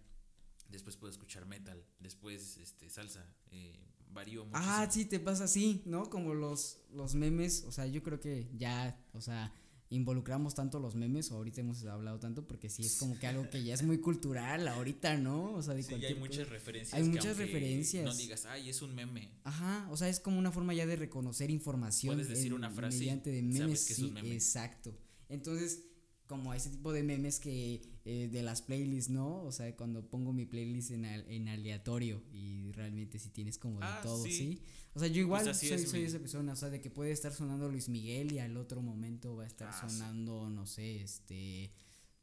después 0.68 0.96
puedo 0.96 1.10
escuchar 1.10 1.46
metal, 1.46 1.84
después 2.00 2.56
este 2.58 2.90
salsa, 2.90 3.24
eh, 3.50 3.78
varío 4.12 4.44
mucho. 4.44 4.56
Ah, 4.58 4.88
sí, 4.90 5.04
te 5.04 5.20
pasa 5.20 5.44
así, 5.44 5.82
¿no? 5.86 6.08
Como 6.10 6.34
los, 6.34 6.78
los 6.92 7.14
memes, 7.14 7.64
o 7.66 7.72
sea, 7.72 7.86
yo 7.86 8.02
creo 8.02 8.20
que 8.20 8.48
ya, 8.56 8.98
o 9.12 9.20
sea, 9.20 9.52
involucramos 9.90 10.54
tanto 10.54 10.78
los 10.80 10.94
memes, 10.96 11.30
o 11.32 11.36
ahorita 11.36 11.62
hemos 11.62 11.82
hablado 11.86 12.18
tanto, 12.18 12.46
porque 12.46 12.68
sí 12.68 12.82
es 12.82 12.96
como 12.98 13.18
que 13.18 13.26
algo 13.26 13.48
que 13.48 13.64
ya 13.64 13.72
es 13.72 13.82
muy 13.82 13.98
cultural 14.00 14.68
ahorita, 14.68 15.16
¿no? 15.16 15.54
O 15.54 15.62
sea, 15.62 15.72
de 15.74 15.82
Sí, 15.82 15.88
cualquier 15.88 16.12
hay 16.12 16.18
muchas 16.18 16.38
cosa. 16.40 16.50
referencias. 16.50 16.94
Hay 16.94 17.08
muchas 17.08 17.36
referencias. 17.38 18.04
No 18.04 18.14
digas, 18.14 18.44
ay, 18.46 18.68
es 18.68 18.82
un 18.82 18.94
meme. 18.94 19.30
Ajá, 19.44 19.88
o 19.90 19.96
sea, 19.96 20.08
es 20.10 20.20
como 20.20 20.38
una 20.38 20.52
forma 20.52 20.74
ya 20.74 20.84
de 20.86 20.96
reconocer 20.96 21.50
información. 21.50 22.14
Puedes 22.16 22.28
decir 22.28 22.52
una 22.52 22.70
frase 22.70 22.98
mediante 22.98 23.30
de 23.30 23.40
sabes 23.40 23.58
memes, 23.60 23.86
que 23.86 23.92
es 23.94 23.98
sí, 23.98 24.04
un 24.04 24.12
meme. 24.14 24.34
exacto. 24.34 24.94
Entonces, 25.30 25.84
como 26.28 26.54
ese 26.54 26.70
tipo 26.70 26.92
de 26.92 27.02
memes 27.02 27.40
que 27.40 27.82
eh, 28.04 28.28
de 28.30 28.42
las 28.42 28.62
playlists, 28.62 29.10
¿no? 29.10 29.42
O 29.42 29.52
sea, 29.52 29.74
cuando 29.76 30.08
pongo 30.08 30.32
mi 30.32 30.46
playlist 30.46 30.92
en, 30.92 31.04
al- 31.06 31.28
en 31.28 31.48
aleatorio 31.48 32.22
y 32.32 32.70
realmente 32.72 33.18
si 33.18 33.30
tienes 33.30 33.58
como 33.58 33.80
de 33.80 33.86
Ah, 33.86 34.00
todo, 34.02 34.24
sí. 34.24 34.32
¿sí? 34.32 34.62
O 34.94 35.00
sea, 35.00 35.08
yo 35.08 35.20
igual 35.20 35.44
Pues 35.44 35.58
soy, 35.58 35.70
es 35.70 35.90
soy 35.90 36.02
esa 36.04 36.18
persona, 36.18 36.52
o 36.52 36.56
sea, 36.56 36.70
de 36.70 36.80
que 36.80 36.90
puede 36.90 37.12
estar 37.12 37.32
sonando 37.32 37.68
Luis 37.68 37.88
Miguel 37.88 38.32
y 38.32 38.38
al 38.38 38.56
otro 38.56 38.82
momento 38.82 39.36
va 39.36 39.44
a 39.44 39.46
estar 39.46 39.68
Ah, 39.68 39.72
sí. 39.88 39.96
sonando, 39.96 40.50
no 40.50 40.66
sé, 40.66 41.02
este... 41.02 41.72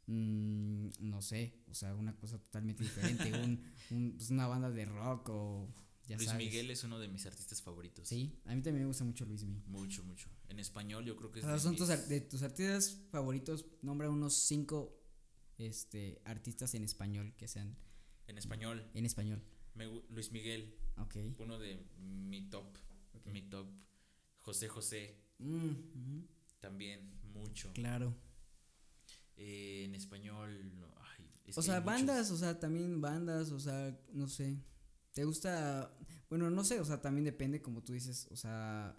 mm, 0.08 0.90
no 1.00 1.22
sé, 1.22 1.54
o 1.68 1.74
sea, 1.74 1.96
una 1.96 2.16
cosa 2.16 2.38
totalmente 2.40 2.84
diferente, 2.84 3.32
un, 3.34 3.62
un- 3.92 4.14
pues, 4.18 4.30
una 4.32 4.48
banda 4.48 4.70
de 4.72 4.86
rock 4.86 5.30
o 5.30 5.70
ya 6.08 6.18
Luis 6.18 6.30
sabes. 6.30 6.46
Miguel 6.46 6.70
es 6.72 6.84
uno 6.84 7.00
de 7.00 7.08
mis 7.08 7.26
artistas 7.26 7.62
favoritos. 7.62 8.08
Sí, 8.08 8.40
a 8.46 8.56
mí 8.56 8.62
también 8.62 8.84
me 8.84 8.88
gusta 8.88 9.04
mucho 9.04 9.26
Luis 9.26 9.44
Miguel. 9.44 9.64
Mucho, 9.68 10.04
mucho. 10.04 10.30
En 10.50 10.60
español 10.60 11.04
yo 11.06 11.16
creo 11.16 11.32
que 11.32 11.40
O 11.40 11.42
es 11.42 11.46
sea, 11.46 11.54
de 11.54 11.60
son 11.60 11.76
tus, 11.76 11.90
mis- 11.90 12.08
de 12.10 12.22
tus 12.22 12.42
artistas 12.44 13.02
favoritos, 13.12 13.66
nombra 13.82 14.10
unos 14.10 14.34
cinco 14.36 15.02
este, 15.58 16.22
artistas 16.26 16.74
en 16.76 16.84
español 16.84 17.34
que 17.38 17.48
sean 17.48 17.78
En 18.28 18.38
español, 18.38 18.90
en 18.94 19.06
español. 19.06 19.42
me 19.74 19.86
Luis 20.10 20.32
Miguel, 20.32 20.76
Ok. 20.98 21.16
uno 21.40 21.58
de 21.60 21.86
mi 21.98 22.50
top. 22.50 22.78
Mi 23.26 23.42
top. 23.50 23.68
José 24.38 24.68
José, 24.68 25.22
Mm, 25.40 25.70
ujú, 25.72 26.28
también, 26.60 27.20
mucho. 27.34 27.72
claro. 27.74 28.16
Eh, 29.38 29.84
en 29.86 29.96
español, 29.96 30.80
no, 30.80 30.88
ay, 31.18 31.30
es 31.46 31.58
O 31.58 31.62
sea, 31.62 31.76
muchos. 31.82 31.86
bandas, 31.86 32.32
o 32.32 32.38
sea, 32.38 32.58
también 32.60 33.02
bandas, 33.02 33.52
o 33.52 33.60
sea, 33.60 34.00
no 34.14 34.28
sé. 34.30 34.58
¿Te 35.14 35.26
gusta? 35.26 35.94
Bueno, 36.30 36.50
no 36.50 36.64
sé, 36.64 36.80
o 36.80 36.86
sea, 36.86 37.02
también 37.02 37.26
depende, 37.26 37.62
como 37.62 37.84
tú 37.84 37.94
dices, 37.94 38.28
o 38.32 38.36
sea, 38.36 38.98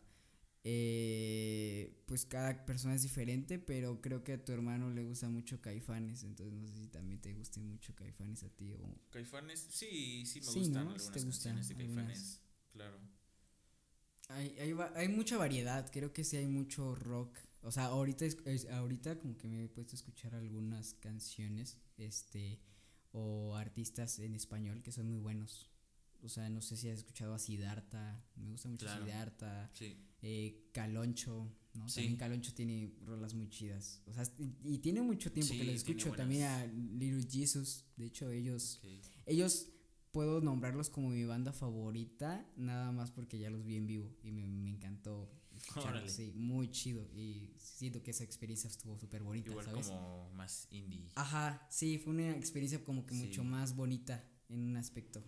eh, 0.68 2.02
pues 2.06 2.26
cada 2.26 2.64
persona 2.66 2.94
es 2.96 3.02
diferente, 3.02 3.58
pero 3.58 4.00
creo 4.00 4.24
que 4.24 4.32
a 4.34 4.44
tu 4.44 4.52
hermano 4.52 4.90
le 4.90 5.04
gusta 5.04 5.28
mucho 5.28 5.60
Caifanes, 5.62 6.24
entonces 6.24 6.54
no 6.54 6.66
sé 6.66 6.74
si 6.74 6.88
también 6.88 7.20
te 7.20 7.32
guste 7.34 7.60
mucho 7.60 7.94
Caifanes 7.94 8.42
a 8.44 8.50
ti 8.50 8.72
o... 8.74 8.98
Caifanes, 9.10 9.66
sí, 9.70 10.24
sí 10.26 10.40
me 10.42 10.52
Sí, 10.52 10.52
gustan 10.52 10.86
¿no? 10.86 10.92
algunas 10.92 11.10
te 11.10 11.20
gustan 11.20 11.52
canciones 11.52 11.68
de 11.68 11.74
algunas. 11.74 12.06
Caifanes, 12.06 12.40
claro. 12.72 12.98
Hay, 14.28 14.56
hay, 14.58 14.74
hay 14.96 15.08
mucha 15.08 15.36
variedad, 15.36 15.90
creo 15.92 16.12
que 16.12 16.24
sí 16.24 16.36
hay 16.36 16.46
mucho 16.46 16.94
rock. 16.94 17.38
O 17.62 17.70
sea, 17.70 17.86
ahorita, 17.86 18.24
es- 18.26 18.66
ahorita 18.70 19.18
como 19.18 19.36
que 19.36 19.48
me 19.48 19.64
he 19.64 19.68
puesto 19.68 19.94
a 19.94 19.96
escuchar 19.96 20.34
algunas 20.34 20.94
canciones, 20.94 21.78
este, 21.96 22.60
o 23.12 23.56
artistas 23.56 24.18
en 24.18 24.34
español 24.34 24.82
que 24.82 24.92
son 24.92 25.06
muy 25.08 25.18
buenos. 25.18 25.70
O 26.26 26.28
sea, 26.28 26.48
no 26.50 26.60
sé 26.60 26.76
si 26.76 26.88
has 26.88 26.98
escuchado 26.98 27.34
a 27.34 27.38
Siddhartha, 27.38 28.22
me 28.36 28.48
gusta 28.50 28.68
mucho 28.68 28.84
Claro. 28.86 29.04
Siddhartha, 29.04 29.70
Sí, 29.72 29.96
eh, 30.22 30.68
Caloncho, 30.72 31.50
¿no? 31.74 31.88
Sí. 31.88 31.94
También 32.00 32.16
Caloncho 32.16 32.52
tiene 32.54 32.94
rolas 33.04 33.34
muy 33.34 33.48
chidas. 33.48 34.02
O 34.06 34.12
sea, 34.12 34.24
y, 34.38 34.52
y 34.64 34.78
tiene 34.78 35.02
mucho 35.02 35.32
tiempo 35.32 35.52
Sí, 35.52 35.58
que 35.58 35.64
lo 35.64 35.72
escucho. 35.72 36.10
También 36.12 36.42
a 36.44 36.66
Little 36.66 37.26
Jesus, 37.30 37.84
de 37.96 38.06
hecho 38.06 38.30
ellos 38.30 38.80
ellos 39.24 39.68
puedo 40.12 40.40
nombrarlos 40.40 40.88
como 40.90 41.10
mi 41.10 41.24
banda 41.24 41.52
favorita, 41.52 42.50
nada 42.56 42.90
más 42.92 43.10
porque 43.10 43.38
ya 43.38 43.50
los 43.50 43.64
vi 43.64 43.76
en 43.76 43.86
vivo 43.86 44.16
y 44.22 44.32
me, 44.32 44.46
me 44.46 44.70
encantó 44.70 45.30
escucharlos. 45.54 46.10
Sí, 46.10 46.32
muy 46.34 46.70
chido. 46.70 47.08
Y 47.14 47.54
siento 47.58 48.02
que 48.02 48.10
esa 48.12 48.24
experiencia 48.24 48.68
estuvo 48.68 48.98
súper 48.98 49.22
bonita, 49.22 49.50
Igual 49.50 49.64
¿sabes? 49.64 49.86
como 49.88 50.30
más 50.30 50.66
indie. 50.70 51.10
Ajá, 51.14 51.66
sí, 51.70 51.98
fue 51.98 52.12
una 52.14 52.30
experiencia 52.30 52.82
como 52.82 53.04
que 53.06 53.14
mucho 53.14 53.44
más 53.44 53.76
bonita 53.76 54.24
en 54.48 54.60
un 54.60 54.76
aspecto. 54.76 55.22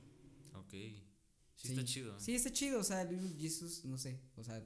Ok. 0.69 0.75
Sí, 1.57 1.69
está 1.71 1.85
chido. 1.85 2.21
Sí, 2.21 2.35
está 2.35 2.53
chido, 2.53 2.79
o 2.81 2.85
sea, 2.85 3.03
Little 3.05 3.35
Jesus, 3.37 3.85
no 3.85 3.99
sé, 3.99 4.21
o 4.37 4.45
sea, 4.45 4.65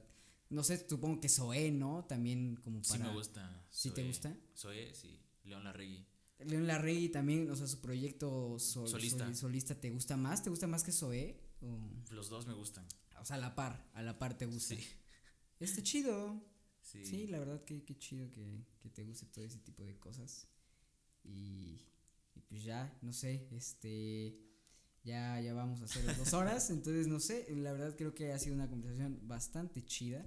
no 0.49 0.63
sé, 0.63 0.85
supongo 0.87 1.19
que 1.21 1.27
Zoé, 1.29 1.71
¿no? 1.71 2.05
También 2.05 2.55
como 2.57 2.83
Sí 2.83 2.91
para... 2.91 3.07
me 3.07 3.13
gusta. 3.13 3.65
¿Sí 3.71 3.89
te 3.91 4.03
gusta? 4.05 4.37
Zoé, 4.55 4.93
sí. 4.93 5.19
León 5.45 5.63
Larregui. 5.63 6.05
León 6.39 6.67
Larrey 6.67 7.09
también, 7.09 7.49
o 7.49 7.55
sea, 7.55 7.65
su 7.67 7.79
proyecto 7.81 8.59
sol- 8.59 8.87
Solista. 8.87 9.25
sol- 9.25 9.35
solista, 9.35 9.79
¿te 9.79 9.89
gusta 9.89 10.17
más? 10.17 10.43
¿Te 10.43 10.49
gusta 10.51 10.67
más 10.67 10.83
que 10.83 10.91
Zoé? 10.91 11.39
O, 11.61 11.89
Los 12.11 12.29
dos 12.29 12.45
me 12.45 12.53
gustan. 12.53 12.85
o 13.19 13.25
sea, 13.25 13.37
a 13.37 13.39
la 13.39 13.55
par, 13.55 13.89
a 13.93 14.03
la 14.03 14.19
par 14.19 14.37
te 14.37 14.45
gusta. 14.45 14.75
Sí. 14.75 14.83
Está 15.59 15.81
chido. 15.81 16.45
Sí. 16.81 17.05
Sí, 17.05 17.27
la 17.27 17.39
verdad 17.39 17.63
que, 17.63 17.83
que 17.85 17.97
chido 17.97 18.29
que, 18.29 18.65
que 18.79 18.89
te 18.89 19.03
guste 19.03 19.25
todo 19.27 19.45
ese 19.45 19.57
tipo 19.59 19.83
de 19.85 19.97
cosas. 19.97 20.47
Y, 21.23 21.79
y 22.35 22.41
pues 22.41 22.63
ya, 22.63 22.95
no 23.01 23.13
sé, 23.13 23.47
este, 23.51 24.37
ya, 25.03 25.39
ya 25.41 25.53
vamos 25.53 25.81
a 25.81 25.85
hacer 25.85 26.03
las 26.05 26.17
dos 26.17 26.33
horas, 26.33 26.69
entonces 26.69 27.07
no 27.07 27.19
sé, 27.19 27.45
la 27.55 27.71
verdad 27.73 27.95
creo 27.97 28.13
que 28.15 28.31
ha 28.31 28.39
sido 28.39 28.55
una 28.55 28.69
conversación 28.69 29.19
bastante 29.27 29.83
chida 29.85 30.25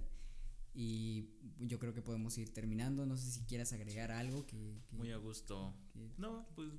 y 0.73 1.29
yo 1.59 1.79
creo 1.79 1.93
que 1.93 2.01
podemos 2.03 2.37
ir 2.37 2.53
terminando, 2.53 3.05
no 3.05 3.17
sé 3.17 3.31
si 3.31 3.41
quieras 3.45 3.73
agregar 3.73 4.11
algo 4.11 4.45
que... 4.45 4.83
que- 4.89 4.95
Muy 4.95 5.11
a 5.11 5.17
gusto. 5.17 5.73
que- 5.93 6.11
No, 6.17 6.47
pues. 6.55 6.69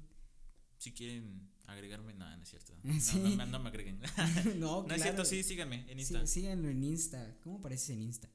Si 0.79 0.93
quieren 0.93 1.51
agregarme, 1.67 2.15
nada, 2.15 2.37
no 2.37 2.45
es 2.45 2.51
cierto. 2.51 2.73
Sí. 3.01 3.19
No, 3.23 3.29
no, 3.31 3.37
me- 3.37 3.47
no 3.47 3.59
me 3.59 3.69
agreguen. 3.71 4.01
no, 4.61 4.85
no 4.87 4.95
es 4.95 5.03
cierto, 5.03 5.25
sí, 5.25 5.43
síganme 5.43 5.81
en 5.91 5.99
Sí, 5.99 6.15
Insta. 6.15 6.27
síganlo 6.27 6.69
en 6.69 6.85
Insta, 6.85 7.37
¿cómo 7.43 7.59
apareces 7.59 7.91
en 7.91 8.03
Insta? 8.03 8.31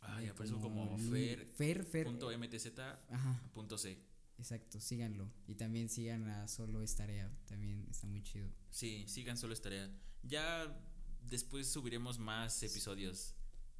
Ay, 0.00 0.26
Eh, 0.26 0.30
aparezco 0.30 0.60
como 0.60 0.96
Lu- 0.98 1.10
fer. 1.12 1.46
Fer, 1.46 1.84
Fer, 1.84 2.06
Punto 2.06 2.30
mtz 2.36 2.72
ajá. 3.10 3.50
punto 3.52 3.78
c. 3.78 3.96
Exacto, 4.40 4.80
síganlo. 4.80 5.30
Y 5.46 5.54
también 5.54 5.88
sigan 5.88 6.28
a 6.28 6.48
Solo 6.48 6.82
es 6.82 6.94
Tarea, 6.96 7.30
también 7.46 7.86
está 7.90 8.06
muy 8.06 8.22
chido. 8.22 8.48
Sí, 8.70 9.04
sigan 9.06 9.36
solo 9.36 9.52
esta 9.52 9.68
tarea. 9.68 9.90
Ya 10.22 10.76
después 11.28 11.70
subiremos 11.70 12.18
más 12.18 12.62
episodios. 12.62 13.34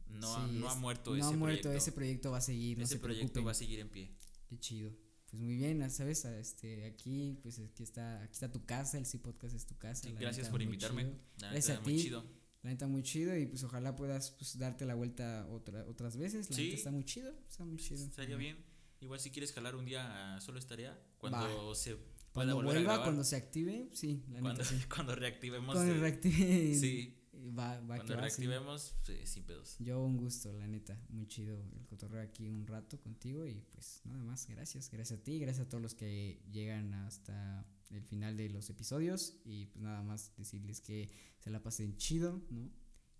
No, 0.06 0.36
ha, 0.36 0.46
Sí, 0.48 0.58
no 0.58 0.68
ha 0.68 0.72
es- 0.74 0.78
muerto 0.78 1.10
no 1.12 1.16
ese 1.16 1.24
ha 1.26 1.30
muerto, 1.36 1.62
proyecto. 1.62 1.72
ese 1.72 1.92
proyecto 1.92 2.30
va 2.30 2.38
a 2.38 2.40
seguir, 2.42 2.76
no 2.78 2.84
Ese 2.84 2.94
se 2.94 3.00
proyecto 3.00 3.32
preocupen. 3.32 3.46
va 3.46 3.50
a 3.52 3.54
seguir 3.54 3.78
en 3.80 3.88
pie. 3.88 4.14
Qué 4.48 4.58
chido. 4.58 4.92
Pues 5.30 5.40
muy 5.42 5.54
bien, 5.56 5.88
¿sabes? 5.90 6.24
Este, 6.24 6.84
aquí, 6.84 7.38
pues 7.42 7.58
aquí 7.60 7.82
está, 7.84 8.20
aquí 8.22 8.32
está 8.32 8.50
tu 8.50 8.64
casa, 8.66 8.98
el 8.98 9.06
C 9.06 9.18
Podcast 9.20 9.54
es 9.54 9.64
tu 9.66 9.78
casa. 9.78 10.08
Sí, 10.08 10.12
gracias 10.14 10.38
neta, 10.46 10.50
por 10.50 10.58
muy 10.60 10.64
invitarme. 10.66 11.04
La 11.38 11.52
Gracias 11.52 11.68
neta, 11.68 11.78
a 11.78 11.82
muy 11.84 11.96
ti. 11.96 12.02
chido. 12.02 12.24
La 12.62 12.70
neta 12.70 12.86
muy 12.88 13.02
chido 13.02 13.34
y 13.38 13.46
pues 13.46 13.62
ojalá 13.62 13.94
puedas 13.96 14.32
pues, 14.32 14.58
darte 14.58 14.84
la 14.84 14.94
vuelta 14.94 15.46
otra, 15.48 15.86
otras 15.86 16.16
veces. 16.18 16.50
La 16.50 16.56
Sí. 16.56 16.64
neta 16.64 16.76
está 16.76 16.90
muy 16.90 17.04
chido, 17.04 17.32
está 17.48 17.64
muy 17.64 17.78
chido. 17.78 18.04
Estaría 18.04 18.36
bien. 18.36 18.56
Igual 19.00 19.18
si 19.20 19.30
quieres 19.30 19.52
jalar 19.52 19.74
un 19.76 19.84
día 19.84 20.36
a 20.36 20.40
solo 20.40 20.58
estaría. 20.58 20.98
Cuando 21.18 21.68
Va. 21.68 21.74
se 21.74 21.96
Cuando 22.32 22.62
vuelva, 22.62 23.02
cuando 23.02 23.24
se 23.24 23.36
active, 23.36 23.88
sí, 23.92 24.22
la 24.28 24.40
cuando, 24.40 24.62
neta 24.62 24.64
sí. 24.64 24.84
cuando 24.94 25.14
reactivemos. 25.14 25.74
Cuando 25.74 25.94
reactive 25.94 26.74
Sí. 26.80 27.16
Va, 27.32 27.80
va 27.80 27.96
Cuando 27.96 28.04
que 28.04 28.14
va, 28.14 28.18
sí. 28.18 28.42
reactivemos, 28.42 28.94
sí, 29.02 29.14
sin 29.24 29.44
pedos. 29.44 29.76
Yo 29.78 30.02
un 30.02 30.18
gusto, 30.18 30.52
la 30.52 30.66
neta, 30.66 31.00
muy 31.08 31.26
chido 31.26 31.58
el 31.74 31.86
cotorreo 31.86 32.22
aquí 32.22 32.46
un 32.46 32.66
rato 32.66 33.00
contigo 33.00 33.46
y 33.46 33.62
pues 33.72 34.02
nada 34.04 34.22
más, 34.22 34.46
gracias, 34.46 34.90
gracias 34.90 35.20
a 35.20 35.22
ti, 35.22 35.38
gracias 35.38 35.66
a 35.66 35.68
todos 35.70 35.82
los 35.82 35.94
que 35.94 36.42
llegan 36.52 36.92
hasta 36.92 37.66
el 37.90 38.02
final 38.04 38.36
de 38.36 38.50
los 38.50 38.68
episodios 38.68 39.36
y 39.44 39.66
pues 39.66 39.82
nada 39.82 40.02
más 40.02 40.32
decirles 40.36 40.82
que 40.82 41.10
se 41.38 41.48
la 41.50 41.62
pasen 41.62 41.96
chido, 41.96 42.42
¿no? 42.50 42.70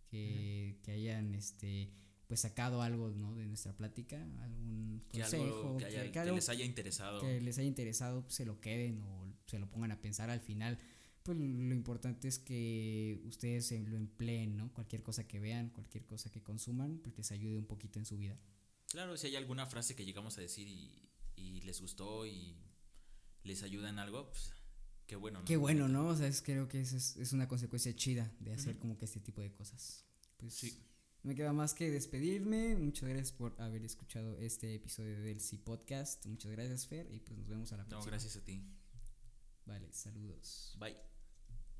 Que, 0.06 0.78
que 0.82 0.92
hayan 0.92 1.34
este 1.34 1.90
pues 2.30 2.38
sacado 2.42 2.80
algo, 2.80 3.10
¿no? 3.10 3.34
De 3.34 3.44
nuestra 3.44 3.72
plática, 3.76 4.22
algún 4.42 5.02
Que 5.10 5.18
consejo, 5.20 5.42
algo 5.44 5.76
que, 5.78 5.84
haya- 5.86 6.04
que 6.04 6.12
que 6.12 6.18
algo 6.20 6.36
les 6.36 6.48
haya 6.48 6.64
interesado. 6.64 7.20
que 7.20 7.40
les 7.40 7.58
haya 7.58 7.66
interesado, 7.66 8.22
pues, 8.22 8.36
se 8.36 8.44
lo 8.44 8.60
queden 8.60 9.00
o 9.02 9.34
se 9.46 9.58
lo 9.58 9.68
pongan 9.68 9.90
a 9.90 10.00
pensar 10.00 10.30
al 10.30 10.40
final. 10.40 10.78
Pues 11.24 11.36
lo 11.36 11.74
importante 11.74 12.28
es 12.28 12.38
que 12.38 13.20
ustedes 13.26 13.66
se 13.66 13.80
lo 13.80 13.96
empleen, 13.96 14.56
¿no? 14.56 14.72
Cualquier 14.72 15.02
cosa 15.02 15.26
que 15.26 15.40
vean, 15.40 15.70
cualquier 15.70 16.06
cosa 16.06 16.30
que 16.30 16.40
consuman, 16.40 17.00
pues 17.02 17.16
les 17.18 17.32
ayude 17.32 17.58
un 17.58 17.66
poquito 17.66 17.98
en 17.98 18.04
su 18.04 18.16
vida. 18.16 18.38
Claro, 18.86 19.16
si 19.16 19.26
hay 19.26 19.34
alguna 19.34 19.66
frase 19.66 19.96
que 19.96 20.04
llegamos 20.04 20.38
a 20.38 20.40
decir 20.40 20.68
y, 20.68 21.02
y 21.34 21.62
les 21.62 21.80
gustó 21.80 22.26
y 22.26 22.54
les 23.42 23.64
ayuda 23.64 23.88
en 23.90 23.98
algo, 23.98 24.28
pues 24.30 24.52
qué 25.08 25.16
bueno. 25.16 25.40
¿no? 25.40 25.44
Qué 25.46 25.56
bueno, 25.56 25.88
¿no? 25.88 26.06
O 26.06 26.16
sea, 26.16 26.28
es, 26.28 26.42
creo 26.42 26.68
que 26.68 26.80
es, 26.80 27.16
es 27.16 27.32
una 27.32 27.48
consecuencia 27.48 27.92
chida 27.96 28.32
de 28.38 28.52
hacer 28.54 28.78
como 28.78 28.96
que 28.96 29.06
este 29.06 29.18
tipo 29.18 29.40
de 29.42 29.50
cosas. 29.52 30.04
Pues 30.36 30.54
Sí. 30.54 30.80
Me 31.22 31.34
queda 31.34 31.52
más 31.52 31.74
que 31.74 31.90
despedirme. 31.90 32.76
Muchas 32.76 33.08
gracias 33.08 33.32
por 33.32 33.60
haber 33.60 33.84
escuchado 33.84 34.38
este 34.38 34.74
episodio 34.74 35.20
del 35.20 35.40
C 35.40 35.58
Podcast. 35.58 36.24
Muchas 36.26 36.52
gracias, 36.52 36.86
Fer, 36.86 37.10
y 37.12 37.20
pues 37.20 37.38
nos 37.38 37.48
vemos 37.48 37.72
a 37.72 37.76
la 37.76 37.82
No, 37.84 37.88
próxima. 37.90 38.10
gracias 38.12 38.36
a 38.36 38.44
ti. 38.44 38.62
Vale, 39.66 39.92
saludos. 39.92 40.76
Bye. 40.78 41.09